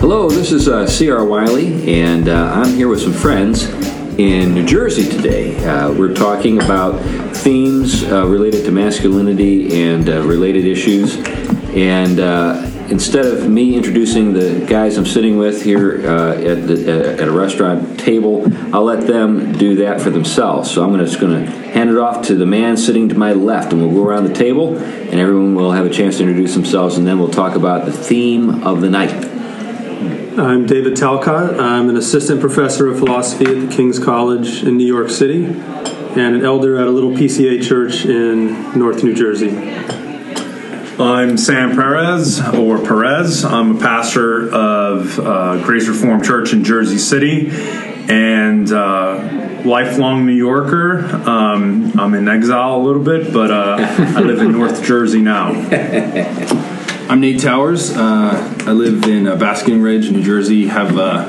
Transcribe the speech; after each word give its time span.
Hello, 0.00 0.30
this 0.30 0.50
is 0.50 0.66
uh, 0.66 0.86
C.R. 0.86 1.26
Wiley, 1.26 2.00
and 2.00 2.26
uh, 2.26 2.52
I'm 2.54 2.74
here 2.74 2.88
with 2.88 3.02
some 3.02 3.12
friends 3.12 3.64
in 4.18 4.54
New 4.54 4.64
Jersey 4.64 5.06
today. 5.06 5.62
Uh, 5.62 5.92
we're 5.92 6.14
talking 6.14 6.56
about 6.56 6.98
themes 7.36 8.02
uh, 8.04 8.26
related 8.26 8.64
to 8.64 8.70
masculinity 8.70 9.82
and 9.82 10.08
uh, 10.08 10.22
related 10.22 10.64
issues. 10.64 11.18
And 11.76 12.18
uh, 12.18 12.66
instead 12.88 13.26
of 13.26 13.50
me 13.50 13.76
introducing 13.76 14.32
the 14.32 14.64
guys 14.66 14.96
I'm 14.96 15.04
sitting 15.04 15.36
with 15.36 15.62
here 15.62 15.96
at, 16.00 16.66
the, 16.66 17.18
at 17.20 17.28
a 17.28 17.30
restaurant 17.30 18.00
table, 18.00 18.50
I'll 18.74 18.84
let 18.84 19.06
them 19.06 19.52
do 19.52 19.76
that 19.76 20.00
for 20.00 20.08
themselves. 20.08 20.70
So 20.70 20.82
I'm 20.82 20.98
just 20.98 21.20
going 21.20 21.44
to 21.44 21.50
hand 21.50 21.90
it 21.90 21.98
off 21.98 22.26
to 22.28 22.34
the 22.34 22.46
man 22.46 22.78
sitting 22.78 23.10
to 23.10 23.14
my 23.14 23.34
left, 23.34 23.74
and 23.74 23.82
we'll 23.82 23.92
go 23.92 24.08
around 24.08 24.24
the 24.24 24.34
table, 24.34 24.78
and 24.78 25.20
everyone 25.20 25.54
will 25.54 25.72
have 25.72 25.84
a 25.84 25.90
chance 25.90 26.16
to 26.16 26.22
introduce 26.22 26.54
themselves, 26.54 26.96
and 26.96 27.06
then 27.06 27.18
we'll 27.18 27.28
talk 27.28 27.54
about 27.54 27.84
the 27.84 27.92
theme 27.92 28.64
of 28.64 28.80
the 28.80 28.88
night. 28.88 29.29
I'm 30.38 30.64
David 30.64 30.96
Talcott. 30.96 31.58
I'm 31.58 31.88
an 31.88 31.96
assistant 31.96 32.40
professor 32.40 32.86
of 32.86 33.00
philosophy 33.00 33.46
at 33.46 33.68
the 33.68 33.74
King's 33.74 33.98
College 33.98 34.62
in 34.62 34.76
New 34.76 34.86
York 34.86 35.10
City 35.10 35.44
and 35.44 36.36
an 36.36 36.44
elder 36.44 36.78
at 36.78 36.86
a 36.86 36.90
little 36.90 37.10
PCA 37.10 37.60
church 37.66 38.04
in 38.04 38.78
North 38.78 39.02
New 39.02 39.12
Jersey. 39.12 39.50
I'm 41.00 41.36
Sam 41.36 41.74
Perez, 41.74 42.40
or 42.54 42.78
Perez. 42.78 43.44
I'm 43.44 43.76
a 43.76 43.80
pastor 43.80 44.48
of 44.54 45.18
uh, 45.18 45.64
Grace 45.64 45.88
Reformed 45.88 46.24
Church 46.24 46.52
in 46.52 46.62
Jersey 46.62 46.98
City 46.98 47.48
and 47.50 48.70
uh, 48.70 49.62
lifelong 49.64 50.26
New 50.26 50.32
Yorker. 50.32 51.06
Um, 51.28 51.98
I'm 51.98 52.14
in 52.14 52.28
exile 52.28 52.76
a 52.76 52.82
little 52.82 53.02
bit, 53.02 53.32
but 53.32 53.50
uh, 53.50 53.78
I 53.80 54.20
live 54.20 54.38
in 54.38 54.52
North 54.52 54.84
Jersey 54.84 55.22
now. 55.22 56.68
I'm 57.10 57.18
Nate 57.18 57.40
Towers. 57.40 57.90
Uh, 57.90 58.56
I 58.66 58.70
live 58.70 59.02
in 59.02 59.26
uh, 59.26 59.34
Basking 59.34 59.82
Ridge, 59.82 60.12
New 60.12 60.22
Jersey. 60.22 60.68
Have 60.68 60.96
a 60.96 61.24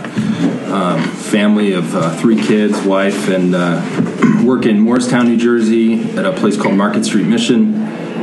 um, 0.72 1.02
family 1.02 1.72
of 1.72 1.96
uh, 1.96 2.16
three 2.18 2.40
kids, 2.40 2.80
wife, 2.82 3.30
and 3.30 3.56
uh, 3.56 4.44
work 4.46 4.68
in 4.68 4.80
Morristown, 4.80 5.26
New 5.26 5.38
Jersey, 5.38 6.04
at 6.16 6.24
a 6.24 6.34
place 6.34 6.56
called 6.56 6.76
Market 6.76 7.04
Street 7.04 7.26
Mission, 7.26 7.82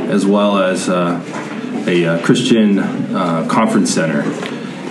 as 0.09 0.25
well 0.25 0.57
as 0.57 0.87
uh, 0.87 1.21
a 1.85 2.05
uh, 2.05 2.25
Christian 2.25 2.79
uh, 2.79 3.45
conference 3.51 3.93
center 3.93 4.21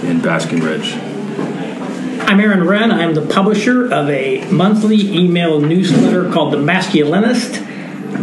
in 0.07 0.21
Basking 0.21 0.61
Ridge. 0.61 0.93
I'm 0.93 2.39
Aaron 2.39 2.67
Renn. 2.67 2.93
I'm 2.93 3.15
the 3.15 3.25
publisher 3.25 3.91
of 3.91 4.11
a 4.11 4.47
monthly 4.51 5.11
email 5.17 5.59
newsletter 5.59 6.31
called 6.31 6.53
The 6.53 6.59
Masculinist 6.59 7.65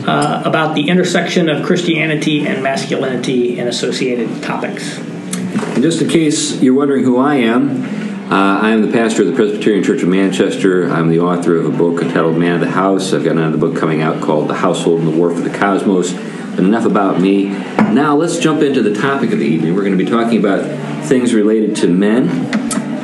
uh, 0.08 0.42
about 0.46 0.76
the 0.76 0.90
intersection 0.90 1.50
of 1.50 1.66
Christianity 1.66 2.46
and 2.48 2.62
masculinity 2.62 3.60
and 3.60 3.70
associated 3.70 4.44
topics. 4.44 4.98
And 5.00 5.82
just 5.82 6.02
in 6.02 6.10
case 6.10 6.62
you're 6.62 6.74
wondering 6.74 7.04
who 7.04 7.18
I 7.18 7.36
am, 7.36 7.84
uh, 8.32 8.60
I 8.60 8.72
am 8.72 8.82
the 8.82 8.92
pastor 8.92 9.22
of 9.22 9.28
the 9.28 9.36
Presbyterian 9.36 9.84
Church 9.84 10.02
of 10.02 10.10
Manchester. 10.10 10.90
I'm 10.90 11.10
the 11.10 11.20
author 11.20 11.58
of 11.58 11.66
a 11.68 11.78
book 11.78 12.02
entitled 12.02 12.38
Man 12.38 12.56
of 12.56 12.60
the 12.60 12.72
House. 12.72 13.14
I've 13.14 13.24
got 13.24 13.34
another 13.34 13.58
book 13.58 13.78
coming 13.78 14.02
out 14.02 14.22
called 14.22 14.50
The 14.50 14.56
Household 14.56 15.02
and 15.02 15.08
the 15.08 15.16
War 15.16 15.34
for 15.34 15.42
the 15.42 15.56
Cosmos. 15.56 16.12
But 16.12 16.64
enough 16.64 16.86
about 16.86 17.22
me. 17.22 17.50
Now 17.50 18.16
let's 18.16 18.40
jump 18.40 18.62
into 18.62 18.82
the 18.82 18.96
topic 18.96 19.32
of 19.32 19.40
the 19.40 19.46
evening. 19.46 19.76
We're 19.76 19.84
going 19.84 19.98
to 19.98 20.04
be 20.04 20.10
talking 20.10 20.40
about 20.40 21.06
things 21.06 21.34
related 21.34 21.76
to 21.78 21.88
men. 21.88 22.30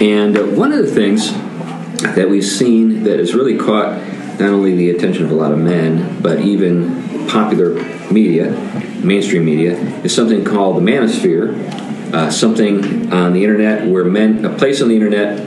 And 0.02 0.38
uh, 0.38 0.44
one 0.46 0.72
of 0.72 0.80
the 0.80 0.92
things 0.92 1.32
that 2.16 2.28
we've 2.30 2.44
seen 2.44 3.04
that 3.04 3.20
has 3.20 3.36
really 3.36 3.58
caught 3.58 4.00
not 4.42 4.54
only 4.54 4.76
the 4.76 4.90
attention 4.90 5.24
of 5.24 5.32
a 5.32 5.36
lot 5.36 5.52
of 5.52 5.60
men, 5.60 6.20
but 6.22 6.42
even 6.42 7.28
popular 7.28 7.76
media, 8.12 8.52
mainstream 9.04 9.46
media, 9.46 9.74
is 10.04 10.14
something 10.14 10.44
called 10.44 10.78
the 10.78 10.82
manosphere. 10.82 11.56
Uh, 12.12 12.30
something 12.30 13.14
on 13.14 13.32
the 13.32 13.42
internet 13.42 13.88
where 13.88 14.04
men, 14.04 14.44
a 14.44 14.54
place 14.58 14.82
on 14.82 14.90
the 14.90 14.96
internet 14.96 15.40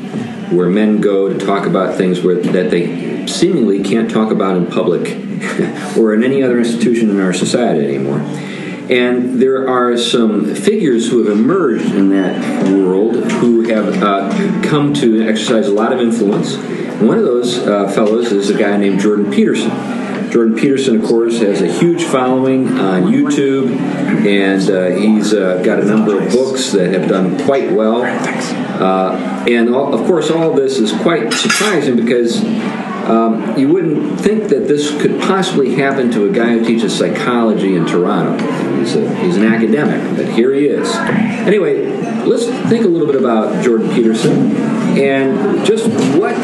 where 0.51 0.71
men 0.71 0.99
go 0.99 1.29
to 1.29 1.45
talk 1.45 1.67
about 1.67 1.95
things 1.95 2.23
where, 2.23 2.37
that 2.37 2.71
they 2.71 3.27
seemingly 3.27 3.83
can't 3.83 4.11
talk 4.11 4.31
about 4.31 4.57
in 4.57 4.67
public 4.67 5.03
or 5.99 6.15
in 6.15 6.25
any 6.25 6.43
other 6.43 6.59
institution 6.59 7.11
in 7.11 7.21
our 7.21 7.35
society 7.35 7.85
anymore. 7.85 8.21
And 8.91 9.43
there 9.43 9.69
are 9.69 9.99
some 9.99 10.55
figures 10.55 11.11
who 11.11 11.25
have 11.25 11.39
emerged 11.39 11.95
in 11.95 12.11
that 12.11 12.69
world 12.69 13.17
who 13.33 13.69
have 13.69 14.03
uh, 14.03 14.63
come 14.63 14.95
to 14.95 15.27
exercise 15.27 15.67
a 15.67 15.73
lot 15.73 15.93
of 15.93 16.01
influence. 16.01 16.57
One 17.07 17.19
of 17.19 17.25
those 17.25 17.59
uh, 17.59 17.87
fellows 17.89 18.33
is 18.33 18.49
a 18.49 18.57
guy 18.57 18.79
named 18.79 18.99
Jordan 18.99 19.31
Peterson. 19.31 19.71
Jordan 20.31 20.57
Peterson, 20.57 21.03
of 21.03 21.07
course, 21.07 21.39
has 21.39 21.61
a 21.61 21.71
huge 21.71 22.03
following 22.05 22.67
on 22.79 23.13
YouTube, 23.13 23.77
and 24.27 24.71
uh, 24.71 24.99
he's 24.99 25.35
uh, 25.35 25.63
got 25.63 25.81
a 25.81 25.85
number 25.85 26.19
of 26.19 26.33
books 26.33 26.73
that 26.73 26.93
have 26.95 27.09
done 27.09 27.39
quite 27.45 27.71
well. 27.71 28.03
Uh, 28.03 29.45
and 29.47 29.75
all, 29.75 29.93
of 29.93 30.07
course, 30.07 30.31
all 30.31 30.51
of 30.51 30.57
this 30.57 30.79
is 30.79 30.93
quite 31.03 31.31
surprising 31.35 31.95
because 31.95 32.43
um, 32.43 33.55
you 33.59 33.69
wouldn't 33.69 34.19
think 34.19 34.49
that 34.49 34.67
this 34.67 34.91
could 35.03 35.21
possibly 35.21 35.75
happen 35.75 36.11
to 36.11 36.29
a 36.29 36.33
guy 36.33 36.59
who 36.59 36.65
teaches 36.65 36.97
psychology 36.97 37.77
in 37.77 37.85
Toronto. 37.85 38.33
He's, 38.79 38.97
a, 38.97 39.15
he's 39.17 39.37
an 39.37 39.45
academic, 39.45 40.17
but 40.17 40.27
here 40.27 40.55
he 40.55 40.69
is. 40.69 40.91
Anyway, 41.47 41.87
let's 42.25 42.47
think 42.71 42.87
a 42.87 42.89
little 42.89 43.07
bit 43.07 43.17
about 43.17 43.63
Jordan 43.63 43.91
Peterson 43.91 44.57
and 44.97 45.67
just 45.67 45.87
what 46.17 46.35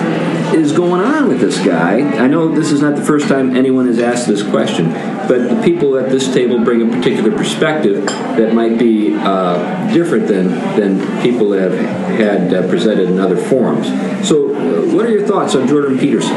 is 0.55 0.73
going 0.73 1.01
on 1.01 1.29
with 1.29 1.41
this 1.41 1.59
guy. 1.65 2.01
I 2.19 2.27
know 2.27 2.49
this 2.49 2.73
is 2.73 2.81
not 2.81 2.97
the 2.97 3.05
first 3.05 3.29
time 3.29 3.57
anyone 3.57 3.87
has 3.87 3.99
asked 3.99 4.27
this 4.27 4.43
question, 4.43 4.93
but 5.29 5.49
the 5.49 5.61
people 5.65 5.97
at 5.97 6.11
this 6.11 6.33
table 6.33 6.59
bring 6.63 6.83
a 6.83 6.97
particular 6.97 7.31
perspective 7.37 8.07
that 8.07 8.53
might 8.55 8.79
be 8.79 9.15
uh, 9.15 9.93
different 9.93 10.27
than, 10.27 10.49
than 10.77 11.23
people 11.23 11.51
that 11.51 11.71
have 11.71 11.79
had 12.19 12.55
uh, 12.55 12.69
presented 12.69 13.09
in 13.09 13.19
other 13.21 13.37
forums. 13.37 13.87
So, 14.27 14.55
uh, 14.55 14.95
what 14.95 15.07
are 15.07 15.11
your 15.11 15.27
thoughts 15.27 15.55
on 15.55 15.69
Jordan 15.69 15.99
Peterson? 15.99 16.35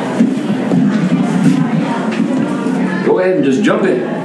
Go 3.05 3.19
ahead 3.19 3.35
and 3.35 3.43
just 3.43 3.63
jump 3.63 3.83
in. 3.83 4.23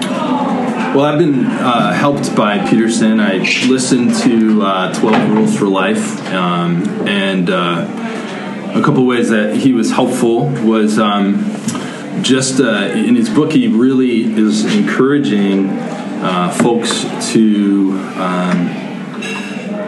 Well, 0.94 1.04
I've 1.04 1.18
been 1.18 1.44
uh, 1.44 1.92
helped 1.92 2.34
by 2.34 2.66
Peterson. 2.66 3.20
I 3.20 3.36
listened 3.68 4.14
to 4.22 4.62
uh, 4.62 4.94
12 4.94 5.30
Rules 5.30 5.56
for 5.56 5.66
Life, 5.66 6.26
um, 6.32 6.82
and 7.06 7.50
uh, 7.50 7.86
a 8.74 8.82
couple 8.82 9.06
ways 9.06 9.30
that 9.30 9.56
he 9.56 9.72
was 9.72 9.90
helpful 9.90 10.46
was 10.64 10.98
um, 10.98 11.44
just 12.22 12.60
uh, 12.60 12.90
in 12.92 13.14
his 13.16 13.28
book, 13.28 13.52
he 13.52 13.68
really 13.68 14.24
is 14.24 14.64
encouraging 14.74 15.68
uh, 15.68 16.50
folks 16.50 17.04
to. 17.32 17.92
Um, 18.16 18.88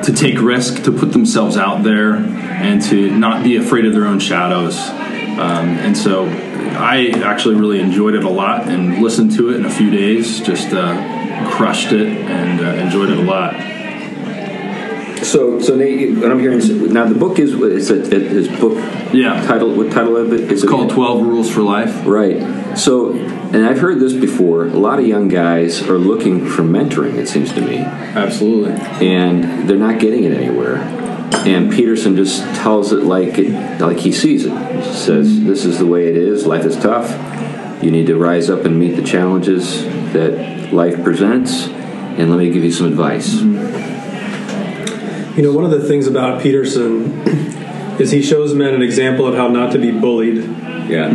to 0.02 0.14
take 0.14 0.40
risk, 0.40 0.84
to 0.84 0.92
put 0.92 1.12
themselves 1.12 1.58
out 1.58 1.82
there, 1.82 2.14
and 2.14 2.80
to 2.80 3.10
not 3.10 3.44
be 3.44 3.56
afraid 3.56 3.84
of 3.84 3.92
their 3.92 4.06
own 4.06 4.18
shadows. 4.18 4.78
Um, 4.78 5.76
and 5.78 5.96
so 5.96 6.26
I 6.26 7.12
actually 7.24 7.56
really 7.56 7.80
enjoyed 7.80 8.14
it 8.14 8.24
a 8.24 8.28
lot 8.28 8.68
and 8.68 9.02
listened 9.02 9.32
to 9.36 9.50
it 9.50 9.56
in 9.56 9.66
a 9.66 9.70
few 9.70 9.90
days. 9.90 10.40
Just 10.40 10.72
uh, 10.72 11.50
crushed 11.50 11.92
it 11.92 12.08
and 12.08 12.60
uh, 12.60 12.82
enjoyed 12.82 13.10
it 13.10 13.18
a 13.18 13.22
lot. 13.22 13.54
So, 15.30 15.60
so 15.60 15.76
Nate, 15.76 16.16
what 16.18 16.28
I'm 16.28 16.40
hearing 16.40 16.58
is 16.58 16.68
now 16.70 17.06
the 17.06 17.14
book 17.14 17.38
is 17.38 17.52
is 17.52 17.88
it, 17.88 18.12
it, 18.12 18.32
his 18.32 18.48
book 18.48 18.74
Yeah. 19.12 19.40
title. 19.46 19.72
What 19.72 19.92
title 19.92 20.16
of 20.16 20.32
it 20.32 20.40
is 20.40 20.62
It's 20.64 20.68
called 20.68 20.90
12 20.90 21.22
Rules 21.22 21.48
for 21.48 21.62
Life. 21.62 22.04
Right. 22.04 22.76
So, 22.76 23.12
and 23.12 23.64
I've 23.64 23.78
heard 23.78 24.00
this 24.00 24.12
before. 24.12 24.64
A 24.66 24.70
lot 24.70 24.98
of 24.98 25.06
young 25.06 25.28
guys 25.28 25.82
are 25.88 25.98
looking 25.98 26.46
for 26.46 26.62
mentoring. 26.62 27.14
It 27.14 27.28
seems 27.28 27.52
to 27.52 27.60
me, 27.60 27.78
Absolutely. 27.78 28.72
and 29.06 29.68
they're 29.68 29.76
not 29.76 30.00
getting 30.00 30.24
it 30.24 30.32
anywhere. 30.32 30.78
And 31.46 31.70
Peterson 31.70 32.16
just 32.16 32.42
tells 32.56 32.92
it 32.92 33.04
like 33.04 33.38
it, 33.38 33.80
like 33.80 33.98
he 33.98 34.10
sees 34.10 34.46
it. 34.46 34.52
He 34.52 34.82
says, 34.94 35.44
"This 35.44 35.64
is 35.64 35.78
the 35.78 35.86
way 35.86 36.08
it 36.08 36.16
is. 36.16 36.44
Life 36.44 36.64
is 36.64 36.76
tough. 36.76 37.08
You 37.84 37.92
need 37.92 38.08
to 38.08 38.16
rise 38.16 38.50
up 38.50 38.64
and 38.64 38.80
meet 38.80 38.96
the 38.96 39.02
challenges 39.02 39.84
that 40.12 40.72
life 40.72 41.04
presents." 41.04 41.68
And 42.18 42.30
let 42.30 42.40
me 42.40 42.50
give 42.50 42.64
you 42.64 42.72
some 42.72 42.88
advice. 42.88 43.36
Mm-hmm. 43.36 43.89
You 45.36 45.42
know, 45.42 45.52
one 45.52 45.64
of 45.64 45.70
the 45.70 45.86
things 45.86 46.06
about 46.06 46.42
Peterson 46.42 47.12
is 48.00 48.10
he 48.10 48.22
shows 48.22 48.54
men 48.54 48.74
an 48.74 48.82
example 48.82 49.26
of 49.26 49.34
how 49.34 49.48
not 49.48 49.72
to 49.72 49.78
be 49.78 49.90
bullied 49.90 50.38
Yeah. 50.88 51.06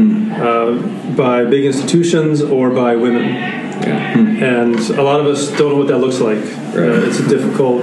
uh, 0.41 0.71
by 1.15 1.43
big 1.45 1.65
institutions 1.65 2.41
or 2.41 2.69
by 2.71 2.95
women. 2.95 3.23
Yeah. 3.25 4.17
And 4.17 4.75
a 4.91 5.01
lot 5.03 5.19
of 5.19 5.25
us 5.27 5.49
don't 5.57 5.71
know 5.73 5.77
what 5.77 5.87
that 5.87 5.97
looks 5.99 6.19
like. 6.21 6.37
Uh, 6.75 7.05
it's 7.07 7.19
difficult 7.27 7.81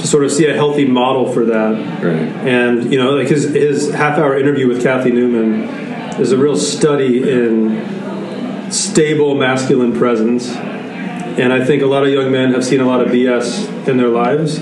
to 0.00 0.06
sort 0.06 0.24
of 0.24 0.32
see 0.32 0.46
a 0.46 0.54
healthy 0.54 0.84
model 0.84 1.32
for 1.32 1.44
that. 1.46 2.02
Right. 2.02 2.28
And 2.46 2.92
you 2.92 2.98
know, 2.98 3.12
like 3.14 3.28
his 3.28 3.44
his 3.54 3.92
half 3.94 4.18
hour 4.18 4.36
interview 4.38 4.68
with 4.68 4.82
Cathy 4.82 5.10
Newman 5.10 5.62
is 6.20 6.32
a 6.32 6.36
real 6.36 6.56
study 6.56 7.22
in 7.30 8.70
stable 8.70 9.34
masculine 9.36 9.96
presence. 9.96 10.48
And 10.50 11.52
I 11.52 11.64
think 11.64 11.82
a 11.82 11.86
lot 11.86 12.02
of 12.02 12.10
young 12.10 12.30
men 12.30 12.52
have 12.52 12.64
seen 12.64 12.80
a 12.80 12.84
lot 12.86 13.00
of 13.00 13.08
BS 13.08 13.88
in 13.88 13.96
their 13.96 14.08
lives, 14.08 14.58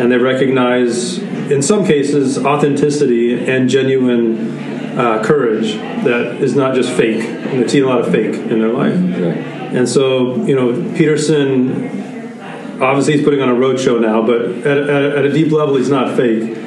and 0.00 0.10
they 0.10 0.18
recognize, 0.18 1.18
in 1.18 1.62
some 1.62 1.84
cases, 1.84 2.38
authenticity 2.38 3.48
and 3.48 3.68
genuine 3.68 4.98
uh, 4.98 5.22
courage 5.24 5.74
that 6.04 6.38
is 6.40 6.54
not 6.54 6.74
just 6.74 6.90
fake. 6.92 7.22
And 7.22 7.60
they've 7.60 7.70
seen 7.70 7.84
a 7.84 7.86
lot 7.86 8.00
of 8.00 8.10
fake 8.10 8.34
in 8.34 8.60
their 8.60 8.72
life. 8.72 8.94
Right. 8.94 9.36
And 9.74 9.88
so, 9.88 10.36
you 10.44 10.54
know, 10.54 10.72
Peterson, 10.96 12.80
obviously 12.80 13.14
he's 13.14 13.24
putting 13.24 13.40
on 13.40 13.48
a 13.48 13.54
road 13.54 13.78
show 13.80 13.98
now, 13.98 14.22
but 14.24 14.42
at, 14.42 14.66
at, 14.66 15.02
at 15.18 15.24
a 15.24 15.32
deep 15.32 15.50
level, 15.52 15.76
he's 15.76 15.90
not 15.90 16.16
fake. 16.16 16.58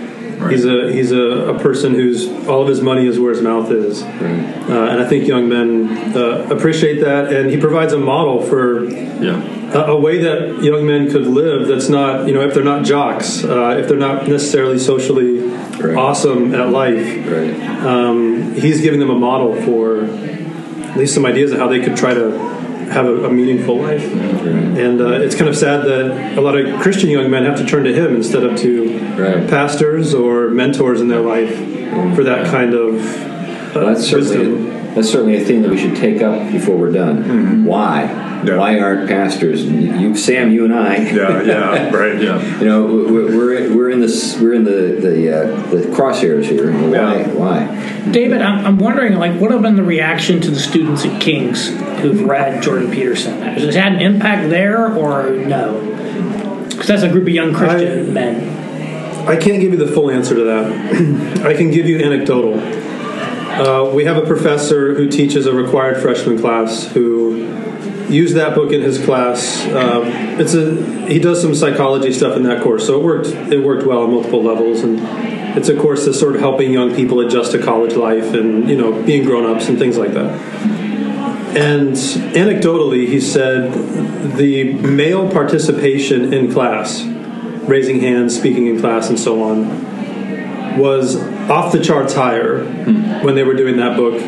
He's 0.49 0.65
a 0.65 0.93
he's 0.93 1.11
a, 1.11 1.55
a 1.55 1.59
person 1.59 1.95
who's 1.95 2.27
all 2.47 2.61
of 2.61 2.67
his 2.67 2.79
money 2.79 3.07
is 3.07 3.19
where 3.19 3.31
his 3.31 3.41
mouth 3.41 3.71
is, 3.71 4.03
uh, 4.03 4.07
and 4.69 5.01
I 5.01 5.09
think 5.09 5.27
young 5.27 5.49
men 5.49 6.15
uh, 6.15 6.47
appreciate 6.51 6.99
that. 7.01 7.33
And 7.33 7.49
he 7.49 7.57
provides 7.59 7.91
a 7.91 7.97
model 7.97 8.43
for 8.43 8.85
Yeah. 8.87 9.56
A, 9.73 9.79
a 9.91 9.99
way 9.99 10.19
that 10.19 10.61
young 10.63 10.85
men 10.85 11.09
could 11.11 11.27
live. 11.27 11.67
That's 11.67 11.89
not 11.89 12.27
you 12.27 12.33
know 12.33 12.41
if 12.41 12.53
they're 12.53 12.63
not 12.63 12.85
jocks, 12.85 13.43
uh, 13.43 13.77
if 13.79 13.87
they're 13.87 13.97
not 13.97 14.27
necessarily 14.27 14.79
socially 14.79 15.47
Right. 15.77 15.95
awesome 15.95 16.55
at 16.55 16.69
life. 16.69 17.05
Right. 17.31 17.85
Um, 17.85 18.53
he's 18.55 18.81
giving 18.81 18.99
them 18.99 19.11
a 19.11 19.15
model 19.19 19.61
for 19.61 20.05
at 20.05 20.97
least 20.97 21.13
some 21.13 21.23
ideas 21.23 21.51
of 21.51 21.59
how 21.59 21.67
they 21.67 21.81
could 21.81 21.95
try 21.95 22.15
to 22.15 22.31
have 22.89 23.05
a, 23.05 23.25
a 23.25 23.29
meaningful 23.31 23.77
life. 23.77 24.03
And 24.11 24.99
uh, 24.99 25.21
it's 25.21 25.35
kind 25.35 25.47
of 25.49 25.55
sad 25.55 25.83
that 25.85 26.35
a 26.35 26.41
lot 26.41 26.57
of 26.57 26.79
Christian 26.81 27.11
young 27.11 27.29
men 27.29 27.43
have 27.45 27.57
to 27.59 27.65
turn 27.65 27.83
to 27.83 27.93
him 27.93 28.15
instead 28.15 28.43
of 28.43 28.57
to 28.57 28.97
Right. 29.17 29.47
pastors 29.49 30.13
or 30.15 30.49
mentors 30.49 30.99
in 31.01 31.09
their 31.09 31.21
life 31.21 31.55
for 32.15 32.23
that 32.23 32.47
kind 32.51 32.73
of 32.73 32.95
uh, 32.95 33.71
Well, 33.75 33.85
that's 33.93 34.07
certainly. 34.07 34.76
That's 34.97 35.11
certainly 35.11 35.35
a 35.35 35.45
theme 35.45 35.61
that 35.61 35.69
we 35.69 35.77
should 35.77 35.95
take 35.95 36.23
up 36.23 36.51
before 36.51 36.75
we're 36.75 36.91
done. 36.91 37.65
Why? 37.65 38.01
Yeah. 38.43 38.57
Why 38.57 38.79
aren't 38.79 39.07
pastors? 39.07 39.63
You, 39.63 40.15
Sam, 40.15 40.51
you 40.51 40.65
and 40.65 40.73
I. 40.73 40.97
Yeah, 40.97 41.41
yeah, 41.43 41.89
right. 41.95 42.19
Yeah. 42.19 42.59
You 42.59 42.65
know, 42.65 42.85
we're 42.85 43.37
we're, 43.37 43.75
we're 43.75 43.89
in 43.91 43.99
this 43.99 44.39
we're 44.39 44.53
in 44.53 44.63
the 44.63 44.99
the 44.99 45.37
uh, 45.37 45.69
the 45.69 45.77
crosshairs 45.95 46.45
here. 46.45 46.71
Why? 46.71 47.17
Yeah. 47.17 47.27
Why? 47.29 48.11
David, 48.11 48.41
I'm, 48.41 48.65
I'm 48.65 48.77
wondering, 48.79 49.13
like, 49.15 49.39
what 49.39 49.51
have 49.51 49.61
been 49.61 49.75
the 49.75 49.83
reaction 49.83 50.41
to 50.41 50.49
the 50.49 50.59
students 50.59 51.05
at 51.05 51.21
King's 51.21 51.67
who've 52.01 52.21
read 52.23 52.63
Jordan 52.63 52.89
Peterson? 52.89 53.39
Has 53.41 53.63
it 53.63 53.75
had 53.75 53.93
an 53.93 54.01
impact 54.01 54.49
there, 54.49 54.95
or 54.95 55.29
no? 55.29 56.63
Because 56.69 56.87
that's 56.87 57.03
a 57.03 57.09
group 57.09 57.23
of 57.23 57.29
young 57.29 57.53
Christian 57.53 58.09
I- 58.09 58.11
men. 58.11 58.57
I 59.27 59.35
can't 59.35 59.59
give 59.61 59.73
you 59.73 59.77
the 59.77 59.91
full 59.91 60.09
answer 60.09 60.35
to 60.35 60.43
that. 60.45 61.41
I 61.45 61.53
can 61.53 61.69
give 61.69 61.85
you 61.85 61.99
anecdotal. 61.99 62.86
Uh, 63.57 63.91
we 63.91 64.05
have 64.05 64.17
a 64.17 64.25
professor 64.25 64.93
who 64.93 65.09
teaches 65.09 65.47
a 65.47 65.53
required 65.53 65.99
freshman 65.99 66.37
class 66.37 66.85
who 66.85 67.37
used 68.07 68.35
that 68.35 68.55
book 68.55 68.71
in 68.71 68.81
his 68.81 69.03
class. 69.03 69.65
Um, 69.67 70.03
it's 70.39 70.53
a 70.53 70.75
he 71.07 71.19
does 71.19 71.41
some 71.41 71.55
psychology 71.55 72.13
stuff 72.13 72.37
in 72.37 72.43
that 72.43 72.61
course, 72.61 72.85
so 72.85 72.99
it 72.99 73.03
worked. 73.03 73.27
It 73.29 73.63
worked 73.63 73.85
well 73.85 74.03
on 74.03 74.11
multiple 74.11 74.43
levels, 74.43 74.81
and 74.81 74.99
it's 75.57 75.69
a 75.69 75.75
course 75.75 76.05
that's 76.05 76.19
sort 76.19 76.35
of 76.35 76.41
helping 76.41 76.71
young 76.71 76.95
people 76.95 77.19
adjust 77.19 77.51
to 77.53 77.63
college 77.63 77.95
life 77.95 78.33
and 78.33 78.69
you 78.69 78.77
know 78.77 79.01
being 79.03 79.25
grown 79.25 79.45
ups 79.45 79.67
and 79.67 79.79
things 79.79 79.97
like 79.97 80.11
that. 80.13 80.39
And 81.57 81.93
anecdotally, 81.93 83.07
he 83.07 83.19
said 83.19 83.73
the 84.37 84.73
male 84.73 85.31
participation 85.31 86.31
in 86.31 86.51
class, 86.51 87.03
raising 87.63 88.01
hands, 88.01 88.37
speaking 88.37 88.67
in 88.67 88.79
class, 88.79 89.09
and 89.09 89.19
so 89.19 89.41
on, 89.41 89.86
was 90.77 91.15
off 91.49 91.71
the 91.71 91.81
charts 91.81 92.13
higher 92.13 92.63
when 93.23 93.35
they 93.35 93.43
were 93.43 93.53
doing 93.55 93.77
that 93.77 93.95
book 93.97 94.19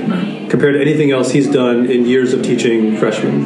compared 0.50 0.74
to 0.76 0.82
anything 0.82 1.12
else 1.12 1.32
he's 1.32 1.50
done 1.50 1.86
in 1.86 2.06
years 2.06 2.34
of 2.34 2.42
teaching 2.44 2.98
freshmen. 2.98 3.46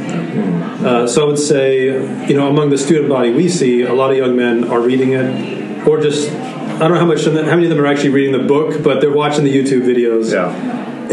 Uh, 0.85 1.07
so 1.07 1.23
I 1.23 1.25
would 1.25 1.39
say, 1.39 1.85
you 2.27 2.33
know, 2.35 2.47
among 2.47 2.69
the 2.69 2.77
student 2.77 3.09
body 3.09 3.31
we 3.31 3.49
see, 3.49 3.81
a 3.83 3.93
lot 3.93 4.11
of 4.11 4.17
young 4.17 4.35
men 4.35 4.65
are 4.65 4.79
reading 4.81 5.11
it, 5.13 5.87
or 5.87 6.01
just 6.01 6.29
I 6.31 6.79
don't 6.79 6.91
know 6.93 6.99
how 6.99 7.05
much, 7.05 7.25
how 7.25 7.31
many 7.31 7.63
of 7.65 7.69
them 7.69 7.79
are 7.79 7.85
actually 7.87 8.09
reading 8.09 8.31
the 8.33 8.47
book, 8.47 8.81
but 8.83 8.99
they're 9.01 9.11
watching 9.13 9.43
the 9.43 9.53
YouTube 9.55 9.83
videos 9.83 10.31
Yeah. 10.31 10.49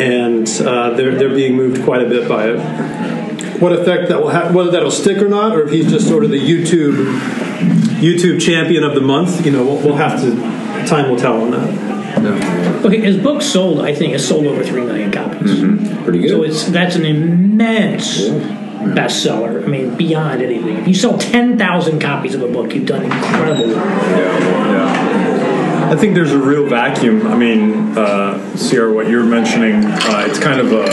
and 0.00 0.48
uh, 0.66 0.90
they're 0.96 1.14
they're 1.16 1.34
being 1.34 1.54
moved 1.56 1.84
quite 1.84 2.02
a 2.02 2.08
bit 2.08 2.28
by 2.28 2.48
it. 2.48 3.60
What 3.60 3.72
effect 3.74 4.08
that 4.08 4.20
will 4.22 4.30
have, 4.30 4.54
whether 4.54 4.70
that'll 4.70 4.90
stick 4.90 5.18
or 5.18 5.28
not, 5.28 5.54
or 5.54 5.62
if 5.66 5.70
he's 5.70 5.90
just 5.90 6.08
sort 6.08 6.24
of 6.24 6.30
the 6.30 6.40
YouTube 6.40 7.04
YouTube 8.00 8.40
champion 8.40 8.82
of 8.84 8.94
the 8.94 9.00
month, 9.02 9.44
you 9.44 9.52
know, 9.52 9.62
we'll, 9.64 9.76
we'll 9.78 9.96
have 9.96 10.18
to 10.22 10.30
time 10.90 11.08
will 11.08 11.16
tell 11.16 11.40
on 11.40 11.52
that. 11.52 12.84
Okay, 12.84 13.00
his 13.00 13.16
book 13.16 13.40
sold, 13.40 13.80
I 13.80 13.94
think, 13.94 14.14
it 14.14 14.18
sold 14.18 14.46
over 14.46 14.62
3 14.62 14.84
million 14.84 15.10
copies. 15.10 15.60
Pretty 16.04 16.18
good. 16.18 16.30
So 16.30 16.42
it's 16.42 16.64
that's 16.64 16.96
an 16.96 17.04
immense 17.04 18.20
bestseller. 18.20 19.62
I 19.62 19.66
mean, 19.66 19.94
beyond 19.96 20.42
anything. 20.42 20.78
If 20.78 20.88
you 20.88 20.94
sell 20.94 21.16
10,000 21.16 22.00
copies 22.00 22.34
of 22.34 22.42
a 22.42 22.48
book, 22.48 22.74
you've 22.74 22.86
done 22.86 23.04
incredible 23.04 23.68
work. 23.68 23.76
Yeah, 23.76 24.72
yeah. 24.72 25.90
I 25.90 25.96
think 25.96 26.14
there's 26.14 26.32
a 26.32 26.38
real 26.38 26.66
vacuum. 26.66 27.26
I 27.26 27.36
mean, 27.36 27.98
uh, 27.98 28.56
C.R., 28.56 28.92
what 28.92 29.08
you're 29.08 29.24
mentioning, 29.24 29.84
uh, 29.84 30.24
it's 30.28 30.38
kind 30.38 30.60
of 30.60 30.72
a, 30.72 30.86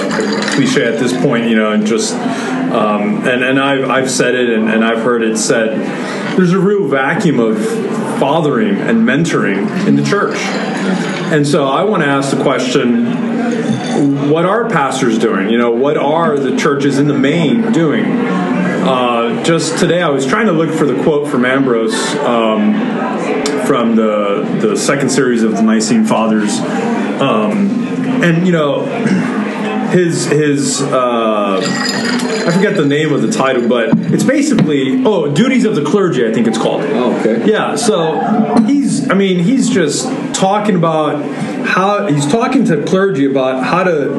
cliche 0.56 0.86
at 0.86 1.00
this 1.00 1.14
point, 1.22 1.48
you 1.48 1.56
know, 1.56 1.72
and 1.72 1.86
just, 1.86 2.16
um, 2.16 3.28
and, 3.28 3.44
and 3.44 3.60
I've, 3.60 3.88
I've 3.90 4.10
said 4.10 4.34
it 4.34 4.50
and, 4.50 4.68
and 4.70 4.84
I've 4.84 5.04
heard 5.04 5.22
it 5.22 5.38
said, 5.38 5.78
there's 6.38 6.54
a 6.54 6.60
real 6.60 6.88
vacuum 6.88 7.40
of 7.40 7.58
fathering 8.20 8.78
and 8.78 9.00
mentoring 9.00 9.88
in 9.88 9.96
the 9.96 10.04
church. 10.04 10.38
And 10.38 11.46
so 11.46 11.66
I 11.66 11.84
want 11.84 12.04
to 12.04 12.08
ask 12.08 12.36
the 12.36 12.42
question 12.44 13.28
what 14.30 14.46
are 14.46 14.70
pastors 14.70 15.18
doing? 15.18 15.50
You 15.50 15.58
know, 15.58 15.72
what 15.72 15.98
are 15.98 16.38
the 16.38 16.56
churches 16.56 17.00
in 17.00 17.08
the 17.08 17.18
main 17.18 17.72
doing? 17.72 18.06
Uh, 18.06 19.44
just 19.44 19.80
today, 19.80 20.02
I 20.02 20.10
was 20.10 20.28
trying 20.28 20.46
to 20.46 20.52
look 20.52 20.70
for 20.70 20.86
the 20.86 21.02
quote 21.02 21.28
from 21.28 21.44
Ambrose 21.44 21.96
um, 22.18 22.74
from 23.66 23.96
the 23.96 24.60
the 24.62 24.78
second 24.78 25.10
series 25.10 25.42
of 25.42 25.54
the 25.54 25.64
Nicene 25.64 26.06
Fathers, 26.06 26.60
um, 27.20 27.70
and 28.24 28.46
you 28.46 28.54
know, 28.54 28.86
his 29.90 30.28
his 30.28 30.82
uh, 30.84 31.60
I 31.60 32.52
forget 32.52 32.78
the 32.78 32.86
name 32.86 33.12
of 33.12 33.24
the 33.24 33.32
title, 33.32 33.68
but 33.68 33.97
it's 34.14 34.24
basically 34.24 35.04
oh, 35.06 35.34
duties 35.34 35.66
of 35.66 35.76
the 35.76 35.84
clergy. 35.84 36.28
I 36.28 36.34
think 36.34 36.48
it's 36.48 36.58
called. 36.58 36.82
Oh, 36.84 37.18
okay. 37.20 37.50
Yeah, 37.50 37.76
so 37.76 38.20
he's, 38.66 39.10
I 39.10 39.14
mean, 39.14 39.40
he's 39.40 39.70
just 39.70 40.06
talking 40.34 40.76
about 40.76 41.24
how, 41.66 42.08
he's 42.08 42.26
talking 42.28 42.66
to 42.66 42.84
clergy 42.84 43.26
about 43.26 43.64
how 43.64 43.84
to 43.84 44.10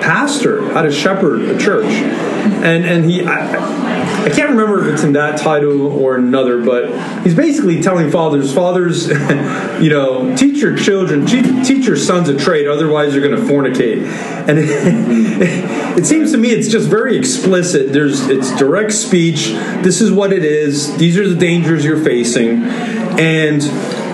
pastor, 0.00 0.72
how 0.72 0.82
to 0.82 0.92
shepherd 0.92 1.42
a 1.42 1.58
church. 1.58 1.86
And, 1.86 2.84
and 2.84 3.10
he, 3.10 3.24
I, 3.24 3.93
I 4.24 4.30
can't 4.30 4.48
remember 4.48 4.80
if 4.80 4.94
it's 4.94 5.02
in 5.02 5.12
that 5.12 5.38
title 5.38 5.86
or 5.86 6.16
another, 6.16 6.64
but 6.64 7.22
he's 7.24 7.34
basically 7.34 7.82
telling 7.82 8.10
fathers, 8.10 8.54
fathers, 8.54 9.08
you 9.82 9.90
know, 9.90 10.34
teach 10.34 10.62
your 10.62 10.74
children, 10.74 11.26
teach, 11.26 11.84
your 11.84 11.96
sons 11.96 12.30
a 12.30 12.38
trade, 12.38 12.66
otherwise 12.66 13.14
you're 13.14 13.28
going 13.28 13.38
to 13.38 13.52
fornicate. 13.52 14.02
And 14.48 14.58
it, 14.58 14.68
it 15.98 16.06
seems 16.06 16.32
to 16.32 16.38
me 16.38 16.48
it's 16.48 16.68
just 16.68 16.88
very 16.88 17.18
explicit. 17.18 17.92
There's, 17.92 18.26
it's 18.28 18.56
direct 18.56 18.92
speech. 18.92 19.48
This 19.82 20.00
is 20.00 20.10
what 20.10 20.32
it 20.32 20.42
is. 20.42 20.96
These 20.96 21.18
are 21.18 21.28
the 21.28 21.36
dangers 21.36 21.84
you're 21.84 22.02
facing. 22.02 22.62
And 22.64 23.62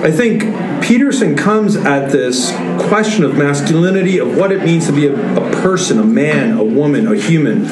I 0.04 0.10
think 0.10 0.42
Peterson 0.82 1.36
comes 1.36 1.76
at 1.76 2.10
this 2.10 2.50
question 2.88 3.22
of 3.22 3.36
masculinity, 3.36 4.18
of 4.18 4.36
what 4.36 4.50
it 4.50 4.64
means 4.64 4.86
to 4.86 4.92
be 4.92 5.06
a, 5.06 5.14
a 5.14 5.50
person, 5.62 6.00
a 6.00 6.04
man, 6.04 6.58
a 6.58 6.64
woman, 6.64 7.06
a 7.06 7.14
human, 7.14 7.66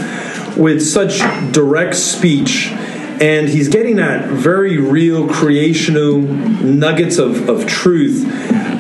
with 0.59 0.83
such 0.83 1.21
direct 1.53 1.95
speech. 1.95 2.73
And 3.20 3.48
he's 3.48 3.68
getting 3.68 3.98
at 3.98 4.28
very 4.28 4.78
real 4.78 5.28
creational 5.28 6.18
nuggets 6.18 7.18
of, 7.18 7.48
of 7.48 7.66
truth. 7.66 8.25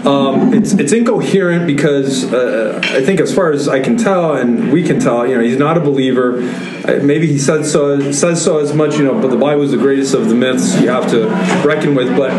Um, 0.06 0.54
it's, 0.54 0.72
it's 0.74 0.92
incoherent 0.92 1.66
because 1.66 2.32
uh, 2.32 2.80
I 2.84 3.02
think, 3.02 3.20
as 3.20 3.34
far 3.34 3.50
as 3.50 3.68
I 3.68 3.80
can 3.80 3.96
tell, 3.96 4.36
and 4.36 4.72
we 4.72 4.84
can 4.84 5.00
tell, 5.00 5.26
you 5.26 5.36
know, 5.36 5.42
he's 5.42 5.58
not 5.58 5.76
a 5.76 5.80
believer. 5.80 6.40
Uh, 6.40 7.00
Maybe 7.02 7.26
he 7.26 7.38
says 7.38 7.72
so, 7.72 8.12
says 8.12 8.42
so 8.42 8.58
as 8.58 8.72
much, 8.72 8.96
you 8.96 9.04
know, 9.04 9.20
but 9.20 9.28
the 9.28 9.36
Bible 9.36 9.62
is 9.62 9.72
the 9.72 9.76
greatest 9.76 10.14
of 10.14 10.28
the 10.28 10.36
myths 10.36 10.80
you 10.80 10.88
have 10.88 11.10
to 11.10 11.26
reckon 11.66 11.96
with. 11.96 12.16
But 12.16 12.30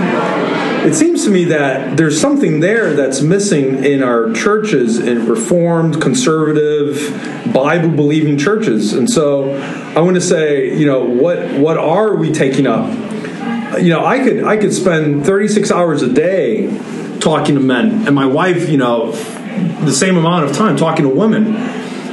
it 0.88 0.96
seems 0.96 1.26
to 1.26 1.30
me 1.30 1.44
that 1.46 1.98
there's 1.98 2.20
something 2.20 2.62
there 2.62 2.94
that's 2.94 3.22
missing 3.22 3.84
in 3.84 4.02
our 4.02 4.32
churches, 4.32 4.98
in 4.98 5.28
Reformed, 5.28 6.02
conservative, 6.02 7.54
Bible 7.54 7.90
believing 7.90 8.38
churches. 8.38 8.94
And 8.94 9.10
so 9.10 9.54
I 9.96 10.02
want 10.02 10.16
to 10.16 10.22
say, 10.22 10.78
you 10.78 10.86
know, 10.86 11.04
what 11.04 11.52
what 11.54 11.78
are 11.78 12.16
we 12.16 12.32
taking 12.32 12.68
up? 12.68 12.92
You 13.82 13.90
know, 13.90 14.06
I 14.06 14.20
could 14.20 14.44
I 14.44 14.58
could 14.58 14.74
spend 14.74 15.26
36 15.26 15.72
hours 15.72 16.02
a 16.02 16.12
day 16.12 16.68
talking 17.20 17.56
to 17.56 17.62
men, 17.62 18.08
and 18.08 18.16
my 18.16 18.26
wife, 18.26 18.70
you 18.70 18.78
know, 18.78 19.12
the 19.12 19.92
same 19.92 20.18
amount 20.18 20.50
of 20.50 20.56
time 20.56 20.78
talking 20.78 21.04
to 21.04 21.10
women 21.10 21.56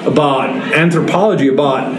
about 0.06 0.50
anthropology, 0.72 1.48
about 1.48 1.92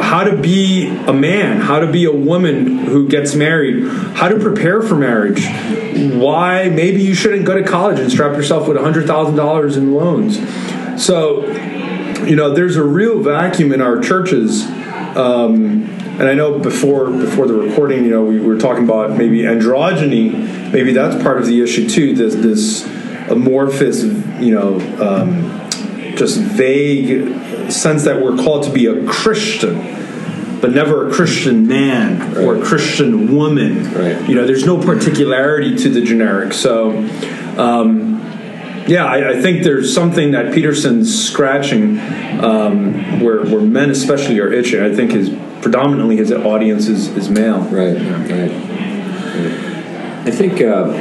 how 0.00 0.24
to 0.24 0.36
be 0.36 0.88
a 1.06 1.12
man, 1.12 1.60
how 1.60 1.78
to 1.78 1.90
be 1.90 2.04
a 2.04 2.12
woman 2.12 2.78
who 2.78 3.08
gets 3.08 3.34
married, 3.34 3.88
how 4.14 4.28
to 4.28 4.38
prepare 4.38 4.82
for 4.82 4.94
marriage, 4.94 5.44
why 6.14 6.68
maybe 6.68 7.02
you 7.02 7.14
shouldn't 7.14 7.46
go 7.46 7.54
to 7.60 7.66
college 7.66 7.98
and 7.98 8.10
strap 8.10 8.36
yourself 8.36 8.68
with 8.68 8.76
$100,000 8.76 9.76
in 9.76 9.94
loans. 9.94 11.02
So, 11.02 11.46
you 12.24 12.36
know, 12.36 12.52
there's 12.52 12.76
a 12.76 12.84
real 12.84 13.20
vacuum 13.20 13.72
in 13.72 13.80
our 13.80 13.98
churches. 13.98 14.66
Um, 15.16 15.84
and 16.18 16.28
I 16.28 16.34
know 16.34 16.58
before 16.58 17.10
before 17.10 17.46
the 17.46 17.54
recording, 17.54 18.04
you 18.04 18.10
know, 18.10 18.24
we 18.24 18.40
were 18.40 18.58
talking 18.58 18.84
about 18.84 19.16
maybe 19.16 19.40
androgyny. 19.40 20.72
Maybe 20.72 20.92
that's 20.92 21.22
part 21.22 21.38
of 21.38 21.46
the 21.46 21.62
issue 21.62 21.88
too. 21.88 22.14
This 22.14 22.34
this 22.34 22.84
amorphous, 23.30 24.02
you 24.40 24.52
know, 24.54 24.78
um, 25.00 25.68
just 26.16 26.38
vague 26.38 27.70
sense 27.70 28.04
that 28.04 28.22
we're 28.22 28.36
called 28.36 28.64
to 28.64 28.70
be 28.72 28.86
a 28.86 29.04
Christian. 29.06 29.94
but 30.60 30.72
never 30.72 31.08
a 31.08 31.12
Christian 31.12 31.66
man 31.66 32.36
or 32.38 32.56
a 32.56 32.64
Christian 32.64 33.34
woman. 33.36 33.92
Right. 33.92 34.28
You 34.28 34.34
know, 34.34 34.46
there's 34.46 34.64
no 34.64 34.78
particularity 34.80 35.76
to 35.76 35.88
the 35.90 36.00
generic. 36.00 36.52
So, 36.54 36.96
um, 37.58 38.25
yeah, 38.86 39.04
I, 39.04 39.30
I 39.30 39.40
think 39.40 39.64
there's 39.64 39.92
something 39.92 40.32
that 40.32 40.54
Peterson's 40.54 41.26
scratching 41.28 41.98
um, 42.40 43.20
where, 43.20 43.44
where 43.44 43.60
men 43.60 43.90
especially 43.90 44.38
are 44.40 44.52
itching. 44.52 44.80
I 44.80 44.94
think 44.94 45.12
his 45.12 45.30
predominantly 45.60 46.16
his 46.16 46.30
audience 46.30 46.86
is, 46.86 47.08
is 47.16 47.28
male. 47.28 47.60
Right, 47.60 47.96
right. 48.30 48.76
I 50.26 50.30
think 50.30 50.60
uh, 50.60 50.92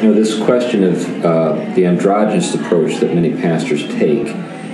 you 0.00 0.08
know 0.08 0.14
this 0.14 0.38
question 0.44 0.84
of 0.84 1.24
uh, 1.24 1.52
the 1.74 1.86
androgynous 1.86 2.54
approach 2.54 3.00
that 3.00 3.14
many 3.14 3.34
pastors 3.34 3.86
take. 3.88 4.26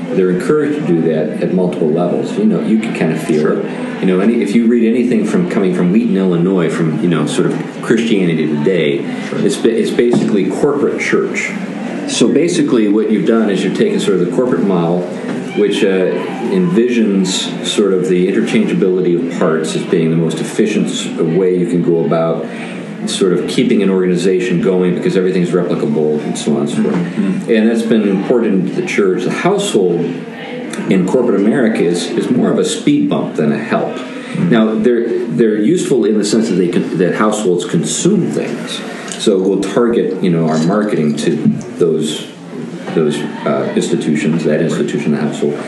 They're 0.08 0.30
encouraged 0.30 0.80
to 0.80 0.86
do 0.86 1.02
that 1.02 1.42
at 1.42 1.52
multiple 1.52 1.90
levels. 1.90 2.36
You 2.38 2.46
know, 2.46 2.60
you 2.60 2.80
can 2.80 2.94
kind 2.94 3.12
of 3.12 3.22
feel 3.22 3.58
it. 3.58 4.00
You 4.00 4.06
know, 4.06 4.20
any, 4.20 4.40
if 4.40 4.54
you 4.54 4.66
read 4.66 4.88
anything 4.88 5.26
from 5.26 5.50
coming 5.50 5.74
from 5.74 5.92
Wheaton, 5.92 6.16
Illinois, 6.16 6.70
from 6.70 7.02
you 7.02 7.08
know, 7.08 7.26
sort 7.26 7.46
of 7.46 7.82
Christianity 7.82 8.46
today, 8.46 9.00
it's 9.00 9.56
it's 9.64 9.90
basically 9.90 10.50
corporate 10.50 11.00
church. 11.00 11.50
So 12.08 12.32
basically, 12.32 12.88
what 12.88 13.10
you've 13.10 13.26
done 13.26 13.50
is 13.50 13.62
you've 13.62 13.76
taken 13.76 14.00
sort 14.00 14.18
of 14.20 14.26
the 14.26 14.34
corporate 14.34 14.66
model, 14.66 15.02
which 15.58 15.84
uh, 15.84 16.10
envisions 16.50 17.66
sort 17.66 17.92
of 17.92 18.08
the 18.08 18.28
interchangeability 18.28 19.14
of 19.32 19.38
parts 19.38 19.76
as 19.76 19.84
being 19.86 20.10
the 20.10 20.16
most 20.16 20.38
efficient 20.38 20.88
way 21.36 21.56
you 21.56 21.66
can 21.66 21.82
go 21.82 22.04
about 22.04 22.46
sort 23.08 23.32
of 23.32 23.48
keeping 23.48 23.82
an 23.82 23.90
organization 23.90 24.60
going 24.60 24.94
because 24.94 25.16
everything's 25.16 25.50
replicable 25.50 26.20
and 26.20 26.36
so 26.36 26.52
on 26.56 26.62
and 26.62 26.70
so 26.70 26.82
forth. 26.82 26.94
And 26.94 27.68
that's 27.68 27.82
been 27.82 28.08
important 28.08 28.68
to 28.68 28.74
the 28.80 28.86
church. 28.86 29.24
The 29.24 29.30
household 29.30 30.00
in 30.90 31.06
corporate 31.06 31.40
America 31.40 31.82
is, 31.82 32.06
is 32.06 32.30
more 32.30 32.50
of 32.50 32.58
a 32.58 32.64
speed 32.64 33.08
bump 33.08 33.36
than 33.36 33.52
a 33.52 33.58
help. 33.58 33.96
Now 34.50 34.74
they're 34.74 35.26
they're 35.26 35.58
useful 35.58 36.04
in 36.04 36.18
the 36.18 36.24
sense 36.24 36.48
that 36.48 36.56
they 36.56 36.68
can, 36.68 36.98
that 36.98 37.16
households 37.16 37.64
consume 37.64 38.30
things. 38.30 38.80
So 39.18 39.38
we'll 39.40 39.60
target 39.60 40.22
you 40.22 40.30
know 40.30 40.48
our 40.48 40.58
marketing 40.64 41.16
to 41.18 41.36
those 41.36 42.32
those 42.94 43.16
uh, 43.18 43.72
institutions, 43.76 44.44
that 44.44 44.60
institution, 44.60 45.12
the 45.12 45.18
household. 45.18 45.58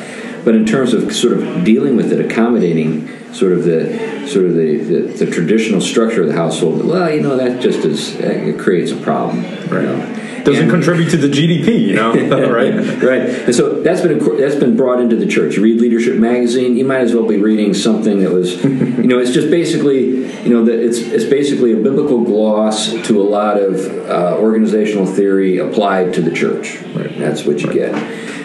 But 0.44 0.54
in 0.54 0.64
terms 0.64 0.94
of 0.94 1.14
sort 1.14 1.34
of 1.34 1.64
dealing 1.64 1.96
with 1.96 2.12
it, 2.12 2.24
accommodating 2.24 3.08
sort 3.34 3.52
of 3.52 3.64
the 3.64 4.26
sort 4.26 4.46
of 4.46 4.54
the, 4.54 4.78
the, 4.78 5.24
the 5.24 5.30
traditional 5.30 5.80
structure 5.80 6.22
of 6.22 6.28
the 6.28 6.34
household, 6.34 6.84
well, 6.84 7.12
you 7.12 7.20
know 7.20 7.36
that 7.36 7.60
just 7.60 7.84
is 7.84 8.14
it 8.16 8.58
creates 8.58 8.90
a 8.92 8.96
problem. 8.96 9.42
Right. 9.68 9.82
You 9.82 9.96
know? 9.96 10.19
Doesn't 10.44 10.62
And- 10.62 10.70
contribute 10.70 11.10
to 11.10 11.16
the 11.16 11.28
GDP, 11.28 11.78
you 11.88 11.94
know, 11.94 12.12
right? 12.50 12.74
right. 13.02 13.20
And 13.46 13.54
so 13.54 13.82
that's 13.82 14.00
been 14.00 14.18
that's 14.36 14.54
been 14.56 14.76
brought 14.76 15.00
into 15.00 15.16
the 15.16 15.26
church. 15.26 15.56
You 15.56 15.62
read 15.62 15.80
Leadership 15.80 16.16
magazine, 16.18 16.76
you 16.76 16.84
might 16.84 17.00
as 17.00 17.14
well 17.14 17.26
be 17.26 17.36
reading 17.36 17.74
something 17.74 18.20
that 18.20 18.30
was, 18.32 18.62
you 18.64 19.06
know, 19.06 19.18
it's 19.18 19.32
just 19.32 19.50
basically, 19.50 20.26
you 20.42 20.50
know, 20.50 20.64
that 20.64 20.78
it's 20.78 20.98
it's 20.98 21.24
basically 21.24 21.72
a 21.72 21.76
biblical 21.76 22.22
gloss 22.24 22.92
to 22.92 23.20
a 23.20 23.24
lot 23.24 23.56
of 23.60 23.74
uh, 24.08 24.36
organizational 24.38 25.06
theory 25.06 25.58
applied 25.58 26.12
to 26.14 26.20
the 26.22 26.30
church. 26.30 26.80
Right. 26.94 27.16
That's 27.18 27.44
what 27.44 27.60
you 27.62 27.72
get. 27.72 27.92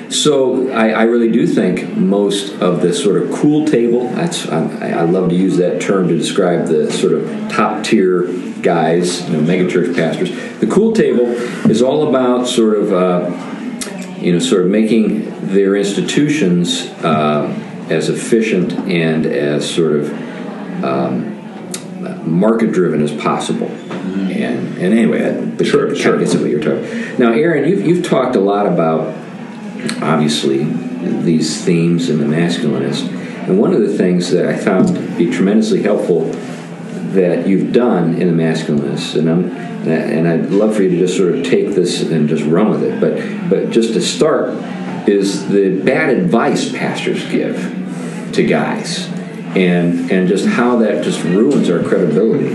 So 0.09 0.69
I, 0.71 0.89
I 0.89 1.03
really 1.03 1.31
do 1.31 1.45
think 1.47 1.95
most 1.97 2.53
of 2.61 2.81
the 2.81 2.93
sort 2.93 3.21
of 3.21 3.31
cool 3.31 3.65
table. 3.65 4.07
That's 4.09 4.47
I, 4.47 4.91
I 4.91 5.01
love 5.03 5.29
to 5.29 5.35
use 5.35 5.57
that 5.57 5.81
term 5.81 6.07
to 6.07 6.17
describe 6.17 6.67
the 6.67 6.91
sort 6.91 7.13
of 7.13 7.49
top 7.49 7.83
tier 7.83 8.23
guys, 8.61 9.27
you 9.29 9.37
know, 9.37 9.43
megachurch 9.43 9.95
pastors. 9.95 10.31
The 10.59 10.67
cool 10.67 10.93
table 10.93 11.27
is 11.69 11.81
all 11.81 12.09
about 12.09 12.47
sort 12.47 12.77
of, 12.77 12.93
uh, 12.93 14.19
you 14.19 14.33
know, 14.33 14.39
sort 14.39 14.63
of 14.63 14.69
making 14.69 15.47
their 15.47 15.75
institutions 15.75 16.87
uh, 17.03 17.47
as 17.89 18.09
efficient 18.09 18.73
and 18.89 19.25
as 19.25 19.69
sort 19.69 19.93
of 19.93 20.83
um, 20.83 21.35
market 22.25 22.71
driven 22.71 23.01
as 23.01 23.11
possible. 23.11 23.67
And, 23.67 24.77
and 24.77 24.93
anyway, 24.93 25.29
I, 25.29 25.45
but 25.45 25.65
Sure, 25.65 25.95
sure. 25.95 26.21
at 26.21 26.27
what 26.35 26.49
you're 26.49 26.59
talking. 26.59 27.19
Now, 27.19 27.31
Aaron, 27.33 27.69
you've, 27.69 27.85
you've 27.85 28.05
talked 28.05 28.35
a 28.35 28.39
lot 28.39 28.65
about 28.65 29.15
obviously 30.01 30.63
these 31.21 31.63
themes 31.63 32.09
in 32.09 32.19
the 32.19 32.25
masculinist, 32.25 33.07
and 33.47 33.59
one 33.59 33.73
of 33.73 33.81
the 33.81 33.95
things 33.97 34.31
that 34.31 34.47
I 34.47 34.57
found 34.57 34.87
to 34.89 35.01
be 35.17 35.29
tremendously 35.29 35.81
helpful 35.81 36.31
that 37.13 37.47
you've 37.47 37.71
done 37.71 38.15
in 38.15 38.35
the 38.35 38.43
masculinist, 38.43 39.17
and 39.17 39.29
I'm 39.29 39.65
and 39.87 40.27
I'd 40.27 40.49
love 40.49 40.75
for 40.75 40.83
you 40.83 40.89
to 40.89 40.97
just 40.97 41.15
sort 41.15 41.35
of 41.35 41.43
take 41.43 41.75
this 41.75 42.01
and 42.01 42.27
just 42.27 42.43
run 42.43 42.69
with 42.69 42.83
it. 42.83 42.99
But 42.99 43.49
but 43.49 43.69
just 43.69 43.93
to 43.93 44.01
start 44.01 44.49
is 45.07 45.47
the 45.47 45.79
bad 45.81 46.09
advice 46.09 46.71
pastors 46.71 47.23
give 47.29 47.55
to 48.33 48.45
guys, 48.45 49.07
and 49.55 50.11
and 50.11 50.27
just 50.27 50.45
how 50.47 50.77
that 50.77 51.03
just 51.03 51.23
ruins 51.23 51.69
our 51.69 51.83
credibility. 51.83 52.53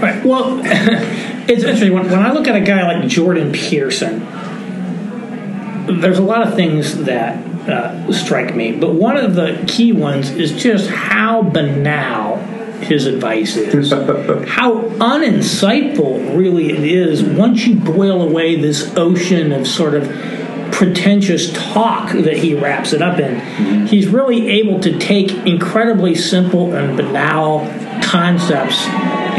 Right. 0.00 0.24
Well, 0.24 0.60
it's 0.64 1.62
interesting. 1.62 1.92
When, 1.92 2.10
when 2.10 2.20
I 2.20 2.32
look 2.32 2.48
at 2.48 2.56
a 2.56 2.60
guy 2.60 2.82
like 2.82 3.08
Jordan 3.08 3.52
Peterson, 3.52 4.26
there's 5.86 6.18
a 6.18 6.22
lot 6.22 6.46
of 6.46 6.54
things 6.54 7.04
that 7.04 7.36
uh, 7.68 8.12
strike 8.12 8.54
me, 8.54 8.72
but 8.72 8.94
one 8.94 9.16
of 9.16 9.34
the 9.34 9.64
key 9.66 9.92
ones 9.92 10.30
is 10.30 10.52
just 10.52 10.88
how 10.90 11.42
banal 11.42 12.36
his 12.82 13.06
advice 13.06 13.56
is. 13.56 13.90
how 14.48 14.82
uninsightful, 14.98 16.36
really, 16.36 16.70
it 16.70 16.84
is 16.84 17.22
once 17.22 17.66
you 17.66 17.76
boil 17.76 18.22
away 18.22 18.56
this 18.56 18.94
ocean 18.96 19.52
of 19.52 19.66
sort 19.66 19.94
of 19.94 20.04
pretentious 20.72 21.52
talk 21.52 22.12
that 22.12 22.36
he 22.36 22.54
wraps 22.54 22.92
it 22.92 23.00
up 23.00 23.18
in. 23.18 23.86
He's 23.86 24.08
really 24.08 24.48
able 24.48 24.80
to 24.80 24.98
take 24.98 25.30
incredibly 25.46 26.14
simple 26.14 26.74
and 26.74 26.96
banal 26.96 27.60
concepts 28.02 28.84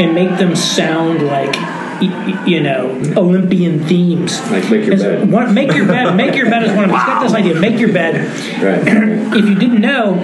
and 0.00 0.14
make 0.14 0.38
them 0.38 0.56
sound 0.56 1.26
like 1.26 1.54
you 2.00 2.62
know 2.62 2.90
Olympian 3.16 3.84
themes. 3.86 4.38
Like 4.50 4.70
make 4.70 4.86
your 4.86 4.96
bed. 4.96 5.30
one- 5.30 5.54
make 5.54 5.72
your 5.74 5.86
bed. 5.86 6.14
Make 6.16 6.34
your 6.34 6.50
bed 6.50 6.62
is 6.64 6.72
one 6.72 6.84
of. 6.84 6.90
them. 6.90 6.98
He's 6.98 7.06
got 7.06 7.22
this 7.22 7.32
idea. 7.34 7.54
Make 7.54 7.78
your 7.80 7.92
bed. 7.92 8.14
Right. 8.62 9.32
If 9.36 9.44
you 9.48 9.54
didn't 9.54 9.80
know, 9.80 10.14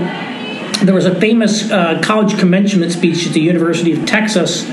there 0.82 0.94
was 0.94 1.04
a 1.06 1.14
famous 1.20 1.70
uh, 1.70 2.00
college 2.02 2.38
commencement 2.38 2.92
speech 2.92 3.26
at 3.26 3.32
the 3.32 3.40
University 3.40 3.92
of 3.92 4.06
Texas 4.06 4.64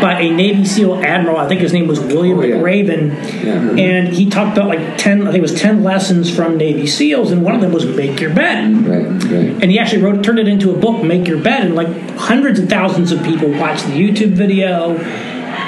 by 0.00 0.20
a 0.20 0.30
Navy 0.30 0.64
SEAL 0.64 0.96
admiral. 1.04 1.36
I 1.36 1.46
think 1.46 1.60
his 1.60 1.72
name 1.72 1.86
was 1.86 2.00
William 2.00 2.38
Oh, 2.38 2.42
yeah. 2.42 2.56
McRaven, 2.56 3.44
Yeah. 3.44 3.82
and 3.82 4.08
he 4.08 4.28
talked 4.30 4.56
about 4.56 4.68
like 4.68 4.96
ten. 4.98 5.22
I 5.22 5.26
think 5.26 5.36
it 5.38 5.42
was 5.42 5.60
ten 5.60 5.82
lessons 5.84 6.34
from 6.34 6.56
Navy 6.56 6.84
SEAls, 6.86 7.30
and 7.32 7.42
one 7.42 7.54
of 7.54 7.60
them 7.60 7.72
was 7.72 7.84
make 7.86 8.20
your 8.20 8.34
bed. 8.34 8.86
Right. 8.86 9.06
Right. 9.24 9.62
And 9.62 9.64
he 9.70 9.78
actually 9.78 10.02
wrote, 10.02 10.24
turned 10.24 10.38
it 10.38 10.48
into 10.48 10.70
a 10.74 10.76
book, 10.78 11.02
Make 11.04 11.28
Your 11.28 11.40
Bed, 11.42 11.64
and 11.66 11.74
like 11.74 11.88
hundreds 12.16 12.58
of 12.58 12.68
thousands 12.68 13.12
of 13.12 13.22
people 13.22 13.48
watched 13.50 13.84
the 13.86 13.92
YouTube 13.92 14.32
video 14.32 14.96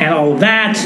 and 0.00 0.14
all 0.14 0.34
that. 0.38 0.76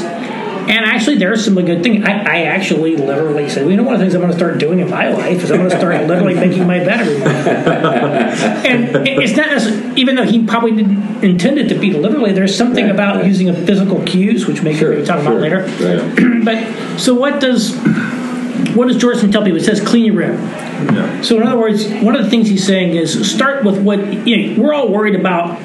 And 0.69 0.85
actually, 0.85 1.17
there's 1.17 1.43
some 1.43 1.55
good 1.55 1.81
thing. 1.81 2.03
I, 2.03 2.11
I 2.21 2.41
actually 2.43 2.95
literally 2.95 3.49
said, 3.49 3.63
well, 3.63 3.71
you 3.71 3.77
know, 3.77 3.83
one 3.83 3.95
of 3.95 3.99
the 3.99 4.05
things 4.05 4.13
I'm 4.13 4.21
going 4.21 4.31
to 4.31 4.37
start 4.37 4.59
doing 4.59 4.79
in 4.79 4.89
my 4.89 5.09
life 5.09 5.43
is 5.43 5.49
I'm 5.49 5.57
going 5.57 5.69
to 5.71 5.77
start 5.77 6.05
literally 6.05 6.35
making 6.35 6.67
my 6.67 6.77
bed 6.77 6.99
every 6.99 7.17
morning. 7.17 7.33
and 8.67 9.07
it's 9.07 9.35
not, 9.35 9.47
as, 9.49 9.67
even 9.97 10.13
though 10.15 10.25
he 10.25 10.45
probably 10.45 10.73
didn't 10.75 11.23
intend 11.23 11.57
it 11.57 11.69
to 11.69 11.79
be 11.79 11.91
literally, 11.93 12.33
there's 12.33 12.55
something 12.55 12.85
Right, 12.85 12.93
about 12.93 13.15
right. 13.15 13.25
using 13.25 13.49
a 13.49 13.53
physical 13.65 14.03
cues, 14.05 14.45
which 14.45 14.61
maybe 14.61 14.77
Sure, 14.77 14.91
we'll 14.91 15.03
talk 15.05 15.23
sure. 15.23 15.31
about 15.31 15.41
later. 15.41 15.61
Right. 15.63 16.45
but 16.45 16.99
so 16.99 17.15
what 17.15 17.41
does 17.41 17.75
what 18.75 18.87
does 18.89 18.97
Jordan 18.97 19.31
tell 19.31 19.41
people? 19.43 19.57
It 19.57 19.63
says 19.63 19.81
clean 19.81 20.05
your 20.05 20.15
room. 20.15 21.23
So 21.23 21.37
in 21.37 21.43
other 21.47 21.57
words, 21.59 21.87
one 22.03 22.15
of 22.15 22.23
the 22.23 22.29
things 22.29 22.47
he's 22.47 22.65
saying 22.65 22.95
is 22.95 23.29
start 23.33 23.63
with 23.65 23.81
what 23.81 24.27
you 24.27 24.53
know. 24.55 24.61
We're 24.61 24.73
all 24.73 24.89
worried 24.91 25.15
about 25.15 25.59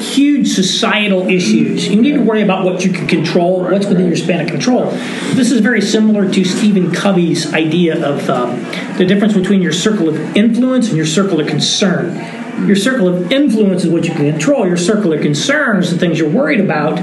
huge 0.00 0.48
societal 0.48 1.28
issues. 1.28 1.88
You 1.88 2.00
need 2.00 2.14
to 2.14 2.22
worry 2.22 2.42
about 2.42 2.64
what 2.64 2.84
you 2.84 2.92
can 2.92 3.06
control, 3.06 3.62
what's 3.62 3.86
within 3.86 4.06
your 4.06 4.16
span 4.16 4.40
of 4.40 4.48
control. 4.48 4.90
This 5.34 5.50
is 5.50 5.60
very 5.60 5.80
similar 5.80 6.30
to 6.30 6.44
Stephen 6.44 6.92
Covey's 6.92 7.52
idea 7.52 8.04
of 8.04 8.28
um, 8.30 8.62
the 8.98 9.04
difference 9.04 9.34
between 9.34 9.62
your 9.62 9.72
circle 9.72 10.08
of 10.08 10.36
influence 10.36 10.88
and 10.88 10.96
your 10.96 11.06
circle 11.06 11.40
of 11.40 11.46
concern. 11.46 12.14
Your 12.66 12.76
circle 12.76 13.08
of 13.08 13.30
influence 13.30 13.84
is 13.84 13.90
what 13.90 14.06
you 14.06 14.14
can 14.14 14.30
control. 14.30 14.66
Your 14.66 14.78
circle 14.78 15.12
of 15.12 15.20
concern 15.20 15.78
is 15.78 15.90
the 15.90 15.98
things 15.98 16.18
you're 16.18 16.30
worried 16.30 16.60
about 16.60 16.98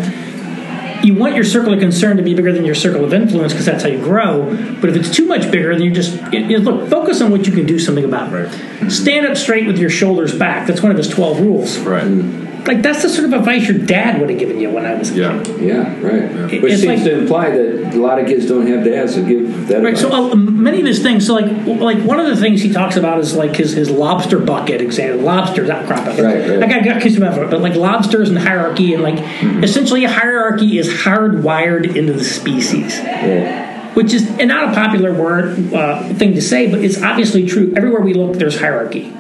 you 1.04 1.16
want 1.16 1.36
your 1.36 1.44
circle 1.44 1.74
of 1.74 1.80
concern 1.80 2.18
to 2.18 2.24
be 2.24 2.34
bigger 2.34 2.54
than 2.54 2.66
your 2.66 2.76
circle 2.76 3.04
of 3.04 3.14
influence 3.14 3.52
because 3.52 3.66
that's 3.66 3.84
how 3.84 3.90
you 3.90 4.00
grow. 4.00 4.46
But 4.80 4.90
if 4.90 4.96
it's 4.96 5.10
too 5.10 5.26
much 5.26 5.52
bigger, 5.52 5.78
then 5.78 5.94
just 5.94 6.14
you 6.32 6.48
know, 6.48 6.72
look. 6.72 6.90
Focus 6.90 7.22
on 7.22 7.32
what 7.32 7.46
you 7.46 7.52
can 7.52 7.66
do 7.66 7.78
something 7.78 8.06
about. 8.06 8.52
Stand 8.90 9.28
up 9.28 9.36
straight 9.36 9.68
with 9.68 9.78
your 9.78 9.90
shoulders 9.90 10.38
back. 10.38 10.68
That's 10.68 10.82
one 10.82 10.92
of 10.92 10.98
his 10.98 11.10
twelve 11.10 11.42
rules. 11.42 11.78
Right. 11.80 12.43
Like 12.66 12.82
that's 12.82 13.02
the 13.04 13.10
sort 13.10 13.26
of 13.26 13.34
advice 13.34 13.68
your 13.68 13.78
dad 13.80 14.22
would 14.22 14.30
have 14.30 14.40
given 14.40 14.60
you 14.60 14.70
when 14.70 14.86
I 14.86 14.94
was 14.96 15.12
a 15.12 15.16
Yeah. 15.16 15.44
Yeah, 15.60 16.00
right. 16.02 16.62
Which 16.62 16.64
It's 16.74 16.82
seems 16.82 16.86
like- 17.02 17.04
to 17.04 17.20
imply 17.20 17.50
that 17.50 17.94
a 17.94 18.00
lot 18.00 18.20
of 18.20 18.28
kids 18.28 18.48
don't 18.48 18.66
have 18.68 18.84
dads 18.86 19.16
to 19.16 19.22
give 19.22 19.68
that 19.68 19.78
advice. 19.78 19.84
Right. 19.84 19.98
So 19.98 20.32
uh, 20.32 20.36
many 20.36 20.80
of 20.80 20.86
his 20.86 21.02
things. 21.04 21.26
So 21.28 21.34
like 21.34 21.46
like 21.66 21.98
one 22.00 22.20
of 22.20 22.28
the 22.28 22.38
things 22.38 22.62
he 22.62 22.72
talks 22.72 22.96
about 22.96 23.20
is 23.20 23.36
like 23.36 23.56
his, 23.56 23.74
his 23.74 23.90
lobster 23.90 24.40
bucket 24.40 24.80
example. 24.82 25.26
Lobsters, 25.26 25.68
not 25.68 25.86
crop 25.88 26.06
bucket. 26.06 26.24
Right, 26.24 26.50
right. 26.50 26.64
I 26.64 26.68
got 26.68 26.84
got 26.86 26.94
confused 26.94 27.18
about 27.18 27.38
it, 27.38 27.50
but 27.50 27.62
like 27.62 27.76
lobsters 27.76 28.30
and 28.30 28.38
hierarchy 28.38 28.94
and 28.94 29.04
like 29.04 29.20
essentially 29.64 30.06
a 30.06 30.10
hierarchy 30.10 30.78
is 30.78 30.88
hardwired 30.90 31.96
into 31.96 32.14
the 32.14 32.24
species. 32.24 32.98
Yeah. 32.98 33.94
which 33.94 34.14
is 34.14 34.28
and 34.40 34.48
not 34.48 34.70
a 34.70 34.74
popular 34.74 35.14
word 35.14 35.74
uh, 35.74 36.02
thing 36.16 36.34
to 36.34 36.42
say, 36.42 36.72
but 36.72 36.80
it's 36.80 37.02
obviously 37.02 37.46
true. 37.46 37.74
Everywhere 37.76 38.02
we 38.02 38.14
look, 38.14 38.38
there's 38.38 38.58
hierarchy, 38.60 39.14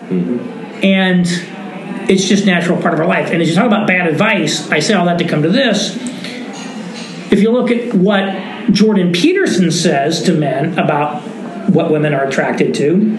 and 0.82 1.28
it's 2.10 2.26
just 2.26 2.46
natural 2.46 2.82
part 2.82 2.94
of 2.94 3.00
our 3.00 3.08
life. 3.08 3.32
And 3.32 3.42
as 3.42 3.50
you 3.50 3.56
talk 3.56 3.66
about 3.66 3.88
bad 3.88 4.08
advice, 4.08 4.70
I 4.70 4.80
say 4.80 4.94
all 4.94 5.06
that 5.06 5.20
to 5.20 5.28
come 5.28 5.44
to 5.44 5.50
this. 5.50 5.96
If 7.32 7.42
you 7.42 7.52
look 7.52 7.72
at 7.72 7.94
what 7.94 8.72
Jordan 8.72 9.12
Peterson 9.12 9.72
says 9.72 10.24
to 10.24 10.34
men 10.34 10.78
about 10.78 11.22
what 11.70 11.92
women 11.92 12.14
are 12.14 12.26
attracted 12.26 12.76
to, 12.76 13.18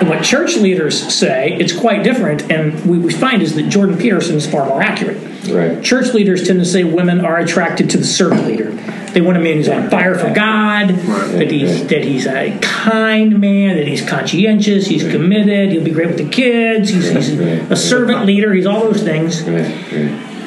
and 0.00 0.08
what 0.08 0.24
church 0.24 0.56
leaders 0.56 1.14
say, 1.14 1.52
it's 1.52 1.78
quite 1.78 2.02
different. 2.02 2.50
And 2.50 2.72
what 2.86 3.00
we 3.00 3.12
find 3.12 3.42
is 3.42 3.54
that 3.56 3.68
Jordan 3.68 3.98
Peterson 3.98 4.36
is 4.36 4.50
far 4.50 4.66
more 4.66 4.82
accurate. 4.82 5.18
Right. 5.48 5.82
Church 5.84 6.14
leaders 6.14 6.46
tend 6.46 6.58
to 6.60 6.64
say 6.64 6.84
women 6.84 7.24
are 7.24 7.38
attracted 7.38 7.90
to 7.90 7.98
the 7.98 8.04
servant 8.04 8.46
leader. 8.46 8.70
They 9.12 9.20
want 9.20 9.36
a 9.36 9.40
man 9.40 9.56
who's 9.56 9.68
on 9.68 9.90
fire 9.90 10.14
for 10.14 10.32
God, 10.32 10.90
that 10.90 11.50
he's 11.50 11.86
that 11.88 12.04
he's 12.04 12.26
a 12.26 12.56
kind 12.60 13.40
man, 13.40 13.76
that 13.76 13.88
he's 13.88 14.08
conscientious, 14.08 14.86
he's 14.86 15.02
committed, 15.02 15.72
he'll 15.72 15.84
be 15.84 15.90
great 15.90 16.08
with 16.08 16.18
the 16.18 16.28
kids, 16.28 16.90
he's, 16.90 17.10
he's 17.10 17.38
a 17.38 17.76
servant 17.76 18.24
leader, 18.24 18.52
he's 18.52 18.66
all 18.66 18.82
those 18.82 19.02
things. 19.02 19.42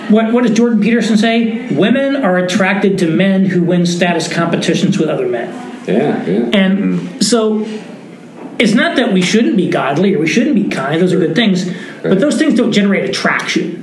What, 0.09 0.33
what 0.33 0.43
does 0.43 0.55
Jordan 0.55 0.81
Peterson 0.81 1.17
say? 1.17 1.73
Women 1.73 2.17
are 2.17 2.37
attracted 2.37 2.97
to 2.99 3.09
men 3.09 3.45
who 3.45 3.63
win 3.63 3.85
status 3.85 4.31
competitions 4.31 4.97
with 4.97 5.09
other 5.09 5.27
men. 5.27 5.49
Yeah, 5.87 6.25
yeah. 6.25 6.49
And 6.53 6.77
mm-hmm. 6.77 7.21
so 7.21 7.65
it's 8.59 8.73
not 8.73 8.95
that 8.97 9.13
we 9.13 9.21
shouldn't 9.21 9.57
be 9.57 9.69
godly 9.69 10.13
or 10.13 10.19
we 10.19 10.27
shouldn't 10.27 10.55
be 10.55 10.69
kind, 10.69 11.01
those 11.01 11.13
are 11.13 11.19
good 11.19 11.35
things, 11.35 11.69
but 12.01 12.19
those 12.19 12.37
things 12.37 12.55
don't 12.55 12.71
generate 12.71 13.09
attraction. 13.09 13.82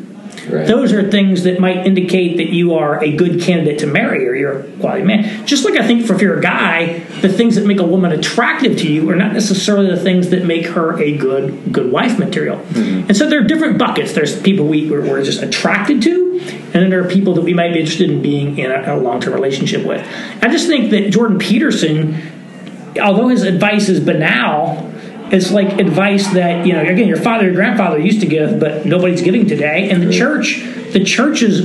Right. 0.52 0.66
Those 0.66 0.92
are 0.92 1.10
things 1.10 1.44
that 1.44 1.60
might 1.60 1.86
indicate 1.86 2.36
that 2.38 2.50
you 2.50 2.74
are 2.74 3.02
a 3.02 3.14
good 3.14 3.40
candidate 3.40 3.78
to 3.80 3.86
marry 3.86 4.26
or 4.28 4.34
you're 4.34 4.60
a 4.60 4.72
quality 4.78 5.04
man. 5.04 5.46
Just 5.46 5.64
like 5.64 5.74
I 5.78 5.86
think 5.86 6.06
for 6.06 6.14
if 6.14 6.20
you're 6.20 6.38
a 6.38 6.42
guy, 6.42 7.00
the 7.20 7.28
things 7.28 7.54
that 7.54 7.66
make 7.66 7.80
a 7.80 7.86
woman 7.86 8.12
attractive 8.12 8.76
to 8.78 8.92
you 8.92 9.08
are 9.10 9.16
not 9.16 9.32
necessarily 9.32 9.90
the 9.90 10.00
things 10.00 10.30
that 10.30 10.44
make 10.44 10.66
her 10.66 11.00
a 11.00 11.16
good 11.16 11.72
good 11.72 11.92
wife 11.92 12.18
material. 12.18 12.58
Mm-hmm. 12.58 13.08
And 13.08 13.16
so 13.16 13.28
there 13.28 13.40
are 13.40 13.46
different 13.46 13.78
buckets. 13.78 14.12
There's 14.12 14.40
people 14.40 14.66
we, 14.66 14.90
we're, 14.90 15.02
we're 15.02 15.24
just 15.24 15.42
attracted 15.42 16.02
to, 16.02 16.40
and 16.40 16.72
then 16.72 16.90
there 16.90 17.04
are 17.04 17.08
people 17.08 17.34
that 17.34 17.42
we 17.42 17.54
might 17.54 17.72
be 17.72 17.80
interested 17.80 18.10
in 18.10 18.22
being 18.22 18.58
in 18.58 18.70
a, 18.70 18.94
a 18.94 18.96
long 18.96 19.20
term 19.20 19.34
relationship 19.34 19.86
with. 19.86 20.06
I 20.42 20.48
just 20.48 20.66
think 20.66 20.90
that 20.90 21.10
Jordan 21.10 21.38
Peterson, 21.38 22.20
although 23.00 23.28
his 23.28 23.42
advice 23.42 23.88
is 23.88 24.00
banal, 24.00 24.89
it's 25.32 25.50
like 25.50 25.78
advice 25.78 26.26
that 26.32 26.66
you 26.66 26.72
know 26.72 26.80
again 26.80 27.08
your 27.08 27.16
father 27.16 27.44
your 27.44 27.54
grandfather 27.54 27.98
used 27.98 28.20
to 28.20 28.26
give 28.26 28.60
but 28.60 28.86
nobody's 28.86 29.22
giving 29.22 29.46
today. 29.46 29.90
And 29.90 30.02
the 30.02 30.12
church 30.12 30.60
the 30.92 31.04
church's 31.04 31.60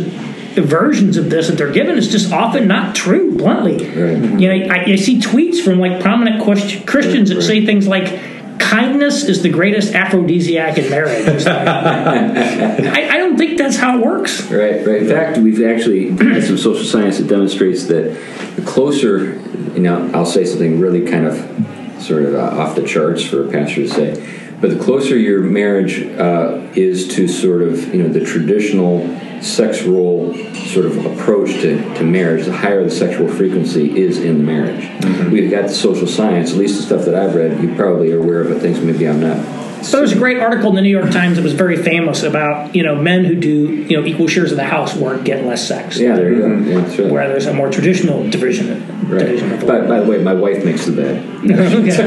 versions 0.56 1.18
of 1.18 1.30
this 1.30 1.50
that 1.50 1.58
they're 1.58 1.72
given 1.72 1.98
is 1.98 2.10
just 2.10 2.32
often 2.32 2.68
not 2.68 2.96
true 2.96 3.38
bluntly. 3.38 3.84
You 3.84 4.48
know 4.48 4.74
I, 4.74 4.84
I 4.86 4.96
see 4.96 5.20
tweets 5.20 5.64
from 5.64 5.80
like 5.80 6.02
prominent 6.02 6.42
christians 6.86 7.30
that 7.30 7.42
say 7.42 7.66
things 7.66 7.88
like 7.88 8.20
kindness 8.60 9.24
is 9.24 9.42
the 9.42 9.50
greatest 9.50 9.94
aphrodisiac 9.94 10.78
in 10.78 10.90
marriage. 10.90 11.46
Like, 11.46 11.48
I, 11.48 13.10
I 13.10 13.18
don't 13.18 13.38
think 13.38 13.58
that's 13.58 13.78
how 13.78 14.00
it 14.00 14.06
works. 14.06 14.44
Right, 14.50 14.86
right. 14.86 15.04
In 15.04 15.10
fact, 15.10 15.38
we've 15.38 15.64
actually 15.64 16.10
had 16.12 16.44
some 16.44 16.58
social 16.58 16.86
science 16.86 17.18
that 17.18 17.28
demonstrates 17.28 17.86
that 17.86 18.18
the 18.56 18.62
closer, 18.62 19.36
you 19.74 19.82
know, 19.82 20.10
I'll 20.14 20.26
say 20.26 20.46
something 20.46 20.80
really 20.80 21.06
kind 21.06 21.26
of 21.26 21.85
sort 22.06 22.24
of 22.24 22.36
uh, 22.36 22.62
off 22.62 22.76
the 22.76 22.86
charts 22.86 23.24
for 23.24 23.48
a 23.48 23.52
pastor 23.52 23.84
to 23.84 23.90
say, 23.90 24.42
but 24.62 24.70
the 24.70 24.80
closer 24.84 25.18
your 25.18 25.42
marriage 25.42 26.02
uh, 26.18 26.62
is 26.76 27.08
to 27.16 27.28
sort 27.28 27.62
of, 27.62 27.94
you 27.94 28.04
know, 28.04 28.10
the 28.10 28.24
traditional 28.24 29.02
sex 29.42 29.84
role 29.84 30.34
sort 30.54 30.86
of 30.86 31.06
approach 31.06 31.50
to, 31.62 31.78
to 31.96 32.04
marriage, 32.04 32.46
the 32.46 32.54
higher 32.54 32.84
the 32.84 32.90
sexual 32.90 33.28
frequency 33.28 33.98
is 34.02 34.18
in 34.18 34.40
the 34.40 34.44
marriage. 34.44 34.90
We've 35.32 35.52
got 35.52 35.64
the 35.64 35.74
social 35.74 36.08
science, 36.08 36.52
at 36.52 36.58
least 36.58 36.78
the 36.78 36.84
stuff 36.84 37.06
that 37.06 37.16
I've 37.16 37.36
read, 37.36 37.62
you 37.62 37.76
probably 37.76 38.12
are 38.12 38.20
aware 38.20 38.42
of, 38.42 38.50
but 38.50 38.62
things 38.62 38.80
maybe 38.80 39.08
I'm 39.08 39.20
not. 39.20 39.65
So 39.86 39.98
there 39.98 40.02
was 40.02 40.14
a 40.14 40.18
great 40.18 40.40
article 40.40 40.70
in 40.70 40.76
the 40.76 40.82
New 40.82 40.90
York 40.90 41.12
Times 41.12 41.38
that 41.38 41.44
was 41.44 41.54
very 41.54 41.78
famous 41.78 42.24
about 42.24 42.76
you 42.76 42.82
know 42.82 42.96
men 42.96 43.24
who 43.24 43.36
do 43.36 43.84
you 43.84 43.96
know 43.96 44.04
equal 44.04 44.28
shares 44.28 44.52
of 44.52 44.58
the 44.58 44.64
housework 44.64 45.24
get 45.24 45.46
less 45.46 45.68
sex. 45.68 46.00
Yeah, 46.00 46.16
there 46.16 46.34
you 46.34 46.40
go. 46.40 46.48
Mm-hmm. 46.48 46.68
Yeah, 46.68 46.82
that's 46.82 46.98
right. 47.00 47.12
Where 47.12 47.28
there's 47.28 47.46
a 47.46 47.54
more 47.54 47.70
traditional 47.70 48.28
division. 48.28 48.82
Right. 49.08 49.20
division 49.20 49.52
of 49.52 49.60
the 49.60 49.68
By, 49.68 49.82
by 49.82 50.00
the 50.00 50.10
way, 50.10 50.18
my 50.24 50.34
wife 50.34 50.66
makes 50.66 50.88
the 50.88 50.94
bed. 50.94 51.24
Touche, 51.46 51.96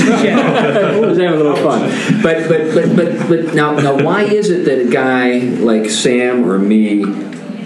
touche. 0.00 0.26
I 0.26 0.98
was 0.98 1.18
having 1.18 1.34
a 1.34 1.36
little 1.36 1.54
fun. 1.56 1.88
But 2.20 2.48
but 2.48 2.74
but 2.74 2.96
but 2.96 3.28
but 3.28 3.54
now 3.54 3.76
now 3.76 3.94
why 4.02 4.24
is 4.24 4.50
it 4.50 4.64
that 4.64 4.80
a 4.88 4.90
guy 4.90 5.38
like 5.38 5.88
Sam 5.88 6.50
or 6.50 6.58
me 6.58 7.04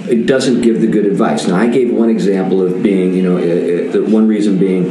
it 0.08 0.26
doesn't 0.26 0.62
give 0.62 0.80
the 0.80 0.86
good 0.86 1.06
advice? 1.06 1.46
Now 1.46 1.56
I 1.56 1.68
gave 1.68 1.92
one 1.92 2.10
example 2.10 2.62
of 2.62 2.82
being 2.82 3.14
you 3.14 3.22
know 3.22 3.36
uh, 3.36 3.88
uh, 3.88 3.92
the 3.92 4.04
one 4.08 4.28
reason 4.28 4.58
being 4.58 4.84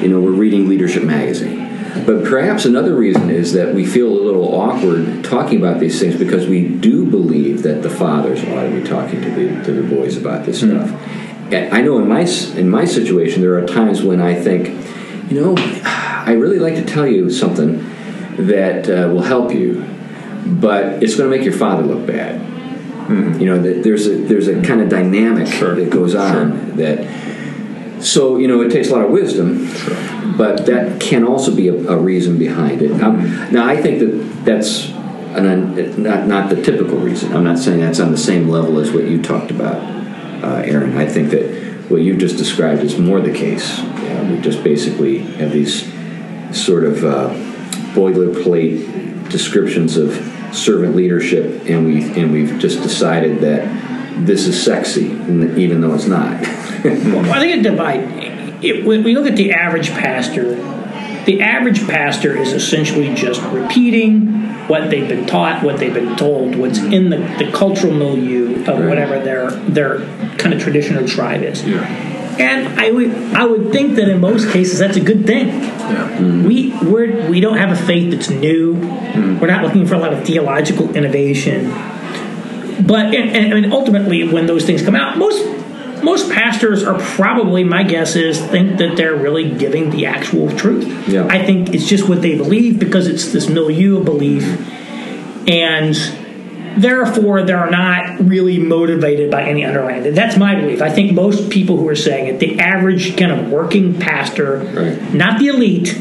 you 0.00 0.08
know 0.08 0.20
we're 0.20 0.30
reading 0.32 0.68
Leadership 0.68 1.02
magazine. 1.02 1.62
But 2.06 2.24
perhaps 2.24 2.64
another 2.64 2.94
reason 2.94 3.28
is 3.28 3.52
that 3.52 3.74
we 3.74 3.84
feel 3.84 4.08
a 4.08 4.22
little 4.22 4.54
awkward 4.54 5.22
talking 5.22 5.58
about 5.58 5.78
these 5.78 6.00
things 6.00 6.16
because 6.16 6.46
we 6.46 6.66
do 6.66 7.08
believe 7.08 7.62
that 7.64 7.82
the 7.82 7.90
fathers 7.90 8.40
ought 8.44 8.62
to 8.62 8.70
be 8.70 8.82
talking 8.82 9.20
to 9.20 9.30
the 9.30 9.64
to 9.64 9.72
the 9.72 9.82
boys 9.82 10.16
about 10.16 10.46
this 10.46 10.58
stuff. 10.58 10.90
And 11.52 11.72
I 11.72 11.82
know 11.82 11.98
in 11.98 12.08
my 12.08 12.22
in 12.56 12.70
my 12.70 12.86
situation 12.86 13.42
there 13.42 13.58
are 13.58 13.66
times 13.66 14.02
when 14.02 14.22
I 14.22 14.34
think, 14.34 14.68
you 15.30 15.38
know, 15.38 15.54
I 15.84 16.32
really 16.32 16.58
like 16.58 16.76
to 16.76 16.84
tell 16.84 17.06
you 17.06 17.28
something 17.28 17.78
that 18.38 18.88
uh, 18.88 19.12
will 19.12 19.22
help 19.22 19.52
you, 19.52 19.84
but 20.46 21.02
it's 21.02 21.16
going 21.16 21.30
to 21.30 21.36
make 21.36 21.44
your 21.44 21.56
father 21.56 21.82
look 21.82 22.06
bad. 22.06 22.40
You 23.12 23.46
know, 23.46 23.60
that 23.60 23.82
there's 23.82 24.06
a 24.06 24.16
there's 24.16 24.48
a 24.48 24.62
kind 24.62 24.80
of 24.80 24.88
dynamic 24.88 25.48
that 25.48 25.90
goes 25.90 26.14
on 26.14 26.76
that. 26.76 28.02
So 28.02 28.36
you 28.38 28.48
know, 28.48 28.62
it 28.62 28.70
takes 28.70 28.88
a 28.88 28.92
lot 28.92 29.04
of 29.04 29.10
wisdom, 29.10 29.68
but 30.36 30.66
that 30.66 31.00
can 31.00 31.24
also 31.24 31.54
be 31.54 31.68
a, 31.68 31.74
a 31.88 31.96
reason 31.96 32.38
behind 32.38 32.82
it. 32.82 33.00
Um, 33.00 33.52
now, 33.52 33.66
I 33.66 33.80
think 33.80 34.00
that 34.00 34.44
that's 34.44 34.88
an, 35.36 36.02
not 36.02 36.26
not 36.26 36.50
the 36.50 36.60
typical 36.62 36.98
reason. 36.98 37.32
I'm 37.34 37.44
not 37.44 37.58
saying 37.58 37.80
that's 37.80 38.00
on 38.00 38.10
the 38.10 38.18
same 38.18 38.48
level 38.48 38.78
as 38.78 38.90
what 38.90 39.04
you 39.04 39.22
talked 39.22 39.50
about, 39.50 39.76
uh, 40.42 40.62
Aaron. 40.64 40.96
I 40.96 41.06
think 41.06 41.30
that 41.30 41.62
what 41.88 42.02
you 42.02 42.16
just 42.16 42.36
described 42.36 42.82
is 42.82 42.98
more 42.98 43.20
the 43.20 43.32
case. 43.32 43.78
Yeah, 43.78 44.30
we 44.30 44.40
just 44.40 44.64
basically 44.64 45.18
have 45.18 45.52
these 45.52 45.82
sort 46.52 46.84
of 46.84 47.04
uh, 47.04 47.28
boilerplate 47.94 49.30
descriptions 49.30 49.96
of 49.96 50.16
servant 50.52 50.94
leadership, 50.96 51.62
and 51.68 51.84
we 51.86 52.02
and 52.20 52.32
we've 52.32 52.58
just 52.58 52.82
decided 52.82 53.40
that 53.40 54.26
this 54.26 54.46
is 54.46 54.62
sexy, 54.62 55.06
even 55.06 55.80
though 55.80 55.94
it's 55.94 56.06
not. 56.06 56.44
Well, 56.82 57.30
I 57.32 57.38
think 57.38 57.58
it 57.58 57.62
divide. 57.62 58.00
It, 58.64 58.84
when 58.84 59.04
we 59.04 59.14
look 59.14 59.26
at 59.30 59.36
the 59.36 59.52
average 59.52 59.90
pastor, 59.90 60.56
the 61.26 61.40
average 61.40 61.86
pastor 61.86 62.36
is 62.36 62.52
essentially 62.52 63.14
just 63.14 63.40
repeating 63.52 64.42
what 64.66 64.90
they've 64.90 65.08
been 65.08 65.24
taught, 65.26 65.62
what 65.62 65.78
they've 65.78 65.94
been 65.94 66.16
told, 66.16 66.56
what's 66.56 66.78
in 66.78 67.10
the, 67.10 67.18
the 67.38 67.52
cultural 67.52 67.94
milieu 67.94 68.62
of 68.62 68.66
Right. 68.80 68.88
whatever 68.88 69.22
their 69.22 69.50
their 69.50 69.98
kind 70.38 70.52
of 70.54 70.60
tradition 70.60 70.96
or 70.96 71.06
tribe 71.06 71.42
is. 71.44 71.62
Yeah. 71.64 71.86
And 72.38 72.80
I 72.80 72.90
would 72.90 73.10
I 73.34 73.44
would 73.44 73.72
think 73.72 73.96
that 73.96 74.08
in 74.08 74.20
most 74.20 74.50
cases 74.50 74.78
that's 74.78 74.96
a 74.96 75.00
good 75.00 75.26
thing. 75.26 75.48
Yeah. 75.48 76.42
We 76.42 76.72
we're, 76.82 77.28
we 77.28 77.40
don't 77.40 77.58
have 77.58 77.70
a 77.70 77.86
faith 77.86 78.10
that's 78.10 78.30
new. 78.30 78.74
Hmm. 78.74 79.38
We're 79.38 79.48
not 79.48 79.62
looking 79.62 79.86
for 79.86 79.94
a 79.94 79.98
lot 79.98 80.12
of 80.12 80.24
theological 80.24 80.94
innovation. 80.96 81.70
But 82.86 83.14
and, 83.14 83.52
and, 83.52 83.72
ultimately, 83.72 84.26
when 84.26 84.46
those 84.46 84.64
things 84.64 84.82
come 84.82 84.96
out, 84.96 85.16
most 85.18 85.44
most 86.02 86.32
pastors 86.32 86.82
are 86.82 86.98
probably 86.98 87.62
my 87.62 87.84
guess 87.84 88.16
is 88.16 88.40
think 88.40 88.78
that 88.78 88.96
they're 88.96 89.14
really 89.14 89.50
giving 89.56 89.90
the 89.90 90.06
actual 90.06 90.50
truth. 90.56 91.08
Yeah. 91.08 91.26
I 91.26 91.44
think 91.44 91.74
it's 91.74 91.86
just 91.86 92.08
what 92.08 92.22
they 92.22 92.36
believe 92.36 92.80
because 92.80 93.06
it's 93.06 93.32
this 93.32 93.48
milieu 93.48 93.98
of 93.98 94.04
belief, 94.04 94.42
and 95.48 95.94
therefore 96.76 97.42
they're 97.44 97.70
not 97.70 98.20
really 98.20 98.58
motivated 98.58 99.30
by 99.30 99.44
any 99.44 99.64
underlying. 99.64 100.14
That's 100.14 100.36
my 100.36 100.54
belief. 100.54 100.80
I 100.82 100.90
think 100.90 101.12
most 101.12 101.50
people 101.50 101.76
who 101.76 101.88
are 101.88 101.96
saying 101.96 102.26
it, 102.26 102.38
the 102.40 102.60
average 102.60 103.16
kind 103.16 103.32
of 103.32 103.50
working 103.50 103.98
pastor, 103.98 104.58
Right. 104.58 105.14
not 105.14 105.38
the 105.38 105.48
elite. 105.48 105.98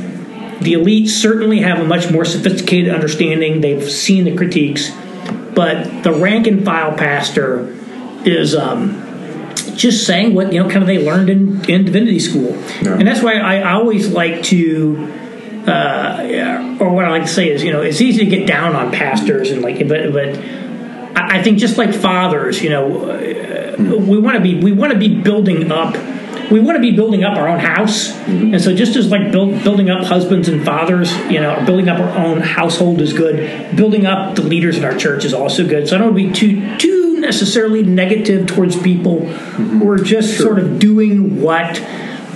The 0.62 0.73
elite 0.73 1.10
certainly 1.10 1.60
have 1.62 1.79
a 1.79 1.84
much 1.84 2.12
more 2.12 2.23
sophisticated 2.25 2.93
understanding. 2.93 3.62
They've 3.62 3.84
seen 3.84 4.25
the 4.25 4.36
critiques, 4.36 4.91
but 5.55 6.03
the 6.03 6.13
rank 6.13 6.45
and 6.47 6.63
file 6.63 6.95
pastor 6.95 7.75
is 8.25 8.55
um, 8.55 9.01
just 9.75 10.05
saying 10.05 10.36
what 10.36 10.53
you 10.53 10.62
know, 10.62 10.69
kind 10.69 10.84
of 10.84 10.88
they 10.88 11.03
learned 11.03 11.29
in, 11.31 11.67
in 11.69 11.86
divinity 11.86 12.19
school, 12.19 12.53
and 12.86 13.07
that's 13.07 13.23
why 13.23 13.38
I 13.39 13.71
always 13.73 14.10
like 14.12 14.43
to. 14.43 15.12
Uh, 15.62 16.25
yeah, 16.27 16.77
or 16.79 16.89
what 16.91 17.05
I 17.05 17.10
like 17.12 17.21
to 17.23 17.27
say 17.27 17.49
is, 17.51 17.63
you 17.63 17.71
know, 17.71 17.81
it's 17.81 18.01
easy 18.01 18.25
to 18.25 18.29
get 18.36 18.47
down 18.47 18.75
on 18.75 18.91
pastors 18.91 19.51
and 19.51 19.62
like, 19.62 19.77
but 19.88 20.12
but 20.12 20.36
I 21.15 21.41
think 21.43 21.58
just 21.58 21.78
like 21.78 21.93
fathers, 21.93 22.62
you 22.62 22.69
know, 22.69 23.10
uh, 23.10 23.76
we 23.80 24.19
want 24.19 24.36
to 24.36 24.41
be 24.41 24.62
we 24.62 24.71
want 24.71 24.93
to 24.93 25.00
be 25.00 25.21
building 25.21 25.71
up. 25.71 25.95
We 26.52 26.60
want 26.60 26.76
to 26.76 26.82
be 26.82 26.93
building 26.93 27.24
up 27.24 27.38
our 27.38 27.47
own 27.47 27.60
house, 27.60 28.13
and 28.28 28.62
so 28.62 28.76
just 28.76 28.97
as 28.97 29.10
like 29.10 29.32
build, 29.32 29.63
building 29.63 29.89
up 29.89 30.04
husbands 30.04 30.50
and 30.50 30.65
fathers, 30.65 31.15
you 31.30 31.39
know, 31.39 31.63
building 31.65 31.88
up 31.88 31.97
our 32.00 32.26
own 32.26 32.41
household 32.41 33.00
is 33.00 33.13
good. 33.13 33.74
Building 33.78 34.06
up 34.06 34.36
the 34.36 34.41
leaders 34.41 34.78
in 34.78 34.84
our 34.84 34.95
church 34.95 35.24
is 35.24 35.34
also 35.34 35.65
good. 35.65 35.88
So 35.88 35.95
I 35.95 36.00
don't 36.00 36.13
want 36.13 36.17
to 36.17 36.30
be 36.30 36.34
too 36.34 36.78
too 36.78 37.19
necessarily 37.21 37.84
negative 37.84 38.47
towards 38.47 38.76
people 38.82 39.26
who 39.28 39.89
are 39.89 40.00
just 40.00 40.38
sort 40.38 40.60
of 40.60 40.80
doing 40.80 41.41
what 41.41 41.80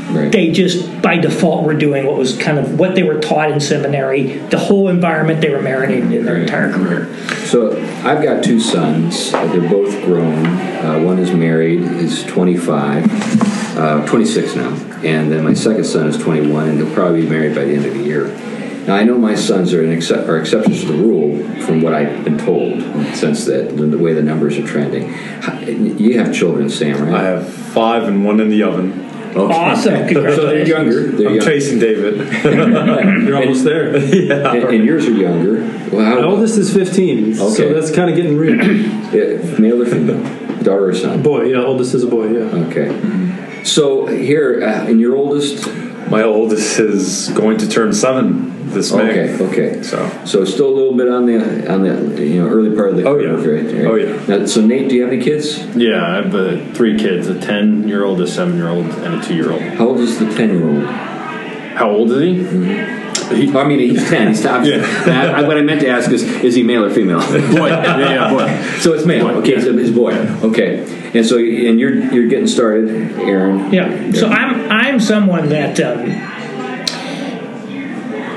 Right. 0.10 0.32
They 0.32 0.52
just 0.52 1.02
by 1.02 1.18
default 1.18 1.66
were 1.66 1.74
doing 1.74 2.06
what 2.06 2.16
was 2.16 2.38
kind 2.38 2.60
of 2.60 2.80
what 2.80 2.94
they 2.96 3.04
were 3.04 3.20
taught 3.20 3.52
in 3.52 3.60
seminary. 3.60 4.38
The 4.50 4.60
whole 4.60 4.88
environment 4.88 5.42
they 5.42 5.50
were 5.50 5.62
marinated 5.62 6.12
in 6.12 6.26
their 6.26 6.38
entire 6.38 6.72
career. 6.72 7.14
So 7.46 7.82
I've 8.04 8.22
got 8.22 8.44
two 8.44 8.60
sons. 8.60 9.34
Uh, 9.34 9.46
They're 9.48 9.70
both 9.70 10.04
grown. 10.04 10.46
Uh, 10.46 11.00
one 11.00 11.18
is 11.18 11.32
married, 11.32 11.82
is 11.82 12.24
25, 12.26 13.78
uh, 13.78 14.06
26 14.06 14.56
now, 14.56 14.70
and 15.04 15.32
then 15.32 15.44
my 15.44 15.54
second 15.56 15.86
son 15.86 16.08
is 16.08 16.18
21, 16.18 16.70
and 16.70 16.78
he'll 16.78 16.94
probably 16.94 17.22
be 17.22 17.30
married 17.30 17.56
by 17.56 17.66
the 17.66 17.74
end 17.74 17.86
of 17.86 17.94
the 17.96 18.04
year. 18.04 18.28
Now 18.86 18.96
I 18.98 19.04
know 19.04 19.18
my 19.18 19.34
sons 19.34 19.74
are, 19.74 19.84
an 19.84 19.92
excep 19.92 20.28
are 20.28 20.38
exceptions 20.38 20.82
to 20.82 20.88
the 20.88 20.98
rule 20.98 21.38
from 21.62 21.82
what 21.82 21.96
I've 21.96 22.24
been 22.24 22.38
told, 22.38 22.74
in 22.74 23.04
the 23.04 23.16
sense 23.16 23.46
that 23.46 23.76
the, 23.76 23.88
the 23.88 23.98
way 23.98 24.14
the 24.14 24.22
numbers 24.22 24.60
are 24.60 24.68
trending. 24.68 25.10
You 26.00 26.20
have 26.20 26.34
children, 26.34 26.70
Sam, 26.70 27.04
right? 27.04 27.14
I 27.16 27.24
have 27.24 27.52
five 27.52 28.04
and 28.04 28.24
one 28.24 28.40
in 28.40 28.50
the 28.50 28.62
oven. 28.62 29.05
Okay. 29.36 29.54
Awesome! 29.54 30.14
So 30.14 30.46
they're 30.48 30.66
younger. 30.66 31.12
They're 31.12 31.28
I'm 31.28 31.36
younger. 31.36 31.52
chasing 31.52 31.78
David. 31.80 32.20
You're 33.28 33.36
almost 33.36 33.66
there. 33.66 33.94
and, 33.96 34.64
and 34.64 34.86
yours 34.86 35.06
are 35.08 35.12
younger. 35.12 35.62
Well, 35.94 36.06
how, 36.06 36.22
My 36.22 36.26
oldest 36.26 36.58
is 36.58 36.74
15, 36.74 37.36
so 37.36 37.74
that's 37.74 37.92
kind 37.94 38.10
of 38.10 38.16
getting 38.16 38.38
real. 38.38 38.56
Yeah, 39.14 39.60
male 39.60 39.82
or 39.82 39.86
female? 39.86 40.24
Daughter 40.64 40.86
or 40.88 40.94
son? 40.96 41.22
boy, 41.22 41.44
yeah, 41.44 41.58
oldest 41.58 41.94
is 41.94 42.04
a 42.04 42.08
boy, 42.08 42.28
yeah. 42.28 42.68
Okay. 42.68 43.64
So 43.64 44.06
here, 44.08 44.64
uh, 44.64 44.86
and 44.88 45.02
your 45.02 45.16
oldest? 45.18 45.68
My 46.10 46.24
oldest 46.24 46.80
is 46.80 47.30
going 47.30 47.58
to 47.60 47.68
turn 47.70 47.94
seven 47.94 48.70
this 48.72 48.92
May. 48.94 49.32
Okay, 49.32 49.44
okay. 49.46 49.84
So 49.84 49.98
So 50.26 50.46
still 50.46 50.68
a 50.70 50.76
little 50.76 50.96
bit 50.96 51.08
on 51.08 51.26
the 51.26 51.72
on 51.72 51.82
the 51.84 52.26
you 52.26 52.44
know 52.44 52.48
early 52.50 52.76
part 52.76 52.90
of 52.90 52.98
the 52.98 53.04
Oh, 53.08 53.16
curve, 53.16 53.44
yeah. 53.46 53.52
right? 53.52 53.66
right? 53.66 53.86
Oh, 53.86 53.96
yeah. 53.96 54.40
Now, 54.40 54.46
so 54.46 54.62
Nate, 54.62 54.90
do 54.90 54.96
you 54.96 55.04
have 55.04 55.12
any 55.14 55.24
kids? 55.24 55.58
Yeah, 55.76 56.06
I 56.06 56.16
have 56.18 56.36
uh, 56.36 56.74
three 56.74 56.98
kids: 56.98 57.28
a 57.28 57.40
ten-year-old, 57.40 58.22
a 58.22 58.28
seven-year-old, 58.28 58.86
and 58.86 59.16
a 59.16 59.24
two-year-old. 59.26 59.62
How 59.62 59.88
old 59.90 60.00
is 60.00 60.20
the 60.20 60.32
ten 60.34 60.50
year 60.50 60.68
old? 60.68 60.86
How 61.76 61.90
old 61.90 62.12
is 62.12 62.22
he? 62.22 62.95
I 63.32 63.64
mean, 63.68 63.80
he's 63.80 64.10
ten. 64.10 64.28
He's 64.30 64.42
top. 64.44 64.62
I, 64.66 65.28
I- 65.42 65.42
what 65.48 65.58
I 65.58 65.62
meant 65.62 65.82
to 65.82 65.88
ask 65.90 66.10
is, 66.12 66.24
is 66.24 66.56
he 66.56 66.64
male 66.64 66.84
or 66.86 66.90
female? 66.90 67.20
Boy, 67.30 67.68
yeah, 67.68 67.98
yeah, 68.00 68.30
boy. 68.30 68.80
so 68.80 68.94
it's 68.94 69.06
male. 69.06 69.28
Boy, 69.28 69.34
Okay, 69.40 69.54
yeah. 69.56 69.62
so 69.62 69.78
it's 69.78 69.90
boy. 69.90 70.14
Okay, 70.50 70.80
and 71.14 71.26
so 71.26 71.38
and 71.38 71.80
you're 71.80 71.96
you're 72.14 72.28
getting 72.28 72.48
started, 72.48 72.90
Aaron. 73.20 73.72
Yeah. 73.74 74.12
So 74.14 74.28
I'm 74.28 74.70
I'm 74.72 75.00
someone 75.00 75.50
that 75.50 75.80
um, 75.80 76.06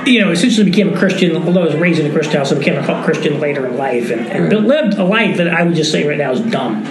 you 0.05 0.19
know 0.21 0.31
essentially 0.31 0.69
became 0.69 0.93
a 0.93 0.97
Christian. 0.97 1.35
Although 1.35 1.61
I 1.61 1.65
was 1.65 1.75
raised 1.75 1.99
in 1.99 2.09
a 2.09 2.13
Christian 2.13 2.37
house, 2.37 2.51
I 2.51 2.57
became 2.57 2.75
a 2.83 3.03
Christian 3.03 3.39
later 3.39 3.67
in 3.67 3.77
life, 3.77 4.09
and, 4.11 4.21
and 4.27 4.51
Right. 4.51 4.61
lived 4.63 4.97
a 4.97 5.03
life 5.03 5.37
that 5.37 5.47
I 5.49 5.63
would 5.63 5.75
just 5.75 5.91
say 5.91 6.07
right 6.07 6.17
now 6.17 6.31
is 6.31 6.41
dumb. 6.41 6.83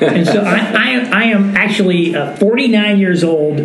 and 0.00 0.26
so 0.26 0.40
I, 0.46 0.58
I 0.74 1.10
I 1.12 1.24
am 1.24 1.56
actually 1.56 2.14
uh, 2.14 2.36
49 2.36 2.98
years 2.98 3.24
old, 3.24 3.58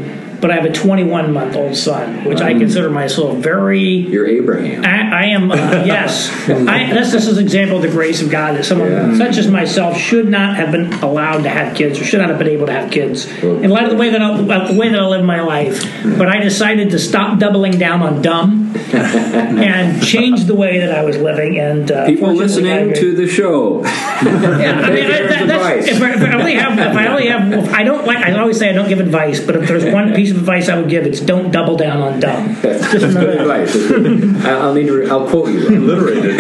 but 0.46 0.52
I 0.52 0.58
have 0.58 0.66
a 0.66 0.72
21 0.72 1.34
month 1.34 1.56
old 1.56 1.76
son, 1.76 2.24
which 2.24 2.40
I 2.40 2.54
consider 2.54 2.88
myself 2.88 3.36
very 3.40 3.80
You're 3.82 4.28
Abraham. 4.28 4.86
I, 4.86 5.24
I 5.24 5.26
am, 5.30 5.50
uh, 5.50 5.56
yes. 5.88 6.30
I, 6.48 6.94
that's 6.94 7.12
just 7.12 7.28
an 7.28 7.40
example 7.40 7.78
of 7.78 7.82
the 7.82 7.90
grace 7.90 8.22
of 8.22 8.30
God 8.30 8.56
that 8.56 8.64
someone 8.64 8.92
Yeah. 8.92 9.18
such 9.18 9.38
as 9.38 9.50
myself 9.50 9.98
should 9.98 10.30
not 10.30 10.56
have 10.56 10.72
been 10.72 10.94
allowed 11.02 11.42
to 11.44 11.50
have 11.50 11.76
kids 11.76 12.00
or 12.00 12.04
should 12.04 12.20
not 12.20 12.30
have 12.30 12.38
been 12.38 12.48
able 12.48 12.68
to 12.68 12.74
have 12.74 12.92
kids 12.92 13.26
in 13.42 13.72
light 13.72 13.86
of 13.86 13.90
the 13.90 13.98
way 13.98 14.12
that 14.12 14.22
I, 14.22 14.34
uh, 14.34 14.72
the 14.72 14.78
way 14.78 14.90
that 14.90 15.00
I 15.00 15.08
live 15.08 15.26
my 15.26 15.42
life. 15.42 15.84
But 16.04 16.30
I 16.30 16.38
decided 16.42 16.92
to 16.92 17.00
stop 17.00 17.40
doubling 17.40 17.80
down 17.80 18.04
on 18.04 18.22
dumb 18.22 18.65
and 18.76 20.04
change 20.04 20.46
the 20.46 20.56
way 20.56 20.80
that 20.80 20.92
I 20.92 20.96
I 20.96 21.04
was 21.04 21.18
living. 21.18 21.60
And 21.60 21.92
uh, 21.92 22.06
People 22.06 22.34
listening 22.34 22.94
to 22.94 23.14
the 23.16 23.28
show. 23.28 23.84
yeah, 23.84 23.90
I 23.92 24.90
mean, 24.90 25.06
I- 25.06 25.28
that- 25.28 25.48
that's- 25.48 25.88
if, 25.88 26.02
I, 26.02 26.14
if 26.14 26.22
I 26.22 26.34
only 26.40 26.54
have, 26.56 26.80
if 26.80 26.96
I 26.98 27.08
only 27.08 27.28
have, 27.28 27.52
if 27.54 27.74
I 27.74 27.84
don't 27.84 28.06
like. 28.08 28.18
I 28.26 28.32
always 28.40 28.58
say 28.58 28.70
I 28.70 28.74
don't 28.74 28.88
give 28.88 29.00
advice, 29.00 29.40
but 29.46 29.56
if 29.58 29.68
there's 29.68 29.86
one 29.94 30.14
piece 30.16 30.32
of 30.32 30.38
advice 30.38 30.70
I 30.70 30.80
would 30.80 30.90
give, 30.90 31.06
it's 31.06 31.20
don't 31.20 31.52
double 31.52 31.76
down 31.76 32.02
on 32.02 32.20
dumb. 32.20 32.56
That's 32.62 32.82
Just 32.92 32.94
good 32.94 33.04
another- 33.04 33.40
advice. 33.42 33.76
I- 34.46 34.52
I'll 34.60 34.74
need 34.74 34.88
to. 34.88 35.06
I'll 35.08 35.28
quote 35.28 35.50
you. 35.50 35.68
Alliterated. 35.68 36.40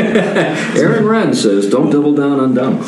Aaron 0.77 1.03
Renn 1.05 1.35
says, 1.35 1.69
"Don't 1.69 1.89
double 1.91 2.15
down 2.15 2.39
on 2.39 2.53
dumb." 2.53 2.79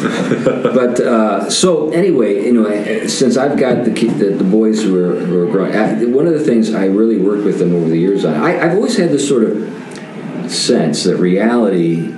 but 0.44 1.00
uh, 1.02 1.50
so 1.50 1.90
anyway, 1.90 2.46
you 2.46 2.54
know, 2.54 3.08
since 3.08 3.36
I've 3.38 3.58
got 3.60 3.84
the 3.86 3.92
ki- 3.92 4.08
the, 4.08 4.30
the 4.32 4.44
boys 4.44 4.82
who 4.84 4.98
are, 5.04 5.16
who 5.20 5.42
are 5.48 5.52
growing, 5.52 6.14
one 6.14 6.28
of 6.28 6.34
the 6.34 6.44
things 6.44 6.74
I 6.74 6.86
really 6.86 7.18
worked 7.18 7.44
with 7.44 7.60
them 7.60 7.76
over 7.76 7.90
the 7.90 7.98
years 7.98 8.24
on, 8.26 8.36
I, 8.36 8.60
I've 8.66 8.74
always 8.76 8.98
had 8.98 9.10
this 9.10 9.28
sort 9.28 9.37
of 9.44 10.52
sense 10.52 11.04
that 11.04 11.18
reality 11.18 12.14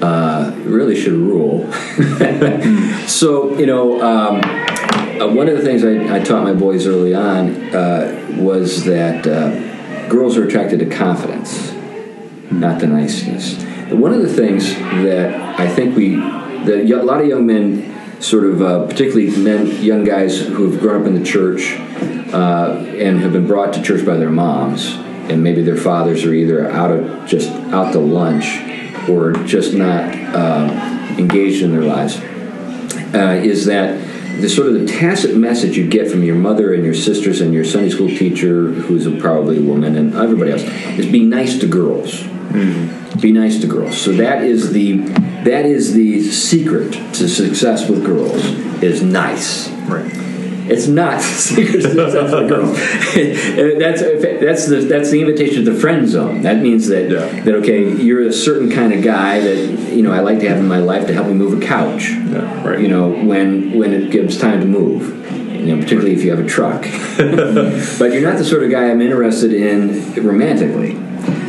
uh, 0.00 0.54
really 0.64 0.94
should 1.00 1.14
rule. 1.14 1.70
so 3.06 3.56
you 3.58 3.66
know. 3.66 4.00
Um, 4.02 4.66
uh, 5.20 5.26
one 5.28 5.48
of 5.48 5.56
the 5.56 5.62
things 5.62 5.82
I, 5.82 6.16
I 6.16 6.20
taught 6.20 6.44
my 6.44 6.52
boys 6.52 6.86
early 6.86 7.14
on 7.14 7.74
uh, 7.74 8.36
was 8.38 8.84
that 8.84 9.26
uh, 9.26 10.08
girls 10.08 10.36
are 10.36 10.46
attracted 10.46 10.80
to 10.80 10.86
confidence, 10.86 11.72
not 12.50 12.80
to 12.80 12.86
niceness. 12.86 13.56
One 13.90 14.12
of 14.12 14.20
the 14.20 14.32
things 14.32 14.74
that 14.74 15.58
I 15.58 15.68
think 15.68 15.96
we, 15.96 16.16
that 16.16 16.90
a 16.90 17.02
lot 17.02 17.22
of 17.22 17.28
young 17.28 17.46
men, 17.46 18.20
sort 18.20 18.44
of, 18.44 18.60
uh, 18.60 18.86
particularly 18.86 19.34
men, 19.38 19.82
young 19.82 20.04
guys 20.04 20.38
who 20.38 20.70
have 20.70 20.80
grown 20.80 21.00
up 21.00 21.06
in 21.06 21.14
the 21.14 21.24
church 21.24 21.72
and 21.72 23.20
have 23.20 23.32
been 23.32 23.46
brought 23.46 23.72
to 23.72 23.82
church 23.82 24.04
by 24.04 24.16
their 24.16 24.30
moms, 24.30 24.96
and 25.30 25.42
maybe 25.42 25.62
their 25.62 25.76
fathers 25.76 26.24
are 26.24 26.32
either 26.32 26.70
out 26.70 26.90
of 26.90 27.26
just 27.28 27.50
out 27.72 27.92
to 27.92 27.98
lunch 27.98 28.60
or 29.08 29.32
just 29.44 29.74
not 29.74 30.14
uh, 30.34 31.14
engaged 31.18 31.62
in 31.62 31.72
their 31.72 31.82
lives 31.82 32.20
uh, 33.14 33.40
is 33.42 33.66
that 33.66 34.00
the 34.40 34.48
sort 34.48 34.68
of 34.68 34.74
the 34.74 34.86
tacit 34.86 35.36
message 35.36 35.76
you 35.76 35.88
get 35.88 36.10
from 36.10 36.22
your 36.22 36.34
mother 36.34 36.74
and 36.74 36.84
your 36.84 36.94
sisters 36.94 37.40
and 37.40 37.54
your 37.54 37.64
Sunday 37.64 37.88
school 37.88 38.08
teacher, 38.08 38.70
who's 38.70 39.06
a, 39.06 39.12
probably 39.12 39.58
a 39.58 39.62
woman, 39.62 39.96
and 39.96 40.14
everybody 40.14 40.52
else, 40.52 40.62
is 40.98 41.06
be 41.06 41.24
nice 41.24 41.58
to 41.58 41.66
girls. 41.66 42.22
Be 43.20 43.32
nice 43.32 43.60
to 43.62 43.66
girls. 43.66 43.96
So 43.96 44.12
that 44.12 44.42
is 44.42 44.72
the 44.72 44.98
that 45.44 45.64
is 45.64 45.94
the 45.94 46.22
secret 46.30 46.92
to 47.14 47.28
success 47.28 47.88
with 47.88 48.04
girls 48.04 48.44
is 48.82 49.02
nice. 49.02 49.70
Right. 49.70 50.12
It's 50.68 50.86
not 50.86 51.18
the 51.20 51.22
secret 51.22 51.82
to 51.82 51.82
success 51.82 52.32
with 52.32 52.48
girls. 52.48 52.76
that's 53.78 54.02
that's 54.40 54.66
the 54.66 54.86
that's 54.88 55.10
the 55.10 55.20
invitation 55.20 55.64
to 55.64 55.70
the 55.72 55.78
friend 55.78 56.08
zone. 56.08 56.42
That 56.42 56.60
means 56.60 56.88
that 56.88 57.10
Yeah. 57.10 57.40
that 57.44 57.54
okay, 57.56 57.92
you're 58.02 58.26
a 58.26 58.32
certain 58.32 58.70
kind 58.70 58.92
of 58.92 59.02
guy 59.02 59.40
that 59.40 59.92
you 59.92 60.02
know 60.02 60.12
I 60.12 60.20
like 60.20 60.40
to 60.40 60.48
have 60.48 60.58
in 60.58 60.66
my 60.68 60.78
life 60.78 61.06
to 61.06 61.14
help 61.14 61.26
me 61.28 61.34
move 61.34 61.60
a 61.60 61.64
couch. 61.64 62.10
Yeah, 62.10 62.66
right. 62.68 62.80
You 62.80 62.88
know 62.88 63.08
when 63.08 63.78
when 63.78 63.92
it 63.92 64.10
gives 64.10 64.38
time 64.38 64.60
to 64.60 64.66
move. 64.66 65.14
You 65.66 65.74
know, 65.74 65.82
particularly 65.82 66.12
if 66.14 66.22
you 66.22 66.30
have 66.30 66.38
a 66.38 66.46
truck. 66.48 66.82
but 67.16 68.12
you're 68.12 68.22
not 68.22 68.38
the 68.38 68.44
sort 68.44 68.62
of 68.62 68.70
guy 68.70 68.88
I'm 68.88 69.00
interested 69.00 69.52
in 69.52 70.14
romantically. 70.24 70.92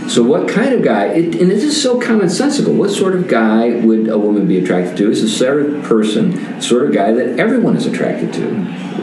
So, 0.10 0.24
what 0.24 0.48
kind 0.48 0.74
of 0.74 0.84
guy? 0.84 1.08
It, 1.08 1.36
and 1.36 1.52
is 1.52 1.82
so 1.82 2.00
commonsensical. 2.00 2.76
What 2.76 2.92
sort 2.92 3.16
of 3.16 3.28
guy 3.28 3.76
would 3.76 4.08
a 4.08 4.18
woman 4.18 4.48
be 4.48 4.58
attracted 4.58 4.98
to? 4.98 5.12
Is 5.12 5.22
the 5.22 5.28
sort 5.28 5.66
of 5.66 5.84
person, 5.84 6.62
sort 6.62 6.86
of 6.86 6.94
guy 6.94 7.12
that 7.12 7.40
everyone 7.40 7.76
is 7.76 7.86
attracted 7.86 8.34
to 8.34 8.46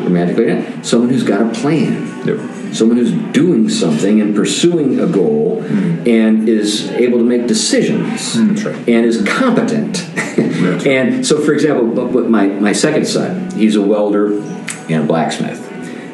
romantically. 0.05 0.83
Someone 0.83 1.11
who's 1.11 1.25
got 1.25 1.43
a 1.43 1.61
plan 1.61 2.15
Yep. 2.25 2.75
someone 2.75 2.97
who's 2.97 3.13
doing 3.33 3.69
something 3.69 4.21
and 4.21 4.35
pursuing 4.35 4.99
a 4.99 5.07
goal 5.07 5.63
mm-hmm. 5.63 6.09
and 6.09 6.49
is 6.49 6.91
able 6.93 7.19
to 7.19 7.25
make 7.25 7.47
decisions 7.47 8.35
mm, 8.35 8.49
That's 8.49 8.65
right. 8.65 8.89
and 8.89 9.05
is 9.05 9.23
competent. 9.27 10.03
and 10.87 11.27
so, 11.27 11.39
for 11.41 11.53
example, 11.53 11.85
my, 12.29 12.47
my 12.47 12.73
second 12.73 13.07
son, 13.07 13.51
he's 13.51 13.77
a 13.77 13.83
welder 13.83 14.33
and 14.33 15.05
a 15.05 15.07
blacksmith. 15.07 15.61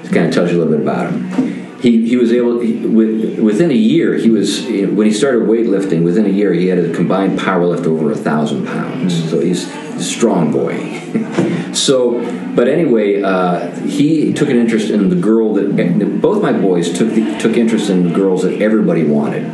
It 0.04 0.12
kind 0.12 0.26
of 0.26 0.34
tells 0.34 0.50
you 0.50 0.56
a 0.56 0.64
little 0.64 0.72
bit 0.72 0.82
about 0.82 1.12
him. 1.12 1.59
He, 1.80 2.06
he 2.08 2.16
was 2.16 2.32
able, 2.32 2.60
he, 2.60 2.86
with, 2.86 3.38
within 3.38 3.70
a 3.70 3.74
year, 3.74 4.14
he 4.14 4.30
was, 4.30 4.62
you 4.62 4.86
know, 4.86 4.92
when 4.94 5.06
he 5.06 5.12
started 5.12 5.48
weightlifting, 5.48 6.04
within 6.04 6.26
a 6.26 6.30
year, 6.30 6.52
he 6.52 6.66
had 6.66 6.78
a 6.78 6.94
combined 6.94 7.38
power 7.38 7.64
lift 7.64 7.86
over 7.86 8.10
a 8.10 8.16
thousand 8.16 8.66
pounds. 8.66 9.30
So 9.30 9.40
he's 9.40 9.66
a 9.68 10.02
strong 10.02 10.52
boy. 10.52 10.98
So, 11.72 12.20
but 12.56 12.66
anyway, 12.66 13.22
uh, 13.22 13.70
he 13.82 14.32
took 14.32 14.48
an 14.48 14.56
interest 14.56 14.90
in 14.90 15.08
the 15.08 15.16
girl 15.16 15.54
that 15.54 16.20
both 16.20 16.42
my 16.42 16.52
boys 16.52 16.96
took 16.96 17.10
the, 17.10 17.38
took 17.38 17.56
interest 17.56 17.90
in 17.90 18.08
the 18.08 18.14
girls 18.14 18.42
that 18.42 18.60
everybody 18.60 19.04
wanted, 19.04 19.44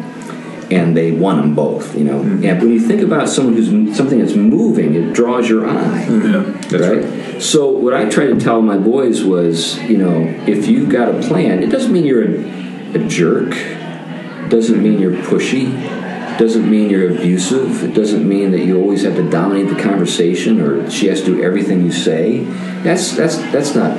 and 0.70 0.96
they 0.96 1.12
won 1.12 1.36
them 1.36 1.54
both. 1.54 1.96
You 1.96 2.04
know, 2.04 2.20
mm-hmm. 2.20 2.44
and 2.44 2.60
when 2.60 2.72
you 2.72 2.80
think 2.80 3.02
about 3.02 3.28
someone 3.28 3.54
who's 3.54 3.96
something 3.96 4.18
that's 4.18 4.34
moving, 4.34 4.94
it 4.94 5.12
draws 5.12 5.48
your 5.48 5.68
eye. 5.68 6.06
Mm-hmm. 6.06 6.32
Yeah. 6.32 6.60
That's 6.68 6.72
right? 6.72 7.04
right. 7.04 7.42
So 7.42 7.70
what 7.70 7.94
I 7.94 8.08
tried 8.08 8.26
to 8.26 8.40
tell 8.40 8.62
my 8.62 8.78
boys 8.78 9.22
was, 9.24 9.78
you 9.82 9.98
know, 9.98 10.22
if 10.46 10.66
you've 10.66 10.88
got 10.88 11.14
a 11.14 11.20
plan, 11.20 11.62
it 11.62 11.70
doesn't 11.70 11.92
mean 11.92 12.04
you're 12.04 12.24
a, 12.24 12.94
a 12.94 13.06
jerk. 13.06 13.50
Doesn't 14.48 14.82
mean 14.82 14.98
you're 14.98 15.12
pushy. 15.12 15.70
Doesn't 16.38 16.70
mean 16.70 16.90
you're 16.90 17.10
abusive. 17.10 17.82
It 17.82 17.94
doesn't 17.94 18.28
mean 18.28 18.50
that 18.50 18.60
you 18.60 18.78
always 18.80 19.02
have 19.04 19.16
to 19.16 19.28
dominate 19.28 19.74
the 19.74 19.82
conversation 19.82 20.60
or 20.60 20.90
she 20.90 21.06
has 21.06 21.20
to 21.20 21.26
do 21.26 21.42
everything 21.42 21.82
you 21.82 21.92
say. 21.92 22.44
That's 22.82 23.16
that's 23.16 23.36
that's 23.36 23.74
not 23.74 23.96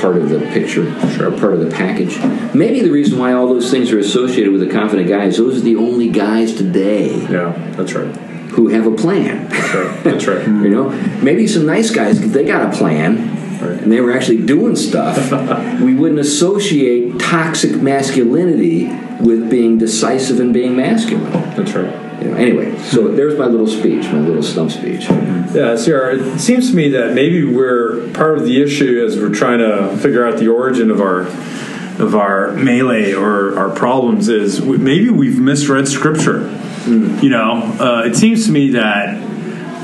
part 0.00 0.16
of 0.16 0.28
the 0.28 0.40
picture 0.52 0.88
or 1.24 1.30
part 1.38 1.52
of 1.54 1.60
the 1.60 1.70
package. 1.70 2.18
Maybe 2.54 2.80
the 2.80 2.90
reason 2.90 3.18
why 3.18 3.32
all 3.32 3.46
those 3.46 3.70
things 3.70 3.90
are 3.92 3.98
associated 3.98 4.52
with 4.52 4.62
a 4.62 4.68
confident 4.70 5.08
guy 5.08 5.24
is 5.24 5.36
those 5.36 5.58
are 5.58 5.60
the 5.64 5.76
only 5.76 6.08
guys 6.10 6.54
today 6.54 7.20
Yeah. 7.28 7.52
That's 7.76 7.92
right. 7.94 8.14
who 8.52 8.68
have 8.68 8.86
a 8.86 8.90
plan. 8.94 9.48
That's 9.48 9.74
right. 9.74 10.04
That's 10.04 10.26
right. 10.26 10.46
You 10.62 10.68
know, 10.70 10.88
maybe 11.22 11.46
some 11.46 11.66
nice 11.66 11.90
guys 11.90 12.20
they 12.32 12.44
got 12.44 12.72
a 12.72 12.76
plan, 12.76 13.16
and 13.62 13.90
they 13.92 14.00
were 14.00 14.12
actually 14.12 14.44
doing 14.44 14.74
stuff, 14.76 15.16
we 15.80 15.94
wouldn't 15.94 16.20
associate 16.20 17.18
toxic 17.20 17.80
masculinity 17.80 18.86
with 19.20 19.48
being 19.50 19.78
decisive 19.78 20.40
and 20.40 20.52
being 20.52 20.76
masculine. 20.76 21.30
That's 21.56 21.72
right. 21.74 22.11
You 22.22 22.30
know, 22.30 22.36
anyway, 22.36 22.78
so 22.78 23.08
there's 23.08 23.36
my 23.36 23.46
little 23.46 23.66
speech, 23.66 24.04
my 24.06 24.20
little 24.20 24.44
stump 24.44 24.70
speech. 24.70 25.06
Yeah, 25.10 25.74
C.R., 25.76 26.12
it 26.12 26.38
seems 26.38 26.70
to 26.70 26.76
me 26.76 26.88
that 26.90 27.14
maybe 27.14 27.44
we're 27.44 28.12
part 28.12 28.38
of 28.38 28.44
the 28.44 28.62
issue 28.62 29.04
as 29.04 29.16
we're 29.18 29.34
trying 29.34 29.58
to 29.58 29.96
figure 29.96 30.24
out 30.24 30.38
the 30.38 30.46
origin 30.48 30.90
of 30.90 31.00
our 31.00 31.22
of 31.98 32.14
our 32.14 32.52
melee 32.52 33.12
or 33.12 33.58
our 33.58 33.70
problems 33.70 34.28
is 34.28 34.60
we- 34.60 34.78
maybe 34.78 35.10
we've 35.10 35.38
misread 35.38 35.88
scripture. 35.88 36.48
You 36.86 37.28
know, 37.28 37.76
uh, 37.78 38.04
it 38.06 38.14
seems 38.14 38.46
to 38.46 38.52
me 38.52 38.70
that 38.70 39.16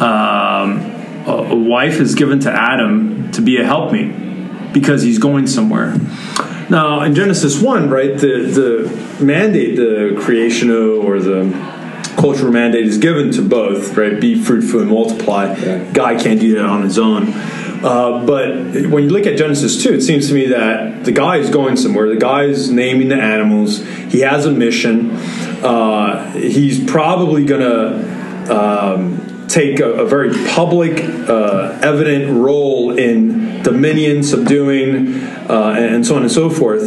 um, 0.00 0.80
a, 1.26 1.50
a 1.50 1.56
wife 1.56 2.00
is 2.00 2.14
given 2.14 2.38
to 2.40 2.52
Adam 2.52 3.30
to 3.32 3.42
be 3.42 3.58
a 3.58 3.64
helpmeet 3.64 4.72
because 4.72 5.02
he's 5.02 5.18
going 5.18 5.48
somewhere. 5.48 5.96
Now, 6.70 7.02
in 7.02 7.14
Genesis 7.14 7.60
1, 7.60 7.88
right, 7.90 8.16
the, 8.16 8.88
the 9.18 9.24
mandate, 9.24 9.76
the 9.76 10.20
creational 10.20 11.00
or 11.00 11.18
the 11.20 11.44
cultural 12.18 12.52
mandate 12.52 12.84
is 12.84 12.98
given 12.98 13.30
to 13.32 13.42
both, 13.42 13.96
right? 13.96 14.20
Be 14.20 14.42
fruitful 14.42 14.80
and 14.80 14.90
multiply. 14.90 15.54
Yeah. 15.54 15.90
Guy 15.92 16.20
can't 16.20 16.40
do 16.40 16.54
that 16.56 16.64
on 16.64 16.82
his 16.82 16.98
own. 16.98 17.32
Uh, 17.82 18.24
but 18.26 18.56
when 18.90 19.04
you 19.04 19.10
look 19.10 19.26
at 19.26 19.38
Genesis 19.38 19.82
2, 19.82 19.94
it 19.94 20.00
seems 20.02 20.28
to 20.28 20.34
me 20.34 20.46
that 20.46 21.04
the 21.04 21.12
guy 21.12 21.36
is 21.36 21.48
going 21.48 21.76
somewhere. 21.76 22.08
The 22.08 22.16
guy 22.16 22.44
is 22.44 22.70
naming 22.70 23.08
the 23.08 23.20
animals. 23.20 23.84
He 24.08 24.20
has 24.20 24.46
a 24.46 24.50
mission. 24.50 25.12
Uh, 25.62 26.32
he's 26.32 26.84
probably 26.90 27.44
going 27.44 27.60
to 27.60 28.52
um, 28.52 29.46
take 29.48 29.78
a, 29.78 29.90
a 29.90 30.06
very 30.06 30.30
public, 30.48 31.00
uh, 31.28 31.78
evident 31.80 32.36
role 32.36 32.98
in 32.98 33.62
dominion, 33.62 34.24
subduing, 34.24 35.22
uh, 35.48 35.74
and, 35.76 35.94
and 35.94 36.06
so 36.06 36.16
on 36.16 36.22
and 36.22 36.32
so 36.32 36.50
forth. 36.50 36.82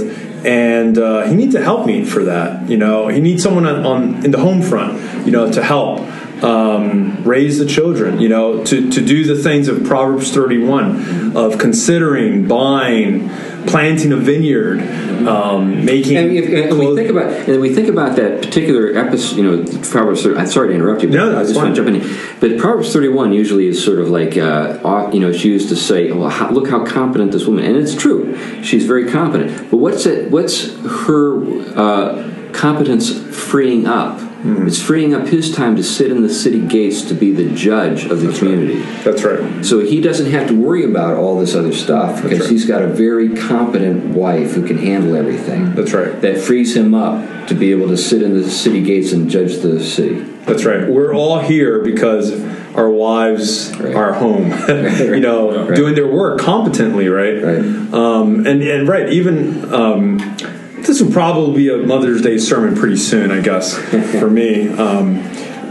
And 0.45 0.97
uh, 0.97 1.27
he 1.27 1.35
needs 1.35 1.53
a 1.55 1.61
helpmeet 1.61 2.07
for 2.07 2.23
that. 2.23 2.69
You 2.69 2.77
know, 2.77 3.07
he 3.07 3.21
needs 3.21 3.43
someone 3.43 3.65
on, 3.65 3.85
on 3.85 4.25
in 4.25 4.31
the 4.31 4.39
home 4.39 4.61
front. 4.61 4.99
You 5.25 5.31
know, 5.31 5.51
to 5.51 5.63
help 5.63 5.99
um, 6.43 7.23
raise 7.23 7.59
the 7.59 7.65
children. 7.65 8.19
You 8.19 8.29
know, 8.29 8.63
to 8.63 8.89
to 8.89 9.05
do 9.05 9.23
the 9.23 9.41
things 9.41 9.67
of 9.67 9.83
Proverbs 9.83 10.31
thirty 10.31 10.57
one 10.57 11.35
of 11.35 11.57
considering, 11.57 12.47
buying, 12.47 13.29
planting 13.67 14.11
a 14.11 14.17
vineyard, 14.17 14.81
um, 15.27 15.85
making. 15.85 16.17
And, 16.17 16.31
if, 16.31 16.71
and 16.71 16.79
we 16.79 16.95
think 16.95 17.09
about 17.09 17.31
and 17.47 17.61
we 17.61 17.73
think 17.73 17.87
about 17.87 18.15
that 18.15 18.41
particular 18.41 18.95
episode, 18.97 19.37
you 19.37 19.43
know, 19.43 19.63
Proverbs. 19.89 20.25
I'm 20.25 20.47
sorry 20.47 20.69
to 20.69 20.73
interrupt 20.73 21.03
you. 21.03 21.09
But 21.09 21.15
No, 21.15 21.39
I 21.39 21.43
just 21.43 21.55
want 21.55 21.75
to 21.75 21.83
jump 21.83 21.95
in. 21.95 22.39
But 22.39 22.59
Proverbs 22.59 22.91
31 22.93 23.33
usually 23.33 23.67
is 23.67 23.83
sort 23.83 23.99
of 23.99 24.09
like, 24.09 24.37
uh, 24.37 25.09
you 25.13 25.19
know, 25.19 25.29
it's 25.29 25.43
used 25.43 25.69
to 25.69 25.75
say, 25.75 26.11
"Well, 26.11 26.29
how, 26.29 26.49
look 26.51 26.69
how 26.69 26.85
competent 26.85 27.31
this 27.31 27.45
woman," 27.45 27.65
and 27.65 27.77
it's 27.77 27.95
true. 27.95 28.37
She's 28.63 28.85
very 28.85 29.09
competent. 29.09 29.69
But 29.69 29.77
what's 29.77 30.05
it? 30.05 30.31
What's 30.31 30.75
her 31.05 31.43
uh, 31.77 32.49
competence 32.53 33.11
freeing 33.35 33.85
up? 33.85 34.30
Hmm. 34.41 34.65
It's 34.65 34.81
freeing 34.81 35.13
up 35.13 35.27
his 35.27 35.51
time 35.51 35.75
to 35.75 35.83
sit 35.83 36.09
in 36.11 36.23
the 36.23 36.33
city 36.33 36.59
gates 36.59 37.03
to 37.03 37.13
be 37.13 37.31
the 37.31 37.53
judge 37.53 38.05
of 38.05 38.21
the 38.21 38.33
community. 38.33 38.79
That's 39.03 39.23
right. 39.23 39.63
So 39.63 39.79
he 39.79 40.01
doesn't 40.01 40.31
have 40.31 40.47
to 40.47 40.59
worry 40.59 40.83
about 40.83 41.15
all 41.17 41.39
this 41.39 41.53
other 41.53 41.73
stuff 41.73 42.23
because 42.23 42.41
right. 42.41 42.49
he's 42.49 42.65
got 42.65 42.81
a 42.81 42.87
very 42.87 43.35
competent 43.35 44.15
wife 44.15 44.53
who 44.53 44.65
can 44.65 44.79
handle 44.79 45.15
everything. 45.15 45.75
That's 45.75 45.93
right. 45.93 46.19
That 46.21 46.39
frees 46.39 46.75
him 46.75 46.95
up 46.95 47.47
to 47.49 47.53
be 47.53 47.71
able 47.71 47.87
to 47.89 47.97
sit 47.97 48.23
in 48.23 48.33
the 48.33 48.49
city 48.49 48.81
gates 48.81 49.11
and 49.11 49.29
judge 49.29 49.57
the 49.57 49.83
city. 49.83 50.21
That's 50.45 50.65
right. 50.65 50.87
We're 50.87 51.13
all 51.13 51.39
here 51.39 51.83
because 51.83 52.31
our 52.75 52.89
wives 52.89 53.75
Right. 53.77 53.95
are 53.95 54.13
home, 54.13 54.49
you 54.69 55.19
know, 55.19 55.67
Right. 55.67 55.75
doing 55.75 55.93
their 55.93 56.07
work 56.07 56.39
competently, 56.39 57.09
right? 57.09 57.43
Right. 57.43 57.93
Um, 57.93 58.47
and 58.47 58.63
and 58.63 58.87
right, 58.87 59.09
even 59.09 59.71
um, 59.73 60.17
this 60.85 61.01
will 61.01 61.11
probably 61.11 61.55
be 61.55 61.69
a 61.69 61.77
Mother's 61.77 62.21
Day 62.21 62.37
sermon 62.37 62.75
pretty 62.75 62.97
soon, 62.97 63.31
I 63.31 63.41
guess, 63.41 63.77
for 64.19 64.29
me. 64.29 64.69
Um, 64.69 65.23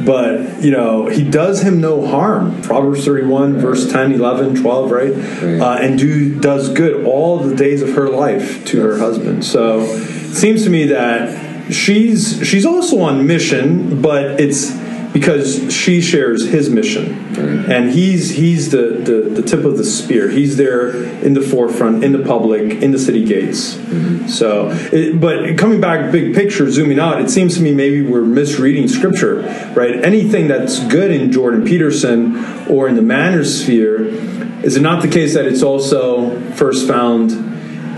but 0.04 0.62
you 0.62 0.70
know 0.70 1.08
he 1.08 1.22
does 1.28 1.60
him 1.62 1.78
no 1.80 2.06
harm 2.06 2.62
proverbs 2.62 3.04
31 3.04 3.58
verse 3.58 3.90
10 3.92 4.12
11 4.12 4.54
12 4.62 4.90
right, 4.90 5.12
Right. 5.12 5.60
Uh, 5.60 5.76
and 5.78 5.98
do 5.98 6.40
does 6.40 6.70
good 6.72 7.04
all 7.04 7.38
the 7.40 7.54
days 7.54 7.82
of 7.82 7.90
her 7.90 8.08
life 8.08 8.64
to 8.68 8.80
her 8.80 8.96
husband 8.98 9.44
so 9.44 9.80
it 9.80 10.34
seems 10.34 10.64
to 10.64 10.70
me 10.70 10.86
that 10.86 11.70
she's 11.70 12.40
she's 12.48 12.64
also 12.64 13.00
on 13.00 13.26
mission 13.26 14.00
but 14.00 14.40
it's 14.40 14.70
because 15.12 15.72
she 15.72 16.00
shares 16.00 16.48
his 16.48 16.70
mission. 16.70 17.36
And 17.70 17.90
he's 17.90 18.30
he's 18.30 18.70
the, 18.70 19.00
the 19.02 19.40
the 19.40 19.42
tip 19.42 19.64
of 19.64 19.76
the 19.76 19.84
spear. 19.84 20.28
He's 20.28 20.56
there 20.56 20.90
in 21.24 21.34
the 21.34 21.40
forefront 21.40 22.04
in 22.04 22.12
the 22.12 22.24
public 22.24 22.82
in 22.82 22.90
the 22.90 22.98
city 22.98 23.24
gates. 23.24 23.74
Mm-hmm. 23.74 24.28
So 24.28 24.70
it, 24.92 25.20
but 25.20 25.58
coming 25.58 25.80
back 25.80 26.12
big 26.12 26.34
picture 26.34 26.70
zooming 26.70 26.98
out 26.98 27.20
it 27.20 27.30
seems 27.30 27.56
to 27.56 27.62
me 27.62 27.74
maybe 27.74 28.02
we're 28.02 28.24
misreading 28.24 28.88
scripture 28.88 29.42
right? 29.74 30.02
Anything 30.04 30.48
that's 30.48 30.84
good 30.86 31.10
in 31.10 31.32
jordan 31.32 31.64
peterson 31.64 32.36
or 32.68 32.88
in 32.88 32.94
the 32.94 33.02
manosphere 33.02 34.64
is 34.64 34.76
it 34.76 34.82
not 34.82 35.02
the 35.02 35.08
case 35.08 35.34
that 35.34 35.46
it's 35.46 35.62
also 35.62 36.38
first 36.52 36.86
found 36.86 37.49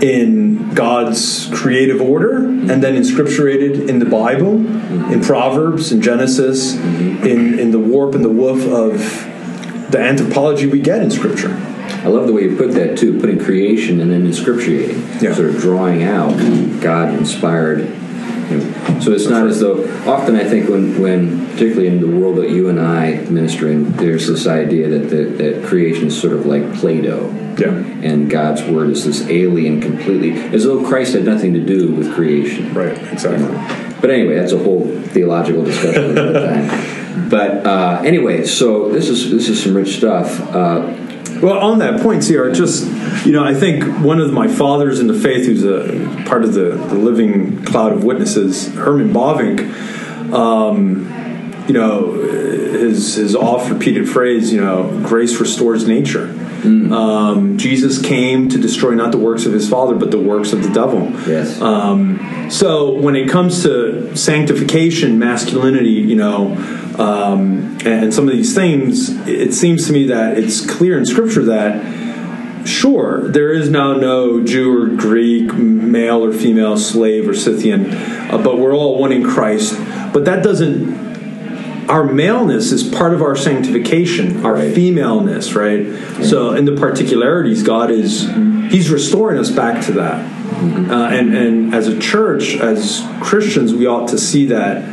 in 0.03 0.73
God's 0.73 1.49
creative 1.53 2.01
order 2.01 2.39
and 2.45 2.83
then 2.83 2.95
inscripturated 3.01 3.87
in 3.87 3.99
the 3.99 4.05
Bible, 4.05 4.55
in 5.13 5.21
Proverbs, 5.21 5.93
in 5.93 6.01
Genesis, 6.01 6.75
in, 6.75 7.57
in 7.57 7.71
the 7.71 7.79
warp 7.79 8.13
and 8.13 8.23
the 8.23 8.29
woof 8.29 8.65
of 8.67 8.97
the 9.91 9.99
anthropology 9.99 10.67
we 10.67 10.81
get 10.81 11.01
in 11.01 11.09
Scripture. 11.09 11.53
I 12.03 12.07
love 12.09 12.27
the 12.27 12.33
way 12.33 12.43
you 12.43 12.57
put 12.57 12.71
that 12.73 12.97
too, 12.97 13.17
putting 13.17 13.39
creation 13.39 14.01
and 14.01 14.11
then 14.11 14.27
inscripturating, 14.27 15.21
Yeah. 15.21 15.33
sort 15.33 15.49
of 15.51 15.57
drawing 15.61 16.03
out 16.03 16.31
God 16.81 17.13
inspired. 17.13 17.87
You 18.53 18.63
know. 18.63 18.99
So 18.99 19.11
it's 19.11 19.27
not 19.27 19.47
as 19.47 19.59
though 19.59 19.83
often 20.09 20.35
I 20.35 20.43
think 20.43 20.69
when, 20.69 21.01
when 21.01 21.47
particularly 21.51 21.87
in 21.87 21.99
the 21.99 22.07
world 22.07 22.37
that 22.37 22.49
you 22.49 22.69
and 22.69 22.79
I 22.79 23.17
minister 23.29 23.69
in, 23.69 23.91
there's 23.93 24.27
this 24.27 24.47
idea 24.47 24.89
that 24.89 25.09
the, 25.09 25.23
that 25.23 25.65
creation 25.65 26.07
is 26.07 26.19
sort 26.19 26.33
of 26.33 26.45
like 26.45 26.73
Play-Doh. 26.75 27.55
Yeah. 27.57 27.67
And 27.67 28.29
God's 28.29 28.63
word 28.63 28.89
is 28.89 29.05
this 29.05 29.27
alien 29.29 29.79
completely, 29.79 30.31
as 30.55 30.63
though 30.63 30.83
Christ 30.87 31.13
had 31.13 31.23
nothing 31.23 31.53
to 31.53 31.63
do 31.63 31.93
with 31.93 32.13
creation. 32.13 32.73
Right, 32.73 32.97
exactly. 33.11 33.47
But 34.01 34.09
anyway, 34.09 34.35
that's 34.35 34.51
a 34.51 34.57
whole 34.57 34.87
theological 34.87 35.63
discussion 35.63 36.17
another 36.17 36.47
time. 36.47 37.29
But 37.29 37.65
uh, 37.65 38.01
anyway, 38.03 38.45
so 38.45 38.89
this 38.89 39.07
is 39.07 39.29
this 39.29 39.49
is 39.49 39.63
some 39.63 39.75
rich 39.75 39.97
stuff. 39.97 40.39
Uh, 40.53 40.87
Well, 41.43 41.59
on 41.59 41.79
that 41.79 42.01
point, 42.01 42.25
CR, 42.25 42.51
just, 42.51 42.85
you 43.25 43.33
know, 43.33 43.43
I 43.43 43.53
think 43.53 43.83
one 44.01 44.21
of 44.21 44.31
my 44.31 44.47
fathers 44.47 45.01
in 45.01 45.07
the 45.07 45.13
faith, 45.13 45.45
who's 45.45 45.65
a 45.65 46.23
part 46.25 46.45
of 46.45 46.53
the, 46.53 46.69
the 46.69 46.95
living 46.95 47.65
cloud 47.65 47.91
of 47.91 48.05
witnesses, 48.05 48.73
Herman 48.73 49.13
Bavinck, 49.13 49.59
um, 50.33 51.65
you 51.67 51.73
know, 51.73 52.13
his, 52.13 53.15
his 53.15 53.35
oft 53.35 53.69
repeated 53.69 54.07
phrase, 54.07 54.53
you 54.53 54.61
know, 54.61 55.01
grace 55.05 55.37
restores 55.39 55.85
nature. 55.85 56.33
Um, 56.63 57.57
Jesus 57.57 58.01
came 58.01 58.47
to 58.47 58.57
destroy 58.57 58.91
not 58.91 59.11
the 59.11 59.17
works 59.17 59.45
of 59.45 59.51
his 59.51 59.69
father, 59.69 59.95
but 59.95 60.11
the 60.11 60.19
works 60.19 60.53
of 60.53 60.63
the 60.63 60.69
devil. 60.69 61.11
Yes. 61.27 61.59
Um, 61.59 62.49
so 62.49 62.93
when 62.93 63.17
it 63.17 63.29
comes 63.29 63.63
to 63.63 64.15
sanctification, 64.15 65.19
masculinity, 65.19 65.89
you 65.89 66.15
know, 66.15 66.55
um, 66.99 67.77
and 67.85 68.13
some 68.13 68.27
of 68.27 68.33
these 68.33 68.53
things, 68.53 69.09
it 69.27 69.53
seems 69.53 69.87
to 69.87 69.93
me 69.93 70.07
that 70.07 70.37
it's 70.37 70.65
clear 70.65 70.97
in 70.97 71.05
Scripture 71.05 71.43
that 71.45 72.67
sure 72.67 73.27
there 73.29 73.51
is 73.51 73.69
now 73.69 73.93
no 73.93 74.43
Jew 74.43 74.83
or 74.83 74.87
Greek, 74.95 75.53
male 75.53 76.23
or 76.23 76.31
female, 76.31 76.77
slave 76.77 77.27
or 77.27 77.33
Scythian, 77.33 77.91
uh, 77.91 78.37
but 78.43 78.57
we're 78.59 78.73
all 78.75 78.99
one 78.99 79.11
in 79.11 79.23
Christ. 79.23 79.75
But 80.13 80.25
that 80.25 80.43
doesn't. 80.43 81.03
Our 81.89 82.05
maleness 82.05 82.71
is 82.71 82.81
part 82.83 83.13
of 83.13 83.21
our 83.21 83.35
sanctification, 83.35 84.45
our 84.45 84.53
Right. 84.53 84.73
femaleness, 84.73 85.53
right? 85.53 85.85
So, 86.21 86.51
in 86.53 86.63
the 86.63 86.71
particularities, 86.71 87.61
God 87.63 87.91
is 87.91 88.29
He's 88.69 88.89
restoring 88.89 89.37
us 89.37 89.51
back 89.51 89.83
to 89.87 89.91
that. 89.93 90.23
Uh, 90.89 91.09
and 91.11 91.35
and 91.35 91.75
as 91.75 91.87
a 91.89 91.99
church, 91.99 92.55
as 92.55 93.03
Christians, 93.19 93.73
we 93.73 93.85
ought 93.85 94.07
to 94.09 94.17
see 94.17 94.45
that. 94.47 94.83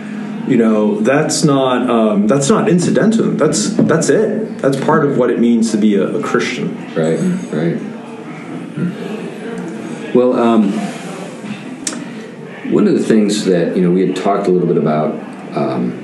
You 0.50 0.56
know, 0.56 1.00
that's 1.00 1.44
not 1.44 1.88
um, 1.88 2.26
that's 2.26 2.48
not 2.48 2.68
incidental. 2.68 3.30
That's 3.30 3.68
that's 3.74 4.08
it. 4.08 4.58
That's 4.58 4.76
part 4.80 5.04
of 5.04 5.16
what 5.16 5.30
it 5.30 5.38
means 5.38 5.70
to 5.70 5.76
be 5.76 5.94
a, 5.94 6.08
a 6.08 6.20
Christian. 6.20 6.74
Right, 6.92 7.20
right. 7.52 7.80
Well, 10.12 10.32
um, 10.32 10.72
one 12.72 12.88
of 12.88 12.94
the 12.94 13.04
things 13.04 13.44
that 13.44 13.76
you 13.76 13.82
know 13.82 13.92
we 13.92 14.04
had 14.04 14.16
talked 14.16 14.48
a 14.48 14.50
little 14.50 14.66
bit 14.66 14.76
about 14.76 15.14
um, 15.56 16.02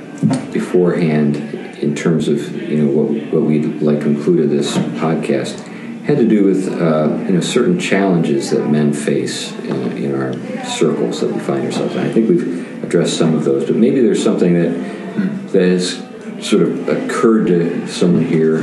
beforehand 0.53 1.35
in 1.81 1.93
terms 1.93 2.29
of 2.29 2.55
you 2.69 2.83
know 2.83 2.89
what 2.89 3.33
what 3.33 3.43
we'd 3.43 3.81
like 3.81 3.99
concluded 3.99 4.49
this 4.49 4.77
podcast 4.77 5.59
had 6.05 6.19
to 6.19 6.25
do 6.25 6.45
with 6.45 6.69
uh, 6.69 7.17
you 7.27 7.33
know 7.33 7.41
certain 7.41 7.77
challenges 7.77 8.51
that 8.51 8.65
men 8.69 8.93
face 8.93 9.51
in, 9.65 9.97
in 9.97 10.15
our 10.15 10.31
circles 10.63 11.19
that 11.19 11.33
we 11.33 11.39
find 11.41 11.65
ourselves 11.65 11.95
in. 11.95 11.99
I 11.99 12.13
think 12.13 12.29
we've 12.29 12.66
addressed 12.87 13.17
some 13.17 13.35
of 13.35 13.43
those, 13.43 13.65
but 13.65 13.75
maybe 13.75 14.01
there's 14.01 14.23
something 14.23 14.53
that 14.53 15.51
that 15.51 15.61
has 15.61 16.03
sort 16.41 16.61
of 16.63 16.87
occurred 16.87 17.47
to 17.47 17.87
someone 17.87 18.23
here 18.23 18.59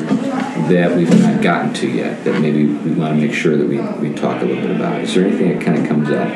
that 0.69 0.97
we've 0.97 1.11
not 1.21 1.43
gotten 1.43 1.75
to 1.75 1.91
yet 1.91 2.25
that 2.25 2.41
maybe 2.41 2.67
we 2.67 2.93
want 2.93 3.19
to 3.19 3.27
make 3.27 3.35
sure 3.35 3.57
that 3.57 3.67
we, 3.67 3.81
we 4.09 4.15
talk 4.15 4.41
a 4.43 4.45
little 4.45 4.63
bit 4.63 4.77
about? 4.77 5.01
Is 5.01 5.15
there 5.15 5.27
anything 5.27 5.59
that 5.59 5.65
kind 5.65 5.79
of 5.79 5.89
comes 5.89 6.09
up? 6.11 6.29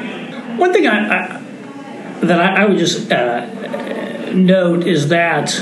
One 0.58 0.72
thing 0.72 0.86
I, 0.86 1.36
I 1.36 1.42
that 2.22 2.40
I, 2.40 2.62
I 2.62 2.66
would 2.66 2.78
just 2.78 3.12
uh, 3.12 4.32
note 4.32 4.86
is 4.86 5.08
that 5.08 5.54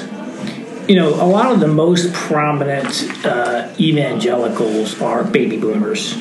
you 0.88 0.96
know 0.96 1.10
a 1.10 1.26
lot 1.26 1.52
of 1.52 1.60
the 1.60 1.68
most 1.68 2.12
prominent 2.14 3.04
uh, 3.24 3.72
evangelicals 3.78 5.00
are 5.02 5.22
baby 5.24 5.58
boomers, 5.58 6.14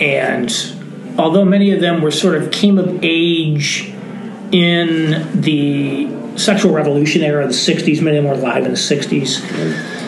and 0.00 0.50
although 1.18 1.44
many 1.44 1.72
of 1.72 1.80
them 1.80 2.00
were 2.00 2.10
sort 2.10 2.36
of 2.36 2.50
came 2.50 2.78
of 2.78 3.00
age 3.02 3.92
in 4.52 5.40
the 5.40 6.08
sexual 6.36 6.72
revolution 6.72 7.22
era 7.22 7.44
of 7.44 7.50
the 7.50 7.56
60s, 7.56 8.02
many 8.02 8.16
of 8.16 8.24
them 8.24 8.32
were 8.32 8.38
alive 8.38 8.64
in 8.64 8.72
the 8.72 8.76
60s. 8.76 9.98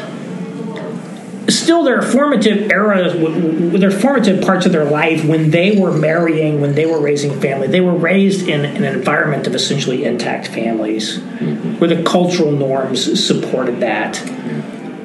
Still, 1.50 1.82
there 1.82 1.98
are 1.98 2.02
formative 2.02 2.70
eras, 2.70 3.14
there 3.14 3.88
are 3.88 3.92
formative 3.92 4.42
parts 4.42 4.64
of 4.64 4.72
their 4.72 4.84
life 4.84 5.24
when 5.24 5.50
they 5.50 5.78
were 5.78 5.92
marrying, 5.92 6.60
when 6.60 6.74
they 6.74 6.86
were 6.86 7.00
raising 7.00 7.40
family. 7.40 7.66
They 7.66 7.80
were 7.80 7.94
raised 7.94 8.48
in, 8.48 8.64
in 8.64 8.84
an 8.84 8.94
environment 8.94 9.46
of 9.46 9.54
essentially 9.54 10.04
intact 10.04 10.46
families, 10.48 11.18
mm-hmm. 11.18 11.78
where 11.78 11.92
the 11.92 12.02
cultural 12.04 12.52
norms 12.52 13.24
supported 13.24 13.80
that. 13.80 14.20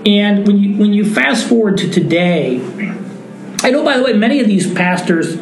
And 0.06 0.48
when 0.48 0.60
you 0.60 0.78
when 0.78 0.94
you 0.94 1.04
fast 1.12 1.48
forward 1.50 1.80
to 1.80 1.90
today, 1.90 2.62
I 3.62 3.72
know 3.72 3.84
by 3.84 3.98
the 3.98 4.04
way, 4.04 4.14
many 4.14 4.40
of 4.40 4.48
these 4.48 4.72
pastors 4.74 5.38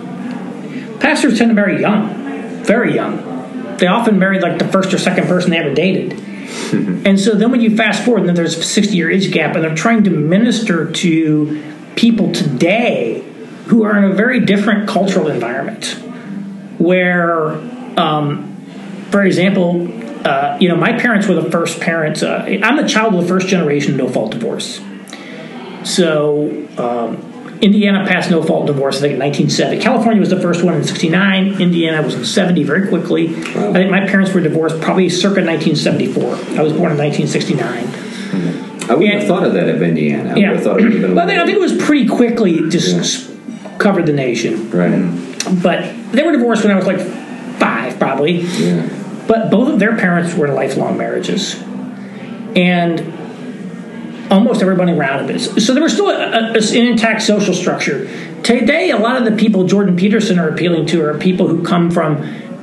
pastors 0.99 1.37
tend 1.37 1.49
to 1.51 1.53
marry 1.53 1.79
young, 1.81 2.63
very 2.63 2.95
young. 2.95 3.34
They 3.79 3.87
often 3.87 4.19
marry 4.19 4.39
like 4.39 4.59
the 4.59 4.67
first 4.67 4.93
or 4.93 4.97
second 4.97 5.27
person 5.27 5.51
they 5.51 5.57
ever 5.57 5.73
dated. 5.73 6.13
and 7.05 7.19
so 7.19 7.35
then 7.35 7.51
when 7.51 7.61
you 7.61 7.75
fast 7.75 8.03
forward, 8.03 8.21
and 8.21 8.29
then 8.29 8.35
there's 8.35 8.57
a 8.57 8.63
60 8.63 8.95
year 8.95 9.11
age 9.11 9.31
gap, 9.31 9.55
and 9.55 9.63
they're 9.63 9.75
trying 9.75 10.03
to 10.03 10.09
minister 10.09 10.91
to 10.91 11.73
people 11.95 12.31
today 12.31 13.21
who 13.67 13.83
are 13.83 13.97
in 13.97 14.03
a 14.11 14.13
very 14.13 14.45
different 14.45 14.87
cultural 14.87 15.27
environment 15.27 15.85
where, 16.77 17.51
um, 17.97 18.55
for 19.09 19.23
example, 19.23 19.87
uh, 20.25 20.57
you 20.59 20.67
know, 20.67 20.75
my 20.75 20.97
parents 20.97 21.27
were 21.27 21.35
the 21.35 21.49
first 21.51 21.79
parents. 21.79 22.23
Uh, 22.23 22.59
I'm 22.63 22.77
the 22.77 22.87
child 22.87 23.13
of 23.15 23.21
the 23.21 23.27
first 23.27 23.47
generation 23.47 23.95
no 23.97 24.09
fault 24.09 24.31
divorce. 24.31 24.81
So 25.83 26.67
um, 26.77 27.34
Indiana 27.61 28.05
passed 28.05 28.29
no 28.29 28.43
fault 28.43 28.67
divorce, 28.67 28.97
I 28.97 29.01
think, 29.01 29.13
in 29.13 29.19
1970. 29.19 29.81
California 29.81 30.19
was 30.19 30.29
the 30.29 30.39
first 30.39 30.63
one 30.63 30.75
in 30.75 30.83
69. 30.83 31.61
Indiana 31.61 32.01
was 32.01 32.15
in 32.15 32.25
70 32.25 32.63
very 32.63 32.87
quickly. 32.87 33.27
Wow. 33.27 33.69
I 33.69 33.73
think 33.73 33.91
my 33.91 34.05
parents 34.05 34.33
were 34.33 34.41
divorced 34.41 34.81
probably 34.81 35.09
circa 35.09 35.41
1974. 35.41 36.23
I 36.57 36.61
was 36.61 36.73
born 36.73 36.91
in 36.91 36.97
1969. 36.97 37.87
Hmm. 37.87 38.91
I 38.91 38.93
wouldn't 38.93 39.13
and, 39.13 39.19
have 39.19 39.27
thought 39.27 39.43
of 39.43 39.53
that 39.53 39.69
of 39.69 39.81
Indiana. 39.81 40.33
I 40.33 40.35
yeah. 40.35 40.59
thought 40.59 40.79
of 40.79 40.81
it 40.81 40.83
would 40.83 40.93
have 40.93 41.01
been 41.01 41.15
well, 41.15 41.29
I 41.29 41.45
think 41.45 41.57
it 41.57 41.59
was 41.59 41.75
pretty 41.75 42.07
quickly 42.07 42.69
just 42.69 43.29
yeah. 43.29 43.77
covered 43.77 44.05
the 44.05 44.13
nation. 44.13 44.69
Right. 44.69 45.63
But 45.63 46.11
they 46.11 46.23
were 46.23 46.33
divorced 46.33 46.63
when 46.63 46.71
I 46.71 46.75
was 46.75 46.85
like 46.85 46.99
five, 47.59 47.97
probably. 47.97 48.41
Yeah. 48.41 48.87
But 49.27 49.49
both 49.49 49.69
of 49.69 49.79
their 49.79 49.97
parents 49.97 50.35
were 50.35 50.47
in 50.47 50.55
lifelong 50.55 50.97
marriages. 50.97 51.59
And 52.55 52.99
almost 54.35 54.61
everybody 54.61 54.91
around 54.91 55.29
it. 55.29 55.39
So 55.39 55.73
there 55.73 55.81
was 55.81 55.93
still 55.93 56.09
a, 56.09 56.53
a, 56.53 56.57
an 56.57 56.87
intact 56.87 57.23
social 57.23 57.53
structure. 57.53 58.07
Today, 58.43 58.91
a 58.91 58.97
lot 58.97 59.17
of 59.17 59.25
the 59.25 59.35
people 59.35 59.63
Jordan 59.63 59.95
Peterson 59.95 60.37
are 60.37 60.49
appealing 60.49 60.85
to 60.87 61.03
are 61.03 61.17
people 61.17 61.47
who 61.47 61.63
come 61.63 61.89
from 61.89 62.17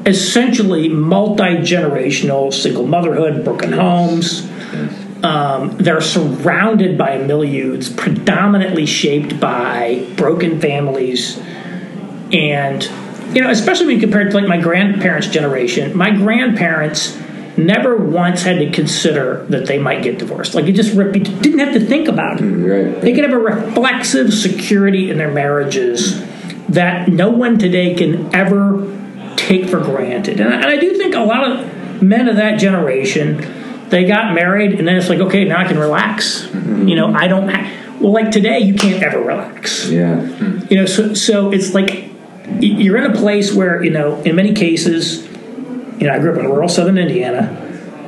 essentially 0.07 0.89
multi 0.89 1.57
generational 1.59 2.53
single 2.53 2.87
motherhood, 2.87 3.45
broken 3.45 3.73
homes. 3.73 4.49
Um, 5.25 5.77
they're 5.79 6.01
surrounded 6.01 6.99
by 6.99 7.13
a 7.13 7.27
milieu 7.27 7.73
that's 7.73 7.89
predominantly 7.89 8.87
shaped 8.87 9.39
by 9.39 10.07
broken 10.17 10.61
families 10.61 11.41
and 12.33 12.83
you 13.33 13.41
know 13.41 13.51
especially 13.51 13.87
when 13.87 13.95
you 13.97 14.01
compare 14.01 14.27
it 14.27 14.31
to 14.31 14.37
like 14.37 14.49
my 14.49 14.59
grandparents 14.59 15.29
generation 15.29 15.97
my 15.97 16.11
grandparents 16.11 17.17
never 17.57 17.97
once 17.97 18.43
had 18.43 18.59
to 18.59 18.71
consider 18.71 19.45
that 19.47 19.67
they 19.67 19.79
might 19.79 20.03
get 20.03 20.19
divorced. 20.19 20.55
Like 20.55 20.67
it 20.67 20.73
just 20.73 20.95
didn't 20.97 21.59
have 21.59 21.75
to 21.75 21.81
think 21.81 22.09
about 22.09 22.41
it. 22.41 22.45
Mm, 22.45 22.93
right. 22.93 23.01
They 23.01 23.13
could 23.13 23.25
have 23.25 23.33
a 23.33 23.39
reflexive 23.39 24.33
security 24.33 25.11
in 25.11 25.19
their 25.19 25.31
marriages 25.31 26.21
that 26.69 27.09
no 27.09 27.31
one 27.31 27.59
today 27.59 27.95
can 27.95 28.35
ever 28.35 28.89
take 29.37 29.69
for 29.69 29.81
granted. 29.81 30.41
And 30.41 30.53
I, 30.53 30.57
and 30.57 30.67
I 30.67 30.77
do 30.77 30.97
think 30.97 31.15
a 31.15 31.21
lot 31.21 31.51
of 31.51 32.03
men 32.03 32.29
of 32.29 32.37
that 32.37 32.59
generation 32.59 33.89
they 33.91 34.07
got 34.07 34.35
married 34.35 34.79
and 34.79 34.89
then 34.89 34.97
it's 34.97 35.11
like 35.11 35.21
okay 35.21 35.45
now 35.45 35.59
I 35.59 35.65
can 35.65 35.79
relax. 35.79 36.47
Mm-hmm. 36.47 36.89
You 36.89 36.97
know 36.97 37.13
I 37.13 37.29
don't. 37.29 37.49
Ha- 37.49 37.99
well, 38.01 38.13
like 38.13 38.31
today 38.31 38.59
you 38.61 38.75
can't 38.75 39.03
ever 39.03 39.21
relax. 39.21 39.89
Yeah. 39.89 40.23
You 40.71 40.77
know 40.77 40.87
so 40.87 41.15
so 41.15 41.53
it's 41.53 41.75
like 41.75 42.11
you're 42.59 42.97
in 42.97 43.11
a 43.11 43.15
place 43.15 43.53
where 43.53 43.83
you 43.83 43.91
know 43.91 44.21
in 44.23 44.37
many 44.37 44.55
cases 44.55 45.29
you 46.03 46.09
know, 46.09 46.15
I 46.15 46.19
grew 46.19 46.33
up 46.33 46.39
in 46.41 46.47
rural 46.47 46.69
southern 46.69 46.99
Indiana. 46.99 47.49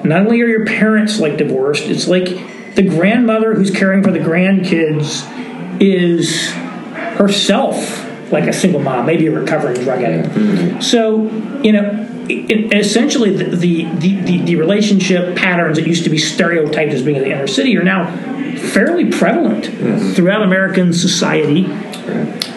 Not 0.03 0.23
only 0.23 0.43
are 0.43 0.49
your 0.49 0.67
parents 0.67 1.21
like 1.21 1.37
divorced, 1.37 1.85
it's 1.85 2.09
like 2.09 2.27
the 2.75 2.83
grandmother 2.83 3.55
who's 3.55 3.71
caring 3.71 4.03
for 4.03 4.11
the 4.11 4.19
grandkids 4.19 5.23
is 5.81 6.51
herself 6.51 8.03
like 8.33 8.49
a 8.49 8.53
single 8.53 8.81
mom, 8.81 9.07
maybe 9.07 9.29
a 9.29 9.31
recovering 9.31 9.81
drug 9.85 10.03
addict. 10.03 10.35
Mm-hmm. 10.35 10.81
So, 10.81 11.23
you 11.63 11.71
know, 11.71 12.09
it, 12.29 12.75
essentially 12.75 13.31
the, 13.31 13.55
the, 13.55 13.85
the, 13.85 14.39
the, 14.39 14.57
relationship 14.57 15.37
patterns 15.37 15.77
that 15.77 15.87
used 15.87 16.03
to 16.03 16.11
be 16.11 16.19
stereotyped 16.19 16.93
as 16.93 17.03
being 17.03 17.19
in 17.19 17.23
the 17.23 17.31
inner 17.31 17.47
city 17.47 17.77
are 17.77 17.85
now 17.85 18.11
fairly 18.57 19.09
prevalent 19.09 19.67
mm-hmm. 19.67 20.15
throughout 20.15 20.43
American 20.43 20.93
society. 20.93 21.67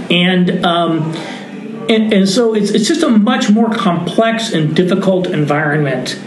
And, 0.10 0.65
um, 0.65 1.13
and, 1.89 2.13
and 2.13 2.30
so 2.30 2.54
it's, 2.54 2.71
it's 2.71 2.88
just 2.88 3.04
a 3.04 3.10
much 3.10 3.50
more 3.50 3.69
complex 3.69 4.54
and 4.54 4.76
difficult 4.76 5.28
environment 5.28 6.19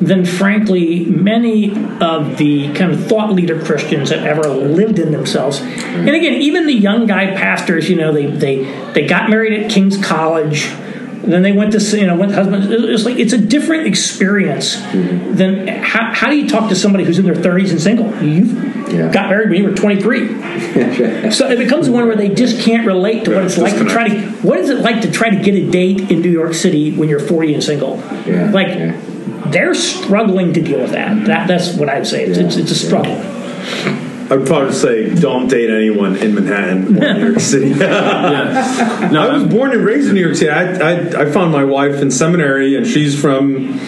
than, 0.00 0.24
frankly, 0.24 1.04
many 1.04 1.70
of 2.00 2.36
the 2.36 2.72
kind 2.74 2.92
of 2.92 3.06
thought 3.06 3.32
leader 3.32 3.62
Christians 3.62 4.10
have 4.10 4.24
ever 4.24 4.48
lived 4.48 4.98
in 4.98 5.12
themselves. 5.12 5.60
And 5.60 6.08
again, 6.08 6.34
even 6.34 6.66
the 6.66 6.74
young 6.74 7.06
guy 7.06 7.36
pastors, 7.36 7.88
you 7.88 7.96
know, 7.96 8.12
they, 8.12 8.26
they, 8.26 8.92
they 8.92 9.06
got 9.06 9.30
married 9.30 9.52
at 9.52 9.70
King's 9.70 9.96
College 10.04 10.72
then 11.22 11.42
they 11.42 11.52
went 11.52 11.72
to 11.72 11.98
you 11.98 12.06
know 12.06 12.16
went 12.16 12.32
husband. 12.32 12.72
It's 12.72 13.04
like 13.04 13.18
it's 13.18 13.32
a 13.32 13.38
different 13.38 13.86
experience 13.86 14.76
mm-hmm. 14.76 15.34
than 15.34 15.66
how, 15.68 16.12
how 16.12 16.28
do 16.28 16.36
you 16.36 16.48
talk 16.48 16.68
to 16.70 16.76
somebody 16.76 17.04
who's 17.04 17.18
in 17.18 17.24
their 17.24 17.34
30s 17.34 17.70
and 17.70 17.80
single? 17.80 18.06
You 18.22 18.44
yeah. 18.88 19.12
got 19.12 19.30
married 19.30 19.50
when 19.50 19.62
you 19.62 19.68
were 19.68 19.74
23, 19.74 21.30
so 21.30 21.48
it 21.50 21.58
becomes 21.58 21.90
one 21.90 22.06
where 22.06 22.16
they 22.16 22.28
just 22.28 22.60
can't 22.60 22.86
relate 22.86 23.24
to 23.24 23.34
what 23.34 23.44
it's 23.44 23.58
like 23.58 23.74
to 23.74 23.84
try 23.84 24.08
to. 24.08 24.20
What 24.46 24.58
is 24.58 24.70
it 24.70 24.78
like 24.78 25.02
to 25.02 25.10
try 25.10 25.30
to 25.30 25.42
get 25.42 25.54
a 25.54 25.70
date 25.70 26.10
in 26.10 26.22
New 26.22 26.30
York 26.30 26.54
City 26.54 26.94
when 26.96 27.08
you're 27.08 27.20
40 27.20 27.54
and 27.54 27.64
single? 27.64 27.96
Yeah. 28.26 28.50
Like 28.50 28.68
yeah. 28.68 29.00
they're 29.48 29.74
struggling 29.74 30.52
to 30.54 30.62
deal 30.62 30.80
with 30.80 30.92
that. 30.92 31.26
That 31.26 31.48
that's 31.48 31.74
what 31.74 31.88
I'd 31.88 32.06
say. 32.06 32.24
It's, 32.24 32.38
it's, 32.38 32.56
it's 32.56 32.70
a 32.70 32.74
struggle. 32.74 33.16
I'd 34.30 34.46
probably 34.46 34.72
say 34.74 35.14
don't 35.14 35.48
date 35.48 35.70
anyone 35.70 36.16
in 36.16 36.34
Manhattan 36.34 37.02
or 37.02 37.14
New 37.14 37.26
York 37.28 37.40
City. 37.52 37.68
yeah. 37.70 39.08
No, 39.10 39.30
I 39.30 39.34
was 39.34 39.44
born 39.44 39.72
and 39.72 39.84
raised 39.84 40.08
in 40.08 40.14
New 40.14 40.20
York 40.20 40.36
City. 40.36 40.50
I, 40.50 40.74
I, 40.74 41.22
I 41.22 41.30
found 41.30 41.50
my 41.52 41.64
wife 41.64 42.02
in 42.02 42.10
seminary, 42.10 42.76
and 42.76 42.86
she's 42.86 43.18
from 43.18 43.80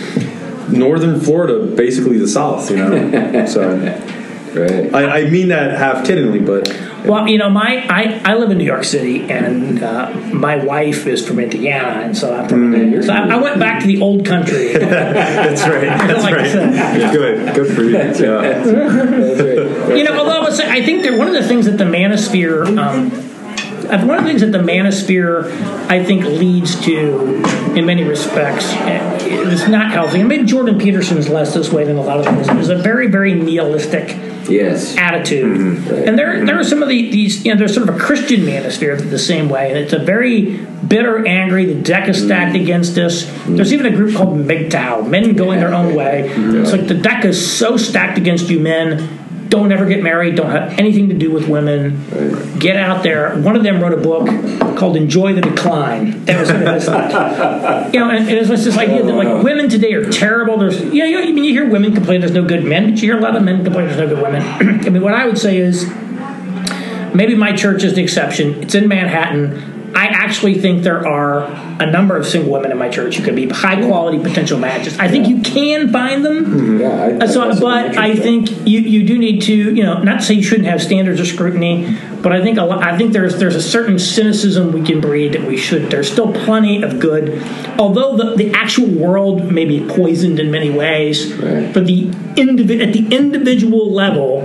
northern 0.73 1.21
Florida, 1.21 1.67
basically 1.77 2.17
the 2.19 2.29
South. 2.29 2.71
You 2.71 2.77
know, 2.79 3.47
so 3.47 3.77
right. 4.55 4.95
I, 4.95 5.21
I 5.21 5.31
mean 5.31 5.49
that 5.49 5.77
half 5.77 6.07
kiddingly, 6.07 6.45
but 6.45 6.69
well, 7.05 7.29
you 7.29 7.39
know, 7.39 7.51
my 7.51 7.87
I, 7.89 8.21
I 8.25 8.35
live 8.37 8.51
in 8.51 8.59
New 8.59 8.65
York 8.65 8.85
City, 8.85 9.31
and 9.31 9.83
uh, 9.83 10.11
my 10.33 10.57
wife 10.57 11.07
is 11.07 11.27
from 11.27 11.39
Indiana, 11.39 12.01
and 12.03 12.17
so 12.17 12.35
I'm 12.35 12.49
from. 12.49 12.73
Mm, 12.73 13.05
so 13.05 13.13
I, 13.13 13.35
I, 13.35 13.37
went 13.37 13.59
back 13.59 13.81
to 13.81 13.87
the 13.87 14.01
old 14.01 14.25
country. 14.27 14.73
That's 14.79 15.63
right. 15.63 15.81
That's 16.07 16.23
like 16.23 16.35
right. 16.35 17.13
Good. 17.13 17.55
Good 17.55 17.75
for 17.75 17.83
you. 17.83 17.93
That's 17.93 18.21
yeah. 18.21 18.37
right. 18.37 19.97
You 19.97 20.05
know, 20.05 20.19
although 20.19 20.43
I 20.43 20.51
say, 20.51 20.69
I 20.69 20.85
think 20.85 21.03
that 21.03 21.19
one 21.19 21.29
of 21.29 21.35
the 21.35 21.47
things 21.47 21.67
that 21.67 21.79
the 21.79 21.85
Manosphere. 21.85 22.79
Um, 22.79 23.30
one 23.99 24.19
of 24.19 24.25
the 24.25 24.29
things 24.29 24.41
that 24.41 24.53
the 24.53 24.59
manosphere, 24.59 25.51
I 25.89 26.05
think, 26.05 26.25
leads 26.25 26.81
to, 26.85 27.43
in 27.75 27.87
many 27.87 28.05
respects, 28.05 28.73
is 29.25 29.69
not 29.69 29.91
healthy. 29.91 30.21
And 30.21 30.29
maybe 30.29 30.45
Jordan 30.45 30.79
Peterson 30.79 31.19
is 31.19 31.29
less 31.29 31.55
this 31.55 31.73
way 31.73 31.85
than 31.85 31.97
a 31.97 32.03
lot 32.03 32.19
of 32.19 32.25
them. 32.25 32.59
Is 32.59 32.69
a 32.69 32.77
very, 32.77 33.09
very 33.09 33.35
nihilistic 33.35 34.17
yes. 34.49 34.97
attitude. 34.97 35.59
Mm-hmm. 35.59 35.91
Right. 35.91 36.09
And 36.09 36.19
there, 36.19 36.45
there 36.45 36.59
are 36.59 36.65
some 36.65 36.83
of 36.83 36.89
the, 36.89 37.11
these, 37.11 37.45
you 37.45 37.53
know, 37.53 37.59
there's 37.59 37.75
sort 37.75 37.89
of 37.89 37.97
a 37.97 37.99
Christian 37.99 38.41
manosphere 38.41 38.99
the 39.11 39.19
same 39.19 39.49
way. 39.49 39.71
And 39.71 39.79
it's 39.79 39.93
a 39.93 39.99
very 39.99 40.59
bitter, 40.87 41.27
angry, 41.27 41.67
the 41.67 41.81
deck 41.81 42.09
is 42.09 42.23
stacked 42.23 42.55
mm-hmm. 42.55 42.63
against 42.63 42.97
us. 42.99 43.25
Mm-hmm. 43.25 43.57
There's 43.57 43.73
even 43.73 43.87
a 43.87 43.97
group 43.97 44.17
called 44.17 44.39
MGTOW, 44.39 45.09
men 45.09 45.35
going 45.35 45.59
yeah. 45.59 45.67
their 45.67 45.75
own 45.75 45.95
way. 45.95 46.29
It's 46.31 46.73
like 46.73 46.87
the 46.87 46.95
deck 46.95 47.25
is 47.25 47.59
so 47.59 47.77
stacked 47.77 48.19
against 48.19 48.51
you 48.51 48.61
men 48.61 49.20
don't 49.51 49.73
ever 49.73 49.85
get 49.85 50.03
married. 50.03 50.37
Don't 50.37 50.51
have 50.51 50.79
anything 50.79 51.09
to 51.09 51.15
do 51.15 51.31
with 51.31 51.49
women. 51.49 52.59
Get 52.59 52.77
out 52.77 53.03
there. 53.03 53.39
One 53.41 53.57
of 53.57 53.63
them 53.63 53.81
wrote 53.81 53.93
a 53.93 54.01
book 54.01 54.27
called 54.79 54.97
"Enjoy 54.97 55.35
the 55.35 55.41
Decline." 55.43 56.25
That 56.25 56.41
was 56.41 56.49
sort 56.49 56.63
of 56.63 56.75
his 56.75 56.85
thought. 56.87 57.93
You 57.93 58.01
know, 58.01 58.11
and, 58.11 58.29
and 58.29 58.31
it 58.31 58.49
was 58.49 58.65
this 58.65 58.79
idea 58.79 59.03
that 59.03 59.13
like 59.13 59.29
oh. 59.29 59.43
women 59.43 59.69
today 59.69 59.93
are 59.95 60.11
terrible. 60.11 60.57
There's 60.57 60.81
you 60.81 61.01
know, 61.01 61.05
you, 61.05 61.21
know, 61.21 61.29
I 61.29 61.33
mean, 61.33 61.45
you 61.45 61.53
hear 61.53 61.69
women 61.69 61.95
complain 61.95 62.21
there's 62.21 62.33
no 62.33 62.45
good 62.45 62.65
men, 62.65 62.91
but 62.91 63.03
you 63.03 63.11
hear 63.11 63.19
a 63.19 63.21
lot 63.21 63.37
of 63.37 63.43
men 63.43 63.65
complain 63.65 63.87
there's 63.87 63.99
no 63.99 64.09
good 64.09 64.23
women. 64.23 64.43
I 64.87 64.89
mean, 64.89 65.03
what 65.03 65.15
I 65.15 65.27
would 65.27 65.39
say 65.39 65.59
is 65.59 65.87
maybe 67.15 67.35
my 67.35 67.55
church 67.55 67.83
is 67.83 67.95
the 67.95 68.03
exception. 68.03 68.63
It's 68.63 68.75
in 68.75 68.89
Manhattan. 68.89 69.70
I 69.95 70.07
actually 70.07 70.59
think 70.61 70.83
there 70.83 71.07
are 71.07 71.45
a 71.81 71.91
number 71.91 72.17
of 72.17 72.27
single 72.27 72.53
women 72.53 72.71
in 72.71 72.79
my 72.79 72.89
church 72.89 73.17
who 73.17 73.25
could 73.25 73.35
be 73.35 73.49
high 73.49 73.81
quality 73.85 74.19
potential 74.19 74.59
matches. 74.59 74.99
I 74.99 75.09
think 75.09 75.29
you 75.29 75.41
can 75.43 75.91
find 75.93 76.25
them. 76.25 76.81
Yeah, 76.81 77.19
I, 77.21 77.27
So, 77.27 77.59
but 77.61 77.97
I 77.97 78.15
think 78.15 78.51
you, 78.67 78.81
you 78.81 79.07
do 79.07 79.19
need 79.19 79.43
to 79.43 79.55
you 79.55 79.83
know 79.83 80.03
not 80.03 80.21
to 80.21 80.27
say 80.27 80.35
you 80.35 80.43
shouldn't 80.43 80.69
have 80.69 80.83
standards 80.83 81.21
of 81.21 81.27
scrutiny, 81.27 81.99
but 82.23 82.33
I 82.33 82.43
think 82.43 82.59
a 82.59 82.65
lot, 82.65 82.83
I 82.83 82.97
think 82.97 83.13
there's 83.13 83.39
there's 83.39 83.57
a 83.57 83.63
certain 83.63 83.99
cynicism 83.99 84.73
we 84.73 84.83
can 84.83 85.01
breed 85.01 85.33
that 85.33 85.45
we 85.45 85.57
should. 85.57 85.91
There's 85.91 86.11
still 86.11 86.33
plenty 86.33 86.83
of 86.83 87.01
good, 87.01 87.43
although 87.79 88.17
the, 88.17 88.37
the 88.37 88.53
actual 88.53 88.89
world 88.89 89.51
may 89.51 89.65
be 89.65 89.87
poisoned 89.87 90.39
in 90.39 90.51
many 90.51 90.71
ways. 90.71 91.33
Right. 91.35 91.73
But 91.73 91.87
the 91.87 92.11
individ 92.37 92.87
at 92.87 92.93
the 92.93 93.15
individual 93.15 93.91
level, 93.91 94.43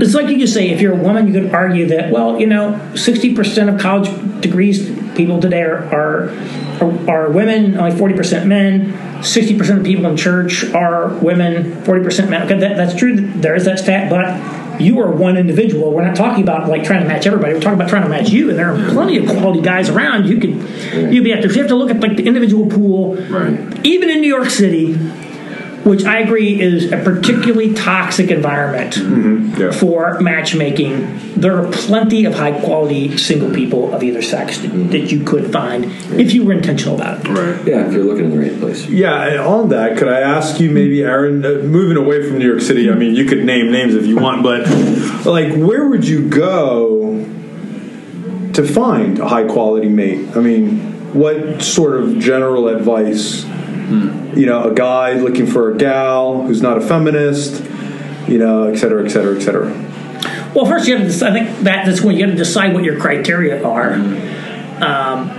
it's 0.00 0.14
like 0.14 0.28
you 0.28 0.38
could 0.38 0.48
say 0.48 0.70
if 0.70 0.80
you're 0.80 0.92
a 0.92 1.02
woman, 1.02 1.26
you 1.26 1.40
could 1.40 1.54
argue 1.54 1.86
that 1.88 2.10
well 2.10 2.38
you 2.38 2.46
know 2.46 2.94
sixty 2.94 3.34
percent 3.34 3.68
of 3.68 3.80
college 3.80 4.08
degrees 4.40 4.90
people 5.14 5.40
today 5.40 5.62
are 5.62 5.84
are, 5.92 7.10
are, 7.10 7.30
women, 7.30 7.76
only 7.78 7.96
forty 7.96 8.14
percent 8.14 8.46
men. 8.46 8.92
60% 9.22 9.78
of 9.78 9.84
people 9.84 10.04
in 10.06 10.16
church 10.16 10.64
are 10.74 11.14
women, 11.18 11.74
40% 11.84 12.28
men. 12.28 12.42
Okay, 12.42 12.58
that, 12.58 12.76
that's 12.76 12.98
true. 12.98 13.14
There 13.14 13.54
is 13.54 13.66
that 13.66 13.78
stat, 13.78 14.10
but 14.10 14.80
you 14.80 15.00
are 15.00 15.10
one 15.10 15.36
individual. 15.36 15.92
We're 15.92 16.04
not 16.04 16.16
talking 16.16 16.42
about 16.42 16.68
like 16.68 16.84
trying 16.84 17.02
to 17.02 17.08
match 17.08 17.26
everybody. 17.26 17.54
We're 17.54 17.60
talking 17.60 17.78
about 17.78 17.88
trying 17.88 18.02
to 18.02 18.08
match 18.08 18.30
you, 18.30 18.50
and 18.50 18.58
there 18.58 18.74
are 18.74 18.90
plenty 18.90 19.18
of 19.18 19.28
quality 19.28 19.60
guys 19.60 19.88
around. 19.88 20.26
You 20.26 20.38
could, 20.38 21.12
you'd 21.12 21.24
be 21.24 21.32
after. 21.32 21.48
You 21.48 21.60
have 21.60 21.68
to 21.68 21.76
look 21.76 21.90
at 21.90 22.00
like 22.00 22.16
the 22.16 22.26
individual 22.26 22.68
pool. 22.68 23.16
Right. 23.16 23.86
Even 23.86 24.10
in 24.10 24.20
New 24.20 24.28
York 24.28 24.50
City, 24.50 24.94
which 25.84 26.04
I 26.04 26.20
agree 26.20 26.60
is 26.60 26.92
a 26.92 26.96
particularly 26.96 27.74
toxic 27.74 28.30
environment 28.30 28.96
Yeah. 29.58 29.70
for 29.72 30.20
matchmaking, 30.20 31.18
there 31.36 31.58
are 31.58 31.70
plenty 31.72 32.24
of 32.24 32.34
high 32.34 32.52
quality 32.60 33.16
single 33.16 33.50
people 33.50 33.92
of 33.92 34.02
either 34.02 34.22
sex 34.22 34.58
that, 34.58 34.68
that 34.92 35.10
you 35.10 35.20
could 35.24 35.52
find 35.52 35.86
if 36.12 36.32
you 36.34 36.44
were 36.44 36.52
intentional 36.52 36.94
about 36.94 37.20
it. 37.24 37.28
Right. 37.28 37.66
yeah, 37.66 37.86
if 37.86 37.92
you're 37.92 38.04
looking 38.04 38.26
in 38.26 38.30
the 38.30 38.38
right 38.38 38.58
place. 38.60 38.86
Yeah, 38.88 39.44
on 39.44 39.70
that, 39.70 39.96
could 39.98 40.08
I 40.08 40.20
ask 40.20 40.60
you 40.60 40.70
maybe, 40.70 41.02
Aaron, 41.02 41.44
uh, 41.44 41.62
moving 41.64 41.96
away 41.96 42.28
from 42.28 42.38
New 42.38 42.46
York 42.48 42.60
City? 42.60 42.88
I 42.90 42.94
mean, 42.94 43.14
you 43.16 43.24
could 43.24 43.44
name 43.44 43.72
names 43.72 43.94
if 43.94 44.06
you 44.06 44.16
want, 44.18 44.42
but 44.42 44.66
like, 45.26 45.52
where 45.56 45.88
would 45.88 46.06
you 46.06 46.28
go 46.28 47.26
to 48.52 48.64
find 48.64 49.18
a 49.18 49.28
high 49.28 49.44
quality 49.44 49.88
mate? 49.88 50.28
I 50.36 50.40
mean, 50.40 50.78
what 51.12 51.60
sort 51.62 52.00
of 52.00 52.18
general 52.18 52.68
advice? 52.68 53.44
You 54.36 54.46
know, 54.46 54.70
a 54.70 54.74
guy 54.74 55.12
looking 55.12 55.46
for 55.46 55.72
a 55.72 55.76
gal 55.76 56.42
who's 56.42 56.62
not 56.62 56.78
a 56.78 56.80
feminist, 56.80 57.62
you 58.26 58.38
know, 58.38 58.64
et 58.64 58.76
cetera, 58.76 59.04
et 59.04 59.10
cetera, 59.10 59.36
et 59.36 59.40
cetera. 59.40 59.70
Well, 60.54 60.66
first 60.66 60.88
you 60.88 60.96
have 60.96 61.18
to. 61.18 61.26
I 61.26 61.32
think 61.32 61.64
that 61.64 61.84
that's 61.86 62.02
when 62.02 62.16
you 62.16 62.24
have 62.26 62.34
to 62.34 62.38
decide 62.38 62.74
what 62.74 62.84
your 62.84 62.98
criteria 62.98 63.62
are. 63.64 63.94
Um, 64.82 65.30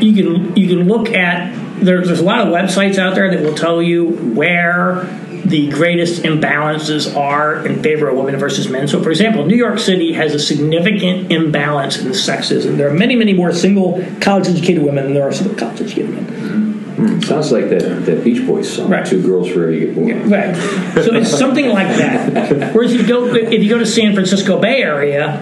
you 0.00 0.12
can 0.14 0.56
you 0.56 0.68
can 0.68 0.88
look 0.88 1.10
at 1.10 1.54
there's 1.82 2.06
there's 2.06 2.20
a 2.20 2.24
lot 2.24 2.40
of 2.40 2.48
websites 2.48 2.98
out 2.98 3.14
there 3.14 3.30
that 3.30 3.42
will 3.42 3.54
tell 3.54 3.80
you 3.82 4.08
where 4.34 5.04
the 5.44 5.68
greatest 5.70 6.22
imbalances 6.22 7.16
are 7.16 7.66
in 7.66 7.82
favor 7.82 8.08
of 8.08 8.16
women 8.16 8.36
versus 8.38 8.68
men. 8.68 8.86
So, 8.86 9.02
for 9.02 9.10
example, 9.10 9.46
New 9.46 9.56
York 9.56 9.78
City 9.78 10.12
has 10.12 10.34
a 10.34 10.38
significant 10.38 11.32
imbalance 11.32 11.98
in 11.98 12.08
sexism. 12.08 12.76
There 12.76 12.88
are 12.88 12.94
many, 12.94 13.16
many 13.16 13.32
more 13.32 13.52
single 13.52 14.04
college-educated 14.20 14.82
women 14.82 15.04
than 15.04 15.14
there 15.14 15.26
are 15.26 15.32
single 15.32 15.56
college-educated 15.56 16.10
men. 16.10 16.26
Sounds 17.22 17.52
like 17.52 17.68
that, 17.70 18.04
that 18.06 18.24
Beach 18.24 18.46
Boys 18.46 18.72
song, 18.72 18.90
Right. 18.90 19.06
Two 19.06 19.22
Girls 19.22 19.48
for 19.50 19.70
You 19.70 19.92
Boy. 19.92 20.14
Born. 20.14 20.30
Right. 20.30 20.54
So 21.04 21.14
it's 21.14 21.30
something 21.36 21.68
like 21.68 21.88
that. 21.96 22.74
Whereas 22.74 22.92
if 22.94 23.00
you 23.02 23.06
go 23.06 23.26
if 23.34 23.62
you 23.62 23.68
go 23.68 23.78
to 23.78 23.86
San 23.86 24.14
Francisco 24.14 24.60
Bay 24.60 24.82
Area, 24.82 25.40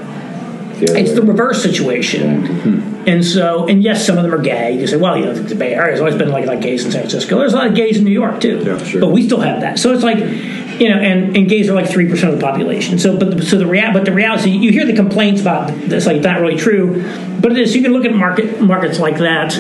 The 0.80 0.96
it's 0.98 1.12
the 1.14 1.22
reverse 1.22 1.62
situation. 1.62 2.96
And 3.08 3.24
so, 3.24 3.66
and 3.66 3.82
yes, 3.82 4.04
some 4.06 4.18
of 4.18 4.22
them 4.22 4.34
are 4.34 4.42
gay. 4.42 4.78
You 4.78 4.86
say, 4.86 4.98
well, 4.98 5.16
you 5.16 5.24
know, 5.24 5.32
the 5.34 5.54
Bay 5.54 5.72
Area 5.74 5.92
has 5.92 6.00
always 6.00 6.14
been 6.16 6.28
like 6.30 6.44
like 6.46 6.60
gays 6.60 6.84
in 6.84 6.92
San 6.92 7.00
Francisco. 7.00 7.38
There's 7.38 7.54
a 7.54 7.56
lot 7.56 7.66
of 7.68 7.74
gays 7.74 7.96
in 7.98 8.04
New 8.04 8.10
York 8.12 8.40
too, 8.40 8.62
Yeah, 8.64 8.76
sure. 8.84 9.00
but 9.00 9.10
we 9.12 9.22
still 9.24 9.40
have 9.40 9.62
that. 9.62 9.78
So 9.78 9.92
it's 9.94 10.02
like, 10.04 10.18
you 10.18 10.88
know, 10.90 10.98
and, 10.98 11.34
and 11.36 11.48
gays 11.48 11.68
are 11.70 11.74
like 11.74 11.88
three 11.88 12.06
percent 12.08 12.34
of 12.34 12.38
the 12.38 12.44
population. 12.44 12.98
So, 12.98 13.16
but 13.16 13.30
the, 13.36 13.42
so 13.42 13.56
the 13.56 13.66
rea- 13.66 13.92
but 13.92 14.04
the 14.04 14.12
reality, 14.12 14.50
you 14.50 14.70
hear 14.70 14.84
the 14.84 14.94
complaints 14.94 15.40
about 15.40 15.68
this, 15.88 16.04
like 16.06 16.20
not 16.20 16.40
really 16.40 16.56
true, 16.56 17.02
but 17.40 17.50
it 17.52 17.58
is. 17.58 17.74
You 17.74 17.82
can 17.82 17.92
look 17.92 18.04
at 18.04 18.14
market 18.14 18.60
markets 18.60 18.98
like 19.00 19.16
that. 19.18 19.56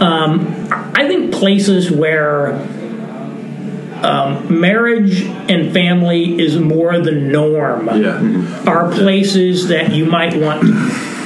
Um, 0.00 0.61
I 0.94 1.08
think 1.08 1.32
places 1.32 1.90
where 1.90 2.52
um, 4.02 4.60
marriage 4.60 5.22
and 5.22 5.72
family 5.72 6.40
is 6.40 6.58
more 6.58 6.98
the 6.98 7.12
norm 7.12 7.86
Yeah. 8.00 8.64
are 8.66 8.90
places 8.90 9.68
that 9.68 9.92
you 9.92 10.04
might 10.06 10.34
want 10.34 10.64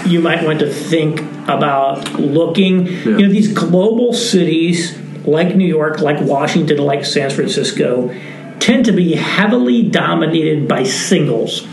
you 0.07 0.21
might 0.21 0.45
want 0.45 0.61
to 0.61 0.73
think 0.73 1.21
about 1.49 2.13
looking. 2.21 2.87
You 2.87 3.19
know, 3.19 3.29
these 3.29 3.53
global 3.53 4.13
cities 4.13 4.97
like 5.25 5.57
New 5.57 5.67
York, 5.67 6.01
like 6.01 6.21
Washington, 6.21 6.79
like 6.79 7.05
San 7.05 7.31
Francisco, 7.31 8.15
tend 8.61 8.85
to 8.85 8.93
be 8.93 9.15
heavily 9.17 9.83
dominated 9.83 10.69
by 10.69 10.85
singles. 10.85 11.67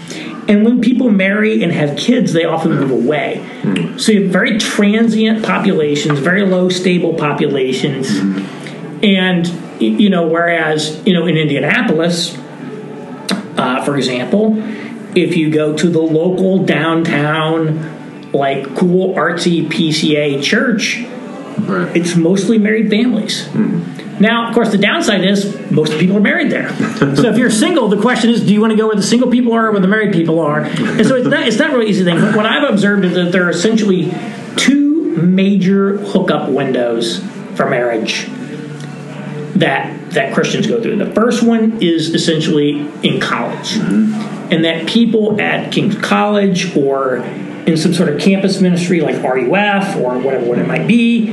And 0.48 0.66
when 0.66 0.82
people 0.82 1.10
marry 1.10 1.64
and 1.64 1.72
have 1.72 1.98
kids, 1.98 2.34
they 2.34 2.44
often 2.44 2.72
move 2.72 2.92
away. 2.92 3.46
So 3.98 4.12
you 4.12 4.24
have 4.24 4.32
very 4.32 4.58
transient 4.58 5.46
populations, 5.46 6.20
very 6.20 6.46
low 6.46 6.70
stable 6.70 7.14
populations. 7.14 8.10
And, 9.02 9.48
you 9.82 10.10
know, 10.10 10.28
whereas, 10.28 11.02
you 11.06 11.14
know, 11.14 11.26
in 11.28 11.38
Indianapolis, 11.38 12.38
uh, 13.58 13.84
for 13.84 13.96
example, 13.96 14.58
if 15.16 15.38
you 15.38 15.50
go 15.50 15.76
to 15.78 15.90
the 15.90 16.02
local 16.02 16.66
downtown, 16.66 18.32
like 18.34 18.76
cool 18.76 19.14
artsy 19.16 19.68
PCA 19.68 20.44
church, 20.44 21.06
Right. 21.60 21.96
it's 21.96 22.16
mostly 22.16 22.58
married 22.58 22.90
families. 22.90 23.48
Hmm. 23.48 23.84
Now, 24.20 24.48
of 24.48 24.54
course, 24.54 24.72
the 24.72 24.78
downside 24.78 25.24
is 25.24 25.72
most 25.72 25.98
people 26.00 26.18
are 26.18 26.22
married 26.22 26.52
there. 26.52 26.70
so 27.16 27.30
if 27.30 27.38
you're 27.38 27.50
single, 27.50 27.88
the 27.88 28.00
question 28.00 28.30
is, 28.30 28.46
do 28.46 28.54
you 28.54 28.62
want 28.62 28.72
to 28.72 28.78
go 28.78 28.88
where 28.88 28.96
the 28.96 29.04
single 29.04 29.30
people 29.30 29.54
are 29.54 29.68
or 29.68 29.72
where 29.72 29.82
the 29.82 29.88
married 29.88 30.14
people 30.14 30.40
are? 30.40 30.62
And 30.62 31.06
so 31.06 31.16
it's 31.16 31.28
not, 31.28 31.48
it's 31.48 31.58
not 31.58 31.72
really 31.72 31.90
easy 31.90 32.04
thing. 32.04 32.20
But 32.20 32.36
what 32.36 32.46
I've 32.46 32.70
observed 32.70 33.06
is 33.06 33.16
that 33.16 33.32
there 33.32 33.46
are 33.46 33.50
essentially 33.50 34.14
two 34.56 35.18
major 35.18 35.98
hookup 35.98 36.50
windows 36.50 37.20
for 37.56 37.70
marriage 37.70 38.28
that 39.56 40.12
that 40.12 40.34
Christians 40.34 40.68
go 40.68 40.82
through. 40.82 40.98
The 40.98 41.12
first 41.12 41.44
one 41.44 41.82
is 41.82 42.14
essentially 42.14 42.80
in 43.04 43.20
college, 43.20 43.76
mm-hmm. 43.76 44.52
and 44.54 44.64
that 44.66 44.88
people 44.88 45.40
at 45.42 45.72
King's 45.72 45.96
College 45.98 46.76
or 46.76 47.20
in 47.66 47.78
some 47.78 47.94
sort 47.94 48.10
of 48.10 48.20
campus 48.20 48.60
ministry 48.62 49.02
like 49.02 49.22
RUF 49.24 49.96
or 49.98 50.18
whatever 50.20 50.46
what 50.46 50.60
it 50.60 50.68
might 50.68 50.88
be, 50.88 51.32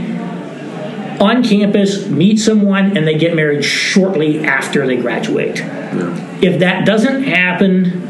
on 1.20 1.45
campus 1.45 2.07
meet 2.07 2.39
someone 2.39 2.97
and 2.97 3.07
they 3.07 3.18
get 3.18 3.35
married 3.35 3.64
shortly 3.64 4.45
after 4.45 4.87
they 4.87 4.97
graduate. 4.97 5.61
If 6.43 6.61
that 6.61 6.87
doesn't 6.87 7.24
happen, 7.24 8.09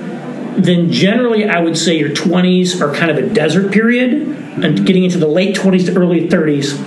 then 0.63 0.93
generally 0.93 1.49
I 1.49 1.61
would 1.61 1.77
say 1.77 1.99
your 1.99 2.11
20s 2.11 2.81
are 2.81 2.95
kind 2.95 3.11
of 3.11 3.19
a 3.19 3.29
desert 3.29 3.73
period, 3.73 4.13
and 4.13 4.87
getting 4.87 5.05
into 5.05 5.19
the 5.19 5.27
late 5.27 5.57
20s 5.57 5.87
to 5.87 5.99
early 5.99 6.29
30s. 6.29 6.87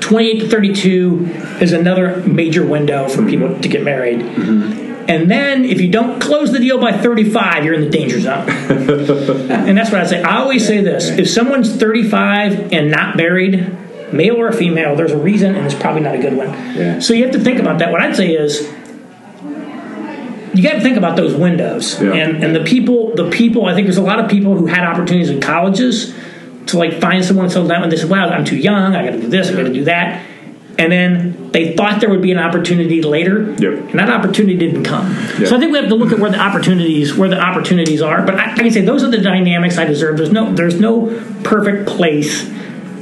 28 0.00 0.40
to 0.40 0.48
32 0.48 1.26
is 1.60 1.72
another 1.72 2.22
major 2.22 2.64
window 2.64 3.08
for 3.08 3.26
people 3.26 3.58
to 3.58 3.68
get 3.68 3.82
married. 3.82 4.20
Mm-hmm. 4.20 4.85
And 5.08 5.30
then 5.30 5.64
if 5.64 5.80
you 5.80 5.90
don't 5.90 6.20
close 6.20 6.52
the 6.52 6.58
deal 6.58 6.78
by 6.80 6.92
35, 6.92 7.64
you're 7.64 7.74
in 7.74 7.82
the 7.82 7.90
danger 7.90 8.20
zone. 8.20 8.48
and 8.48 9.76
that's 9.78 9.90
what 9.92 10.00
I 10.00 10.06
say. 10.06 10.22
I 10.22 10.38
always 10.38 10.66
say 10.66 10.80
this 10.82 11.08
if 11.10 11.28
someone's 11.30 11.74
35 11.76 12.72
and 12.72 12.90
not 12.90 13.16
married, 13.16 14.12
male 14.12 14.36
or 14.36 14.52
female, 14.52 14.96
there's 14.96 15.12
a 15.12 15.18
reason 15.18 15.54
and 15.54 15.64
it's 15.64 15.74
probably 15.74 16.02
not 16.02 16.14
a 16.14 16.18
good 16.18 16.36
one. 16.36 16.48
Yeah. 16.74 16.98
So 17.00 17.14
you 17.14 17.22
have 17.24 17.32
to 17.32 17.40
think 17.40 17.58
about 17.60 17.78
that. 17.78 17.92
What 17.92 18.00
I'd 18.02 18.16
say 18.16 18.34
is 18.34 18.62
you 20.54 20.62
got 20.62 20.72
to 20.74 20.80
think 20.80 20.96
about 20.96 21.16
those 21.16 21.34
windows 21.34 22.00
Yeah. 22.00 22.12
and 22.14 22.42
and 22.42 22.56
the 22.56 22.64
people 22.64 23.14
the 23.14 23.28
people 23.28 23.66
i 23.66 23.74
think 23.74 23.86
there's 23.86 23.98
a 23.98 24.02
lot 24.02 24.18
of 24.18 24.30
people 24.30 24.56
who 24.56 24.64
had 24.66 24.84
opportunities 24.84 25.28
in 25.28 25.38
colleges 25.38 26.14
to 26.66 26.78
like 26.78 26.98
find 26.98 27.22
someone 27.22 27.44
and 27.44 27.52
settle 27.52 27.68
down 27.68 27.82
and 27.82 27.92
they 27.92 27.96
said 27.96 28.08
wow 28.08 28.30
i'm 28.30 28.44
too 28.46 28.56
young 28.56 28.96
i 28.96 29.04
got 29.04 29.10
to 29.10 29.20
do 29.20 29.28
this 29.28 29.50
i 29.50 29.52
got 29.52 29.64
to 29.64 29.72
do 29.72 29.84
that 29.84 30.24
and 30.78 30.92
then 30.92 31.50
they 31.52 31.74
thought 31.74 32.00
there 32.00 32.10
would 32.10 32.22
be 32.22 32.32
an 32.32 32.38
opportunity 32.38 33.02
later. 33.02 33.52
Yep. 33.52 33.90
and 33.90 33.98
that 33.98 34.10
opportunity 34.10 34.56
didn't 34.56 34.84
come. 34.84 35.14
So 35.44 35.56
i 35.56 35.58
think 35.58 35.72
we 35.72 35.78
have 35.78 35.88
to 35.88 35.94
look 35.94 36.12
at 36.12 36.18
where 36.18 36.30
the 36.30 36.38
opportunities 36.38 37.14
where 37.14 37.28
the 37.28 37.40
opportunities 37.40 38.02
are. 38.02 38.24
But 38.24 38.36
I, 38.36 38.52
I 38.52 38.56
can 38.56 38.70
say 38.70 38.82
those 38.82 39.02
are 39.02 39.10
the 39.10 39.20
dynamics 39.20 39.78
i 39.78 39.84
deserve. 39.84 40.16
There's 40.18 40.32
no 40.32 40.52
there's 40.52 40.78
no 40.78 41.06
perfect 41.44 41.88
place. 41.88 42.46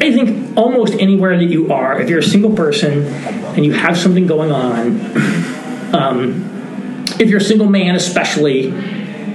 I 0.01 0.13
think 0.13 0.57
almost 0.57 0.95
anywhere 0.95 1.37
that 1.39 1.47
you 1.47 1.73
are 1.73 2.01
if 2.01 2.09
you're 2.09 2.19
a 2.19 2.23
single 2.23 2.55
person 2.55 3.07
and 3.07 3.65
you 3.65 3.73
have 3.73 3.97
something 3.97 4.27
going 4.27 4.51
on 4.51 5.01
um, 5.95 7.05
if 7.19 7.31
you're 7.31 7.39
a 7.39 7.45
single 7.45 7.69
man 7.69 7.95
especially 7.95 8.71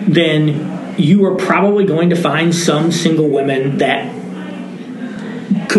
then 0.06 0.96
you 1.00 1.26
are 1.26 1.36
probably 1.36 1.86
going 1.86 2.10
to 2.10 2.16
find 2.16 2.54
some 2.54 2.92
single 2.92 3.30
women 3.30 3.78
that 3.78 4.19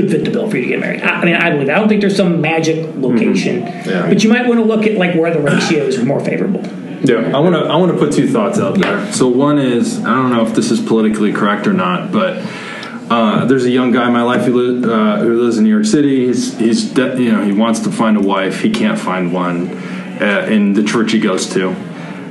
could 0.00 0.10
fit 0.10 0.24
the 0.24 0.30
bill 0.30 0.48
for 0.50 0.56
you 0.56 0.62
to 0.64 0.68
get 0.68 0.80
married. 0.80 1.02
I, 1.02 1.20
I 1.20 1.24
mean, 1.24 1.34
I 1.34 1.50
believe. 1.50 1.68
I 1.68 1.74
don't 1.74 1.88
think 1.88 2.00
there's 2.00 2.16
some 2.16 2.40
magic 2.40 2.94
location, 2.96 3.62
Yeah. 3.62 4.06
but 4.08 4.22
you 4.24 4.30
might 4.30 4.46
want 4.46 4.60
to 4.60 4.64
look 4.64 4.86
at 4.86 4.96
like 4.96 5.14
where 5.14 5.32
the 5.32 5.40
ratios 5.40 5.98
are 5.98 6.04
more 6.04 6.20
favorable. 6.20 6.62
Yeah, 7.02 7.34
I 7.34 7.40
want 7.40 7.54
to 7.54 7.62
I 7.62 7.76
want 7.76 7.92
to 7.92 7.98
put 7.98 8.12
two 8.12 8.28
thoughts 8.28 8.58
out 8.58 8.78
there. 8.78 9.10
So 9.12 9.28
one 9.28 9.58
is 9.58 9.98
I 10.04 10.14
don't 10.14 10.30
know 10.30 10.44
if 10.46 10.54
this 10.54 10.70
is 10.70 10.80
politically 10.80 11.32
correct 11.32 11.66
or 11.66 11.72
not, 11.72 12.12
but 12.12 12.36
uh, 13.10 13.44
there's 13.46 13.64
a 13.64 13.70
young 13.70 13.90
guy 13.90 14.06
in 14.06 14.12
my 14.12 14.22
life 14.22 14.44
who, 14.44 14.52
li- 14.54 14.84
uh, 14.92 15.16
who 15.18 15.42
lives 15.42 15.56
in 15.58 15.64
New 15.64 15.70
York 15.70 15.86
City. 15.86 16.26
He's 16.26 16.58
he's 16.58 16.84
de- 16.92 17.22
you 17.22 17.32
know 17.32 17.42
he 17.42 17.52
wants 17.52 17.80
to 17.80 17.90
find 17.90 18.16
a 18.18 18.20
wife. 18.20 18.60
He 18.60 18.70
can't 18.70 18.98
find 18.98 19.32
one 19.32 19.68
uh, 20.20 20.46
in 20.50 20.74
the 20.74 20.84
church 20.84 21.12
he 21.12 21.18
goes 21.20 21.48
to, 21.54 21.70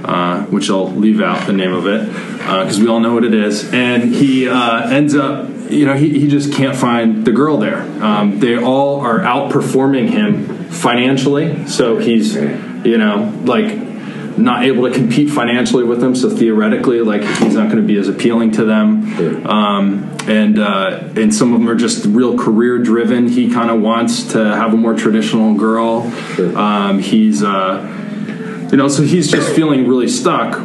uh, 0.05 0.43
which 0.45 0.69
I'll 0.69 0.91
leave 0.91 1.19
out 1.19 1.47
the 1.47 1.53
name 1.53 1.73
of 1.73 1.87
it 1.87 2.05
because 2.37 2.79
we 2.79 2.87
all 2.87 2.99
know 2.99 3.13
what 3.15 3.23
it 3.25 3.33
is. 3.33 3.73
And 3.73 4.13
he 4.13 4.47
uh, 4.47 4.87
ends 4.89 5.15
up 5.15 5.49
you 5.69 5.85
know 5.85 5.95
he, 5.95 6.19
he 6.19 6.27
just 6.27 6.53
can't 6.53 6.75
find 6.75 7.25
the 7.25 7.31
girl 7.31 7.57
there. 7.57 7.81
Um, 8.03 8.39
they 8.39 8.57
all 8.57 9.01
are 9.01 9.19
outperforming 9.19 10.09
him 10.09 10.69
financially, 10.69 11.67
so 11.67 11.97
he's 11.97 12.35
you 12.35 12.97
know 12.97 13.33
like 13.43 13.89
not 14.37 14.63
able 14.63 14.89
to 14.89 14.93
compete 14.93 15.29
financially 15.29 15.83
with 15.83 15.99
them. 15.99 16.15
So 16.15 16.29
theoretically, 16.29 17.01
like 17.01 17.21
he's 17.21 17.55
not 17.55 17.65
going 17.65 17.77
to 17.81 17.87
be 17.87 17.97
as 17.97 18.07
appealing 18.07 18.51
to 18.53 18.65
them. 18.65 19.45
Um, 19.47 20.17
and 20.27 20.59
uh, 20.59 21.09
and 21.15 21.33
some 21.33 21.53
of 21.53 21.59
them 21.59 21.69
are 21.69 21.75
just 21.75 22.05
real 22.05 22.37
career 22.37 22.79
driven. 22.79 23.27
He 23.27 23.51
kind 23.51 23.69
of 23.69 23.81
wants 23.81 24.31
to 24.31 24.43
have 24.43 24.73
a 24.73 24.77
more 24.77 24.95
traditional 24.95 25.53
girl. 25.55 26.11
Um, 26.55 26.99
he's 26.99 27.43
uh, 27.43 28.67
you 28.71 28.77
know 28.77 28.87
so 28.87 29.03
he's 29.03 29.29
just 29.29 29.53
feeling 29.55 29.87
really 29.87 30.07
stuck. 30.07 30.59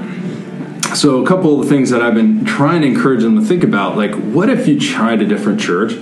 So 0.95 1.25
a 1.25 1.27
couple 1.27 1.61
of 1.61 1.67
the 1.67 1.75
things 1.75 1.91
that 1.91 2.03
I've 2.03 2.15
been 2.15 2.45
trying 2.45 2.83
to 2.83 2.87
encourage 2.87 3.23
them 3.23 3.37
to 3.39 3.45
think 3.45 3.65
about, 3.65 3.97
like 3.97 4.15
what 4.15 4.49
if 4.49 4.69
you 4.69 4.79
tried 4.79 5.23
a 5.23 5.27
different 5.27 5.61
church? 5.61 5.95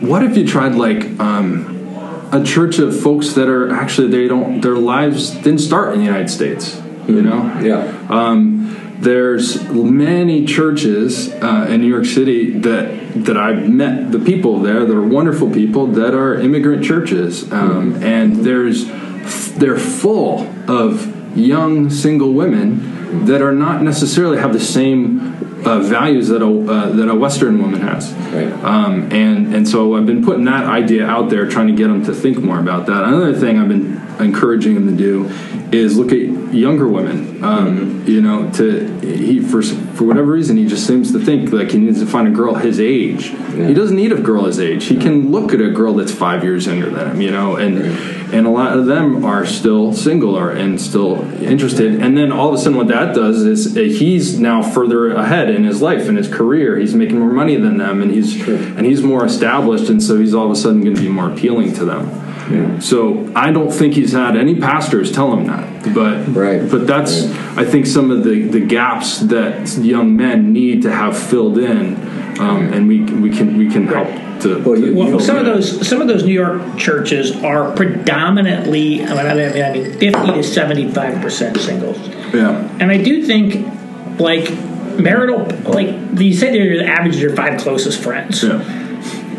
What 0.00 0.24
if 0.24 0.36
you 0.36 0.46
tried 0.46 0.74
like 0.74 1.18
um, 1.20 2.28
a 2.32 2.42
church 2.44 2.78
of 2.80 3.00
folks 3.00 3.34
that 3.34 3.48
are 3.48 3.72
actually 3.72 4.08
they 4.08 4.26
don't 4.26 4.60
their 4.60 4.76
lives 4.76 5.30
didn't 5.30 5.60
start 5.60 5.94
in 5.94 6.00
the 6.00 6.06
United 6.06 6.28
States, 6.28 6.80
you 7.06 7.22
know? 7.22 7.60
Yeah. 7.60 8.06
Um, 8.08 8.96
there's 8.98 9.62
many 9.70 10.44
churches 10.44 11.32
uh, 11.34 11.66
in 11.68 11.82
New 11.82 11.88
York 11.88 12.06
City 12.06 12.58
that 12.60 13.24
that 13.26 13.36
I've 13.36 13.68
met 13.68 14.10
the 14.10 14.18
people 14.18 14.58
there 14.58 14.84
that 14.84 14.94
are 14.94 15.06
wonderful 15.06 15.50
people 15.50 15.86
that 15.88 16.14
are 16.14 16.34
immigrant 16.34 16.84
churches, 16.84 17.50
um, 17.52 18.02
and 18.02 18.36
there's 18.36 18.86
they're 19.52 19.78
full 19.78 20.52
of 20.66 21.36
young 21.36 21.90
single 21.90 22.32
women 22.32 22.95
that 23.26 23.42
are 23.42 23.52
not 23.52 23.82
necessarily 23.82 24.38
have 24.38 24.52
the 24.52 24.60
same 24.60 25.34
uh, 25.66 25.80
values 25.80 26.28
that 26.28 26.42
a 26.42 26.46
uh, 26.46 26.90
that 26.90 27.08
a 27.08 27.14
Western 27.14 27.60
woman 27.60 27.80
has. 27.80 28.12
Right. 28.12 28.52
Um, 28.64 29.12
and 29.12 29.54
and 29.54 29.68
so 29.68 29.96
I've 29.96 30.06
been 30.06 30.24
putting 30.24 30.44
that 30.44 30.64
idea 30.64 31.06
out 31.06 31.30
there, 31.30 31.48
trying 31.48 31.68
to 31.68 31.74
get 31.74 31.88
them 31.88 32.04
to 32.04 32.14
think 32.14 32.38
more 32.38 32.58
about 32.58 32.86
that. 32.86 33.04
Another 33.04 33.34
thing 33.34 33.58
I've 33.58 33.68
been 33.68 34.00
encouraging 34.20 34.74
them 34.74 34.86
to 34.86 34.96
do 34.96 35.28
is 35.72 35.96
look 35.98 36.12
at 36.12 36.54
younger 36.54 36.88
women. 36.88 37.42
Um, 37.44 38.04
You 38.06 38.20
know, 38.20 38.50
to 38.52 39.00
he 39.00 39.40
for 39.40 39.62
for 39.62 40.04
whatever 40.04 40.30
reason 40.30 40.56
he 40.56 40.66
just 40.66 40.86
seems 40.86 41.12
to 41.12 41.18
think 41.18 41.52
like 41.52 41.72
he 41.72 41.78
needs 41.78 41.98
to 42.00 42.06
find 42.06 42.28
a 42.28 42.30
girl 42.30 42.54
his 42.54 42.78
age. 42.78 43.34
He 43.54 43.74
doesn't 43.74 43.96
need 43.96 44.12
a 44.12 44.20
girl 44.20 44.44
his 44.44 44.60
age. 44.60 44.84
He 44.84 44.96
can 44.96 45.32
look 45.32 45.52
at 45.52 45.60
a 45.60 45.70
girl 45.70 45.94
that's 45.94 46.12
five 46.12 46.44
years 46.44 46.66
younger 46.66 46.90
than 46.90 47.10
him. 47.10 47.20
You 47.20 47.32
know, 47.32 47.56
and 47.56 47.78
and 48.32 48.46
a 48.46 48.50
lot 48.50 48.76
of 48.78 48.86
them 48.86 49.24
are 49.24 49.44
still 49.44 49.92
single 49.92 50.36
or 50.36 50.50
and 50.50 50.80
still 50.80 51.20
interested. 51.42 52.00
And 52.00 52.16
then 52.16 52.30
all 52.30 52.48
of 52.48 52.54
a 52.54 52.58
sudden, 52.58 52.78
what 52.78 52.88
that 52.88 53.14
does 53.14 53.42
is 53.44 53.76
uh, 53.76 53.80
he's 53.80 54.38
now 54.38 54.62
further 54.62 55.10
ahead 55.10 55.50
in 55.50 55.64
his 55.64 55.82
life 55.82 56.08
and 56.08 56.16
his 56.16 56.28
career. 56.28 56.78
He's 56.78 56.94
making 56.94 57.18
more 57.18 57.32
money 57.32 57.56
than 57.56 57.78
them, 57.78 58.02
and 58.02 58.10
he's 58.12 58.30
and 58.48 58.86
he's 58.86 59.02
more 59.02 59.24
established, 59.24 59.88
and 59.90 60.02
so 60.02 60.18
he's 60.18 60.34
all 60.34 60.46
of 60.46 60.52
a 60.52 60.56
sudden 60.56 60.82
going 60.82 60.94
to 60.94 61.02
be 61.02 61.08
more 61.08 61.30
appealing 61.30 61.74
to 61.74 61.84
them. 61.84 62.25
So 62.80 63.30
I 63.34 63.50
don't 63.50 63.70
think 63.72 63.94
he's 63.94 64.12
had 64.12 64.36
any 64.36 64.60
pastors 64.60 65.10
tell 65.10 65.32
him 65.36 65.46
that, 65.46 65.94
but 65.94 66.28
Right. 66.28 66.70
but 66.70 66.86
that's 66.86 67.24
I 67.56 67.64
think 67.64 67.86
some 67.86 68.10
of 68.10 68.22
the, 68.24 68.42
the 68.48 68.60
gaps 68.60 69.18
that 69.20 69.76
young 69.78 70.16
men 70.16 70.52
need 70.52 70.82
to 70.82 70.90
have 70.92 71.18
filled 71.18 71.58
in, 71.58 71.94
um, 72.38 72.72
and 72.72 72.86
we 72.86 73.02
we 73.02 73.30
can 73.30 73.56
we 73.56 73.68
can 73.70 73.86
help 73.86 74.08
to. 74.42 74.62
Well, 74.62 74.76
to 74.80 74.94
Well, 74.94 75.08
fill 75.08 75.20
some 75.20 75.38
of 75.38 75.46
that. 75.46 75.54
those 75.54 75.88
some 75.88 76.00
of 76.00 76.08
those 76.08 76.24
New 76.24 76.34
York 76.34 76.76
churches 76.76 77.32
are 77.42 77.72
predominantly, 77.74 79.02
I 79.02 79.08
mean, 79.08 79.18
I 79.26 79.34
mean, 79.34 79.62
I 79.64 79.72
mean 79.72 79.92
fifty 79.98 80.32
to 80.32 80.42
seventy 80.42 80.90
five 80.90 81.20
percent 81.20 81.56
singles, 81.58 81.98
yeah 82.32 82.68
and 82.80 82.90
I 82.90 82.98
do 83.02 83.24
think, 83.24 83.66
like 84.20 84.50
marital, 84.98 85.44
like 85.64 85.88
you 86.20 86.32
say, 86.34 86.50
they're 86.52 86.78
the 86.78 86.86
average 86.86 87.16
of 87.16 87.22
your 87.22 87.34
five 87.34 87.58
closest 87.60 88.02
friends, 88.02 88.42
yeah 88.44 88.60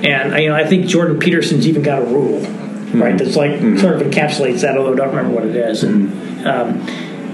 and 0.03 0.43
you 0.43 0.49
know, 0.49 0.55
I 0.55 0.66
think 0.66 0.86
Jordan 0.88 1.20
Peterson's 1.20 1.68
even 1.68 1.82
got 1.84 2.01
a 2.03 2.05
rule, 2.05 2.39
Mm-hmm. 2.88 3.03
right? 3.03 3.17
That's 3.17 3.35
like 3.35 3.51
mm-hmm. 3.51 3.77
sort 3.77 4.01
of 4.01 4.07
encapsulates 4.07 4.61
that, 4.61 4.77
although 4.77 4.93
I 4.93 4.95
don't 4.95 5.09
remember 5.09 5.35
what 5.35 5.45
it 5.45 5.55
is, 5.55 5.83
and 5.83 6.09
um, 6.47 6.88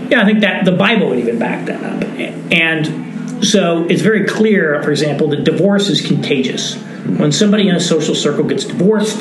yeah, 0.09 0.21
I 0.21 0.25
think 0.25 0.41
that 0.41 0.65
the 0.65 0.71
Bible 0.71 1.09
would 1.09 1.19
even 1.19 1.37
back 1.37 1.65
that 1.67 1.83
up, 1.83 2.03
and 2.51 3.45
so 3.45 3.85
it's 3.85 4.01
very 4.01 4.25
clear, 4.25 4.81
for 4.83 4.91
example, 4.91 5.27
that 5.29 5.43
divorce 5.43 5.89
is 5.89 6.01
contagious. 6.01 6.75
When 7.03 7.31
somebody 7.31 7.67
in 7.67 7.75
a 7.75 7.79
social 7.79 8.15
circle 8.15 8.45
gets 8.45 8.63
divorced, 8.65 9.19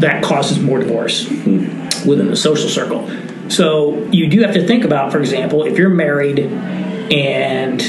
that 0.00 0.22
causes 0.24 0.58
more 0.58 0.80
divorce 0.80 1.28
within 1.30 2.26
the 2.28 2.36
social 2.36 2.68
circle. 2.68 3.08
So 3.48 4.02
you 4.10 4.28
do 4.28 4.40
have 4.42 4.54
to 4.54 4.66
think 4.66 4.84
about, 4.84 5.12
for 5.12 5.20
example, 5.20 5.64
if 5.64 5.78
you're 5.78 5.88
married 5.88 6.40
and 6.40 7.80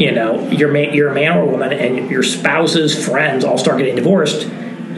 you 0.00 0.12
know 0.12 0.48
you're 0.48 0.72
ma- 0.72 0.92
you're 0.92 1.10
a 1.10 1.14
man 1.14 1.36
or 1.36 1.42
a 1.42 1.46
woman, 1.46 1.72
and 1.74 2.10
your 2.10 2.22
spouse's 2.22 3.06
friends 3.06 3.44
all 3.44 3.58
start 3.58 3.78
getting 3.78 3.96
divorced, 3.96 4.48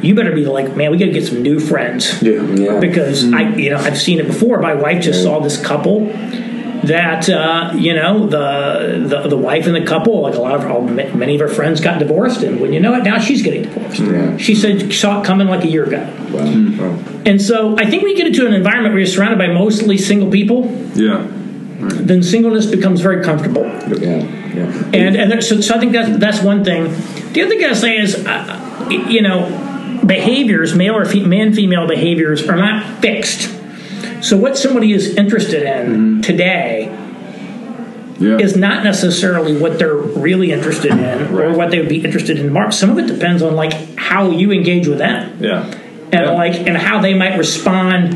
you 0.02 0.14
better 0.14 0.32
be 0.32 0.44
like, 0.44 0.76
man, 0.76 0.90
we 0.90 0.98
got 0.98 1.06
to 1.06 1.12
get 1.12 1.26
some 1.26 1.42
new 1.42 1.58
friends 1.60 2.22
Yeah. 2.22 2.80
because 2.80 3.32
I, 3.32 3.50
you 3.54 3.70
know, 3.70 3.78
I've 3.78 3.98
seen 3.98 4.18
it 4.20 4.26
before. 4.26 4.58
My 4.60 4.74
wife 4.74 5.02
just 5.02 5.22
saw 5.22 5.40
this 5.40 5.60
couple 5.64 6.06
that 6.84 7.28
uh, 7.28 7.72
you 7.76 7.94
know 7.94 8.26
the, 8.26 9.06
the 9.08 9.28
the 9.28 9.36
wife 9.36 9.66
and 9.66 9.74
the 9.76 9.84
couple, 9.86 10.20
like 10.22 10.34
a 10.34 10.40
lot 10.40 10.56
of 10.56 10.62
her, 10.64 11.14
many 11.14 11.34
of 11.36 11.40
her 11.40 11.48
friends 11.48 11.80
got 11.80 12.00
divorced, 12.00 12.42
and 12.42 12.60
when 12.60 12.72
you 12.72 12.80
know 12.80 12.94
it, 12.94 13.04
now 13.04 13.18
she's 13.20 13.40
getting 13.42 13.62
divorced. 13.62 14.00
Yeah. 14.00 14.36
She 14.36 14.54
said 14.56 14.92
she 14.92 14.98
saw 14.98 15.20
it 15.20 15.24
coming 15.24 15.46
like 15.46 15.62
a 15.64 15.68
year 15.68 15.84
ago, 15.84 16.00
Wow. 16.32 16.42
Wow. 16.42 16.98
and 17.24 17.40
so 17.40 17.76
I 17.78 17.88
think 17.88 18.02
we 18.02 18.16
get 18.16 18.26
into 18.26 18.46
an 18.48 18.52
environment 18.52 18.94
where 18.94 18.98
you're 18.98 19.06
surrounded 19.06 19.38
by 19.38 19.46
mostly 19.48 19.96
single 19.96 20.30
people, 20.30 20.66
yeah 20.94 21.24
then 21.82 22.22
singleness 22.22 22.66
becomes 22.66 23.00
very 23.00 23.24
comfortable. 23.24 23.64
Yeah. 23.64 24.22
Yeah. 24.54 24.90
And 24.92 25.16
and 25.16 25.30
there, 25.32 25.40
so, 25.40 25.60
so 25.60 25.74
I 25.74 25.78
think 25.80 25.92
that's 25.92 26.16
that's 26.18 26.40
one 26.42 26.62
thing. 26.64 26.84
The 27.32 27.42
other 27.42 27.50
thing 27.56 27.64
I 27.64 27.72
say 27.72 27.96
is, 27.98 28.14
uh, 28.24 28.88
you 28.90 29.20
know, 29.22 29.46
behaviors, 30.06 30.74
male 30.74 30.96
or 30.96 31.04
fe- 31.04 31.24
man, 31.24 31.52
female 31.52 31.86
behaviors 31.86 32.48
are 32.48 32.56
not 32.56 33.00
fixed. 33.00 33.50
So 34.22 34.36
what 34.36 34.56
somebody 34.56 34.92
is 34.92 35.14
interested 35.16 35.62
in 35.62 36.22
today 36.22 36.86
yeah 38.18 38.36
is 38.38 38.56
not 38.56 38.84
necessarily 38.84 39.56
what 39.56 39.78
they're 39.78 39.96
really 39.96 40.52
interested 40.52 40.92
in 40.92 41.34
or 41.34 41.56
what 41.56 41.70
they 41.70 41.80
would 41.80 41.88
be 41.88 42.04
interested 42.04 42.38
in. 42.38 42.46
tomorrow. 42.46 42.70
some 42.70 42.90
of 42.90 42.98
it 42.98 43.06
depends 43.06 43.42
on 43.42 43.56
like 43.56 43.72
how 43.96 44.30
you 44.30 44.52
engage 44.52 44.86
with 44.86 44.98
them 44.98 45.36
yeah 45.42 45.64
and 46.12 46.26
Yeah. 46.26 46.30
like 46.30 46.54
and 46.68 46.76
how 46.76 47.00
they 47.00 47.14
might 47.14 47.36
respond 47.36 48.12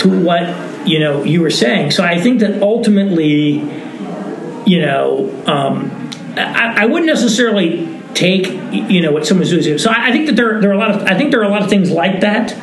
to 0.00 0.08
what 0.24 0.42
you 0.88 0.98
know 0.98 1.22
you 1.22 1.42
were 1.42 1.50
saying. 1.50 1.90
So 1.92 2.02
I 2.02 2.18
think 2.20 2.40
that 2.40 2.60
ultimately, 2.62 3.60
you 4.66 4.80
know, 4.80 5.30
um, 5.46 6.10
I, 6.36 6.82
I 6.82 6.86
wouldn't 6.86 7.06
necessarily 7.06 7.86
take 8.16 8.46
you 8.72 9.02
know 9.02 9.12
what 9.12 9.26
someone's 9.26 9.50
doing. 9.50 9.78
So 9.78 9.90
I, 9.90 10.08
I 10.08 10.12
think 10.12 10.26
that 10.26 10.36
there 10.36 10.60
there 10.60 10.70
are 10.70 10.74
a 10.74 10.78
lot 10.78 10.90
of 10.90 11.02
I 11.02 11.16
think 11.16 11.30
there 11.30 11.40
are 11.40 11.44
a 11.44 11.48
lot 11.48 11.62
of 11.62 11.70
things 11.70 11.90
like 11.90 12.20
that. 12.20 12.56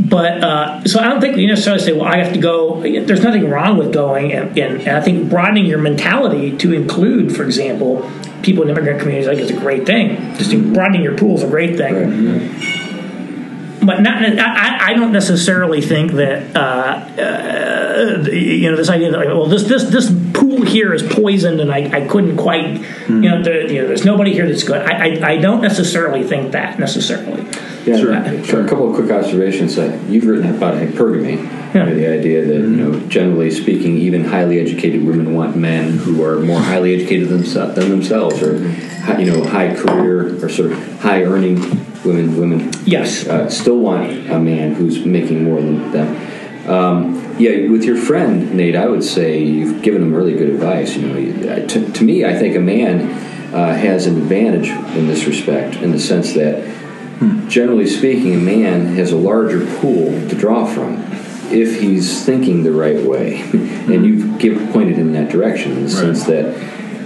But 0.00 0.42
uh, 0.42 0.84
so 0.84 1.00
I 1.00 1.08
don't 1.08 1.20
think 1.20 1.36
you 1.36 1.48
necessarily 1.48 1.82
say, 1.82 1.92
well, 1.92 2.04
I 2.04 2.18
have 2.18 2.32
to 2.32 2.38
go. 2.38 2.80
There's 2.80 3.22
nothing 3.22 3.50
wrong 3.50 3.76
with 3.76 3.92
going, 3.92 4.32
and, 4.32 4.56
and, 4.56 4.80
and 4.80 4.90
I 4.90 5.02
think 5.02 5.28
broadening 5.28 5.66
your 5.66 5.78
mentality 5.78 6.56
to 6.58 6.72
include, 6.72 7.36
for 7.36 7.42
example, 7.42 8.08
people 8.42 8.62
in 8.62 8.70
immigrant 8.70 9.00
communities, 9.00 9.26
think 9.26 9.40
is 9.40 9.50
a 9.50 9.60
great 9.60 9.84
thing. 9.84 10.34
Just 10.36 10.52
broadening 10.72 11.02
your 11.02 11.18
pool 11.18 11.34
is 11.34 11.42
a 11.42 11.48
great 11.48 11.76
thing 11.76 12.77
but 13.88 14.02
not. 14.02 14.22
I, 14.22 14.90
I 14.90 14.94
don't 14.94 15.12
necessarily 15.12 15.80
think 15.80 16.12
that 16.12 16.54
uh, 16.54 16.60
uh, 17.22 18.30
you 18.30 18.70
know 18.70 18.76
this 18.76 18.90
idea 18.90 19.10
that 19.10 19.16
like, 19.16 19.28
well 19.28 19.46
this 19.46 19.64
this 19.64 19.84
this 19.84 20.10
pool 20.34 20.62
here 20.62 20.92
is 20.92 21.02
poisoned 21.02 21.58
and 21.60 21.72
I, 21.72 21.90
I 21.90 22.06
couldn't 22.06 22.36
quite 22.36 22.82
you 23.08 23.14
know, 23.20 23.42
the, 23.42 23.72
you 23.72 23.80
know 23.80 23.88
there's 23.88 24.04
nobody 24.04 24.34
here 24.34 24.46
that's 24.46 24.62
good. 24.62 24.82
I, 24.82 24.92
I 25.16 25.30
I 25.32 25.36
don't 25.38 25.62
necessarily 25.62 26.22
think 26.22 26.52
that 26.52 26.78
necessarily. 26.78 27.42
Yeah, 27.86 27.96
Sure. 27.96 28.44
sure. 28.44 28.66
A 28.66 28.68
couple 28.68 28.90
of 28.90 28.94
quick 28.94 29.10
observations. 29.10 29.76
That 29.76 29.98
you've 30.10 30.26
written 30.26 30.54
about 30.54 30.74
hypergamy. 30.74 31.42
Yeah. 31.42 31.84
You 31.84 31.90
know, 31.90 31.94
the 31.94 32.06
idea 32.18 32.44
that 32.44 32.54
you 32.54 32.76
know, 32.76 33.00
generally 33.08 33.50
speaking, 33.50 33.96
even 33.96 34.24
highly 34.24 34.58
educated 34.60 35.02
women 35.06 35.34
want 35.34 35.56
men 35.56 35.96
who 35.96 36.22
are 36.22 36.40
more 36.40 36.60
highly 36.60 36.94
educated 36.94 37.28
themse- 37.28 37.74
than 37.74 37.88
themselves, 37.88 38.42
or 38.42 38.58
you 39.18 39.26
know, 39.30 39.42
high 39.44 39.74
career 39.74 40.44
or 40.44 40.48
sort 40.50 40.72
of 40.72 41.00
high 41.00 41.22
earning 41.24 41.56
women. 42.04 42.38
Women 42.38 42.70
Yes. 42.84 43.26
uh, 43.26 43.48
still 43.48 43.78
want 43.78 44.10
a 44.30 44.38
man 44.38 44.74
who's 44.74 45.04
making 45.04 45.44
more 45.44 45.60
than 45.60 45.90
them. 45.92 46.16
Um, 46.68 47.24
yeah, 47.38 47.68
with 47.68 47.84
your 47.84 47.96
friend 47.96 48.54
Nate, 48.54 48.76
I 48.76 48.86
would 48.86 49.02
say 49.04 49.42
you've 49.42 49.80
given 49.82 50.02
him 50.02 50.12
really 50.14 50.34
good 50.34 50.50
advice. 50.50 50.96
You 50.96 51.06
know, 51.08 51.18
you- 51.18 51.48
uh, 51.48 51.66
to, 51.66 51.92
to 51.92 52.04
me, 52.04 52.24
I 52.24 52.34
think 52.34 52.56
a 52.56 52.60
man 52.60 53.10
uh, 53.54 53.74
has 53.74 54.06
an 54.06 54.16
advantage 54.18 54.68
in 54.96 55.06
this 55.06 55.24
respect, 55.26 55.76
in 55.76 55.92
the 55.92 55.98
sense 55.98 56.34
that, 56.34 56.62
generally 57.48 57.86
speaking, 57.86 58.34
a 58.34 58.38
man 58.38 58.94
has 58.96 59.12
a 59.12 59.16
larger 59.16 59.64
pool 59.76 60.10
to 60.28 60.34
draw 60.34 60.66
from 60.66 61.02
if 61.50 61.80
he's 61.80 62.22
thinking 62.26 62.62
the 62.62 62.72
right 62.72 63.02
way. 63.06 63.40
and 63.52 64.04
you've 64.04 64.38
give, 64.38 64.70
pointed 64.70 64.98
in 64.98 65.12
that 65.14 65.30
direction 65.30 65.72
in 65.72 65.84
the 65.84 65.90
sense 65.90 66.24
that, 66.24 66.54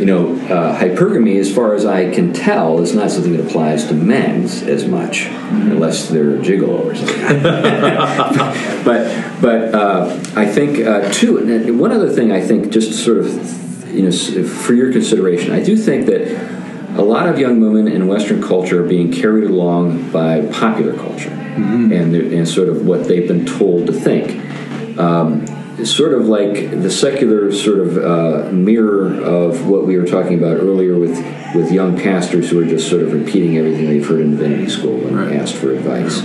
you 0.02 0.06
know, 0.06 0.34
uh, 0.52 0.76
hypergamy, 0.76 1.38
as 1.38 1.54
far 1.54 1.76
as 1.76 1.86
I 1.86 2.12
can 2.12 2.32
tell, 2.32 2.80
is 2.80 2.92
not 2.92 3.12
something 3.12 3.36
that 3.36 3.46
applies 3.46 3.86
to 3.86 3.94
men 3.94 4.42
as 4.42 4.84
much, 4.84 5.26
unless 5.26 6.08
they're 6.08 6.38
gigolo 6.38 6.86
or 6.86 6.96
something. 6.96 7.22
But 8.84 9.40
but 9.40 9.72
uh, 9.72 10.20
I 10.34 10.44
think 10.46 10.84
uh, 10.84 11.08
too, 11.12 11.78
one 11.78 11.92
other 11.92 12.10
thing 12.10 12.32
I 12.32 12.40
think, 12.40 12.72
just 12.72 13.04
sort 13.04 13.18
of, 13.18 13.94
you 13.94 14.02
know, 14.02 14.10
for 14.44 14.74
your 14.74 14.90
consideration, 14.90 15.52
I 15.52 15.62
do 15.62 15.76
think 15.76 16.06
that 16.06 16.98
a 16.98 17.02
lot 17.02 17.28
of 17.28 17.38
young 17.38 17.60
women 17.60 17.86
in 17.86 18.08
Western 18.08 18.42
culture 18.42 18.84
are 18.84 18.88
being 18.88 19.12
carried 19.12 19.48
along 19.48 20.10
by 20.10 20.44
popular 20.46 20.94
culture. 20.96 21.30
And 21.30 22.12
and 22.16 22.48
sort 22.48 22.70
of 22.70 22.84
what 22.84 23.06
they've 23.06 23.28
been 23.28 23.46
told 23.46 23.86
to 23.86 23.92
think. 23.92 24.98
Um, 24.98 25.44
it's 25.82 25.90
sort 25.90 26.14
of 26.14 26.28
like 26.28 26.70
the 26.70 26.88
secular 26.88 27.50
sort 27.50 27.80
of 27.80 27.98
uh, 27.98 28.52
mirror 28.52 29.20
of 29.20 29.66
what 29.66 29.84
we 29.84 29.98
were 29.98 30.06
talking 30.06 30.38
about 30.38 30.56
earlier 30.58 30.96
with 30.96 31.16
with 31.56 31.72
young 31.72 31.98
pastors 31.98 32.50
who 32.50 32.60
are 32.60 32.64
just 32.64 32.88
sort 32.88 33.02
of 33.02 33.12
repeating 33.12 33.58
everything 33.58 33.86
they've 33.86 34.06
heard 34.06 34.20
in 34.20 34.30
divinity 34.30 34.68
school 34.70 34.96
when 34.98 35.16
Right. 35.16 35.34
asked 35.34 35.56
for 35.56 35.72
advice. 35.72 36.22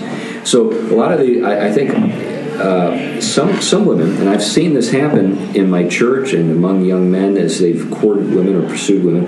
So 0.47 0.71
a 0.71 0.95
lot 0.95 1.11
of 1.11 1.19
the, 1.19 1.43
I, 1.43 1.67
I 1.67 1.71
think, 1.71 1.89
uh, 2.59 3.19
some 3.19 3.59
some 3.59 3.85
women, 3.85 4.15
and 4.17 4.29
I've 4.29 4.43
seen 4.43 4.75
this 4.75 4.91
happen 4.91 5.55
in 5.55 5.71
my 5.71 5.87
church 5.87 6.33
and 6.33 6.51
among 6.51 6.85
young 6.85 7.09
men 7.09 7.35
as 7.35 7.59
they've 7.59 7.89
courted 7.89 8.29
women 8.31 8.55
or 8.55 8.69
pursued 8.69 9.03
women, 9.03 9.25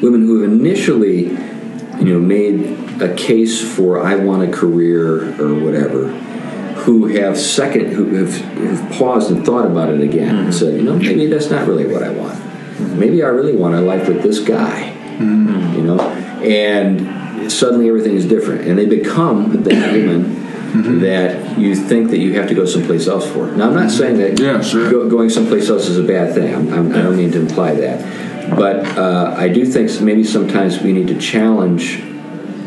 women 0.00 0.22
who 0.26 0.42
have 0.42 0.52
initially, 0.52 1.24
you 1.98 2.04
know, 2.04 2.20
made 2.20 3.02
a 3.02 3.12
case 3.16 3.60
for 3.60 4.00
I 4.00 4.14
want 4.14 4.48
a 4.48 4.52
career 4.52 5.38
or 5.42 5.54
whatever, 5.54 6.08
who 6.88 7.06
have 7.06 7.36
second, 7.36 7.88
who 7.92 8.14
have, 8.14 8.34
who've 8.34 8.92
paused 8.92 9.30
and 9.30 9.44
thought 9.44 9.66
about 9.66 9.90
it 9.90 10.00
again 10.00 10.34
and 10.34 10.54
said, 10.54 10.72
you 10.72 10.80
know, 10.82 10.96
maybe 10.96 11.26
that's 11.26 11.50
not 11.50 11.68
really 11.68 11.84
what 11.84 12.02
I 12.02 12.08
want. 12.08 12.40
Maybe 12.80 13.22
I 13.22 13.26
really 13.26 13.54
want 13.54 13.74
a 13.74 13.80
life 13.82 14.08
with 14.08 14.22
this 14.22 14.38
guy, 14.38 14.90
you 15.20 15.82
know, 15.82 16.00
and 16.00 17.52
suddenly 17.52 17.88
everything 17.88 18.14
is 18.16 18.24
different, 18.24 18.62
and 18.66 18.78
they 18.78 18.86
become 18.86 19.62
that 19.64 19.92
woman. 19.92 21.00
That 21.00 21.58
you 21.58 21.74
think 21.74 22.10
that 22.10 22.18
you 22.18 22.34
have 22.34 22.46
to 22.48 22.54
go 22.54 22.66
someplace 22.66 23.06
else 23.06 23.26
for. 23.30 23.46
Now, 23.52 23.68
I'm 23.68 23.74
not 23.74 23.90
saying 23.90 24.18
that 24.18 24.38
Yeah, 24.38 24.60
sure. 24.60 24.90
go, 24.90 25.08
going 25.08 25.30
someplace 25.30 25.70
else 25.70 25.88
is 25.88 25.98
a 25.98 26.02
bad 26.02 26.34
thing. 26.34 26.54
I'm, 26.54 26.70
I'm, 26.72 26.92
I 26.92 27.02
don't 27.02 27.16
mean 27.16 27.32
to 27.32 27.40
imply 27.40 27.74
that, 27.74 28.54
but 28.54 28.84
uh, 28.98 29.34
I 29.36 29.48
do 29.48 29.64
think 29.64 30.00
maybe 30.02 30.24
sometimes 30.24 30.80
we 30.82 30.92
need 30.92 31.08
to 31.08 31.18
challenge 31.18 32.02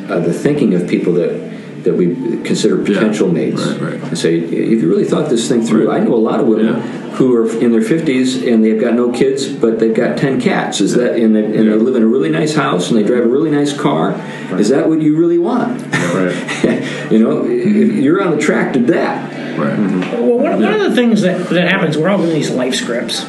uh, 0.09 0.19
the 0.19 0.33
thinking 0.33 0.73
of 0.73 0.87
people 0.87 1.13
that 1.13 1.50
that 1.83 1.93
we 1.95 2.41
consider 2.43 2.83
potential 2.83 3.31
mates 3.31 3.65
right, 3.65 3.81
right. 3.81 4.03
and 4.03 4.17
say, 4.17 4.37
if 4.37 4.81
you 4.81 4.89
really 4.89 5.05
thought 5.05 5.29
this 5.29 5.47
thing 5.47 5.61
through, 5.61 5.91
I 5.91 5.99
know 5.99 6.13
a 6.13 6.15
lot 6.15 6.39
of 6.39 6.47
women 6.47 6.67
Yeah. 6.67 6.81
who 7.17 7.35
are 7.35 7.49
in 7.59 7.71
their 7.71 7.81
50s 7.81 8.51
and 8.51 8.63
they've 8.63 8.79
got 8.79 8.93
no 8.93 9.11
kids, 9.11 9.47
but 9.47 9.79
they've 9.79 9.93
got 9.93 10.17
10 10.17 10.39
cats. 10.41 10.81
Is 10.81 10.93
that 10.93 11.15
and 11.15 11.35
they, 11.35 11.43
and 11.43 11.53
they 11.53 11.75
live 11.75 11.95
in 11.95 12.03
a 12.03 12.07
really 12.07 12.29
nice 12.29 12.55
house 12.55 12.89
and 12.89 12.97
they 12.97 13.03
drive 13.03 13.25
a 13.25 13.27
really 13.27 13.51
nice 13.51 13.77
car? 13.77 14.13
Is 14.59 14.69
that 14.69 14.87
what 14.87 15.01
you 15.01 15.15
really 15.17 15.37
want? 15.37 15.81
Right. 16.13 17.11
you 17.11 17.19
know, 17.19 17.45
if 17.45 17.93
you're 17.95 18.23
on 18.23 18.31
the 18.31 18.41
track 18.41 18.73
to 18.73 18.79
that. 18.79 19.31
Right. 19.57 19.77
Mm-hmm. 19.77 20.11
Well, 20.13 20.37
one, 20.39 20.61
one 20.61 20.73
of 20.73 20.81
the 20.81 20.95
things 20.95 21.21
that, 21.21 21.49
that 21.49 21.67
happens, 21.71 21.97
we're 21.97 22.09
all 22.09 22.17
doing 22.17 22.33
these 22.33 22.49
life 22.49 22.73
scripts. 22.75 23.25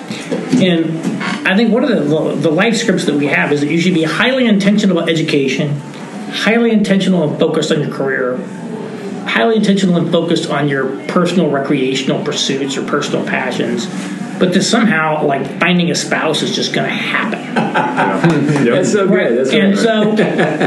And 0.55 0.86
I 1.46 1.57
think 1.57 1.72
one 1.72 1.82
of 1.84 1.90
the, 1.90 2.36
the 2.36 2.50
life 2.50 2.76
scripts 2.76 3.07
that 3.07 3.16
we 3.16 3.26
have 3.26 3.50
is 3.53 3.61
that 3.61 3.70
you 3.70 3.80
should 3.80 3.94
be 3.94 4.05
highly 4.05 4.46
intentional 4.46 4.96
about 4.96 5.11
education, 5.11 5.80
highly 6.32 6.72
intentional 6.72 7.28
and 7.28 7.38
focused 7.38 7.70
on 7.70 7.82
your 7.82 7.92
career, 7.92 8.36
highly 9.26 9.56
intentional 9.56 9.96
and 9.96 10.10
focused 10.10 10.50
on 10.50 10.68
your 10.68 11.06
personal 11.06 11.50
recreational 11.50 12.24
pursuits 12.24 12.76
or 12.76 12.84
personal 12.84 13.24
passions. 13.24 13.86
But 14.38 14.54
that 14.54 14.62
somehow, 14.62 15.24
like 15.24 15.60
finding 15.60 15.90
a 15.90 15.94
spouse 15.94 16.42
is 16.42 16.56
just 16.56 16.74
going 16.74 16.88
to 16.88 16.94
happen. 16.94 17.54
That's 18.64 18.90
so 18.90 19.06
good. 19.06 19.38
That's 19.38 19.52
and 19.52 19.74
right. 19.74 19.78
so 19.78 20.14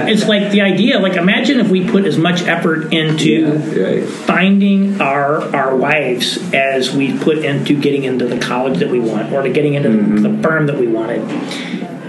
it's 0.07 0.26
like 0.28 0.51
the 0.51 0.61
idea, 0.61 0.99
like 0.99 1.18
imagine 1.18 1.59
if 1.59 1.70
we 1.70 1.89
put 1.89 2.05
as 2.05 2.18
much 2.18 2.43
effort 2.43 2.93
into 2.93 3.59
Yeah, 3.76 3.84
right. 3.84 4.03
finding 4.07 5.01
our 5.01 5.41
our 5.53 5.76
wives 5.76 6.38
as 6.53 6.95
we 6.95 7.18
put 7.18 7.39
into 7.39 7.78
getting 7.78 8.05
into 8.05 8.26
the 8.26 8.39
college 8.39 8.80
that 8.80 8.89
we 8.89 8.99
want 8.99 9.34
or 9.34 9.41
to 9.41 9.49
getting 9.49 9.74
into 9.74 9.89
the, 9.89 9.97
mm-hmm. 9.97 10.22
the 10.38 10.43
firm 10.43 10.68
that 10.68 10.78
we 10.78 10.88
wanted. 10.88 11.22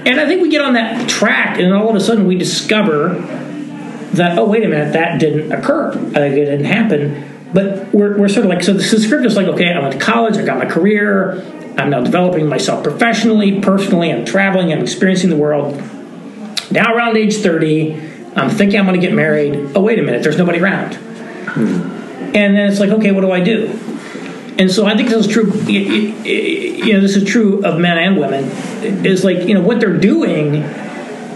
And 0.06 0.20
I 0.20 0.26
think 0.28 0.42
we 0.42 0.50
get 0.50 0.60
on 0.60 0.74
that 0.74 1.08
track, 1.08 1.58
and 1.58 1.74
all 1.74 1.88
of 1.88 1.96
a 1.96 2.00
sudden 2.00 2.26
we 2.26 2.36
discover 2.36 3.14
that 4.16 4.38
oh 4.38 4.46
wait 4.46 4.64
a 4.64 4.68
minute 4.68 4.92
that 4.92 5.20
didn't 5.20 5.52
occur, 5.52 5.92
like 5.92 6.32
it 6.32 6.44
didn't 6.46 6.64
happen. 6.64 7.32
But 7.52 7.94
we're, 7.94 8.18
we're 8.18 8.28
sort 8.28 8.44
of 8.44 8.50
like 8.50 8.62
so 8.62 8.72
the 8.72 8.82
script 8.82 9.24
is 9.24 9.36
like 9.36 9.46
okay 9.46 9.72
I 9.72 9.78
went 9.80 9.92
to 9.92 9.98
college, 9.98 10.36
I 10.36 10.44
got 10.44 10.58
my 10.58 10.66
career, 10.66 11.42
I'm 11.78 11.90
now 11.90 12.02
developing 12.02 12.48
myself 12.48 12.82
professionally, 12.82 13.60
personally, 13.60 14.12
I'm 14.12 14.24
traveling, 14.24 14.72
I'm 14.72 14.80
experiencing 14.80 15.30
the 15.30 15.36
world. 15.36 15.74
Now 16.70 16.94
around 16.94 17.16
age 17.16 17.36
30, 17.36 17.94
I'm 18.34 18.50
thinking 18.50 18.78
I'm 18.78 18.86
going 18.86 19.00
to 19.00 19.06
get 19.06 19.14
married. 19.14 19.72
Oh 19.74 19.82
wait 19.82 19.98
a 19.98 20.02
minute, 20.02 20.22
there's 20.22 20.38
nobody 20.38 20.60
around. 20.60 20.94
Hmm. 20.94 21.96
And 22.34 22.56
then 22.56 22.70
it's 22.70 22.80
like, 22.80 22.90
okay, 22.90 23.12
what 23.12 23.22
do 23.22 23.30
I 23.30 23.40
do? 23.40 23.68
And 24.58 24.70
so 24.70 24.86
I 24.86 24.96
think 24.96 25.08
this 25.08 25.26
is 25.26 25.32
true. 25.32 25.52
You 25.64 26.92
know, 26.92 27.00
this 27.00 27.16
is 27.16 27.28
true 27.28 27.64
of 27.64 27.78
men 27.78 27.98
and 27.98 28.18
women. 28.18 28.44
Is 29.04 29.24
like 29.24 29.46
you 29.46 29.54
know 29.54 29.60
what 29.60 29.80
they're 29.80 29.98
doing 29.98 30.62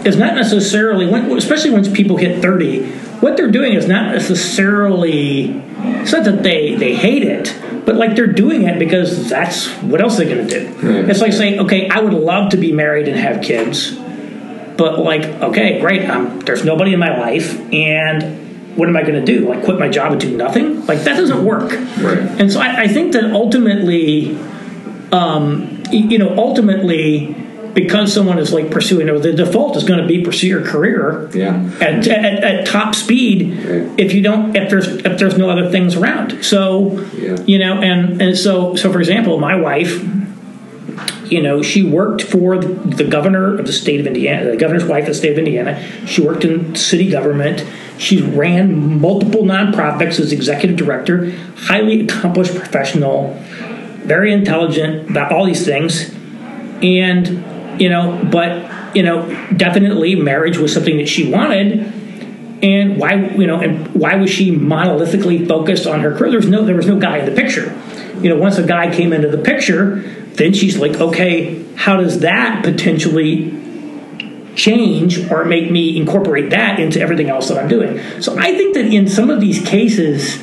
is 0.05 0.17
not 0.17 0.35
necessarily, 0.35 1.07
when, 1.07 1.31
especially 1.37 1.71
once 1.71 1.89
people 1.89 2.17
hit 2.17 2.41
thirty. 2.41 2.91
What 3.21 3.37
they're 3.37 3.51
doing 3.51 3.73
is 3.73 3.87
not 3.87 4.13
necessarily. 4.13 5.61
It's 6.01 6.11
not 6.11 6.23
that 6.25 6.43
they 6.43 6.75
they 6.75 6.95
hate 6.95 7.23
it, 7.23 7.55
but 7.85 7.95
like 7.95 8.15
they're 8.15 8.27
doing 8.27 8.63
it 8.63 8.79
because 8.79 9.29
that's 9.29 9.67
what 9.81 10.01
else 10.01 10.17
they're 10.17 10.27
going 10.27 10.47
to 10.47 10.59
do. 10.59 11.07
It's 11.07 11.21
like 11.21 11.33
saying, 11.33 11.59
okay, 11.61 11.87
I 11.89 11.99
would 11.99 12.13
love 12.13 12.49
to 12.51 12.57
be 12.57 12.71
married 12.71 13.07
and 13.07 13.17
have 13.17 13.43
kids, 13.43 13.91
but 14.77 14.99
like, 14.99 15.23
okay, 15.23 15.79
great. 15.79 16.09
Um, 16.09 16.39
there's 16.41 16.65
nobody 16.65 16.93
in 16.93 16.99
my 16.99 17.17
life, 17.17 17.59
and 17.73 18.75
what 18.75 18.87
am 18.89 18.95
I 18.95 19.01
going 19.01 19.23
to 19.23 19.25
do? 19.25 19.49
Like, 19.49 19.63
quit 19.63 19.77
my 19.77 19.89
job 19.89 20.13
and 20.13 20.21
do 20.21 20.35
nothing? 20.35 20.85
Like, 20.85 20.99
that 20.99 21.17
doesn't 21.17 21.43
work. 21.43 21.71
Right. 21.71 22.19
And 22.39 22.51
so 22.51 22.59
I, 22.59 22.83
I 22.83 22.87
think 22.87 23.11
that 23.13 23.25
ultimately, 23.31 24.37
um, 25.11 25.83
you 25.91 26.17
know, 26.17 26.35
ultimately, 26.37 27.35
because 27.73 28.13
someone 28.13 28.37
is 28.39 28.51
like 28.51 28.69
pursuing, 28.71 29.09
or 29.09 29.19
the 29.19 29.33
default 29.33 29.75
is 29.77 29.83
going 29.83 30.01
to 30.01 30.07
be 30.07 30.23
pursue 30.23 30.47
your 30.47 30.61
career 30.63 31.29
Yeah. 31.33 31.69
at, 31.79 32.07
at, 32.07 32.43
at 32.43 32.65
top 32.67 32.95
speed 32.95 33.57
Right. 33.65 33.89
if 33.99 34.13
you 34.13 34.21
don't 34.21 34.55
if 34.55 34.69
there's 34.69 34.87
if 34.87 35.17
there's 35.19 35.37
no 35.37 35.49
other 35.49 35.69
things 35.69 35.95
around. 35.95 36.43
So 36.43 37.05
Yeah. 37.17 37.37
you 37.45 37.59
know, 37.59 37.81
and 37.81 38.21
and 38.21 38.37
so 38.37 38.75
so 38.75 38.91
for 38.91 38.99
example, 38.99 39.39
my 39.39 39.55
wife 39.55 40.03
you 41.29 41.41
know, 41.41 41.61
she 41.61 41.81
worked 41.81 42.21
for 42.21 42.57
the 42.57 43.05
governor 43.05 43.57
of 43.57 43.65
the 43.65 43.71
state 43.71 44.01
of 44.01 44.05
Indiana, 44.05 44.51
the 44.51 44.57
governor's 44.57 44.83
wife 44.83 45.03
of 45.03 45.07
the 45.09 45.13
state 45.13 45.31
of 45.31 45.37
Indiana. 45.37 45.81
She 46.05 46.21
worked 46.21 46.43
in 46.43 46.75
city 46.75 47.09
government. 47.09 47.63
She 47.97 48.21
ran 48.21 48.99
multiple 48.99 49.43
nonprofits 49.43 50.19
as 50.19 50.33
executive 50.33 50.75
director, 50.75 51.31
highly 51.55 52.01
accomplished 52.01 52.53
professional, 52.53 53.33
very 54.03 54.33
intelligent 54.33 55.09
about 55.09 55.31
all 55.31 55.45
these 55.45 55.63
things. 55.63 56.13
And, 56.83 57.45
you 57.79 57.89
know, 57.89 58.27
but, 58.31 58.95
you 58.95 59.03
know, 59.03 59.27
definitely 59.55 60.15
marriage 60.15 60.57
was 60.57 60.73
something 60.73 60.97
that 60.97 61.07
she 61.07 61.31
wanted. 61.31 61.93
And 62.63 62.97
why, 62.97 63.15
you 63.15 63.47
know, 63.47 63.59
and 63.59 63.87
why 63.95 64.15
was 64.15 64.29
she 64.29 64.51
monolithically 64.51 65.47
focused 65.47 65.87
on 65.87 66.01
her 66.01 66.15
career? 66.15 66.31
There 66.31 66.39
was 66.39 66.49
no, 66.49 66.63
there 66.63 66.75
was 66.75 66.87
no 66.87 66.99
guy 66.99 67.17
in 67.17 67.25
the 67.25 67.39
picture. 67.39 67.75
You 68.21 68.29
know, 68.29 68.37
once 68.37 68.57
a 68.57 68.65
guy 68.65 68.93
came 68.93 69.13
into 69.13 69.29
the 69.29 69.39
picture, 69.39 69.95
then 70.35 70.53
she's 70.53 70.77
like, 70.77 70.95
okay, 70.99 71.63
how 71.75 71.97
does 71.97 72.19
that 72.19 72.63
potentially 72.63 73.59
change 74.55 75.31
or 75.31 75.45
make 75.45 75.71
me 75.71 75.97
incorporate 75.97 76.51
that 76.51 76.79
into 76.79 76.99
everything 77.01 77.29
else 77.29 77.49
that 77.49 77.57
I'm 77.57 77.67
doing? 77.67 78.21
So 78.21 78.37
I 78.37 78.55
think 78.55 78.75
that 78.75 78.85
in 78.85 79.07
some 79.07 79.31
of 79.31 79.41
these 79.41 79.59
cases, 79.67 80.39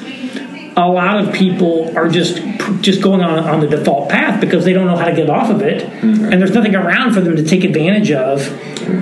a 0.79 0.89
lot 0.89 1.19
of 1.23 1.35
people 1.35 1.97
are 1.99 2.09
just 2.09 2.37
just 2.81 3.03
going 3.03 3.21
on 3.21 3.39
on 3.41 3.61
the 3.61 3.67
default 3.67 4.09
path 4.09 4.41
because 4.41 4.65
they 4.65 4.73
don't 4.73 4.87
know 4.87 4.97
how 4.97 5.07
to 5.07 5.15
get 5.15 5.29
off 5.29 5.51
of 5.51 5.61
it, 5.61 5.83
and 6.03 6.41
there's 6.41 6.53
nothing 6.55 6.75
around 6.75 7.13
for 7.13 7.21
them 7.21 7.37
to 7.37 7.43
take 7.43 7.65
advantage 7.65 8.11
of, 8.13 8.47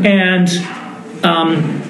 and. 0.05 0.49
Um, 1.25 1.83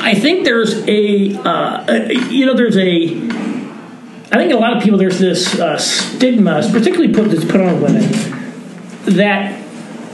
I 0.00 0.14
think 0.14 0.44
there's 0.44 0.86
a, 0.86 1.34
uh, 1.38 1.84
a- 1.88 2.12
you 2.30 2.44
know, 2.44 2.52
there's 2.54 2.76
a, 2.76 3.06
I 4.30 4.36
think 4.36 4.52
a 4.52 4.56
lot 4.56 4.76
of 4.76 4.82
people 4.82 4.98
there's 4.98 5.18
this 5.18 5.58
uh, 5.58 5.78
stigma, 5.78 6.60
particularly 6.70 7.12
put 7.14 7.30
that's 7.30 7.44
put 7.44 7.62
on 7.62 7.80
women, 7.80 8.02
that 9.06 9.58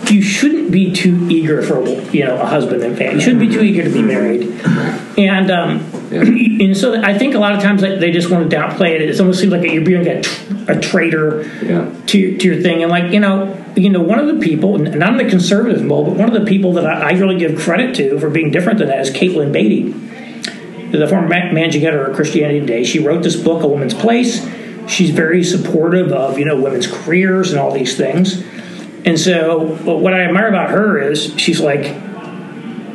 you 0.09 0.23
shouldn't 0.23 0.71
be 0.71 0.93
too 0.93 1.27
eager 1.29 1.61
for 1.63 1.87
you 2.13 2.25
know 2.25 2.41
a 2.41 2.47
husband 2.47 2.83
and 2.85 2.97
family. 2.97 3.15
You 3.17 3.21
shouldn't 3.21 3.41
be 3.41 3.49
too 3.53 3.63
eager 3.63 3.83
to 3.83 3.91
be 3.91 4.03
married, 4.03 4.43
and 5.19 5.51
um, 5.51 5.90
Yeah. 6.11 6.23
And 6.67 6.77
so 6.77 7.01
I 7.03 7.17
think 7.17 7.35
a 7.35 7.39
lot 7.39 7.55
of 7.55 7.63
times 7.63 7.81
they 7.83 8.11
just 8.11 8.31
want 8.31 8.51
to 8.51 8.57
downplay 8.57 8.97
it. 8.97 9.03
It 9.03 9.21
almost 9.21 9.41
seems 9.41 9.53
like 9.53 9.63
you're 9.71 9.85
being 9.85 10.07
a, 10.07 10.21
a 10.69 10.81
traitor 10.81 11.43
Yeah. 11.65 11.91
to, 12.07 12.19
your- 12.19 12.39
to 12.39 12.47
your 12.53 12.63
thing. 12.63 12.83
And 12.83 12.91
like 12.91 13.13
you 13.13 13.21
know, 13.21 13.57
you 13.77 13.91
know, 13.91 14.01
one 14.03 14.19
of 14.19 14.27
the 14.27 14.41
people, 14.41 14.77
not 14.79 15.13
in 15.13 15.17
the 15.25 15.31
conservative 15.31 15.83
mold, 15.85 16.07
but 16.07 16.17
one 16.17 16.29
of 16.29 16.35
the 16.35 16.45
people 16.49 16.73
that 16.75 16.85
I, 16.87 17.11
I 17.11 17.13
really 17.13 17.39
give 17.39 17.59
credit 17.59 17.95
to 17.97 18.19
for 18.19 18.29
being 18.29 18.51
different 18.51 18.79
than 18.81 18.89
that 18.89 19.01
is 19.01 19.11
Katelyn 19.11 19.53
Beaty, 19.53 19.93
the 20.91 21.07
former 21.07 21.29
managing 21.29 21.87
editor 21.87 22.07
of 22.07 22.17
Christianity 22.17 22.61
Today. 22.61 22.85
She 22.85 22.99
wrote 22.99 23.23
this 23.23 23.37
book, 23.37 23.63
A 23.63 23.69
Woman's 23.69 23.95
Place. 23.95 24.45
She's 24.89 25.11
very 25.11 25.45
supportive 25.45 26.11
of 26.13 26.39
you 26.39 26.45
know 26.45 26.61
women's 26.61 26.87
careers 26.89 27.53
and 27.53 27.61
all 27.61 27.73
these 27.73 27.97
things. 27.97 28.43
And 29.05 29.19
so, 29.19 29.77
what 29.85 30.13
I 30.13 30.23
admire 30.23 30.49
about 30.49 30.71
her 30.71 30.99
is 30.99 31.33
she's 31.41 31.61
like, 31.61 31.85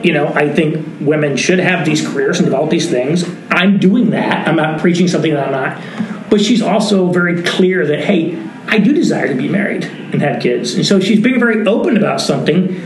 you 0.04 0.14
know, 0.14 0.28
I 0.28 0.52
think 0.54 0.86
women 1.02 1.38
should 1.38 1.60
have 1.60 1.86
these 1.86 2.06
careers 2.08 2.40
and 2.40 2.46
develop 2.46 2.70
these 2.70 2.90
things. 2.90 3.24
I'm 3.50 3.78
doing 3.80 4.10
that. 4.12 4.48
I'm 4.48 4.56
not 4.56 4.80
preaching 4.80 5.08
something 5.08 5.34
that 5.34 5.48
I'm 5.48 5.52
not. 5.52 6.30
But 6.30 6.42
she's 6.42 6.62
also 6.62 7.12
very 7.12 7.44
clear 7.44 7.86
that, 7.88 8.00
hey, 8.04 8.38
I 8.68 8.80
do 8.80 8.94
desire 8.94 9.28
to 9.28 9.36
be 9.36 9.48
married 9.48 9.84
and 9.86 10.22
have 10.22 10.42
kids. 10.42 10.74
And 10.74 10.86
so 10.86 11.00
she's 11.00 11.20
being 11.22 11.40
very 11.40 11.66
open 11.68 11.98
about 11.98 12.20
something 12.20 12.82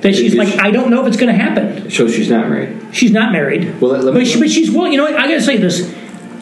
that 0.00 0.14
she's 0.14 0.34
like, 0.34 0.58
I 0.58 0.70
don't 0.70 0.90
know 0.90 1.02
if 1.02 1.08
it's 1.08 1.16
going 1.16 1.34
to 1.36 1.40
happen. 1.42 1.90
So 1.90 2.08
she's 2.08 2.30
not 2.30 2.48
married. 2.48 2.94
She's 2.94 3.10
not 3.12 3.32
married. 3.32 3.80
Well, 3.80 3.90
let- 3.92 4.04
let 4.04 4.14
me- 4.14 4.20
but, 4.20 4.26
she, 4.26 4.38
but 4.40 4.50
she's 4.50 4.70
well. 4.70 4.88
You 4.88 4.96
know 4.98 5.04
what? 5.04 5.14
I 5.14 5.26
got 5.28 5.34
to 5.34 5.42
say 5.42 5.56
this. 5.58 5.94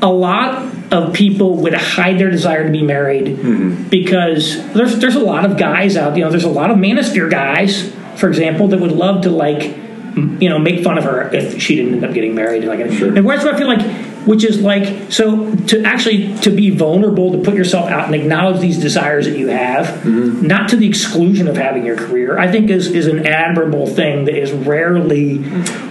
A 0.02 0.10
lot 0.10 0.72
of 0.92 1.14
people 1.14 1.56
would 1.56 1.72
hide 1.74 2.18
their 2.18 2.30
desire 2.30 2.64
to 2.64 2.70
be 2.70 2.82
married 2.82 3.24
Mm-hmm. 3.38 3.88
because 3.88 4.62
there's 4.74 4.98
there's 4.98 5.16
a 5.16 5.20
lot 5.20 5.44
of 5.44 5.56
guys 5.56 5.96
out. 5.96 6.16
You 6.16 6.24
know, 6.24 6.30
there's 6.30 6.44
a 6.44 6.50
lot 6.50 6.70
of 6.70 6.76
manosphere 6.76 7.30
guys, 7.30 7.90
for 8.16 8.28
example, 8.28 8.68
that 8.68 8.78
would 8.78 8.92
love 8.92 9.22
to 9.22 9.30
like, 9.30 9.74
you 10.16 10.48
know, 10.48 10.58
make 10.58 10.82
fun 10.82 10.96
of 10.96 11.04
her 11.04 11.30
if 11.34 11.60
she 11.60 11.76
didn't 11.76 11.94
end 11.94 12.04
up 12.04 12.14
getting 12.14 12.34
married. 12.34 12.64
Like, 12.64 12.80
and 12.80 13.24
where's 13.24 13.44
what 13.44 13.54
I 13.54 13.58
feel 13.58 13.68
like, 13.68 13.82
which 14.26 14.44
is 14.44 14.60
like, 14.62 15.12
so 15.12 15.54
to 15.66 15.82
actually 15.84 16.34
to 16.38 16.50
be 16.50 16.70
vulnerable, 16.70 17.32
to 17.32 17.38
put 17.38 17.54
yourself 17.54 17.90
out 17.90 18.06
and 18.06 18.14
acknowledge 18.14 18.60
these 18.60 18.78
desires 18.78 19.26
that 19.26 19.38
you 19.38 19.48
have, 19.48 19.86
Mm-hmm. 19.86 20.46
not 20.46 20.68
to 20.70 20.76
the 20.76 20.88
exclusion 20.88 21.48
of 21.48 21.56
having 21.56 21.84
your 21.84 21.96
career, 21.96 22.38
I 22.38 22.50
think 22.50 22.70
is 22.70 22.86
is 22.88 23.06
an 23.06 23.26
admirable 23.26 23.86
thing 23.86 24.24
that 24.24 24.34
is 24.36 24.52
rarely 24.52 25.38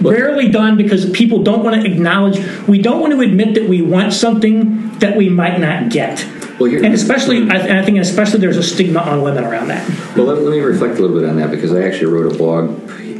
rarely 0.00 0.48
done 0.50 0.76
because 0.76 1.08
people 1.10 1.42
don't 1.42 1.62
want 1.62 1.80
to 1.82 1.90
acknowledge. 1.90 2.38
We 2.66 2.80
don't 2.82 3.00
want 3.00 3.12
to 3.12 3.20
admit 3.20 3.54
that 3.54 3.68
we 3.68 3.80
want 3.82 4.12
something 4.12 4.90
that 4.98 5.16
we 5.16 5.28
might 5.28 5.60
not 5.60 5.90
get. 5.90 6.26
Well, 6.58 6.74
and 6.74 6.94
especially, 6.94 7.42
I, 7.50 7.56
and 7.58 7.78
I 7.78 7.84
think 7.84 7.98
especially 7.98 8.40
there's 8.40 8.56
a 8.56 8.62
stigma 8.62 9.00
on 9.00 9.20
women 9.22 9.44
around 9.44 9.68
that. 9.68 9.86
Well, 10.16 10.26
let, 10.26 10.38
let 10.42 10.50
me 10.50 10.60
reflect 10.60 10.98
a 10.98 11.02
little 11.02 11.18
bit 11.20 11.28
on 11.28 11.36
that 11.36 11.50
because 11.50 11.72
I 11.72 11.82
actually 11.82 12.06
wrote 12.12 12.32
a 12.34 12.36
blog 12.36 12.70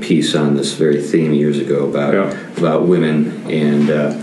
piece 0.07 0.35
on 0.35 0.57
this 0.57 0.75
very 0.75 1.03
theme 1.03 1.33
years 1.35 1.59
ago 1.59 1.89
about 1.89 2.15
Yeah. 2.15 2.57
about 2.57 2.87
women 2.87 3.51
and 3.51 3.91
uh, 3.91 4.15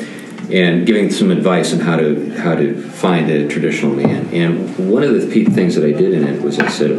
and 0.51 0.85
giving 0.85 1.09
some 1.11 1.31
advice 1.31 1.73
on 1.73 1.79
how 1.79 1.97
to 1.97 2.31
how 2.37 2.55
to 2.55 2.81
find 3.03 3.29
a 3.29 3.47
traditional 3.47 3.93
man. 3.95 4.27
And 4.33 4.89
one 4.91 5.03
of 5.03 5.13
the 5.13 5.45
things 5.45 5.75
that 5.75 5.85
I 5.85 5.91
did 5.91 6.13
in 6.13 6.23
it 6.27 6.41
was 6.41 6.59
I 6.59 6.69
said, 6.69 6.91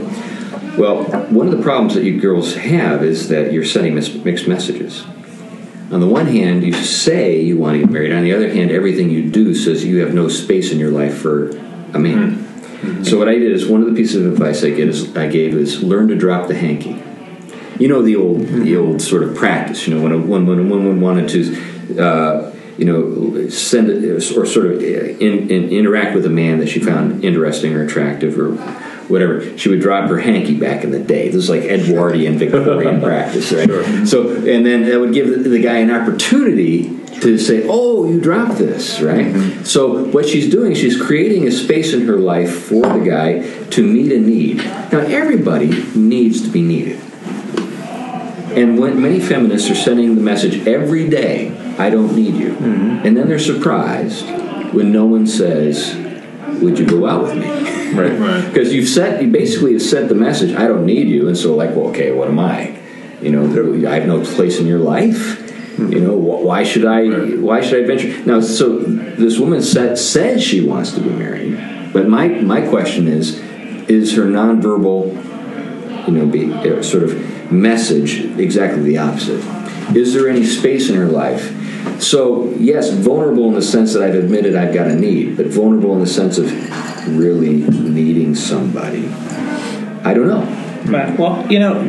well, 0.78 1.04
one 1.30 1.46
of 1.48 1.56
the 1.56 1.62
problems 1.62 1.94
that 1.94 2.04
you 2.04 2.20
girls 2.20 2.54
have 2.56 3.02
is 3.02 3.28
that 3.28 3.52
you're 3.52 3.64
sending 3.64 3.94
mis- 3.94 4.14
mixed 4.14 4.48
messages. 4.48 5.04
On 5.92 6.00
the 6.00 6.06
one 6.06 6.26
hand, 6.26 6.62
you 6.64 6.72
say 6.72 7.40
you 7.40 7.56
want 7.58 7.74
to 7.74 7.80
get 7.80 7.90
married. 7.90 8.12
On 8.12 8.24
the 8.24 8.32
other 8.34 8.50
hand, 8.52 8.70
everything 8.70 9.10
you 9.10 9.30
do 9.30 9.54
says 9.54 9.84
you 9.84 9.98
have 10.00 10.14
no 10.14 10.28
space 10.28 10.72
in 10.72 10.78
your 10.78 10.90
life 10.90 11.16
for 11.16 11.50
a 11.94 11.98
man. 11.98 12.42
So 13.04 13.18
what 13.18 13.28
I 13.28 13.38
did 13.38 13.52
is 13.52 13.66
one 13.66 13.82
of 13.82 13.88
the 13.88 13.94
pieces 13.94 14.24
of 14.24 14.32
advice 14.32 14.64
I 14.64 14.70
get 14.70 14.88
is 14.88 15.14
I 15.16 15.28
gave 15.28 15.54
is 15.54 15.82
learn 15.82 16.08
to 16.08 16.16
drop 16.16 16.48
the 16.48 16.54
hanky. 16.54 17.02
You 17.78 17.88
know 17.88 18.02
the 18.02 18.16
old 18.16 18.40
the 18.46 18.76
old 18.76 19.02
sort 19.02 19.22
of 19.22 19.34
practice. 19.34 19.86
You 19.86 19.94
know 19.94 20.02
when 20.02 20.12
a, 20.12 20.18
when 20.18 20.46
when 20.46 20.58
a 20.58 20.62
woman 20.62 21.00
wanted 21.00 21.28
to. 21.30 22.00
Uh, 22.02 22.50
you 22.76 22.84
know, 22.84 23.48
send 23.50 23.88
it 23.88 24.04
or 24.04 24.20
sort 24.20 24.66
of 24.66 24.82
in, 24.82 25.50
in, 25.50 25.68
interact 25.70 26.14
with 26.14 26.26
a 26.26 26.30
man 26.30 26.58
that 26.58 26.68
she 26.68 26.80
found 26.80 27.24
interesting 27.24 27.72
or 27.72 27.84
attractive 27.84 28.36
or 28.36 28.56
whatever. 29.08 29.56
She 29.56 29.68
would 29.68 29.80
drop 29.80 30.08
her 30.08 30.18
hanky 30.18 30.56
back 30.56 30.84
in 30.84 30.90
the 30.90 30.98
day. 30.98 31.28
This 31.28 31.44
is 31.44 31.50
like 31.50 31.62
Edwardian 31.62 32.38
Victorian 32.38 33.00
practice, 33.02 33.52
right? 33.52 33.68
So, 34.06 34.30
and 34.30 34.66
then 34.66 34.84
that 34.86 34.98
would 34.98 35.12
give 35.12 35.28
the, 35.28 35.48
the 35.48 35.62
guy 35.62 35.78
an 35.78 35.90
opportunity 35.90 36.98
to 37.20 37.38
say, 37.38 37.64
"Oh, 37.68 38.08
you 38.08 38.20
dropped 38.20 38.58
this," 38.58 39.00
right? 39.00 39.64
So 39.64 40.06
what 40.06 40.26
she's 40.26 40.50
doing, 40.50 40.74
she's 40.74 41.00
creating 41.00 41.46
a 41.46 41.52
space 41.52 41.92
in 41.92 42.06
her 42.06 42.16
life 42.16 42.64
for 42.64 42.82
the 42.82 43.04
guy 43.04 43.48
to 43.70 43.82
meet 43.82 44.12
a 44.12 44.18
need. 44.18 44.58
Now, 44.58 45.00
everybody 45.00 45.68
needs 45.94 46.42
to 46.42 46.48
be 46.48 46.62
needed. 46.62 47.00
And 48.56 48.78
when 48.78 49.00
many 49.00 49.20
feminists 49.20 49.70
are 49.70 49.74
sending 49.74 50.14
the 50.14 50.22
message 50.22 50.66
every 50.66 51.08
day, 51.08 51.50
I 51.78 51.90
don't 51.90 52.14
need 52.14 52.34
you. 52.34 52.54
And 53.04 53.16
then 53.16 53.28
they're 53.28 53.38
surprised 53.38 54.24
when 54.72 54.92
no 54.92 55.06
one 55.06 55.26
says, 55.26 55.94
Would 56.60 56.78
you 56.78 56.86
go 56.86 57.06
out 57.06 57.22
with 57.24 57.36
me? 57.36 57.70
Right. 57.94 58.18
Right. 58.18 58.44
Because 58.48 58.74
you've 58.74 58.88
set, 58.88 59.22
you 59.22 59.30
basically 59.30 59.74
have 59.74 59.82
sent 59.82 60.08
the 60.08 60.16
message, 60.16 60.52
I 60.52 60.66
don't 60.66 60.84
need 60.84 61.06
you. 61.06 61.28
And 61.28 61.36
so, 61.36 61.54
like, 61.54 61.76
well, 61.76 61.90
okay, 61.90 62.10
what 62.10 62.26
am 62.26 62.40
I? 62.40 62.76
You 63.22 63.30
know, 63.30 63.88
I 63.88 63.94
have 63.94 64.08
no 64.08 64.24
place 64.24 64.58
in 64.58 64.66
your 64.66 64.80
life. 64.80 65.40
You 65.78 66.00
know, 66.00 66.14
why 66.14 66.64
should 66.64 66.84
I? 66.84 67.06
Why 67.36 67.60
should 67.60 67.84
I 67.84 67.86
venture? 67.86 68.24
Now, 68.24 68.40
so 68.40 68.78
this 68.78 69.38
woman 69.38 69.62
said, 69.62 69.96
says 69.96 70.42
she 70.42 70.66
wants 70.66 70.92
to 70.92 71.00
be 71.00 71.10
married, 71.10 71.92
but 71.92 72.08
my 72.08 72.28
my 72.28 72.66
question 72.66 73.06
is, 73.06 73.38
is 73.88 74.14
her 74.16 74.24
nonverbal, 74.24 76.06
you 76.08 76.14
know, 76.14 76.26
be 76.26 76.52
uh, 76.52 76.82
sort 76.82 77.04
of 77.04 77.33
message 77.50 78.20
exactly 78.38 78.82
the 78.82 78.98
opposite? 78.98 79.44
Is 79.96 80.14
there 80.14 80.28
any 80.28 80.44
space 80.44 80.88
in 80.88 80.96
her 80.96 81.06
life? 81.06 81.60
So 82.02 82.50
yes, 82.58 82.90
vulnerable 82.90 83.48
in 83.48 83.54
the 83.54 83.62
sense 83.62 83.92
that 83.92 84.02
I've 84.02 84.14
admitted 84.14 84.56
I've 84.56 84.74
got 84.74 84.88
a 84.88 84.94
need, 84.94 85.36
but 85.36 85.46
vulnerable 85.46 85.94
in 85.94 86.00
the 86.00 86.06
sense 86.06 86.38
of 86.38 86.50
really 87.16 87.56
needing 87.70 88.34
somebody. 88.34 89.08
I 90.04 90.14
don't 90.14 90.28
know. 90.28 90.60
But, 90.90 91.18
well, 91.18 91.50
you 91.50 91.60
know, 91.60 91.82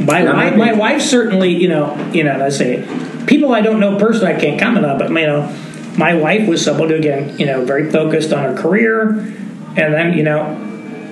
my 0.00 0.24
wife, 0.24 0.56
my 0.56 0.72
wife 0.72 1.00
certainly, 1.00 1.50
you 1.50 1.68
know, 1.68 1.96
you 2.12 2.24
know, 2.24 2.36
let's 2.36 2.58
say 2.58 2.86
people 3.26 3.52
I 3.52 3.62
don't 3.62 3.80
know 3.80 3.98
personally, 3.98 4.34
I 4.34 4.40
can't 4.40 4.60
comment 4.60 4.84
on, 4.84 4.98
but 4.98 5.08
you 5.08 5.26
know, 5.26 5.54
my 5.96 6.14
wife 6.14 6.48
was 6.48 6.62
someone 6.64 6.88
who 6.90 6.96
again, 6.96 7.38
you 7.38 7.46
know, 7.46 7.64
very 7.64 7.90
focused 7.90 8.32
on 8.32 8.44
her 8.44 8.60
career, 8.60 9.10
and 9.10 9.94
then 9.94 10.16
you 10.16 10.22
know, 10.22 10.61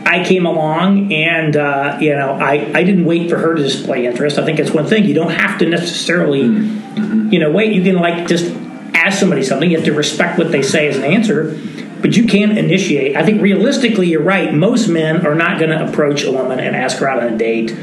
I 0.05 0.25
came 0.25 0.47
along 0.47 1.13
and 1.13 1.57
uh, 1.57 1.99
you 2.01 2.15
know, 2.15 2.33
I 2.33 2.71
I 2.75 2.83
didn't 2.83 3.05
wait 3.05 3.31
for 3.31 3.39
her 3.39 3.55
to 3.55 3.63
display 3.63 4.07
interest. 4.07 4.39
I 4.39 4.45
think 4.45 4.59
it's 4.59 4.71
one 4.71 4.87
thing 4.87 5.05
you 5.05 5.15
don't 5.15 5.33
have 5.33 5.59
to 5.59 5.67
necessarily, 5.67 6.41
you 6.41 7.39
know, 7.39 7.51
wait. 7.51 7.73
You 7.73 7.83
can 7.83 7.97
like 7.97 8.27
just 8.27 8.55
ask 8.95 9.19
somebody 9.19 9.43
something. 9.43 9.71
You 9.71 9.77
have 9.77 9.87
to 9.87 9.93
respect 9.93 10.39
what 10.39 10.53
they 10.53 10.63
say 10.63 10.89
as 10.89 10.97
an 10.97 11.05
answer. 11.05 11.59
But 12.01 12.17
you 12.17 12.27
can 12.27 12.57
initiate. 12.57 13.15
I 13.15 13.25
think 13.25 13.43
realistically, 13.43 14.09
you're 14.09 14.23
right. 14.23 14.55
Most 14.55 14.89
men 14.89 15.27
are 15.27 15.35
not 15.35 15.59
going 15.59 15.71
to 15.71 15.87
approach 15.87 16.25
a 16.25 16.33
woman 16.33 16.59
and 16.59 16.75
ask 16.75 16.97
her 16.99 17.09
out 17.09 17.23
on 17.23 17.35
a 17.35 17.37
date 17.37 17.77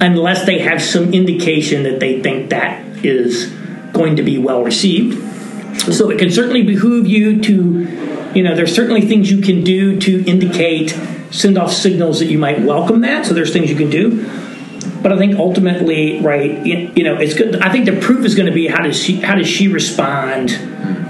unless 0.00 0.44
they 0.44 0.58
have 0.58 0.82
some 0.82 1.14
indication 1.14 1.84
that 1.84 2.00
they 2.00 2.20
think 2.20 2.50
that 2.50 2.84
is 3.04 3.46
going 3.92 4.16
to 4.16 4.22
be 4.22 4.38
well 4.38 4.64
received. 4.64 5.33
So 5.78 6.10
it 6.10 6.18
can 6.18 6.30
certainly 6.30 6.62
behoove 6.62 7.06
you 7.06 7.40
to, 7.42 8.32
you 8.34 8.42
know, 8.42 8.54
there's 8.54 8.74
certainly 8.74 9.02
things 9.02 9.30
you 9.30 9.40
can 9.42 9.64
do 9.64 9.98
to 10.00 10.24
indicate, 10.24 10.90
send 11.30 11.58
off 11.58 11.72
signals 11.72 12.20
that 12.20 12.26
you 12.26 12.38
might 12.38 12.60
welcome 12.60 13.00
that. 13.02 13.26
So 13.26 13.34
there's 13.34 13.52
things 13.52 13.70
you 13.70 13.76
can 13.76 13.90
do. 13.90 14.24
But 15.02 15.12
I 15.12 15.18
think 15.18 15.38
ultimately, 15.38 16.20
right, 16.20 16.64
you 16.64 17.04
know, 17.04 17.16
it's 17.16 17.34
good. 17.34 17.56
I 17.56 17.70
think 17.70 17.84
the 17.84 18.00
proof 18.00 18.24
is 18.24 18.34
going 18.34 18.46
to 18.46 18.52
be 18.52 18.66
how 18.66 18.82
does 18.82 18.98
she 19.02 19.20
how 19.20 19.34
does 19.34 19.46
she 19.46 19.68
respond 19.68 20.48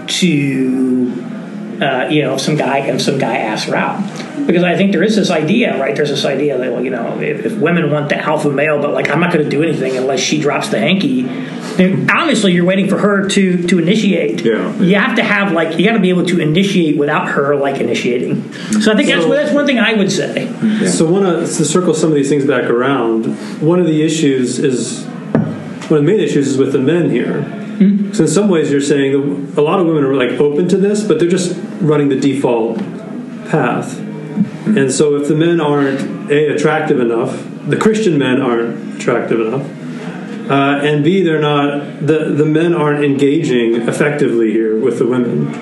to 0.09 1.34
uh, 1.83 2.09
you 2.09 2.23
know, 2.23 2.37
some 2.37 2.57
guy 2.57 2.79
and 2.79 3.01
some 3.01 3.19
guy 3.19 3.37
asks 3.39 3.69
her 3.69 3.77
out. 3.77 4.01
Because 4.47 4.63
I 4.65 4.77
think 4.77 4.93
there 4.93 5.03
is 5.03 5.17
this 5.17 5.31
idea, 5.31 5.79
right? 5.81 5.95
There's 5.97 6.11
this 6.11 6.25
idea 6.25 6.59
that, 6.59 6.71
well, 6.73 6.85
you 6.85 6.91
know, 6.91 7.19
if, 7.21 7.47
if 7.47 7.57
women 7.59 7.91
want 7.91 8.09
the 8.11 8.17
alpha 8.19 8.51
male, 8.51 8.81
but 8.81 8.93
like 8.93 9.09
I'm 9.09 9.21
not 9.21 9.33
going 9.33 9.45
to 9.45 9.51
do 9.51 9.63
anything 9.63 9.97
unless 9.97 10.21
she 10.21 10.41
drops 10.41 10.69
the 10.69 10.79
hanky. 10.79 11.23
Then 11.23 12.09
obviously, 12.11 12.53
you're 12.53 12.65
waiting 12.65 12.89
for 12.89 12.99
her 12.99 13.29
to 13.29 13.67
to 13.67 13.79
initiate. 13.79 14.45
Yeah. 14.45 14.75
You 14.77 14.97
have 14.97 15.17
to 15.17 15.23
have 15.23 15.53
like 15.53 15.79
you 15.79 15.85
got 15.87 15.95
to 15.95 16.01
be 16.01 16.11
able 16.11 16.27
to 16.27 16.41
initiate 16.41 16.97
without 16.99 17.29
her 17.29 17.57
like 17.57 17.81
initiating. 17.81 18.53
So 18.81 18.93
I 18.93 18.97
think 18.97 19.09
that's 19.09 19.25
So- 19.25 19.31
that's 19.31 19.53
one 19.53 19.67
thing 19.67 19.79
I 19.79 19.95
would 19.95 20.13
say. 20.13 20.47
So 20.87 21.07
one 21.11 21.25
of, 21.25 21.41
to 21.41 21.65
circle 21.65 21.95
some 21.95 22.11
of 22.11 22.15
these 22.15 22.29
things 22.29 22.45
back 22.45 22.65
around, 22.65 23.27
one 23.63 23.81
of 23.81 23.87
the 23.87 24.03
issues 24.03 24.59
is 24.59 25.05
one 25.89 25.99
of 26.01 26.05
the 26.07 26.13
main 26.13 26.21
issues 26.21 26.49
is 26.49 26.57
with 26.59 26.73
the 26.73 26.79
men 26.79 27.11
here. 27.11 27.43
So 28.15 28.23
in 28.23 28.29
some 28.29 28.49
ways, 28.49 28.71
you're 28.71 28.81
saying 28.81 29.13
that 29.13 29.61
a 29.61 29.63
lot 29.63 29.81
of 29.81 29.87
women 29.87 30.05
are 30.05 30.15
like 30.15 30.33
open 30.41 30.69
to 30.69 30.77
this, 30.77 31.03
but 31.03 31.19
they're 31.19 31.29
just 31.29 31.59
running 31.81 32.09
the 32.09 32.19
default 32.19 32.79
path. 33.49 33.99
And 34.67 34.91
so 34.91 35.17
if 35.17 35.29
the 35.29 35.35
men 35.35 35.61
aren't 35.61 36.31
a 36.31 36.55
attractive 36.55 37.01
enough, 37.01 37.47
the 37.67 37.77
Christian 37.77 38.19
men 38.19 38.41
aren't 38.41 38.97
attractive 38.97 39.41
enough, 39.41 40.51
uh, 40.51 40.81
and 40.85 41.05
b 41.05 41.23
they're 41.23 41.41
not 41.41 42.07
the 42.07 42.33
the 42.33 42.45
men 42.45 42.75
aren't 42.75 43.05
engaging 43.05 43.77
effectively 43.89 44.53
here 44.53 44.79
with 44.79 44.99
the 44.99 45.07
women. 45.07 45.55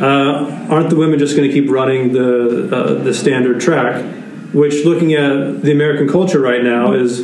Uh, 0.00 0.66
aren't 0.70 0.90
the 0.90 0.96
women 0.96 1.18
just 1.18 1.36
going 1.36 1.48
to 1.48 1.54
keep 1.54 1.70
running 1.70 2.12
the 2.12 2.74
uh, 2.74 2.94
the 3.02 3.14
standard 3.14 3.60
track, 3.60 4.04
which, 4.52 4.84
looking 4.84 5.14
at 5.14 5.62
the 5.62 5.72
American 5.72 6.08
culture 6.08 6.40
right 6.40 6.62
now, 6.62 6.92
is 6.92 7.22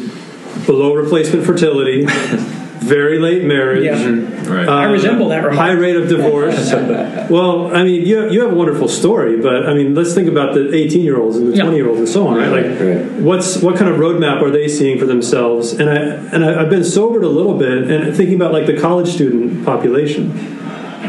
below 0.66 0.95
replacement 0.95 1.45
fertility, 1.45 2.07
very 2.81 3.18
late 3.18 3.45
marriage. 3.45 3.85
Yeah. 3.85 4.53
Right. 4.53 4.68
I 4.68 4.85
resemble 4.85 5.28
that 5.28 5.45
remark. 5.45 5.55
High 5.55 5.72
rate 5.72 5.97
of 5.97 6.09
divorce. 6.09 6.72
well, 7.31 7.74
I 7.74 7.85
mean, 7.85 8.07
you 8.07 8.16
have, 8.16 8.33
you 8.33 8.41
have 8.41 8.53
a 8.53 8.55
wonderful 8.55 8.89
story, 8.89 9.41
but 9.41 9.68
I 9.68 9.74
mean, 9.74 9.95
let's 9.95 10.14
think 10.14 10.28
about 10.28 10.55
the 10.55 10.74
18 10.74 11.03
year 11.03 11.20
olds 11.20 11.37
and 11.37 11.53
the 11.53 11.57
Yeah. 11.57 11.64
20 11.64 11.76
year 11.76 11.89
olds 11.89 11.99
and 12.01 12.09
so 12.09 12.26
on, 12.26 12.39
right? 12.39 12.49
Like, 12.49 12.81
right. 12.81 13.12
what's 13.20 13.59
what 13.62 13.76
kind 13.76 13.91
of 13.91 13.99
roadmap 14.01 14.43
are 14.43 14.51
they 14.51 14.66
seeing 14.66 14.99
for 14.99 15.07
themselves? 15.07 15.72
And 15.74 15.91
I 15.91 15.95
and 15.97 16.45
I, 16.45 16.62
I've 16.62 16.70
been 16.70 16.85
sobered 16.85 17.22
a 17.22 17.28
little 17.28 17.57
bit 17.57 17.91
and 17.91 18.16
thinking 18.16 18.35
about 18.37 18.53
like 18.53 18.66
the 18.66 18.78
college 18.81 19.09
student 19.09 19.64
population. 19.64 20.31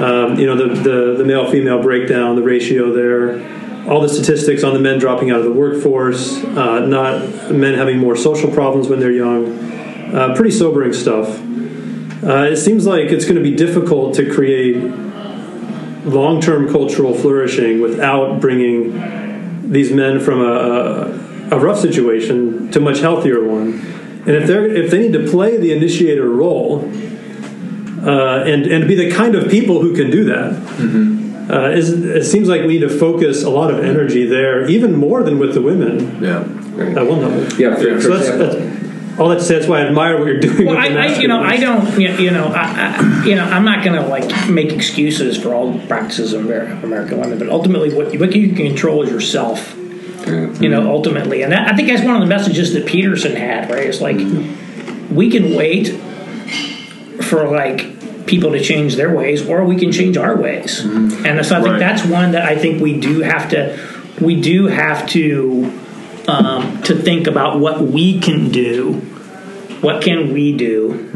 Um, 0.02 0.38
you 0.40 0.46
know, 0.48 0.56
the, 0.56 0.74
the 0.74 1.16
the 1.20 1.26
male 1.26 1.50
female 1.50 1.82
breakdown, 1.82 2.36
the 2.36 2.44
ratio 2.44 2.92
there, 2.94 3.40
all 3.90 4.02
the 4.02 4.10
statistics 4.10 4.64
on 4.64 4.74
the 4.74 4.80
men 4.80 5.00
dropping 5.00 5.32
out 5.32 5.40
of 5.40 5.46
the 5.46 5.54
workforce, 5.54 6.44
uh, 6.44 6.86
not 6.86 7.52
men 7.52 7.76
having 7.76 7.98
more 7.98 8.16
social 8.16 8.52
problems 8.52 8.88
when 8.88 9.00
they're 9.00 9.12
young. 9.12 9.72
Uh, 10.14 10.36
pretty 10.36 10.52
sobering 10.52 10.92
stuff. 10.92 11.40
Uh, 12.24 12.44
it 12.52 12.58
seems 12.58 12.86
like 12.86 13.06
it's 13.10 13.26
going 13.26 13.36
to 13.36 13.42
be 13.42 13.56
difficult 13.56 14.14
to 14.16 14.32
create 14.32 14.78
long 16.06 16.40
term 16.42 16.72
cultural 16.72 17.14
flourishing 17.14 17.82
without 17.82 18.40
bringing 18.40 19.72
these 19.72 19.92
men 19.92 20.20
from 20.20 20.42
a, 20.42 21.50
a, 21.52 21.56
a 21.56 21.60
rough 21.60 21.80
situation 21.80 22.70
to 22.72 22.80
a 22.80 22.82
much 22.82 23.00
healthier 23.00 23.44
one. 23.44 23.80
And 24.28 24.30
if 24.30 24.46
they're 24.48 24.66
if 24.68 24.92
they 24.92 25.00
need 25.00 25.14
to 25.14 25.28
play 25.30 25.58
the 25.58 25.74
initiator 25.74 26.30
role 26.30 26.82
uh, 28.04 28.44
and 28.44 28.68
and 28.68 28.88
be 28.88 28.96
the 28.96 29.12
kind 29.12 29.34
of 29.36 29.50
people 29.50 29.82
who 29.82 29.96
can 29.96 30.12
do 30.12 30.26
that, 30.26 30.54
uh, 31.52 31.70
is, 31.72 31.90
it 31.92 32.24
seems 32.26 32.48
like 32.48 32.62
we 32.62 32.68
need 32.68 32.82
to 32.82 32.90
focus 32.90 33.44
a 33.44 33.50
lot 33.50 33.72
of 33.74 33.84
energy 33.84 34.26
there, 34.26 34.70
even 34.70 34.96
more 34.96 35.24
than 35.24 35.40
with 35.40 35.54
the 35.56 35.62
women 35.62 36.24
yeah. 36.24 36.40
at 36.40 37.08
one 37.08 37.22
level. 37.22 37.60
Yeah, 37.60 37.76
for, 37.76 37.96
for 37.96 38.02
So 38.02 38.10
that's, 38.16 38.30
example. 38.30 38.60
that's 38.60 38.81
all 39.20 39.30
that 39.30 39.40
to 39.40 39.44
say. 39.44 39.56
That's 39.56 39.68
why 39.68 39.82
I 39.82 39.88
admire 39.88 40.18
what 40.18 40.28
you're 40.28 40.40
doing. 40.40 40.66
Well, 40.66 40.76
with 40.76 40.86
I, 40.86 40.90
the 40.90 41.00
I, 41.00 41.20
you 41.20 41.28
know, 41.28 41.42
I 41.42 41.58
don't, 41.58 42.00
you 42.00 42.10
you 42.14 42.32
know, 42.32 42.48
I, 42.48 42.98
I, 42.98 43.26
you 43.26 43.36
know, 43.36 43.46
I'm 43.46 43.66
not 43.66 43.84
going 43.84 44.02
to 44.02 44.08
like 44.08 44.50
make 44.50 44.72
excuses 44.72 45.38
for 45.38 45.54
all 45.54 45.72
the 45.72 45.86
practices 45.88 46.34
of 46.34 46.46
Amer- 46.46 46.80
American 46.84 47.20
women, 47.20 47.38
but 47.40 47.50
ultimately, 47.50 47.94
what 47.94 48.14
you, 48.14 48.20
what 48.20 48.36
you 48.36 48.48
can 48.54 48.68
control 48.68 49.04
is 49.04 49.10
yourself. 49.10 49.78
You 50.28 50.70
know, 50.70 50.92
ultimately, 50.92 51.42
and 51.42 51.52
that, 51.52 51.72
I 51.72 51.76
think 51.76 51.88
that's 51.88 52.04
one 52.04 52.16
of 52.16 52.22
the 52.22 52.28
messages 52.28 52.74
that 52.74 52.86
Peterson 52.86 53.36
had. 53.36 53.70
Right? 53.72 53.88
It's 53.88 54.02
like 54.02 54.18
mm-hmm. 54.18 55.16
we 55.16 55.32
can 55.32 55.56
wait 55.56 55.90
for 57.24 57.50
like 57.50 58.26
people 58.28 58.52
to 58.52 58.60
change 58.62 58.96
their 58.96 59.14
ways, 59.16 59.48
or 59.50 59.66
we 59.66 59.76
can 59.78 59.92
change 59.92 60.16
our 60.16 60.38
ways. 60.38 60.82
Mm-hmm. 60.82 61.26
And 61.26 61.46
so 61.46 61.58
I 61.58 61.62
think 61.62 61.72
Right. 61.74 61.80
that's 61.80 62.06
one 62.06 62.32
that 62.34 62.44
I 62.44 62.56
think 62.56 62.82
we 62.82 63.00
do 63.00 63.22
have 63.22 63.50
to, 63.50 63.78
we 64.22 64.40
do 64.40 64.68
have 64.68 65.08
to, 65.10 65.72
um, 66.28 66.82
to 66.84 66.96
think 66.96 67.28
about 67.28 67.60
what 67.60 67.82
we 67.82 68.20
can 68.20 68.50
do. 68.52 68.94
What 69.82 70.04
can 70.04 70.34
we 70.34 70.56
do? 70.56 71.10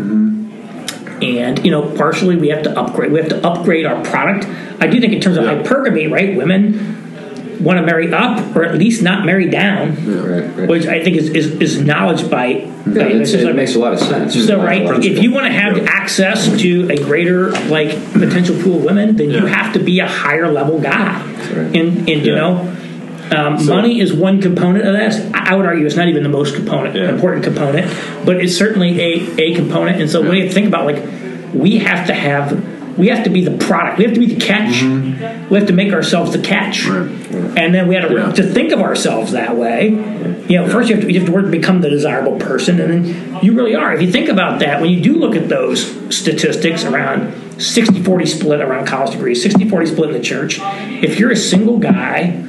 and 1.21 1.63
you 1.65 1.71
know 1.71 1.95
partially 1.95 2.35
we 2.35 2.49
have 2.49 2.61
to 2.63 2.77
upgrade 2.77 3.09
we 3.09 3.17
have 3.17 3.29
to 3.29 3.47
upgrade 3.47 3.85
our 3.85 4.03
product 4.03 4.45
i 4.81 4.87
do 4.87 4.99
think 4.99 5.13
in 5.13 5.21
terms 5.21 5.37
of 5.37 5.45
Yeah. 5.45 5.63
hypergamy 5.63 6.11
right 6.11 6.35
women 6.35 7.63
want 7.63 7.79
to 7.79 7.85
marry 7.85 8.11
up 8.13 8.53
or 8.53 8.65
at 8.65 8.75
least 8.75 9.01
not 9.01 9.25
marry 9.25 9.49
down 9.49 9.95
Right, 10.05 10.57
right. 10.57 10.67
which 10.69 10.85
i 10.87 11.01
think 11.01 11.15
is 11.15 11.29
is, 11.29 11.47
is 11.61 11.79
knowledge 11.81 12.29
by, 12.29 12.47
Yeah, 12.47 12.69
by 12.85 13.01
it 13.11 13.55
makes 13.55 13.75
a 13.75 13.79
lot 13.79 13.93
of 13.93 13.99
sense. 13.99 14.33
so 14.45 14.61
right 14.61 14.81
if 15.05 15.23
you 15.23 15.31
want 15.31 15.45
to 15.45 15.53
have 15.53 15.77
access 15.87 16.49
to 16.59 16.89
a 16.91 16.97
greater 16.97 17.51
like 17.69 17.91
potential 18.11 18.61
pool 18.61 18.79
of 18.79 18.83
women 18.83 19.15
then 19.15 19.29
you 19.31 19.45
have 19.45 19.71
to 19.73 19.79
be 19.79 19.99
a 20.01 20.07
higher 20.07 20.51
level 20.51 20.81
guy 20.81 21.21
and 21.53 22.09
and 22.09 22.25
you 22.25 22.35
know 22.35 22.75
um, 23.31 23.65
money 23.65 23.99
is 23.99 24.13
one 24.13 24.41
component 24.41 24.85
of 24.87 24.93
that. 24.93 25.33
I 25.33 25.55
would 25.55 25.65
argue 25.65 25.85
it's 25.85 25.95
not 25.95 26.07
even 26.07 26.23
the 26.23 26.29
most 26.29 26.55
component, 26.55 26.95
Yeah. 26.95 27.09
important 27.09 27.43
component, 27.43 27.87
but 28.25 28.37
it's 28.37 28.55
certainly 28.57 28.99
a, 29.01 29.35
a 29.41 29.55
component. 29.55 30.01
And 30.01 30.09
so 30.09 30.21
when 30.21 30.37
you 30.37 30.49
think 30.49 30.67
about 30.67 30.85
like, 30.85 31.03
we 31.53 31.77
have 31.79 32.07
to 32.07 32.13
have, 32.13 32.97
we 32.97 33.07
have 33.07 33.23
to 33.23 33.29
be 33.29 33.43
the 33.43 33.57
product. 33.65 33.97
We 33.97 34.05
have 34.05 34.13
to 34.13 34.19
be 34.19 34.33
the 34.35 34.39
catch. 34.45 34.81
We 35.49 35.57
have 35.57 35.67
to 35.67 35.73
make 35.73 35.91
ourselves 35.93 36.33
the 36.33 36.39
catch. 36.39 36.85
Right. 36.85 37.09
And 37.57 37.73
then 37.73 37.87
we 37.87 37.95
have 37.95 38.09
to, 38.09 38.15
Yeah. 38.15 38.31
to 38.33 38.43
think 38.43 38.71
of 38.71 38.79
ourselves 38.81 39.31
that 39.31 39.55
way. 39.57 39.89
You 40.47 40.57
know, 40.59 40.67
first 40.69 40.89
you 40.89 40.95
have 40.95 41.05
to, 41.05 41.11
you 41.11 41.19
have 41.19 41.27
to 41.27 41.33
work 41.33 41.45
to 41.45 41.51
become 41.51 41.81
the 41.81 41.89
desirable 41.89 42.37
person, 42.37 42.79
and 42.79 43.05
then 43.05 43.39
you 43.43 43.53
really 43.55 43.75
are. 43.75 43.93
If 43.93 44.01
you 44.01 44.11
think 44.11 44.29
about 44.29 44.59
that, 44.59 44.81
when 44.81 44.89
you 44.91 45.01
do 45.01 45.13
look 45.15 45.35
at 45.35 45.49
those 45.49 45.81
statistics 46.15 46.83
around 46.85 47.33
60 47.61 48.03
40 48.03 48.25
split 48.25 48.61
around 48.61 48.85
college 48.85 49.11
degrees, 49.13 49.41
60 49.41 49.67
40 49.69 49.85
split 49.87 50.09
in 50.09 50.15
the 50.17 50.21
church, 50.23 50.59
if 50.61 51.19
you're 51.19 51.31
a 51.31 51.35
single 51.37 51.77
guy, 51.79 52.43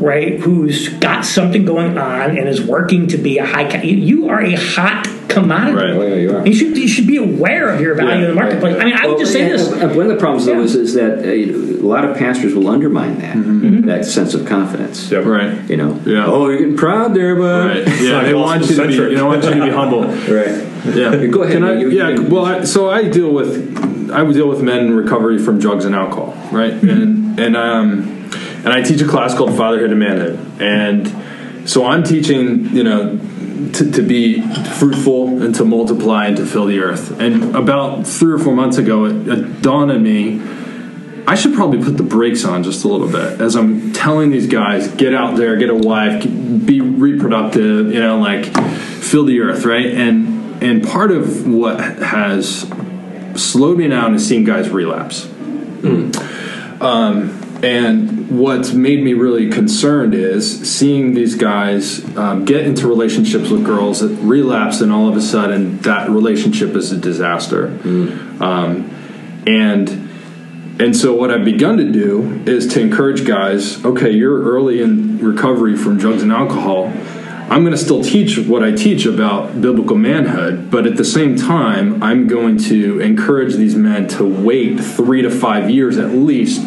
right, 0.00 0.38
who's 0.40 0.88
got 0.98 1.24
something 1.24 1.64
going 1.64 1.98
on 1.98 2.36
and 2.36 2.48
is 2.48 2.62
working 2.62 3.06
to 3.08 3.18
be 3.18 3.38
a 3.38 3.46
high, 3.46 3.70
ca- 3.70 3.82
you, 3.86 3.96
you 3.96 4.28
are 4.28 4.40
a 4.40 4.54
hot 4.54 5.06
commodity. 5.28 5.76
Right. 5.76 5.90
Oh, 5.90 6.02
yeah, 6.06 6.14
you 6.16 6.36
are. 6.36 6.46
You 6.46 6.52
should, 6.54 6.76
you 6.76 6.88
should 6.88 7.06
be 7.06 7.18
aware 7.18 7.68
of 7.68 7.80
your 7.80 7.94
value 7.94 8.10
Yeah, 8.10 8.22
in 8.22 8.28
the 8.28 8.34
marketplace. 8.34 8.76
I 8.80 8.84
mean, 8.84 8.94
I 8.94 9.06
would 9.06 9.10
Well, 9.12 9.18
just 9.20 9.32
say 9.32 9.42
and- 9.50 9.52
this. 9.60 9.68
One 9.96 10.06
of 10.06 10.08
the 10.08 10.16
problems, 10.16 10.46
though, 10.46 10.54
Yeah. 10.54 10.60
is, 10.64 10.74
is 10.74 10.94
that 10.94 11.18
uh, 11.20 11.28
a 11.28 11.86
lot 11.86 12.04
of 12.04 12.16
pastors 12.16 12.54
will 12.54 12.68
undermine 12.68 13.18
that 13.20 13.36
Mm-hmm. 13.36 13.86
that 13.86 14.04
sense 14.04 14.34
of 14.34 14.46
confidence. 14.46 15.10
Yep. 15.10 15.24
Right. 15.24 15.70
You 15.70 15.76
know, 15.76 16.00
Yeah. 16.04 16.24
oh, 16.26 16.48
you're 16.48 16.58
getting 16.58 16.76
proud 16.76 17.14
there, 17.14 17.36
bud. 17.36 17.68
Right. 17.86 18.00
Yeah. 18.00 18.16
like 18.16 18.26
They 18.26 18.34
want 18.34 18.68
you 18.68 18.76
to 18.76 18.86
be. 18.88 18.94
You 18.94 19.24
want 19.26 19.44
you 19.44 19.50
to 19.54 19.64
be 19.64 19.70
humble. 19.70 20.04
Right. 20.04 20.66
Yeah. 20.96 21.26
Go 21.26 21.42
ahead. 21.42 21.52
Can 21.54 21.64
I, 21.64 21.74
You- 21.74 21.90
you 21.90 21.98
yeah. 21.98 22.14
can- 22.16 22.30
well, 22.30 22.44
I, 22.46 22.64
so 22.64 22.90
I 22.90 23.08
deal 23.08 23.30
with 23.32 24.10
I 24.10 24.22
would 24.22 24.34
deal 24.34 24.48
with 24.48 24.60
men 24.62 24.86
in 24.86 24.94
recovery 24.96 25.38
from 25.38 25.60
drugs 25.60 25.84
and 25.84 25.94
alcohol, 25.94 26.34
right? 26.50 26.72
And 26.72 27.38
and 27.38 27.56
um 27.56 28.19
and 28.64 28.68
I 28.68 28.82
teach 28.82 29.00
a 29.00 29.08
class 29.08 29.34
called 29.34 29.56
Fatherhood 29.56 29.90
and 29.90 29.98
Manhood, 29.98 30.60
and 30.60 31.68
so 31.68 31.86
I'm 31.86 32.02
teaching 32.02 32.66
you 32.74 32.84
know 32.84 33.18
to, 33.72 33.90
to 33.92 34.02
be 34.02 34.40
fruitful 34.78 35.42
and 35.42 35.54
to 35.54 35.64
multiply 35.64 36.26
and 36.26 36.36
to 36.38 36.46
fill 36.46 36.66
the 36.66 36.80
earth. 36.80 37.20
And 37.20 37.54
about 37.54 38.06
three 38.06 38.32
or 38.32 38.38
four 38.38 38.54
months 38.54 38.78
ago, 38.78 39.04
it, 39.04 39.28
it 39.28 39.62
dawned 39.62 39.90
on 39.90 40.02
me. 40.02 40.40
I 41.26 41.34
should 41.34 41.54
probably 41.54 41.82
put 41.84 41.96
the 41.96 42.02
brakes 42.02 42.44
on 42.44 42.64
just 42.64 42.84
a 42.84 42.88
little 42.88 43.06
bit 43.06 43.40
as 43.40 43.54
I'm 43.54 43.92
telling 43.92 44.30
these 44.30 44.48
guys, 44.48 44.88
get 44.88 45.14
out 45.14 45.36
there, 45.36 45.56
get 45.56 45.70
a 45.70 45.74
wife, 45.74 46.24
be 46.24 46.80
reproductive, 46.80 47.92
you 47.92 48.00
know, 48.00 48.18
like 48.18 48.46
fill 48.46 49.24
the 49.24 49.40
earth, 49.40 49.64
right? 49.64 49.86
And 49.86 50.62
and 50.62 50.82
part 50.86 51.10
of 51.12 51.46
what 51.46 51.78
has 51.80 52.70
slowed 53.36 53.78
me 53.78 53.88
down 53.88 54.14
is 54.14 54.26
seeing 54.26 54.44
guys 54.44 54.68
relapse. 54.70 55.26
Um, 56.80 57.39
and 57.62 58.38
what's 58.38 58.72
made 58.72 59.02
me 59.02 59.12
really 59.12 59.50
concerned 59.50 60.14
is 60.14 60.70
seeing 60.70 61.14
these 61.14 61.34
guys 61.34 62.04
um, 62.16 62.44
get 62.44 62.66
into 62.66 62.86
relationships 62.88 63.50
with 63.50 63.64
girls 63.64 64.00
that 64.00 64.08
relapse, 64.22 64.80
and 64.80 64.92
all 64.92 65.08
of 65.08 65.16
a 65.16 65.20
sudden 65.20 65.78
that 65.78 66.08
relationship 66.08 66.74
is 66.74 66.92
a 66.92 66.96
disaster. 66.96 67.66
Um, 68.42 68.96
and 69.46 70.08
and 70.80 70.96
so 70.96 71.14
what 71.14 71.30
I've 71.30 71.44
begun 71.44 71.76
to 71.76 71.92
do 71.92 72.42
is 72.46 72.66
to 72.68 72.80
encourage 72.80 73.26
guys, 73.26 73.84
okay, 73.84 74.10
you're 74.10 74.42
early 74.42 74.80
in 74.80 75.18
recovery 75.18 75.76
from 75.76 75.98
drugs 75.98 76.22
and 76.22 76.32
alcohol. 76.32 76.86
I'm 77.50 77.64
going 77.64 77.72
to 77.72 77.78
still 77.78 78.02
teach 78.02 78.38
what 78.38 78.62
I 78.62 78.70
teach 78.70 79.04
about 79.04 79.60
biblical 79.60 79.96
manhood, 79.96 80.70
but 80.70 80.86
at 80.86 80.96
the 80.96 81.04
same 81.04 81.36
time, 81.36 82.02
I'm 82.02 82.28
going 82.28 82.56
to 82.58 83.00
encourage 83.00 83.56
these 83.56 83.74
men 83.74 84.08
to 84.08 84.24
wait 84.24 84.78
three 84.80 85.20
to 85.20 85.30
five 85.30 85.68
years 85.68 85.98
at 85.98 86.10
least 86.12 86.62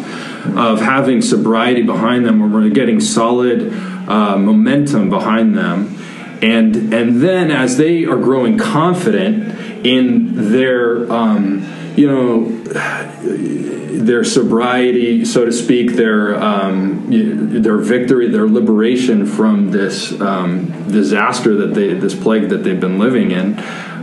of 0.56 0.80
having 0.80 1.22
sobriety 1.22 1.82
behind 1.82 2.24
them, 2.26 2.40
where 2.40 2.48
we're 2.48 2.70
getting 2.70 3.00
solid 3.00 3.72
uh, 4.08 4.36
momentum 4.36 5.10
behind 5.10 5.56
them, 5.56 5.96
and 6.42 6.92
and 6.92 7.20
then 7.20 7.50
as 7.50 7.76
they 7.76 8.04
are 8.04 8.16
growing 8.16 8.58
confident 8.58 9.86
in 9.86 10.52
their, 10.52 11.10
um, 11.12 11.66
you 11.96 12.06
know 12.06 12.48
their 14.04 14.24
sobriety, 14.24 15.24
so 15.24 15.44
to 15.44 15.52
speak, 15.52 15.92
their 15.92 16.42
um, 16.42 17.06
their 17.62 17.78
victory, 17.78 18.28
their 18.28 18.48
liberation 18.48 19.26
from 19.26 19.70
this 19.70 20.18
um, 20.20 20.90
disaster 20.90 21.54
that 21.56 21.74
they, 21.74 21.94
this 21.94 22.14
plague 22.14 22.48
that 22.50 22.58
they've 22.58 22.80
been 22.80 22.98
living 22.98 23.30
in, 23.30 23.54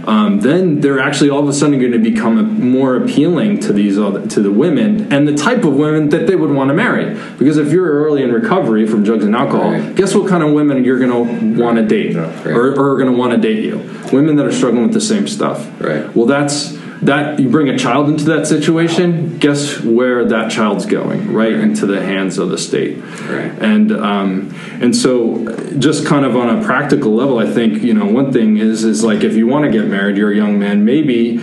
um, 0.07 0.39
then 0.41 0.81
they're 0.81 0.99
actually 0.99 1.29
all 1.29 1.39
of 1.39 1.47
a 1.47 1.53
sudden 1.53 1.79
going 1.79 1.91
to 1.91 1.99
become 1.99 2.71
more 2.71 2.95
appealing 2.95 3.59
to 3.61 3.73
these 3.73 3.97
other, 3.99 4.25
to 4.27 4.41
the 4.41 4.51
women 4.51 5.11
and 5.13 5.27
the 5.27 5.35
type 5.35 5.63
of 5.63 5.75
women 5.75 6.09
that 6.09 6.27
they 6.27 6.35
would 6.35 6.49
want 6.51 6.69
to 6.69 6.73
marry. 6.73 7.13
Because 7.37 7.57
if 7.57 7.71
you're 7.71 7.89
early 7.89 8.23
in 8.23 8.31
recovery 8.31 8.87
from 8.87 9.03
drugs 9.03 9.25
and 9.25 9.35
alcohol, 9.35 9.71
Right. 9.71 9.95
guess 9.95 10.15
what 10.15 10.27
kind 10.29 10.43
of 10.43 10.53
women 10.53 10.83
you're 10.83 10.99
going 10.99 11.11
to 11.55 11.61
want 11.61 11.77
to 11.77 11.85
date, 11.85 12.15
Right. 12.15 12.47
or, 12.47 12.71
or 12.73 12.91
are 12.93 12.97
going 12.97 13.11
to 13.11 13.17
want 13.17 13.31
to 13.33 13.37
date 13.37 13.63
you? 13.63 13.77
Women 14.11 14.35
that 14.37 14.45
are 14.45 14.51
struggling 14.51 14.83
with 14.83 14.93
the 14.93 15.01
same 15.01 15.27
stuff. 15.27 15.69
Right. 15.79 16.13
Well, 16.15 16.25
that's 16.25 16.77
that 17.01 17.39
you 17.39 17.49
bring 17.49 17.67
a 17.67 17.77
child 17.77 18.09
into 18.09 18.23
that 18.25 18.45
situation 18.45 19.37
guess 19.39 19.79
where 19.81 20.25
that 20.25 20.51
child's 20.51 20.85
going? 20.85 21.33
Right 21.33 21.53
into 21.53 21.85
the 21.85 22.01
hands 22.01 22.37
of 22.37 22.49
the 22.49 22.57
state. 22.57 22.97
Right. 22.97 23.51
and 23.59 23.91
um, 23.91 24.53
and 24.81 24.95
so 24.95 25.45
just 25.77 26.05
kind 26.05 26.25
of 26.25 26.35
on 26.35 26.59
a 26.59 26.63
practical 26.63 27.13
level 27.13 27.39
i 27.39 27.49
think 27.49 27.81
you 27.81 27.93
know 27.93 28.05
one 28.05 28.31
thing 28.33 28.57
is 28.57 28.83
is 28.83 29.03
like 29.03 29.23
if 29.23 29.35
you 29.35 29.47
want 29.47 29.65
to 29.65 29.71
get 29.71 29.87
married 29.87 30.17
you're 30.17 30.31
a 30.31 30.35
young 30.35 30.59
man 30.59 30.83
maybe 30.83 31.39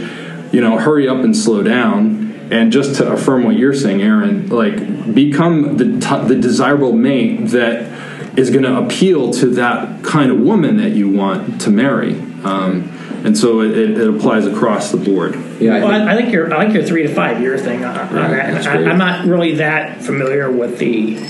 you 0.53 0.61
know 0.61 0.79
hurry 0.79 1.09
up 1.09 1.19
and 1.19 1.37
slow 1.37 1.63
down. 1.63 2.27
And 2.51 2.73
just 2.73 2.95
to 2.97 3.13
affirm 3.13 3.45
what 3.45 3.57
you're 3.57 3.75
saying 3.75 4.01
aaron 4.01 4.49
like 4.49 5.15
become 5.15 5.77
the 5.77 5.85
t- 6.01 6.29
the 6.29 6.35
desirable 6.35 6.95
mate 6.95 7.49
that 7.49 8.39
is 8.39 8.51
going 8.51 8.63
to 8.63 8.79
appeal 8.79 9.33
to 9.33 9.47
that 9.51 10.03
kind 10.05 10.31
of 10.31 10.39
woman 10.41 10.77
that 10.77 10.91
you 10.91 11.11
want 11.11 11.61
to 11.63 11.71
marry. 11.71 12.15
Um, 12.45 12.98
and 13.25 13.37
so 13.37 13.61
it, 13.61 13.77
it, 13.77 13.99
it 13.99 14.09
applies 14.09 14.47
across 14.47 14.91
the 14.93 14.97
board. 14.97 15.35
Yeah, 15.61 15.77
I 15.77 15.81
Well, 15.81 15.89
think- 15.91 16.09
I, 16.09 16.13
I 16.13 16.17
think 16.17 16.33
your 16.33 16.53
I 16.55 16.65
like 16.65 16.75
your 16.75 16.83
three 16.85 17.03
to 17.03 17.15
five 17.15 17.41
year 17.41 17.59
thing 17.59 17.85
on, 17.85 17.97
on 17.99 18.15
Right, 18.15 18.31
that. 18.31 18.67
And 18.67 18.87
I, 18.89 18.91
I'm 18.91 18.99
not 18.99 19.27
really 19.27 19.57
that 19.57 20.03
familiar 20.03 20.51
with 20.51 20.79
the 20.79 21.21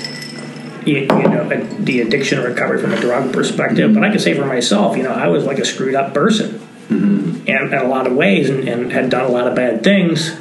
you, 0.86 1.00
you 1.00 1.06
know 1.06 1.48
the 1.80 2.00
addiction 2.00 2.42
recovery 2.42 2.80
from 2.80 2.92
a 2.92 3.00
drug 3.00 3.32
perspective, 3.32 3.92
but 3.94 4.04
I 4.04 4.10
can 4.10 4.18
say 4.18 4.34
for 4.34 4.46
myself, 4.46 4.96
you 4.96 5.02
know, 5.02 5.12
I 5.12 5.28
was 5.28 5.44
like 5.44 5.58
a 5.58 5.64
screwed 5.64 5.94
up 5.94 6.14
person, 6.14 6.60
Mm-hmm. 6.88 7.46
and 7.48 7.72
in 7.74 7.78
a 7.78 7.84
lot 7.88 8.06
of 8.06 8.14
ways, 8.14 8.48
and, 8.48 8.66
and 8.66 8.90
had 8.90 9.10
done 9.10 9.24
a 9.24 9.28
lot 9.28 9.46
of 9.46 9.54
bad 9.54 9.84
things. 9.84 10.34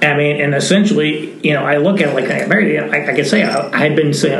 I 0.00 0.16
mean, 0.16 0.40
and 0.40 0.54
essentially, 0.54 1.36
you 1.44 1.52
know, 1.54 1.64
I 1.64 1.78
look 1.78 2.00
at 2.00 2.10
it 2.10 2.14
like 2.14 2.30
I 2.30 2.46
married. 2.46 2.78
I, 2.78 3.10
I 3.10 3.14
could 3.16 3.26
say 3.26 3.42
I, 3.42 3.68
I 3.70 3.78
had 3.78 3.96
been 3.96 4.14
saying, 4.14 4.38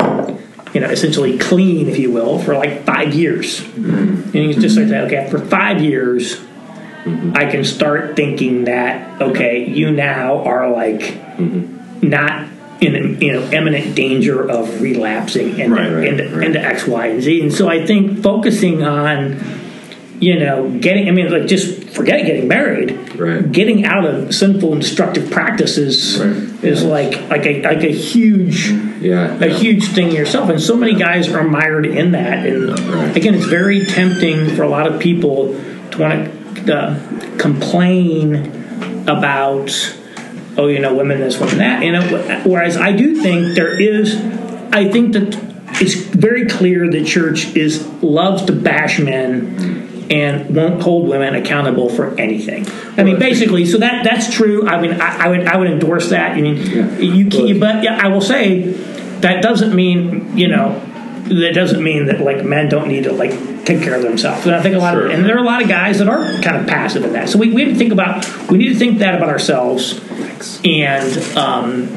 you 0.73 0.81
know, 0.81 0.89
essentially 0.89 1.37
clean, 1.37 1.87
if 1.89 1.97
you 1.97 2.11
will, 2.11 2.39
for 2.39 2.55
like 2.55 2.83
five 2.85 3.13
years. 3.13 3.61
Mm-hmm. 3.61 4.23
And 4.23 4.35
you 4.35 4.53
just 4.53 4.77
like 4.77 4.87
that. 4.87 5.05
Okay, 5.05 5.29
for 5.29 5.39
five 5.39 5.81
years, 5.81 6.35
mm-hmm. 6.35 7.33
I 7.35 7.45
can 7.45 7.63
start 7.63 8.15
thinking 8.15 8.65
that 8.65 9.21
okay, 9.21 9.67
you 9.67 9.91
now 9.91 10.43
are 10.43 10.69
like 10.69 11.01
mm-hmm. 11.01 12.07
not 12.07 12.47
in 12.81 13.19
you 13.21 13.33
know 13.33 13.41
imminent 13.51 13.95
danger 13.95 14.49
of 14.49 14.81
relapsing 14.81 15.59
into, 15.59 15.75
Right, 15.75 15.91
right, 15.91 16.07
into, 16.07 16.35
right. 16.35 16.45
into 16.45 16.59
X, 16.59 16.87
Y, 16.87 17.07
and 17.07 17.21
Z. 17.21 17.41
And 17.41 17.53
so 17.53 17.67
I 17.67 17.85
think 17.85 18.21
focusing 18.21 18.83
on 18.83 19.58
you 20.19 20.37
know 20.39 20.69
getting 20.79 21.07
I 21.07 21.11
mean 21.11 21.31
like 21.31 21.47
just 21.47 21.89
forget 21.91 22.25
getting 22.25 22.47
married, 22.47 23.15
Right. 23.19 23.51
getting 23.51 23.85
out 23.85 24.05
of 24.05 24.33
sinful 24.33 24.73
and 24.73 24.81
destructive 24.81 25.29
practices 25.31 26.19
Right. 26.19 26.63
is 26.63 26.83
like 26.83 27.29
like 27.29 27.45
a 27.45 27.61
like 27.61 27.83
a 27.83 27.91
huge 27.91 28.69
yeah, 29.01 29.33
a 29.41 29.47
huge 29.47 29.85
thing 29.87 30.11
yourself. 30.11 30.49
And 30.49 30.61
so 30.61 30.75
many 30.75 30.93
guys 30.93 31.29
are 31.29 31.43
mired 31.43 31.85
in 31.85 32.11
that. 32.11 32.45
And 32.45 32.69
Right. 32.89 33.15
again, 33.15 33.35
it's 33.35 33.45
very 33.45 33.85
tempting 33.85 34.47
for 34.55 34.63
a 34.63 34.69
lot 34.69 34.87
of 34.87 34.99
people 34.99 35.55
to 35.91 35.97
want 35.97 36.65
to 36.65 36.75
uh, 36.75 36.99
complain 37.37 39.05
about, 39.07 39.71
oh, 40.57 40.67
you 40.67 40.79
know, 40.79 40.93
women 40.95 41.19
this, 41.19 41.39
women 41.39 41.57
that. 41.59 41.83
You 41.83 41.93
know, 41.93 42.41
whereas 42.43 42.75
I 42.75 42.91
do 42.91 43.15
think 43.15 43.55
there 43.55 43.79
is, 43.79 44.15
I 44.73 44.89
think 44.89 45.13
that 45.13 45.39
it's 45.81 45.95
very 45.95 46.45
clear 46.45 46.89
the 46.89 47.03
church 47.05 47.55
is 47.55 47.87
loves 48.01 48.43
to 48.45 48.51
bash 48.51 48.99
men. 48.99 49.88
And 50.09 50.55
won't 50.55 50.81
hold 50.81 51.07
women 51.07 51.35
accountable 51.35 51.87
for 51.89 52.19
anything. 52.19 52.65
I 52.97 53.03
mean, 53.03 53.19
basically, 53.19 53.65
so 53.67 53.77
that 53.77 54.03
that's 54.03 54.33
true. 54.33 54.67
I 54.67 54.81
mean, 54.81 54.99
I, 54.99 55.25
I 55.25 55.27
would 55.27 55.45
I 55.45 55.55
would 55.57 55.69
endorse 55.69 56.09
that. 56.09 56.31
I 56.31 56.41
mean, 56.41 56.57
you 56.99 57.29
can, 57.29 57.59
but 57.59 57.83
yeah, 57.83 57.99
I 58.01 58.07
will 58.07 58.21
say 58.21 58.71
that 59.21 59.43
doesn't 59.43 59.75
mean 59.75 60.35
you 60.35 60.47
know 60.47 60.79
that 61.25 61.51
doesn't 61.53 61.83
mean 61.83 62.05
that 62.07 62.21
like 62.21 62.43
men 62.43 62.69
don't 62.69 62.87
need 62.87 63.03
to 63.03 63.11
like 63.11 63.31
take 63.65 63.83
care 63.83 63.93
of 63.93 64.01
themselves 64.01 64.47
and 64.47 64.55
i 64.55 64.61
think 64.63 64.73
a 64.73 64.79
lot 64.79 64.93
Sure. 64.93 65.05
of 65.07 65.11
and 65.11 65.25
there 65.25 65.35
are 65.35 65.39
a 65.39 65.43
lot 65.43 65.61
of 65.61 65.67
guys 65.67 65.99
that 65.99 66.07
are 66.07 66.23
kind 66.41 66.55
of 66.57 66.65
passive 66.65 67.03
in 67.03 67.11
that 67.13 67.29
so 67.29 67.37
we, 67.37 67.51
we 67.53 67.61
have 67.65 67.73
to 67.73 67.77
think 67.77 67.91
about 67.91 68.25
we 68.49 68.57
need 68.57 68.69
to 68.69 68.79
think 68.79 68.97
that 68.99 69.13
about 69.13 69.29
ourselves 69.29 69.99
and 70.65 71.37
um, 71.37 71.87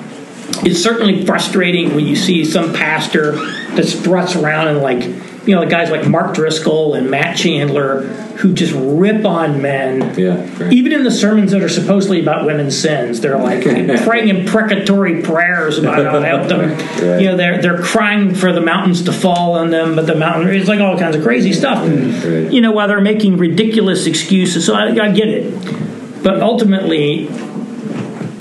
it's 0.65 0.83
certainly 0.83 1.25
frustrating 1.25 1.95
when 1.95 2.05
you 2.05 2.17
see 2.17 2.45
some 2.45 2.75
pastor 2.75 3.33
that 3.77 3.85
struts 3.87 4.35
around 4.37 4.67
and 4.69 4.79
like 4.83 5.01
you 5.47 5.55
know 5.55 5.69
guys 5.69 5.91
like 5.91 6.07
mark 6.07 6.35
driscoll 6.35 6.95
and 6.95 7.11
matt 7.11 7.37
chandler 7.37 8.03
who 8.43 8.53
just 8.53 8.73
rip 8.75 9.25
on 9.25 9.63
men 9.63 10.19
yeah, 10.19 10.63
right. 10.63 10.73
even 10.73 10.93
in 10.93 11.05
the 11.05 11.11
sermons 11.11 11.53
that 11.53 11.63
are 11.63 11.69
supposedly 11.69 12.21
about 12.21 12.45
women's 12.45 12.79
sins, 12.79 13.21
they're 13.21 13.39
like 13.39 13.63
praying 14.05 14.29
imprecatory 14.29 15.23
prayers 15.23 15.79
about 15.79 16.05
how 16.05 16.19
to 16.19 16.27
help 16.27 16.49
them. 16.49 16.63
Right. 17.03 17.23
You 17.23 17.29
know, 17.29 17.37
they're 17.37 17.61
they're 17.61 17.83
crying 17.83 18.35
for 18.35 18.53
the 18.53 18.61
mountains 18.61 19.03
to 19.05 19.13
fall 19.13 19.55
on 19.55 19.71
them, 19.71 19.97
but 19.97 20.07
the 20.07 20.15
mountain 20.15 20.55
it's 20.55 20.69
like 20.69 20.81
all 20.81 20.97
kinds 20.97 21.17
of 21.17 21.23
crazy 21.23 21.53
stuff. 21.53 21.79
Mm, 21.85 22.45
right. 22.45 22.53
You 22.53 22.61
know, 22.61 22.71
while 22.71 22.87
they're 22.87 23.01
making 23.01 23.39
ridiculous 23.39 24.07
excuses. 24.07 24.67
So 24.67 24.75
I, 24.75 24.89
I 24.91 25.11
get 25.11 25.29
it, 25.29 26.23
but 26.23 26.41
ultimately. 26.41 27.29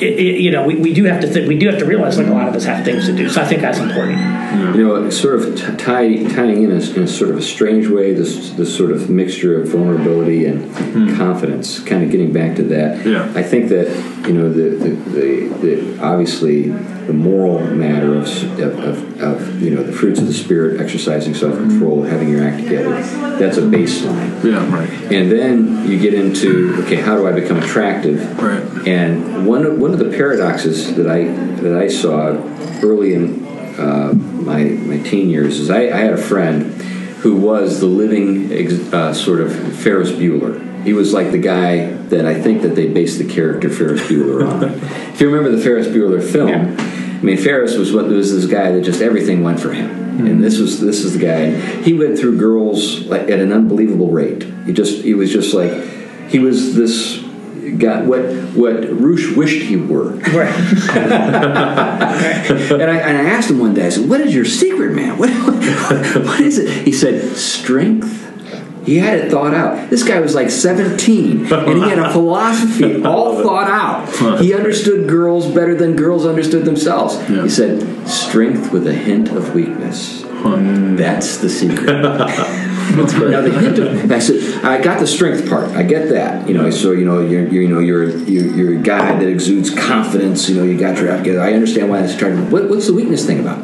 It, 0.02 0.20
it, 0.20 0.41
you 0.41 0.52
know, 0.52 0.66
we, 0.66 0.76
we 0.76 0.93
do 0.93 1.04
have 1.06 1.22
to 1.22 1.32
th- 1.32 1.47
we 1.47 1.58
do 1.58 1.70
have 1.70 1.80
to 1.80 1.86
realize 1.86 2.18
like 2.18 2.28
a 2.28 2.32
lot 2.32 2.47
of 2.47 2.56
us 2.56 2.66
have 2.66 2.84
things 2.84 3.06
to 3.06 3.16
do. 3.16 3.30
So 3.30 3.41
I 3.41 3.45
think 3.45 3.62
that's 3.62 3.80
important. 3.80 4.18
You 4.76 4.88
know, 4.88 5.10
sort 5.10 5.36
of 5.36 5.56
t- 5.56 5.78
tie, 5.78 6.24
tying 6.34 6.64
in 6.64 6.72
a, 6.72 6.93
in 6.95 7.04
a 7.04 7.08
sort 7.08 7.30
of 7.30 7.38
a 7.38 7.41
strange 7.41 7.88
way 7.88 8.14
this 8.14 8.52
this 8.52 8.76
sort 8.76 8.91
of 8.91 9.10
mixture 9.10 9.62
of 9.62 9.70
vulnerability 9.70 10.45
and 10.45 10.66
hmm. 10.76 11.16
confidence. 11.16 11.80
Kind 11.80 12.04
of 12.04 12.12
getting 12.12 12.34
back 12.34 12.56
to 12.58 12.64
that. 12.64 13.06
Yeah. 13.06 13.32
I 13.36 13.43
think 13.43 13.70
that 13.70 13.88
you 14.28 14.34
know 14.34 14.52
the 14.52 14.70
the, 14.76 14.89
the, 14.89 15.47
the 15.62 16.04
obviously 16.04 16.70
the 17.08 17.14
moral 17.14 17.60
matter 17.76 18.16
of, 18.16 18.28
of, 18.60 18.80
of, 18.80 19.22
of 19.22 19.62
you 19.62 19.72
know 19.72 19.84
the 19.84 19.93
fruits 19.93 20.20
of 20.20 20.28
the 20.28 20.34
spirit, 20.34 20.82
exercising 20.82 21.34
self 21.34 21.56
control, 21.56 22.04
hmm. 22.04 22.10
having 22.10 22.30
your 22.30 22.43
act 22.43 22.64
together. 22.64 23.02
That's 23.38 23.58
a 23.58 23.62
baseline. 23.62 24.43
Yeah, 24.43 24.74
right. 24.74 24.89
And 25.12 25.32
then 25.32 25.89
you 25.89 25.99
get 25.99 26.14
into 26.14 26.76
okay, 26.84 26.97
how 26.97 27.16
do 27.16 27.28
I 27.28 27.32
become 27.32 27.58
attractive? 27.58 28.38
Right. 28.39 28.88
And 28.88 29.45
one 29.47 29.66
of, 29.66 29.78
one 29.92 30.00
of 30.00 30.10
the 30.10 30.18
paradoxes 30.18 30.96
that 30.96 31.08
I 31.08 31.26
that 31.62 31.78
I 31.78 31.89
saw 31.89 32.30
early 32.82 33.14
in 33.14 33.46
uh, 33.78 34.14
my 34.14 34.64
my 34.64 35.00
teen 35.00 35.30
years 35.30 35.60
is 35.60 35.70
I, 35.70 35.82
I 35.82 35.98
had 35.98 36.14
a 36.14 36.18
friend 36.18 36.72
who 37.22 37.36
was 37.36 37.82
the 37.82 37.88
living 37.88 38.54
ex- 38.54 38.94
uh, 38.94 39.14
sort 39.14 39.42
of 39.42 39.52
Ferris 39.80 40.12
Bueller. 40.12 40.86
He 40.86 40.94
was 40.94 41.12
like 41.12 41.32
the 41.32 41.39
guy 41.39 41.92
that 41.92 42.26
I 42.26 42.42
think 42.42 42.62
that 42.62 42.74
they 42.74 42.88
based 42.88 43.18
the 43.18 43.28
character 43.28 43.70
Ferris 43.70 44.02
Bueller 44.04 44.50
on. 44.50 44.64
if 45.14 45.20
you 45.20 45.30
remember 45.30 45.54
the 45.54 45.62
Ferris 45.62 45.88
Bueller 45.88 46.24
film, 46.24 46.78
I 46.80 47.22
mean 47.22 47.38
Ferris 47.38 47.76
was 47.76 47.92
what 47.92 48.06
was 48.06 48.32
this 48.34 48.50
guy 48.50 48.72
that 48.72 48.82
just 48.86 49.02
everything 49.02 49.44
went 49.44 49.60
for 49.60 49.74
him, 49.74 50.26
and 50.26 50.42
this 50.42 50.58
was 50.58 50.80
this 50.80 51.04
is 51.04 51.18
the 51.18 51.20
guy. 51.20 51.52
He 51.82 51.92
went 51.92 52.18
through 52.18 52.38
girls 52.38 53.02
like 53.08 53.24
at 53.24 53.39
an 53.39 53.52
unbelievable 53.52 54.10
rate. 54.10 54.44
He 54.66 54.72
just 54.72 55.04
he 55.04 55.14
was 55.14 55.34
just 55.34 55.54
like 55.54 55.74
he 56.30 56.39
was 56.39 56.76
this 56.76 57.22
guy 57.78 58.01
what 58.01 58.22
what 58.55 58.84
Roosh 58.89 59.36
wished 59.36 59.64
he 59.64 59.78
were. 59.78 60.12
Right. 60.12 60.55
And 62.51 62.84
I, 62.89 62.97
and 62.97 63.18
I 63.18 63.24
asked 63.30 63.49
him 63.49 63.59
one 63.59 63.74
day, 63.74 63.86
I 63.86 63.89
said, 63.89 64.09
What 64.09 64.22
is 64.22 64.34
your 64.34 64.45
secret, 64.45 64.93
man? 64.93 65.18
What, 65.18 65.30
what 66.26 66.39
is 66.41 66.57
it? 66.57 66.86
He 66.86 66.91
said, 66.91 67.36
Strength. 67.38 68.28
He 68.86 68.97
had 68.97 69.20
it 69.20 69.32
thought 69.32 69.53
out. 69.53 69.89
This 69.89 70.03
guy 70.03 70.20
was 70.20 70.34
like 70.34 70.49
17, 70.49 71.53
and 71.53 71.78
he 71.78 71.89
had 71.89 71.99
a 71.99 72.12
philosophy 72.12 73.03
all 73.05 73.43
thought 73.43 73.70
out. 73.70 74.41
He 74.41 74.53
understood 74.53 75.07
girls 75.07 75.47
better 75.47 75.76
than 75.76 75.95
girls 75.95 76.26
understood 76.26 76.66
themselves. 76.66 77.20
He 77.28 77.49
said, 77.49 78.07
Strength 78.07 78.72
with 78.72 78.88
a 78.88 78.93
hint 78.93 79.30
of 79.30 79.53
weakness. 79.53 80.24
That's 80.44 81.38
the 81.38 81.50
secret. 81.50 82.02
now 82.02 83.42
the 83.42 83.58
hint 83.60 83.80
of 83.80 84.12
I 84.12 84.20
said 84.20 84.64
I 84.66 84.82
got 84.82 85.00
the 85.00 85.08
strength 85.08 85.48
part. 85.48 85.70
I 85.70 85.84
get 85.84 86.10
that. 86.10 86.48
You 86.48 86.56
know, 86.56 86.70
so 86.72 86.92
you 86.92 87.06
know 87.06 87.20
you're, 87.22 87.48
you're 87.48 87.62
you 87.64 87.68
know 87.68 87.80
you're, 87.80 88.10
you're 88.10 88.46
you're 88.56 88.80
a 88.80 88.82
guy 88.84 89.18
that 89.18 89.28
exudes 89.28 89.70
confidence. 89.70 90.50
You 90.50 90.56
know, 90.58 90.64
you 90.64 90.78
got 90.78 90.98
your 90.98 91.10
act 91.12 91.24
together. 91.24 91.42
I 91.42 91.54
understand 91.54 91.89
why 91.89 92.02
that's 92.02 92.16
trying. 92.16 92.50
What, 92.50 92.70
what's 92.70 92.88
the 92.88 92.94
weakness 92.94 93.26
thing 93.26 93.39
about? 93.39 93.60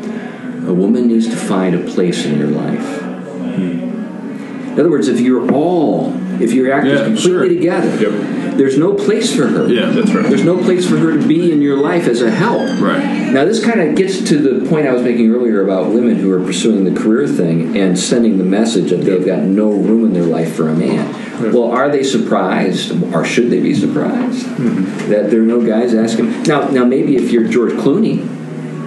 A 0.68 0.74
woman 0.74 1.08
needs 1.08 1.28
to 1.28 1.36
find 1.36 1.76
a 1.76 1.80
place 1.92 2.26
in 2.26 2.38
your 2.38 2.50
life. 2.50 3.02
Hmm. 3.02 4.68
In 4.70 4.80
other 4.80 4.90
words, 4.92 5.08
if 5.08 5.20
you're 5.20 5.52
all, 5.54 6.14
if 6.42 6.52
your 6.54 6.72
act 6.72 6.86
is 6.88 7.00
Yeah, 7.00 7.06
completely 7.06 7.32
sure. 7.32 7.48
together, 7.50 7.90
Yep. 7.98 8.37
There's 8.58 8.78
no 8.78 8.94
place 8.94 9.36
for 9.36 9.48
her. 9.48 9.68
Yeah, 9.68 9.90
that's 9.90 10.12
right. 10.12 10.26
There's 10.26 10.44
no 10.44 10.58
place 10.58 10.88
for 10.88 10.98
her 10.98 11.18
to 11.18 11.28
be 11.28 11.52
in 11.52 11.62
your 11.62 11.78
life 11.78 12.08
as 12.08 12.22
a 12.22 12.30
help. 12.30 12.68
Right. 12.80 13.32
Now, 13.32 13.46
this 13.46 13.64
kind 13.64 13.80
of 13.80 13.96
gets 13.96 14.22
to 14.30 14.38
the 14.38 14.68
point 14.70 14.88
I 14.88 14.94
was 14.94 15.04
making 15.04 15.32
earlier 15.32 15.64
about 15.64 15.92
women 15.92 16.16
who 16.16 16.32
are 16.32 16.44
pursuing 16.44 16.84
the 16.84 17.00
career 17.00 17.28
thing 17.28 17.78
and 17.78 17.98
sending 17.98 18.38
the 18.38 18.44
message 18.44 18.90
that 18.90 18.98
they've 18.98 19.26
got 19.26 19.44
no 19.44 19.72
room 19.72 20.06
in 20.06 20.14
their 20.14 20.24
life 20.24 20.56
for 20.56 20.70
a 20.70 20.76
man. 20.76 21.14
Well, 21.54 21.72
are 21.72 21.90
they 21.90 22.04
surprised, 22.04 23.04
or 23.14 23.24
should 23.24 23.52
they 23.52 23.62
be 23.62 23.76
surprised 23.76 24.46
mm-hmm. 24.46 25.10
that 25.10 25.30
there 25.30 25.42
are 25.42 25.46
no 25.46 25.66
guys 25.66 25.94
asking? 25.94 26.44
Now, 26.44 26.68
now 26.70 26.84
maybe 26.84 27.16
if 27.16 27.32
you're 27.32 27.48
George 27.48 27.74
Clooney, 27.74 28.26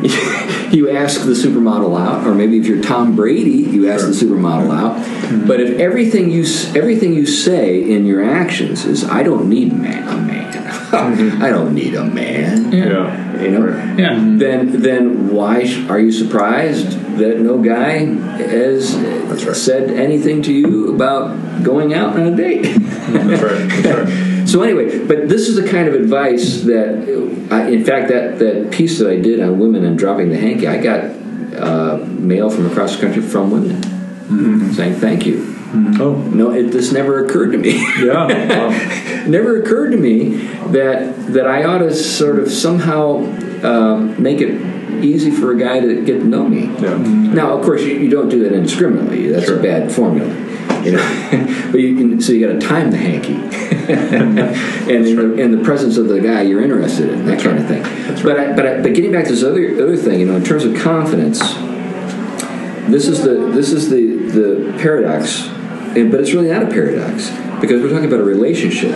you 0.73 0.91
ask 0.91 1.23
the 1.23 1.33
supermodel 1.33 1.99
out, 1.99 2.27
or 2.27 2.35
maybe 2.35 2.59
if 2.59 2.67
you're 2.67 2.83
Tom 2.83 3.17
Brady, 3.17 3.51
you 3.51 3.91
ask 3.91 4.07
the 4.07 4.13
supermodel 4.13 4.69
mm-hmm. 4.69 5.41
out. 5.41 5.47
But 5.49 5.61
if 5.61 5.79
everything 5.79 6.31
you 6.31 6.45
everything 6.75 7.15
you 7.15 7.27
say 7.27 7.83
in 7.83 8.07
your 8.07 8.23
actions 8.23 8.85
is, 8.85 9.05
"I 9.05 9.23
don't 9.23 9.49
need 9.49 9.73
man, 9.73 10.09
a 10.09 10.17
man. 10.21 10.53
Mm-hmm. 10.53 11.43
I 11.43 11.51
don't 11.51 11.75
need 11.75 11.95
a 11.95 12.05
man," 12.05 12.73
Yeah. 12.73 13.41
you 13.41 13.51
know, 13.51 13.67
Yeah. 13.97 14.15
then 14.15 14.81
then 14.83 15.29
why 15.35 15.65
sh- 15.65 15.89
are 15.89 15.99
you 15.99 16.13
surprised 16.13 17.19
that 17.19 17.41
no 17.41 17.59
guy 17.59 18.05
has 18.39 18.95
right. 18.97 19.57
said 19.57 19.91
anything 19.91 20.43
to 20.43 20.53
you 20.53 20.95
about 20.95 21.63
going 21.63 21.95
out 21.95 22.15
on 22.19 22.27
a 22.27 22.37
date? 22.37 22.63
That's 22.63 23.43
right. 23.43 23.83
That's 23.83 24.11
right. 24.11 24.27
So 24.51 24.63
anyway, 24.63 25.07
but 25.07 25.29
this 25.29 25.49
is 25.49 25.55
the 25.55 25.69
kind 25.69 25.87
of 25.87 25.95
advice 25.95 26.63
that, 26.63 27.49
I, 27.53 27.69
in 27.69 27.85
fact, 27.85 28.09
that, 28.09 28.41
that 28.41 28.73
piece 28.73 28.99
that 28.99 29.09
I 29.09 29.21
did 29.21 29.41
on 29.41 29.61
women 29.61 29.85
and 29.85 29.97
dropping 29.97 30.31
the 30.31 30.39
hanky, 30.39 30.67
I 30.67 30.83
got 30.83 31.05
uh, 31.55 32.05
mail 32.05 32.51
from 32.51 32.67
across 32.69 32.97
the 32.97 33.03
country 33.03 33.23
from 33.23 33.53
women 33.53 33.81
saying 34.75 34.95
thank 34.95 35.27
you. 35.27 35.57
Oh. 36.01 36.15
No, 36.33 36.51
it, 36.53 36.71
this 36.73 36.93
never 36.93 37.25
occurred 37.25 37.53
to 37.53 37.59
me. 37.59 37.77
Yeah. 38.05 38.27
Wow. 38.49 39.25
never 39.29 39.63
occurred 39.63 39.91
to 39.91 39.97
me 39.97 40.37
that 40.73 41.33
that 41.33 41.47
I 41.47 41.65
ought 41.65 41.79
to 41.79 41.95
sort 41.95 42.41
of 42.41 42.51
somehow 42.51 43.19
um, 43.63 44.21
make 44.21 44.41
it 44.41 44.61
easy 45.05 45.31
for 45.31 45.53
a 45.53 45.59
guy 45.59 45.81
to 45.81 46.05
get 46.05 46.19
to 46.19 46.25
know 46.25 46.49
me. 46.49 46.65
Yeah. 46.83 46.97
Now, 46.97 47.57
of 47.57 47.65
course, 47.65 47.83
you, 47.83 47.95
you 47.99 48.11
don't 48.11 48.29
do 48.29 48.43
that 48.43 48.53
indiscriminately. 48.53 49.29
That's 49.29 49.47
Sure. 49.47 49.59
a 49.59 49.63
bad 49.63 49.93
formula. 49.93 50.29
You 50.85 50.93
know? 50.93 51.71
but 51.71 51.81
you 51.81 51.95
can, 51.95 52.21
so 52.21 52.33
you 52.33 52.47
got 52.47 52.59
to 52.59 52.67
time 52.67 52.91
the 52.91 52.97
hanky, 52.97 53.35
and 53.93 55.07
in 55.07 55.17
the, 55.17 55.35
in 55.35 55.51
the 55.53 55.63
presence 55.63 55.97
of 55.99 56.09
the 56.09 56.21
guy 56.21 56.43
you're 56.43 56.63
interested 56.63 57.11
in, 57.11 57.27
that 57.27 57.43
kind 57.43 57.59
of 57.59 57.67
thing. 57.67 57.83
But 58.23 58.39
I, 58.41 58.53
but 58.55 58.67
I, 58.67 58.81
but 58.81 58.95
getting 58.95 59.13
back 59.13 59.25
to 59.25 59.31
this 59.31 59.43
other 59.43 59.75
other 59.83 59.97
thing, 59.97 60.21
you 60.21 60.27
know, 60.27 60.37
in 60.37 60.45
terms 60.45 60.65
of 60.65 60.75
confidence, 60.77 61.39
this 62.91 63.07
is 63.07 63.23
the 63.23 63.51
this 63.53 63.73
is 63.73 63.91
the 63.91 64.17
the 64.17 64.79
paradox, 64.79 65.47
and, 65.97 66.11
but 66.11 66.21
it's 66.21 66.33
really 66.33 66.49
not 66.49 66.63
a 66.63 66.67
paradox 66.67 67.31
because 67.61 67.83
we're 67.83 67.91
talking 67.91 68.07
about 68.07 68.21
a 68.21 68.25
relationship. 68.25 68.95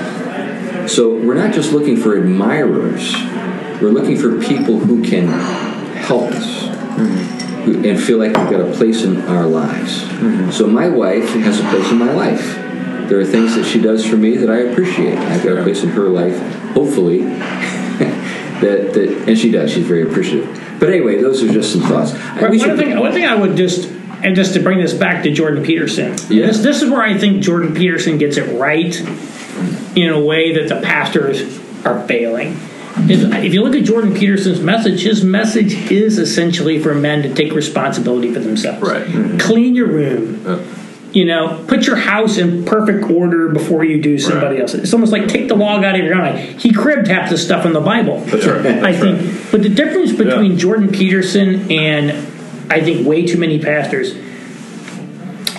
So 0.88 1.16
we're 1.16 1.34
not 1.34 1.52
just 1.54 1.72
looking 1.72 1.96
for 1.96 2.16
admirers; 2.16 3.14
we're 3.80 3.90
looking 3.90 4.16
for 4.16 4.40
people 4.40 4.78
who 4.78 5.02
can 5.04 5.28
help 5.28 6.32
us 6.32 6.62
who- 6.96 7.43
and 7.66 8.02
feel 8.02 8.18
like 8.18 8.36
we've 8.36 8.50
got 8.50 8.60
a 8.60 8.72
place 8.72 9.04
in 9.04 9.20
our 9.22 9.46
lives. 9.46 10.02
Mm-hmm. 10.02 10.50
So 10.50 10.66
my 10.66 10.88
wife 10.88 11.28
has 11.30 11.60
a 11.60 11.64
place 11.64 11.90
in 11.90 11.98
my 11.98 12.12
life. 12.12 12.54
There 13.08 13.20
are 13.20 13.24
things 13.24 13.54
that 13.56 13.64
she 13.64 13.80
does 13.80 14.04
for 14.06 14.16
me 14.16 14.36
that 14.36 14.50
I 14.50 14.70
appreciate. 14.70 15.18
I've 15.18 15.42
got 15.42 15.58
a 15.58 15.62
place 15.62 15.82
in 15.82 15.90
her 15.90 16.08
life, 16.08 16.38
hopefully, 16.72 17.24
that, 17.24 18.92
that 18.94 19.24
and 19.28 19.38
she 19.38 19.50
does. 19.50 19.72
She's 19.72 19.86
very 19.86 20.08
appreciative. 20.08 20.78
But 20.80 20.88
anyway, 20.88 21.20
those 21.20 21.42
are 21.42 21.52
just 21.52 21.72
some 21.72 21.82
thoughts. 21.82 22.12
Right, 22.12 22.50
one, 22.50 22.58
should- 22.58 22.78
thing, 22.78 22.98
one 22.98 23.12
thing 23.12 23.26
I 23.26 23.34
would 23.34 23.56
just 23.56 23.90
and 24.24 24.34
just 24.34 24.54
to 24.54 24.60
bring 24.60 24.78
this 24.78 24.94
back 24.94 25.22
to 25.24 25.30
Jordan 25.30 25.62
Peterson. 25.62 26.16
Yeah. 26.28 26.46
This 26.46 26.60
this 26.60 26.82
is 26.82 26.90
where 26.90 27.02
I 27.02 27.16
think 27.16 27.42
Jordan 27.42 27.74
Peterson 27.74 28.16
gets 28.18 28.38
it 28.38 28.58
right 28.58 28.98
in 29.96 30.10
a 30.10 30.20
way 30.20 30.54
that 30.54 30.68
the 30.68 30.80
pastors 30.80 31.42
are 31.84 32.06
failing. 32.08 32.58
If 33.06 33.52
you 33.52 33.62
look 33.62 33.74
at 33.74 33.84
Jordan 33.84 34.14
Peterson's 34.14 34.60
message, 34.60 35.02
his 35.02 35.22
message 35.24 35.90
is 35.90 36.18
essentially 36.18 36.78
for 36.82 36.94
men 36.94 37.22
to 37.22 37.34
take 37.34 37.52
responsibility 37.52 38.32
for 38.32 38.40
themselves. 38.40 38.80
Right. 38.82 39.06
Mm-hmm. 39.06 39.38
Clean 39.38 39.74
your 39.74 39.88
room. 39.88 40.64
You 41.12 41.26
know, 41.26 41.64
put 41.68 41.86
your 41.86 41.94
house 41.96 42.38
in 42.38 42.64
perfect 42.64 43.08
order 43.08 43.48
before 43.50 43.84
you 43.84 44.02
do 44.02 44.18
somebody 44.18 44.54
Right. 44.56 44.62
else. 44.62 44.74
It's 44.74 44.92
almost 44.92 45.12
like 45.12 45.28
take 45.28 45.46
the 45.46 45.54
log 45.54 45.84
out 45.84 45.94
of 45.98 46.04
your 46.04 46.16
eye. 46.20 46.32
He 46.36 46.72
cribbed 46.72 47.06
half 47.06 47.30
the 47.30 47.38
stuff 47.38 47.64
in 47.64 47.72
the 47.72 47.80
Bible. 47.80 48.18
That's 48.20 48.46
right. 48.46 48.66
I 48.66 48.92
That's 48.92 48.98
think. 48.98 49.20
right. 49.20 49.46
But 49.52 49.62
the 49.62 49.68
difference 49.68 50.12
between 50.12 50.52
Yeah. 50.52 50.58
Jordan 50.58 50.88
Peterson 50.88 51.70
and 51.70 52.10
I 52.70 52.80
think 52.80 53.06
way 53.06 53.24
too 53.26 53.38
many 53.38 53.60
pastors. 53.60 54.12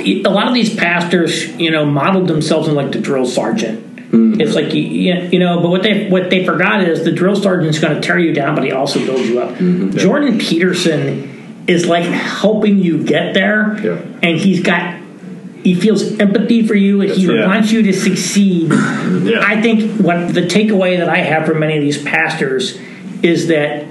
A 0.02 0.24
lot 0.30 0.48
of 0.48 0.54
these 0.54 0.76
pastors, 0.76 1.48
you 1.56 1.72
know, 1.72 1.86
modeled 1.86 2.28
themselves 2.28 2.68
in 2.68 2.76
like 2.76 2.92
the 2.92 3.00
drill 3.00 3.26
sergeant. 3.26 3.85
Mm. 4.16 4.42
It's 4.42 4.56
like 4.56 4.74
you, 4.74 4.82
you 4.82 5.40
know, 5.40 5.62
but 5.62 5.70
what 5.70 5.84
they 5.84 6.08
what 6.10 6.30
they 6.30 6.46
forgot 6.46 6.82
is 6.84 7.04
the 7.04 7.12
drill 7.12 7.36
sergeant's 7.36 7.80
going 7.80 7.96
to 7.96 8.02
tear 8.02 8.18
you 8.18 8.34
down, 8.34 8.56
but 8.56 8.64
he 8.64 8.72
also 8.72 9.00
builds 9.06 9.28
you 9.28 9.40
up. 9.42 9.50
Mm-hmm. 9.56 9.98
Jordan 9.98 10.38
Peterson 10.40 11.64
is 11.68 11.86
like 11.88 12.06
helping 12.06 12.78
you 12.80 13.04
get 13.04 13.34
there, 13.34 13.78
Yeah. 13.84 14.00
and 14.24 14.38
he's 14.38 14.62
got 14.62 15.02
he 15.64 15.74
feels 15.74 16.20
empathy 16.20 16.66
for 16.68 16.76
you, 16.76 17.02
and 17.02 17.10
he 17.12 17.28
right. 17.28 17.48
wants 17.48 17.72
you 17.72 17.82
to 17.84 17.94
succeed. 17.94 18.72
Yeah. 19.26 19.40
I 19.42 19.60
think 19.62 20.00
what 20.02 20.34
the 20.36 20.42
takeaway 20.42 20.98
that 21.00 21.10
I 21.10 21.18
have 21.18 21.48
from 21.48 21.60
many 21.60 21.78
of 21.78 21.82
these 21.82 22.00
pastors 22.04 22.78
is 23.24 23.48
that 23.48 23.86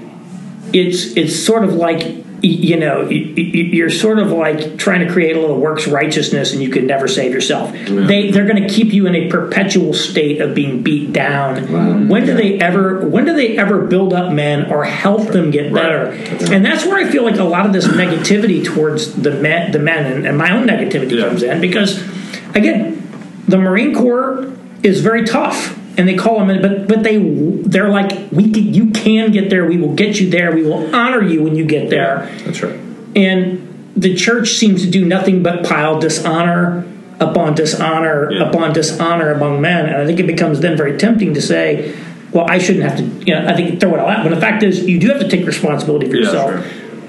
it's 0.71 1.17
it's 1.17 1.35
sort 1.37 1.63
of 1.65 1.73
like 1.73 1.99
y- 1.99 2.23
you 2.47 2.77
know 2.77 3.07
you're 3.09 3.89
sort 3.89 4.19
of 4.19 4.31
like 4.31 4.77
trying 4.77 5.05
to 5.05 5.11
create 5.11 5.35
a 5.35 5.39
little 5.39 5.59
works 5.59 5.87
righteousness 5.87 6.53
and 6.53 6.61
you 6.61 6.69
can 6.69 6.85
never 6.87 7.07
save 7.07 7.31
yourself. 7.33 7.71
They 7.71 8.31
they're 8.31 8.47
going 8.47 8.61
to 8.67 8.69
keep 8.69 8.93
you 8.93 9.07
in 9.07 9.15
a 9.15 9.29
perpetual 9.29 9.93
state 9.93 10.41
of 10.41 10.53
being 10.55 10.83
beat 10.83 11.11
down. 11.13 12.07
When 12.07 12.25
do 12.25 12.33
they 12.33 12.59
ever 12.59 13.07
when 13.07 13.25
do 13.25 13.33
they 13.33 13.57
ever 13.57 13.81
build 13.87 14.13
up 14.13 14.31
men 14.31 14.71
or 14.71 14.83
help 14.85 15.27
them 15.29 15.51
get 15.51 15.73
better? 15.73 16.07
And 16.53 16.63
that's 16.65 16.85
where 16.85 16.97
i 16.97 17.09
feel 17.09 17.23
like 17.23 17.37
a 17.37 17.43
lot 17.43 17.65
of 17.65 17.73
this 17.73 17.87
negativity 17.87 18.63
towards 18.63 19.13
the 19.15 19.31
men 19.31 19.71
the 19.71 19.79
men 19.79 20.11
and, 20.11 20.27
and 20.27 20.37
my 20.37 20.51
own 20.55 20.67
negativity 20.67 21.11
Yeah. 21.17 21.27
comes 21.29 21.43
in 21.43 21.61
because 21.61 22.01
again 22.55 23.01
the 23.47 23.57
marine 23.57 23.93
corps 23.93 24.51
is 24.83 25.01
very 25.01 25.23
tough 25.25 25.77
and 25.97 26.07
they 26.07 26.15
call 26.15 26.39
them 26.39 26.49
in 26.49 26.61
but 26.61 26.87
but 26.87 27.03
they 27.03 27.17
they're 27.63 27.89
like 27.89 28.11
we 28.31 28.51
can, 28.51 28.73
you 28.73 28.91
can 28.91 29.31
get 29.31 29.49
there 29.49 29.65
we 29.65 29.77
will 29.77 29.93
get 29.95 30.19
you 30.19 30.29
there 30.29 30.53
we 30.53 30.63
will 30.63 30.93
honor 30.95 31.21
you 31.21 31.41
when 31.43 31.55
you 31.55 31.65
get 31.65 31.89
there 31.89 32.29
That's 32.45 32.61
right. 32.61 32.79
and 33.15 33.61
the 33.95 34.13
church 34.15 34.49
seems 34.49 34.83
to 34.83 34.89
do 34.91 35.05
nothing 35.05 35.41
but 35.41 35.65
pile 35.65 35.99
dishonor 35.99 36.85
upon 37.19 37.55
dishonor 37.55 38.31
Yeah. 38.31 38.49
upon 38.49 38.73
dishonor 38.73 39.31
among 39.31 39.61
men 39.61 39.85
and 39.85 39.95
i 39.97 40.05
think 40.05 40.19
it 40.19 40.27
becomes 40.27 40.59
then 40.59 40.75
very 40.75 40.97
tempting 40.97 41.33
to 41.33 41.41
say 41.41 41.95
well 42.33 42.45
i 42.49 42.57
shouldn't 42.57 42.83
have 42.83 42.97
to 42.97 43.03
you 43.25 43.33
know 43.33 43.47
i 43.47 43.53
think 43.55 43.79
throw 43.79 43.93
it 43.95 43.99
all 43.99 44.09
out 44.09 44.23
but 44.23 44.33
the 44.35 44.41
fact 44.41 44.63
is 44.63 44.83
you 44.85 44.99
do 44.99 45.07
have 45.07 45.19
to 45.19 45.27
take 45.29 45.45
responsibility 45.45 46.07
for 46.09 46.15
Yeah, 46.17 46.23
yourself 46.23 46.51
sure. 46.51 46.63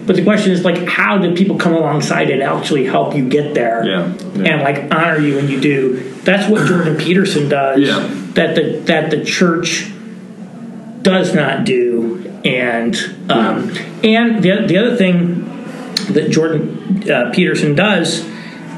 but 0.07 0.14
the 0.14 0.22
question 0.22 0.53
is 0.53 0.64
like 0.64 0.87
how 0.87 1.18
do 1.18 1.34
people 1.34 1.57
come 1.59 1.72
alongside 1.74 2.30
and 2.30 2.41
actually 2.43 2.84
help 2.84 3.16
you 3.16 3.28
get 3.28 3.55
there 3.55 3.84
Yeah, 3.84 4.14
yeah. 4.37 4.45
and 4.55 4.62
like 4.62 4.95
honor 4.95 5.18
you 5.18 5.34
when 5.34 5.49
you 5.49 5.61
do 5.61 6.09
that's 6.22 6.49
what 6.49 6.66
jordan 6.68 6.97
peterson 6.97 7.49
does 7.49 7.80
Yeah. 7.80 8.22
That 8.37 8.55
the 8.55 8.78
that 8.84 9.11
the 9.11 9.24
church 9.24 9.91
does 11.03 11.34
not 11.34 11.64
do. 11.64 12.22
And 12.45 12.95
um, 13.28 13.74
and 14.05 14.43
the, 14.43 14.64
the 14.66 14.78
other 14.78 14.97
thing 14.97 15.45
that 16.12 16.30
jordan 16.30 17.11
uh, 17.11 17.30
peterson 17.34 17.74
does 17.74 18.24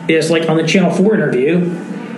is 0.09 0.31
like 0.31 0.49
on 0.49 0.57
the 0.57 0.67
channel 0.67 0.91
4 0.91 1.15
interview 1.15 1.61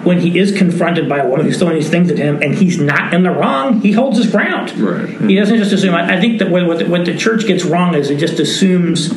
when 0.05 0.21
he 0.21 0.39
is 0.39 0.57
confronted 0.57 1.09
by 1.09 1.19
a 1.19 1.29
woman 1.29 1.47
who's 1.47 1.59
throwing 1.59 1.75
these 1.75 1.91
things 1.91 2.11
at 2.11 2.17
him 2.17 2.41
and 2.43 2.55
he's 2.55 2.79
not 2.79 3.13
in 3.13 3.23
the 3.23 3.31
wrong 3.31 3.81
he 3.81 3.93
holds 3.93 4.17
his 4.17 4.31
ground. 4.31 4.71
Right. 4.79 5.09
he 5.23 5.35
doesn't 5.35 5.57
just 5.57 5.73
assume. 5.73 5.95
I, 5.95 6.17
I 6.17 6.21
think 6.21 6.39
that 6.39 6.51
what, 6.51 6.67
what, 6.67 6.79
the, 6.79 6.89
what 6.89 7.05
the 7.05 7.17
church 7.17 7.47
gets 7.47 7.65
wrong 7.65 7.95
is 7.95 8.11
it 8.11 8.19
just 8.19 8.39
assumes 8.39 9.13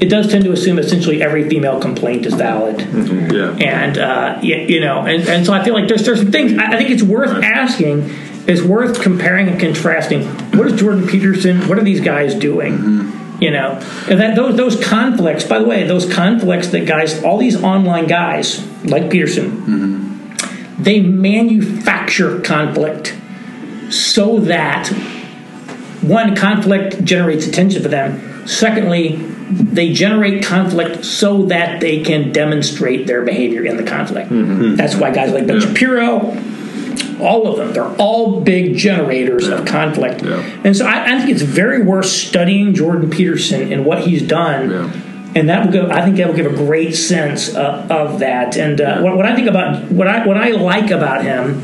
it 0.00 0.08
does 0.08 0.30
tend 0.30 0.44
to 0.44 0.52
assume 0.52 0.78
essentially 0.78 1.22
every 1.22 1.48
female 1.48 1.80
complaint 1.80 2.26
is 2.26 2.34
valid 2.34 2.76
mm-hmm. 2.76 3.34
Yeah. 3.34 3.50
and 3.52 3.98
uh, 3.98 4.38
you, 4.42 4.56
you 4.56 4.80
know, 4.80 5.00
and, 5.00 5.26
and 5.28 5.46
so 5.46 5.52
I 5.52 5.64
feel 5.64 5.74
like 5.74 5.88
there's 5.88 6.04
there's 6.04 6.20
some 6.20 6.30
things 6.30 6.58
I, 6.58 6.74
I 6.74 6.76
think 6.76 6.90
it's 6.90 7.02
worth 7.02 7.42
asking, 7.42 8.10
it's 8.46 8.62
worth 8.62 9.00
comparing 9.00 9.48
and 9.48 9.58
contrasting. 9.58 10.24
What 10.56 10.66
is 10.66 10.78
Jordan 10.78 11.06
Peterson? 11.06 11.68
What 11.68 11.78
are 11.78 11.84
these 11.84 12.00
guys 12.00 12.34
doing? 12.34 12.78
Mm-hmm. 12.78 13.42
You 13.42 13.50
know, 13.50 13.72
and 14.08 14.20
that 14.20 14.34
those 14.34 14.56
those 14.56 14.82
conflicts. 14.82 15.44
By 15.44 15.58
the 15.58 15.66
way, 15.66 15.84
those 15.84 16.10
conflicts 16.12 16.68
that 16.68 16.86
guys, 16.86 17.22
all 17.22 17.38
these 17.38 17.62
online 17.62 18.06
guys 18.06 18.66
like 18.84 19.10
Peterson, 19.10 19.50
mm-hmm. 19.50 20.82
they 20.82 21.00
manufacture 21.00 22.40
conflict 22.40 23.14
so 23.90 24.40
that 24.40 24.88
one 26.02 26.34
conflict 26.34 27.04
generates 27.04 27.46
attention 27.46 27.82
for 27.82 27.88
them 27.88 28.46
secondly 28.46 29.35
they 29.48 29.92
generate 29.92 30.44
conflict 30.44 31.04
so 31.04 31.44
that 31.46 31.80
they 31.80 32.02
can 32.02 32.32
demonstrate 32.32 33.06
their 33.06 33.22
behavior 33.24 33.64
in 33.64 33.76
the 33.76 33.84
conflict 33.84 34.28
that's 34.76 34.94
why 34.96 35.10
guys 35.10 35.32
like 35.32 35.46
ben 35.46 35.60
shapiro 35.60 36.36
all 37.20 37.46
of 37.46 37.56
them 37.58 37.72
they're 37.72 37.94
all 37.96 38.40
big 38.40 38.76
generators 38.76 39.48
of 39.48 39.64
conflict 39.64 40.22
Yeah. 40.22 40.40
and 40.64 40.76
so 40.76 40.84
I, 40.86 41.14
I 41.14 41.18
think 41.18 41.30
it's 41.30 41.42
very 41.42 41.82
worth 41.82 42.06
studying 42.06 42.74
jordan 42.74 43.08
peterson 43.10 43.72
and 43.72 43.84
what 43.86 44.00
he's 44.06 44.22
done 44.22 44.70
Yeah. 44.70 44.92
and 45.36 45.48
that 45.48 45.64
will 45.66 45.72
go. 45.72 45.90
I 45.90 46.02
think 46.04 46.16
that 46.16 46.26
will 46.28 46.34
give 46.34 46.46
a 46.52 46.56
great 46.56 46.94
sense 46.96 47.54
uh, 47.54 47.86
of 47.90 48.20
that. 48.20 48.56
And 48.56 48.80
uh, 48.80 49.00
what, 49.02 49.16
what 49.18 49.26
I 49.26 49.34
think 49.36 49.48
about 49.48 49.84
what 49.92 50.08
I 50.08 50.26
what 50.26 50.38
I 50.38 50.50
like 50.52 50.90
about 50.90 51.22
him, 51.24 51.60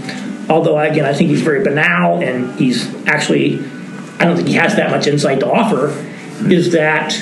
although 0.51 0.79
again 0.79 1.07
I 1.07 1.15
think 1.15 1.31
he's 1.31 1.41
very 1.43 1.65
banal 1.65 2.21
and 2.23 2.55
he's 2.61 2.87
actually 3.07 3.61
I 4.21 4.25
don't 4.27 4.37
think 4.37 4.49
he 4.49 4.55
has 4.55 4.77
that 4.77 4.91
much 4.91 5.07
insight 5.07 5.41
to 5.41 5.51
offer, 5.51 5.89
is 6.53 6.73
that 6.73 7.13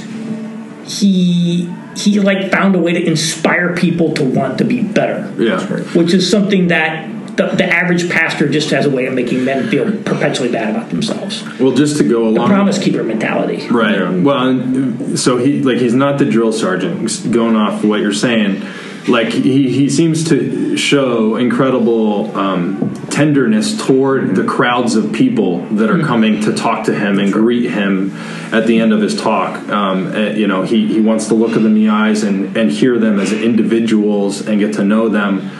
he 0.98 1.72
he 1.96 2.18
like 2.20 2.50
found 2.50 2.74
a 2.74 2.78
way 2.78 2.92
to 2.92 3.02
inspire 3.04 3.74
people 3.74 4.12
to 4.14 4.24
want 4.24 4.58
to 4.58 4.64
be 4.64 4.82
better, 4.82 5.32
Yeah. 5.38 5.60
which 5.94 6.12
is 6.14 6.28
something 6.30 6.68
that. 6.68 7.08
The, 7.36 7.46
the 7.46 7.64
average 7.64 8.10
pastor 8.10 8.48
just 8.50 8.70
has 8.70 8.84
a 8.84 8.90
way 8.90 9.06
of 9.06 9.14
making 9.14 9.44
men 9.46 9.70
feel 9.70 9.90
perpetually 10.02 10.50
bad 10.50 10.74
about 10.76 10.90
themselves. 10.90 11.42
Well, 11.58 11.72
just 11.72 11.96
to 11.98 12.02
go 12.04 12.24
The 12.24 12.40
along. 12.40 12.48
promise 12.48 12.76
keeper 12.78 13.02
mentality. 13.02 13.66
Right. 13.70 14.10
Well, 14.12 15.16
so 15.16 15.38
he 15.38 15.62
like 15.62 15.78
he's 15.78 15.94
not 15.94 16.18
the 16.18 16.26
drill 16.26 16.52
sergeant. 16.52 17.32
Going 17.32 17.56
off 17.56 17.82
what 17.82 18.00
you're 18.00 18.12
saying, 18.12 18.62
like 19.08 19.28
he 19.28 19.70
he 19.70 19.88
seems 19.88 20.28
to 20.28 20.76
show 20.76 21.36
incredible 21.36 22.36
um, 22.36 22.94
tenderness 23.10 23.76
toward 23.86 24.36
the 24.36 24.44
crowds 24.44 24.94
of 24.94 25.12
people 25.12 25.60
that 25.66 25.90
are 25.90 26.00
coming 26.00 26.42
to 26.42 26.54
talk 26.54 26.84
to 26.84 26.94
him 26.94 27.18
and 27.18 27.32
greet 27.32 27.70
him 27.70 28.14
at 28.52 28.66
the 28.66 28.78
end 28.78 28.92
of 28.92 29.00
his 29.00 29.20
talk. 29.20 29.58
Um, 29.68 30.14
eh, 30.14 30.32
you 30.32 30.46
know, 30.46 30.62
he 30.62 30.86
he 30.86 31.00
wants 31.00 31.28
to 31.28 31.34
look 31.34 31.52
them 31.52 31.66
in 31.66 31.74
the 31.74 31.88
eyes 31.88 32.22
and 32.22 32.56
and 32.56 32.70
hear 32.70 32.98
them 32.98 33.18
as 33.18 33.32
individuals 33.32 34.46
and 34.46 34.60
get 34.60 34.74
to 34.74 34.84
know 34.84 35.08
them. 35.08 35.50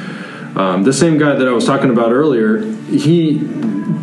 Um, 0.57 0.83
the 0.83 0.93
same 0.93 1.17
guy 1.17 1.35
that 1.35 1.49
I 1.49 1.53
was 1.53 1.65
talking 1.65 1.91
about 1.91 2.13
earlier, 2.13 2.59
he 2.91 3.39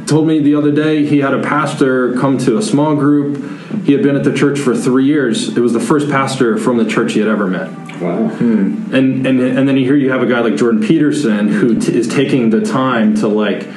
told 0.07 0.27
me 0.27 0.39
the 0.39 0.55
other 0.55 0.71
day 0.71 1.05
he 1.05 1.19
had 1.19 1.33
a 1.33 1.43
pastor 1.43 2.13
come 2.17 2.37
to 2.39 2.57
a 2.57 2.61
small 2.61 2.95
group. 2.95 3.83
He 3.85 3.91
had 3.93 4.01
been 4.01 4.15
at 4.15 4.23
the 4.23 4.33
church 4.33 4.57
for 4.59 4.75
three 4.75 5.05
years. 5.05 5.55
It 5.55 5.59
was 5.59 5.73
the 5.73 5.79
first 5.79 6.09
pastor 6.09 6.57
from 6.57 6.77
the 6.77 6.85
church 6.85 7.13
he 7.13 7.19
had 7.19 7.27
ever 7.27 7.47
met. 7.47 7.86
Wow. 8.01 8.27
Hmm. 8.27 8.93
And 8.93 9.25
and 9.25 9.39
and 9.39 9.67
then 9.67 9.75
here 9.75 9.95
you 9.95 10.11
have 10.11 10.21
a 10.21 10.27
guy 10.27 10.39
like 10.39 10.55
Jordan 10.55 10.81
Peterson 10.81 11.47
who 11.47 11.79
t- 11.79 11.97
is 11.97 12.07
taking 12.07 12.49
the 12.49 12.61
time 12.61 13.15
to 13.15 13.27
like 13.27 13.67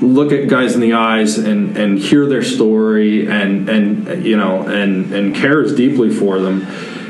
look 0.00 0.32
at 0.32 0.48
guys 0.48 0.74
in 0.74 0.80
the 0.80 0.92
eyes 0.94 1.38
and 1.38 1.76
and 1.76 1.98
hear 1.98 2.26
their 2.26 2.42
story 2.42 3.26
and 3.26 3.68
and 3.68 4.24
you 4.24 4.36
know 4.36 4.62
and 4.62 5.12
and 5.12 5.34
cares 5.34 5.74
deeply 5.74 6.10
for 6.10 6.38
them. 6.40 6.66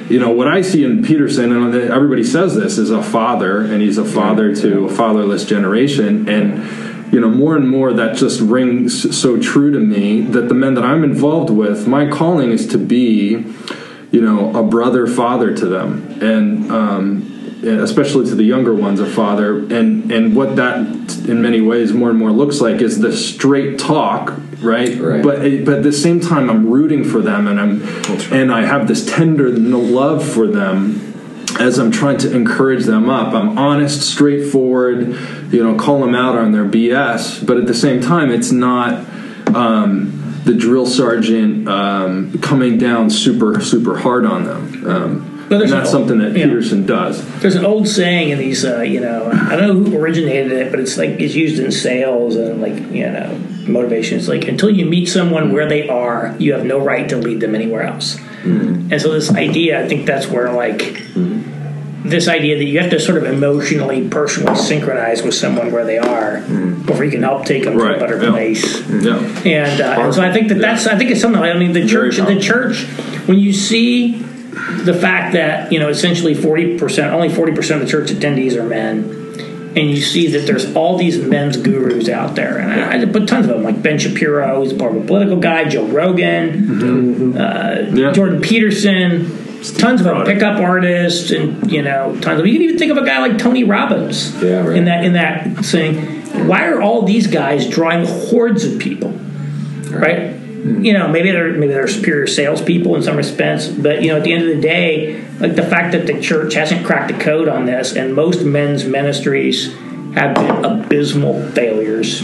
you 0.08 0.18
know 0.18 0.30
what 0.30 0.48
I 0.48 0.60
see 0.60 0.84
in 0.84 1.02
Peterson, 1.02 1.50
and 1.50 1.74
everybody 1.74 2.24
says 2.24 2.54
this, 2.54 2.76
is 2.78 2.90
a 2.90 3.02
father, 3.02 3.60
and 3.60 3.80
he's 3.80 3.98
a 3.98 4.04
father 4.04 4.54
to 4.56 4.86
a 4.86 4.88
fatherless 4.88 5.44
generation, 5.44 6.28
and 6.28 7.12
you 7.12 7.20
know 7.20 7.30
more 7.30 7.56
and 7.56 7.68
more 7.68 7.92
that 7.92 8.16
just 8.16 8.40
rings 8.40 9.16
so 9.16 9.40
true 9.40 9.72
to 9.72 9.80
me 9.80 10.20
that 10.20 10.48
the 10.48 10.54
men 10.54 10.74
that 10.74 10.84
I'm 10.84 11.04
involved 11.04 11.50
with, 11.50 11.86
my 11.86 12.08
calling 12.08 12.50
is 12.50 12.66
to 12.68 12.78
be, 12.78 13.44
you 14.14 14.20
know, 14.20 14.54
a 14.54 14.62
brother 14.62 15.06
father 15.06 15.54
to 15.54 15.66
them, 15.66 16.18
and. 16.22 16.70
Um, 16.70 17.30
especially 17.66 18.26
to 18.26 18.34
the 18.34 18.44
younger 18.44 18.74
ones, 18.74 19.00
a 19.00 19.06
father, 19.06 19.58
and 19.58 20.12
and 20.12 20.36
what 20.36 20.56
that 20.56 20.76
in 21.26 21.40
many 21.40 21.62
ways 21.62 21.92
more 21.92 22.10
and 22.10 22.18
more 22.18 22.30
looks 22.30 22.60
like 22.60 22.82
is 22.82 23.00
the 23.00 23.10
straight 23.10 23.78
talk, 23.78 24.34
right? 24.60 24.98
Right. 24.98 25.22
But 25.22 25.64
but 25.64 25.78
at 25.78 25.82
the 25.82 25.92
same 25.92 26.20
time, 26.20 26.50
I'm 26.50 26.68
rooting 26.68 27.04
for 27.04 27.20
them, 27.22 27.46
and 27.46 27.58
I'm 27.58 27.82
and 28.32 28.52
I 28.52 28.66
have 28.66 28.86
this 28.86 29.06
tender 29.06 29.48
love 29.48 30.26
for 30.26 30.46
them 30.46 31.14
as 31.58 31.78
I'm 31.78 31.90
trying 31.90 32.18
to 32.18 32.34
encourage 32.34 32.84
them 32.84 33.08
up. 33.08 33.32
I'm 33.32 33.56
honest, 33.56 34.02
straightforward, 34.02 35.16
you 35.52 35.62
know, 35.62 35.76
call 35.76 36.00
them 36.00 36.14
out 36.14 36.36
on 36.36 36.52
their 36.52 36.66
BS, 36.66 37.46
but 37.46 37.56
at 37.56 37.66
the 37.66 37.74
same 37.74 38.00
time, 38.02 38.30
it's 38.30 38.52
not. 38.52 39.06
Um, 39.54 40.13
the 40.44 40.54
drill 40.54 40.86
sergeant 40.86 41.68
um, 41.68 42.38
coming 42.40 42.78
down 42.78 43.10
super 43.10 43.60
super 43.60 43.96
hard 43.98 44.24
on 44.26 44.44
them. 44.44 44.86
Um, 44.86 45.46
and 45.50 45.70
that's 45.70 45.72
an- 45.72 45.86
something 45.86 46.18
that. 46.18 46.34
Peterson 46.34 46.86
does. 46.86 47.22
There's 47.40 47.54
an 47.54 47.64
old 47.66 47.86
saying 47.86 48.30
in 48.30 48.38
these, 48.38 48.64
uh, 48.64 48.80
you 48.80 49.00
know, 49.00 49.30
I 49.30 49.56
don't 49.56 49.68
know 49.68 49.90
who 49.90 49.98
originated 49.98 50.52
it, 50.52 50.70
but 50.70 50.80
it's 50.80 50.96
like 50.96 51.20
it's 51.20 51.34
used 51.34 51.58
in 51.58 51.70
sales 51.70 52.36
and 52.36 52.60
like 52.62 52.76
you 52.90 53.10
know 53.10 53.38
motivation. 53.66 54.18
It's 54.18 54.28
like 54.28 54.48
until 54.48 54.70
you 54.70 54.86
meet 54.86 55.06
someone 55.06 55.52
where 55.52 55.68
they 55.68 55.88
are, 55.88 56.34
you 56.38 56.52
have 56.54 56.64
no 56.64 56.78
right 56.78 57.08
to 57.08 57.16
lead 57.16 57.40
them 57.40 57.54
anywhere 57.54 57.82
else. 57.82 58.18
And 58.44 59.00
so 59.00 59.10
this 59.12 59.30
idea, 59.30 59.82
I 59.82 59.88
think 59.88 60.06
that's 60.06 60.26
where 60.28 60.52
like 60.52 60.82
this 62.04 62.28
idea 62.28 62.58
that 62.58 62.64
you 62.64 62.78
have 62.80 62.90
to 62.90 63.00
sort 63.00 63.16
of 63.16 63.24
emotionally, 63.24 64.06
personally 64.08 64.54
synchronize 64.56 65.22
with 65.22 65.34
someone 65.34 65.72
where 65.72 65.86
they 65.86 65.96
are 65.96 66.42
before 66.84 67.04
you 67.04 67.10
can 67.10 67.22
help 67.22 67.46
take 67.46 67.64
them 67.64 67.78
to 67.78 67.96
a 67.96 67.98
better 67.98 68.22
yeah. 68.22 68.30
place. 68.30 68.86
Yeah. 68.88 69.16
And, 69.46 69.80
uh, 69.80 70.02
and 70.02 70.14
so 70.14 70.22
I 70.22 70.30
think 70.30 70.48
that 70.48 70.58
that's 70.58 70.86
I 70.86 70.98
think 70.98 71.10
it's 71.10 71.22
something. 71.22 71.40
I 71.40 71.56
mean, 71.56 71.72
the 71.72 71.86
church, 71.86 72.18
the 72.18 72.38
church, 72.38 72.84
when 73.26 73.38
you 73.38 73.54
see 73.54 74.18
the 74.84 74.94
fact 74.94 75.32
that 75.32 75.72
you 75.72 75.78
know 75.78 75.88
essentially 75.88 76.34
forty 76.34 76.78
percent, 76.78 77.12
only 77.14 77.30
forty 77.30 77.52
percent 77.52 77.80
of 77.80 77.86
the 77.88 77.90
church 77.90 78.10
attendees 78.10 78.54
are 78.54 78.64
men, 78.64 79.04
and 79.74 79.90
you 79.90 80.02
see 80.02 80.26
that 80.32 80.46
there's 80.46 80.76
all 80.76 80.98
these 80.98 81.18
men's 81.18 81.56
gurus 81.56 82.10
out 82.10 82.34
there, 82.34 82.58
and 82.58 82.70
I, 82.70 83.00
I 83.00 83.04
put 83.06 83.26
tons 83.26 83.46
of 83.46 83.54
them, 83.54 83.62
like 83.62 83.82
Ben 83.82 83.98
Shapiro, 83.98 84.62
who's 84.62 84.74
part 84.74 84.94
of 84.94 85.02
a 85.02 85.06
political 85.06 85.38
guy, 85.38 85.64
Joe 85.70 85.86
Rogan, 85.86 87.34
uh, 87.36 87.90
Yeah. 87.94 88.12
Jordan 88.12 88.42
Peterson. 88.42 89.43
Tons 89.72 90.00
of 90.00 90.06
them, 90.06 90.24
pickup 90.24 90.60
artists, 90.60 91.30
and 91.30 91.70
you 91.70 91.82
know, 91.82 92.18
tons 92.20 92.40
of. 92.40 92.46
You 92.46 92.52
can 92.52 92.62
even 92.62 92.78
think 92.78 92.92
of 92.92 92.98
a 92.98 93.04
guy 93.04 93.18
like 93.20 93.38
Tony 93.38 93.64
Robbins. 93.64 94.34
Yeah, 94.42 94.66
right. 94.66 94.76
In 94.76 94.84
that, 94.84 95.04
in 95.04 95.12
that 95.14 95.64
saying, 95.64 96.46
why 96.46 96.66
are 96.68 96.82
all 96.82 97.02
these 97.02 97.26
guys 97.26 97.68
drawing 97.68 98.04
hordes 98.06 98.64
of 98.64 98.78
people? 98.78 99.18
right? 99.94 100.34
You 100.64 100.94
know, 100.94 101.08
maybe 101.08 101.30
they're 101.30 101.52
maybe 101.52 101.72
they're 101.72 101.88
superior 101.88 102.26
salespeople 102.26 102.96
in 102.96 103.02
some 103.02 103.16
respects, 103.16 103.68
but 103.68 104.02
you 104.02 104.08
know, 104.08 104.16
at 104.16 104.24
the 104.24 104.32
end 104.32 104.48
of 104.48 104.56
the 104.56 104.62
day, 104.62 105.22
like 105.38 105.56
the 105.56 105.62
fact 105.62 105.92
that 105.92 106.06
the 106.06 106.20
church 106.20 106.54
hasn't 106.54 106.86
cracked 106.86 107.12
the 107.12 107.22
code 107.22 107.48
on 107.48 107.66
this, 107.66 107.94
and 107.94 108.14
most 108.14 108.42
men's 108.42 108.84
ministries 108.84 109.74
have 110.14 110.34
been 110.34 110.64
abysmal 110.64 111.48
failures, 111.50 112.22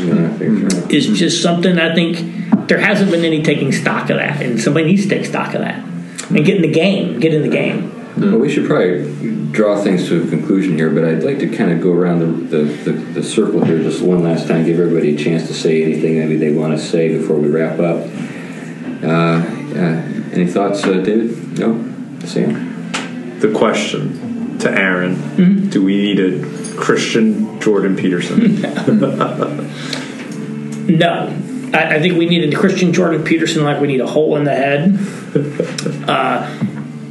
is 0.91 1.19
just 1.19 1.43
something 1.43 1.79
I 1.79 1.95
think 1.95 2.69
there 2.69 2.79
hasn't 2.79 3.11
been 3.11 3.25
any 3.25 3.43
taking 3.43 3.73
stock 3.73 4.09
of 4.09 4.17
that, 4.17 4.41
and 4.41 4.59
somebody 4.59 4.87
needs 4.87 5.03
to 5.03 5.09
take 5.09 5.27
stock 5.27 5.55
of 5.55 5.61
that 5.61 5.90
and 6.31 6.45
get 6.45 6.57
in 6.57 6.63
the 6.63 6.73
game, 6.73 7.21
get 7.21 7.35
in 7.35 7.43
the 7.43 7.49
game. 7.49 7.97
Well, 8.17 8.39
we 8.39 8.51
should 8.51 8.67
probably 8.67 9.51
draw 9.53 9.81
things 9.81 10.09
to 10.09 10.23
a 10.23 10.29
conclusion 10.29 10.77
here, 10.77 10.91
but 10.91 11.05
I'd 11.05 11.23
like 11.23 11.39
to 11.41 11.49
kind 11.49 11.71
of 11.71 11.81
go 11.81 11.93
around 11.93 12.21
the, 12.21 12.57
the, 12.57 12.63
the, 12.65 12.93
the 12.93 13.23
circle 13.23 13.65
here 13.65 13.79
just 13.79 14.03
one 14.03 14.23
last 14.23 14.47
time, 14.47 14.65
give 14.65 14.79
everybody 14.79 15.15
a 15.15 15.19
chance 15.19 15.47
to 15.49 15.55
say 15.55 15.83
anything 15.83 16.19
maybe 16.19 16.37
they 16.37 16.53
want 16.53 16.79
to 16.79 16.85
say 16.85 17.17
before 17.17 17.37
we 17.37 17.49
wrap 17.49 17.79
up. 17.79 18.07
Uh, 19.03 19.43
yeah. 19.75 20.07
Any 20.33 20.47
thoughts, 20.47 20.85
uh, 20.85 20.95
David? 21.01 21.59
No? 21.59 21.75
Sam? 22.25 23.41
The 23.41 23.53
question 23.53 24.59
to 24.59 24.71
Aaron 24.71 25.71
Do 25.71 25.83
we 25.83 25.97
need 25.97 26.21
a 26.21 26.77
Christian 26.77 27.61
Jordan 27.61 27.97
Peterson? 27.97 28.61
No. 30.91 31.29
I, 31.73 31.97
I 31.97 32.01
think 32.01 32.17
we 32.17 32.27
need 32.27 32.53
a 32.53 32.57
Christian 32.57 32.93
Jordan 32.93 33.25
Peterson 33.25 33.65
like 33.65 33.81
we 33.81 33.87
need 33.87 34.01
a 34.01 34.07
hole 34.07 34.37
in 34.37 34.45
the 34.45 34.55
head. 34.55 34.99
uh, 36.09 36.59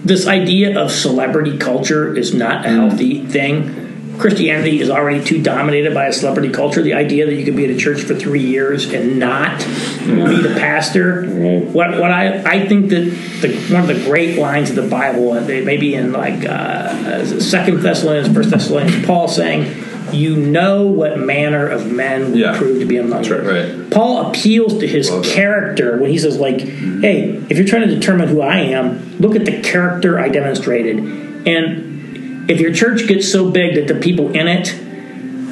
this 0.04 0.28
idea 0.28 0.80
of 0.80 0.92
celebrity 0.92 1.58
culture 1.58 2.16
is 2.16 2.34
not 2.34 2.66
a 2.66 2.70
healthy 2.70 3.26
thing. 3.26 3.88
Christianity 4.20 4.82
is 4.82 4.90
already 4.90 5.24
too 5.24 5.42
dominated 5.42 5.94
by 5.94 6.08
a 6.08 6.14
celebrity 6.14 6.50
culture. 6.50 6.82
The 6.82 6.94
idea 6.94 7.26
that 7.26 7.36
you 7.36 7.46
could 7.46 7.56
be 7.56 7.64
at 7.64 7.72
a 7.72 7.78
church 7.78 8.02
for 8.02 8.16
three 8.16 8.44
years 8.44 8.92
and 8.92 9.18
not 9.18 9.60
be 9.60 10.42
the 10.42 10.56
pastor. 10.60 11.26
What 11.26 11.92
what 11.92 12.12
I, 12.12 12.44
I 12.44 12.68
think 12.68 12.90
that 12.90 13.06
the, 13.42 13.74
one 13.74 13.82
of 13.82 13.88
the 13.88 14.04
great 14.04 14.38
lines 14.38 14.70
of 14.72 14.76
the 14.76 14.88
Bible, 14.90 15.40
maybe 15.42 15.96
in 15.96 16.12
like 16.12 16.46
uh, 16.46 17.26
Second 17.40 17.82
Thessalonians, 17.82 18.34
First 18.34 18.50
Thessalonians, 18.50 19.06
Paul 19.06 19.30
saying, 19.30 19.86
"You 20.14 20.36
know 20.36 20.84
what 20.84 21.20
manner 21.20 21.68
of 21.68 21.92
men 21.92 22.34
we 22.34 22.42
Yeah. 22.42 22.58
prove 22.58 22.80
to 22.80 22.86
be 22.86 22.98
among 22.98 23.24
you." 23.24 23.36
Right. 23.36 23.90
Paul 23.90 24.28
appeals 24.28 24.80
to 24.80 24.88
his 24.88 25.12
character 25.24 25.98
when 25.98 26.10
he 26.10 26.18
says, 26.18 26.38
like, 26.38 26.62
hey, 27.02 27.36
if 27.50 27.58
you're 27.58 27.68
trying 27.68 27.88
to 27.88 27.94
determine 27.94 28.28
who 28.28 28.42
I 28.42 28.60
am, 28.60 29.00
look 29.20 29.36
at 29.36 29.46
the 29.46 29.54
character 29.54 30.20
I 30.20 30.30
demonstrated. 30.30 30.98
And 31.46 32.46
if 32.48 32.60
your 32.60 32.72
church 32.72 33.08
gets 33.08 33.28
so 33.28 33.50
big 33.50 33.76
that 33.76 33.88
the 33.88 33.96
people 33.96 34.32
in 34.32 34.48
it 34.48 34.74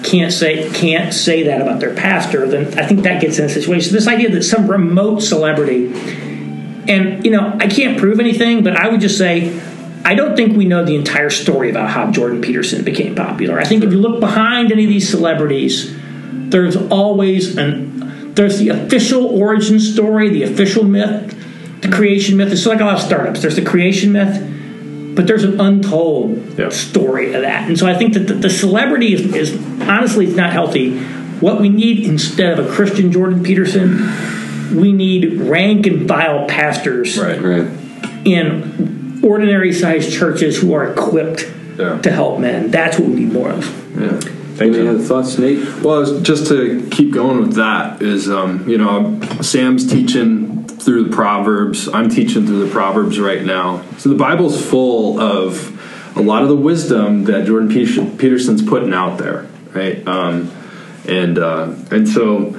can't 0.03 0.31
say 0.31 0.69
can't 0.73 1.13
say 1.13 1.43
that 1.43 1.61
about 1.61 1.79
their 1.79 1.93
pastor, 1.93 2.47
then 2.47 2.67
I 2.77 2.85
think 2.85 3.03
that 3.03 3.21
gets 3.21 3.39
in 3.39 3.45
a 3.45 3.49
situation. 3.49 3.89
So 3.89 3.95
This 3.95 4.07
idea 4.07 4.29
that 4.31 4.43
some 4.43 4.67
remote 4.67 5.21
celebrity 5.21 5.91
and 6.87 7.25
you 7.25 7.31
know, 7.31 7.53
I 7.59 7.67
can't 7.67 7.97
prove 7.97 8.19
anything, 8.19 8.63
but 8.63 8.75
I 8.77 8.87
would 8.87 9.01
just 9.01 9.17
say 9.17 9.51
I 10.07 10.15
don't 10.15 10.37
think 10.37 10.55
we 10.55 10.63
know 10.63 10.85
the 10.85 10.95
entire 10.95 11.29
story 11.29 11.69
about 11.69 11.89
how 11.89 12.09
Jordan 12.11 12.41
Peterson 12.41 12.85
became 12.85 13.13
popular. 13.13 13.59
I 13.59 13.65
think 13.65 13.83
if 13.83 13.91
you 13.91 13.99
look 13.99 14.21
behind 14.21 14.71
any 14.71 14.85
of 14.85 14.89
these 14.89 15.09
celebrities, 15.09 15.93
there's 16.49 16.77
always 16.77 17.57
an 17.57 18.33
there's 18.33 18.57
the 18.57 18.69
official 18.69 19.25
origin 19.25 19.81
story, 19.81 20.29
the 20.29 20.43
official 20.43 20.85
myth, 20.85 21.81
the 21.81 21.89
creation 21.89 22.37
myth. 22.37 22.53
It's 22.53 22.65
like 22.65 22.79
a 22.79 22.85
lot 22.85 22.95
of 22.95 23.01
startups. 23.01 23.41
There's 23.41 23.57
the 23.57 23.65
creation 23.65 24.13
myth, 24.13 25.13
but 25.15 25.27
there's 25.27 25.43
an 25.43 25.59
untold 25.59 26.57
Yeah. 26.57 26.69
story 26.69 27.33
of 27.33 27.41
that. 27.41 27.67
And 27.67 27.77
so 27.77 27.85
I 27.85 27.95
think 27.95 28.13
that 28.13 28.27
the, 28.27 28.35
the 28.35 28.49
celebrity 28.49 29.13
is, 29.13 29.35
is 29.35 29.81
honestly 29.89 30.25
it's 30.27 30.37
not 30.37 30.53
healthy. 30.53 30.97
What 31.41 31.59
we 31.59 31.67
need 31.67 32.05
instead 32.05 32.57
of 32.57 32.65
a 32.65 32.69
Christian 32.71 33.11
Jordan 33.11 33.43
Peterson, 33.43 34.07
we 34.73 34.93
need 34.93 35.41
rank 35.41 35.85
and 35.85 36.07
file 36.07 36.47
pastors 36.47 37.17
Right. 37.19 37.41
Right. 37.41 37.67
in 38.23 38.96
ordinary 39.23 39.73
sized 39.73 40.11
churches 40.11 40.57
who 40.57 40.73
are 40.73 40.91
equipped 40.91 41.49
Yeah. 41.77 41.97
to 41.99 42.11
help 42.11 42.39
men. 42.39 42.71
That's 42.71 42.97
what 42.99 43.09
we 43.09 43.15
need 43.15 43.33
more 43.33 43.49
of. 43.49 43.65
Yeah. 43.99 44.19
Thank 44.55 44.73
Any 44.73 44.85
you. 44.85 44.89
other 44.89 44.99
thoughts, 44.99 45.37
Nate? 45.37 45.59
Well, 45.83 46.19
just 46.21 46.47
to 46.47 46.87
keep 46.89 47.13
going 47.13 47.39
with 47.41 47.53
that 47.55 48.01
is, 48.01 48.27
um, 48.29 48.67
you 48.67 48.77
know, 48.79 49.19
Sam's 49.41 49.85
teaching 49.85 50.63
through 50.65 51.03
the 51.05 51.15
Proverbs. 51.15 51.87
I'm 51.93 52.09
teaching 52.09 52.47
through 52.47 52.65
the 52.65 52.71
Proverbs 52.71 53.19
right 53.19 53.43
now. 53.45 53.83
So 53.99 54.09
the 54.09 54.15
Bible's 54.15 54.59
full 54.63 55.19
of 55.19 55.73
a 56.17 56.21
lot 56.21 56.41
of 56.41 56.49
the 56.49 56.55
wisdom 56.55 57.25
that 57.25 57.45
Jordan 57.45 57.69
Peterson's 57.69 58.63
putting 58.63 58.93
out 58.93 59.19
there, 59.19 59.45
right? 59.75 60.05
Um, 60.07 60.49
and 61.07 61.37
uh, 61.37 61.69
and 61.91 62.07
so 62.09 62.55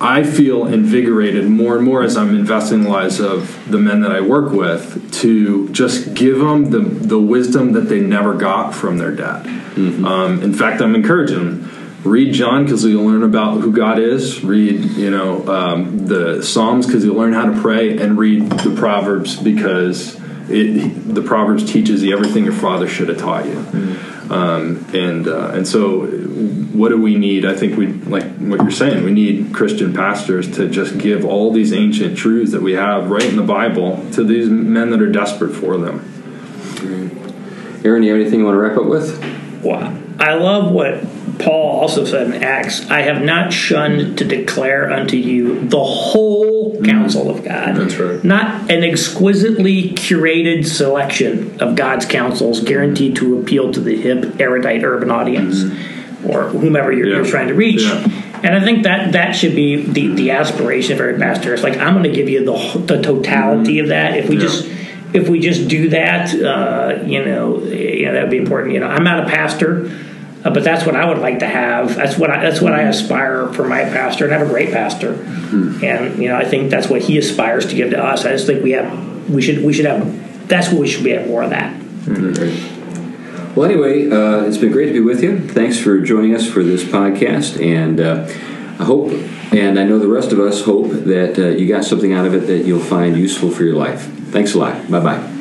I 0.00 0.24
feel 0.24 0.66
invigorated 0.66 1.46
more 1.48 1.76
and 1.76 1.84
more 1.84 2.02
as 2.02 2.16
I'm 2.16 2.36
investing 2.36 2.82
the 2.82 2.90
lives 2.90 3.18
of 3.18 3.70
the 3.70 3.78
men 3.78 4.00
that 4.02 4.12
I 4.12 4.20
work 4.20 4.52
with 4.52 5.12
to 5.20 5.70
just 5.70 6.12
give 6.14 6.38
them 6.38 6.70
the, 6.70 6.80
the 6.80 7.18
wisdom 7.18 7.72
that 7.72 7.82
they 7.82 8.00
never 8.00 8.34
got 8.34 8.74
from 8.74 8.98
their 8.98 9.12
dad. 9.12 9.46
Um, 10.04 10.42
in 10.42 10.52
fact, 10.52 10.82
I'm 10.82 10.94
encouraging 10.94 11.38
them. 11.38 11.72
Read 12.04 12.34
John 12.34 12.64
because 12.64 12.84
you'll 12.84 13.04
learn 13.06 13.22
about 13.22 13.60
who 13.62 13.72
God 13.72 13.98
is. 13.98 14.44
Read, 14.44 14.80
you 14.96 15.10
know, 15.10 15.46
um, 15.48 16.06
the 16.06 16.42
Psalms 16.42 16.86
because 16.86 17.04
you'll 17.04 17.16
learn 17.16 17.32
how 17.32 17.46
to 17.50 17.60
pray, 17.60 17.98
and 17.98 18.16
read 18.16 18.48
the 18.48 18.74
Proverbs 18.76 19.34
because 19.36 20.14
it, 20.48 21.14
the 21.14 21.22
Proverbs 21.22 21.70
teaches 21.70 22.02
you 22.04 22.12
everything 22.16 22.44
your 22.44 22.52
father 22.52 22.86
should 22.86 23.08
have 23.08 23.18
taught 23.18 23.46
you. 23.46 23.58
Um, 24.30 24.84
and 24.92 25.28
uh, 25.28 25.50
and 25.54 25.66
so, 25.66 26.06
what 26.06 26.88
do 26.88 27.00
we 27.00 27.14
need? 27.14 27.44
I 27.44 27.54
think 27.54 27.76
we 27.76 27.86
like 27.86 28.24
what 28.38 28.60
you're 28.60 28.70
saying. 28.70 29.04
We 29.04 29.12
need 29.12 29.54
Christian 29.54 29.92
pastors 29.94 30.50
to 30.56 30.68
just 30.68 30.98
give 30.98 31.24
all 31.24 31.52
these 31.52 31.72
ancient 31.72 32.18
truths 32.18 32.52
that 32.52 32.62
we 32.62 32.72
have 32.72 33.10
right 33.10 33.24
in 33.24 33.36
the 33.36 33.42
Bible 33.42 34.04
to 34.12 34.24
these 34.24 34.48
men 34.48 34.90
that 34.90 35.00
are 35.00 35.10
desperate 35.10 35.54
for 35.54 35.78
them. 35.78 36.12
Aaron, 37.84 38.02
you 38.02 38.10
have 38.10 38.20
anything 38.20 38.40
you 38.40 38.44
want 38.44 38.56
to 38.56 38.58
wrap 38.58 38.76
up 38.76 38.86
with? 38.86 39.62
Wow. 39.62 39.96
I 40.18 40.34
love 40.34 40.72
what 40.72 41.04
Paul 41.38 41.80
also 41.80 42.04
said 42.04 42.28
in 42.28 42.42
Acts, 42.42 42.88
I 42.90 43.02
have 43.02 43.22
not 43.22 43.52
shunned 43.52 44.18
to 44.18 44.24
declare 44.24 44.90
unto 44.90 45.16
you 45.16 45.60
the 45.68 45.82
whole 45.84 46.82
counsel 46.82 47.30
of 47.30 47.44
God. 47.44 47.76
That's 47.76 47.96
right. 47.96 48.22
Not 48.22 48.70
an 48.70 48.84
exquisitely 48.84 49.90
curated 49.90 50.66
selection 50.66 51.60
of 51.60 51.76
God's 51.76 52.06
counsels 52.06 52.60
guaranteed 52.60 53.16
to 53.16 53.38
appeal 53.40 53.72
to 53.72 53.80
the 53.80 54.00
hip, 54.00 54.40
erudite 54.40 54.82
urban 54.84 55.10
audience 55.10 55.62
or 56.26 56.48
whomever 56.48 56.92
you're, 56.92 57.08
you're 57.08 57.24
trying 57.24 57.48
to 57.48 57.54
reach. 57.54 57.82
Yeah. 57.82 58.22
And 58.42 58.54
I 58.54 58.60
think 58.60 58.82
that 58.84 59.12
that 59.12 59.32
should 59.32 59.54
be 59.54 59.76
the, 59.86 60.08
the 60.14 60.30
aspiration 60.32 60.92
of 60.94 61.00
every 61.00 61.18
pastor. 61.18 61.54
It's 61.54 61.62
like 61.62 61.78
I'm 61.78 61.94
going 61.94 62.04
to 62.04 62.10
give 62.12 62.28
you 62.28 62.44
the 62.44 62.78
the 62.80 63.00
totality 63.02 63.78
of 63.78 63.88
that. 63.88 64.16
If 64.16 64.28
we 64.28 64.36
Yeah. 64.36 64.42
just 64.42 64.68
if 65.14 65.28
we 65.28 65.40
just 65.40 65.68
do 65.68 65.88
that, 65.90 66.34
uh, 66.34 67.02
you 67.06 67.24
know, 67.24 67.62
you 67.62 68.06
know 68.06 68.12
that 68.12 68.22
would 68.22 68.30
be 68.30 68.36
important. 68.36 68.74
You 68.74 68.80
know, 68.80 68.88
I'm 68.88 69.04
not 69.04 69.26
a 69.26 69.30
pastor, 69.30 69.90
uh, 70.46 70.50
but 70.50 70.62
that's 70.62 70.86
what 70.86 70.94
I 70.94 71.04
would 71.04 71.18
like 71.18 71.40
to 71.40 71.46
have. 71.46 71.96
That's 71.96 72.16
what 72.16 72.30
I, 72.30 72.40
that's 72.40 72.60
what 72.60 72.72
I 72.72 72.82
aspire 72.82 73.52
for 73.52 73.66
my 73.66 73.82
pastor, 73.82 74.24
and 74.26 74.34
I 74.34 74.38
have 74.38 74.46
a 74.46 74.50
great 74.50 74.72
pastor. 74.72 75.14
And 75.84 76.22
you 76.22 76.28
know, 76.28 76.36
I 76.36 76.44
think 76.44 76.70
that's 76.70 76.88
what 76.88 77.02
he 77.02 77.18
aspires 77.18 77.66
to 77.66 77.74
give 77.74 77.90
to 77.90 78.02
us. 78.02 78.24
I 78.24 78.30
just 78.30 78.46
think 78.46 78.62
we 78.62 78.72
have 78.72 79.28
we 79.28 79.42
should 79.42 79.64
we 79.64 79.72
should 79.72 79.86
have 79.86 80.48
that's 80.48 80.68
what 80.70 80.80
we 80.80 80.86
should 80.86 81.02
be 81.02 81.10
have 81.10 81.26
more 81.26 81.42
of 81.42 81.50
that. 81.50 81.74
Well, 83.56 83.68
anyway, 83.68 84.08
uh, 84.08 84.44
it's 84.44 84.58
been 84.58 84.70
great 84.70 84.86
to 84.86 84.92
be 84.92 85.00
with 85.00 85.22
you. 85.22 85.48
Thanks 85.48 85.80
for 85.80 85.98
joining 86.00 86.34
us 86.34 86.46
for 86.48 86.62
this 86.62 86.84
podcast, 86.84 87.60
and 87.60 88.00
uh, 88.00 88.28
I 88.80 88.84
hope, 88.84 89.10
and 89.52 89.80
I 89.80 89.84
know 89.84 89.98
the 89.98 90.08
rest 90.08 90.30
of 90.30 90.38
us 90.38 90.62
hope 90.62 90.90
that 90.90 91.38
uh, 91.38 91.48
you 91.48 91.66
got 91.66 91.84
something 91.84 92.12
out 92.12 92.26
of 92.26 92.34
it 92.34 92.46
that 92.46 92.66
you'll 92.66 92.78
find 92.78 93.16
useful 93.16 93.50
for 93.50 93.64
your 93.64 93.74
life. 93.74 94.02
Thanks 94.30 94.54
a 94.54 94.58
lot. 94.58 94.88
Bye 94.90 95.00
bye. 95.00 95.35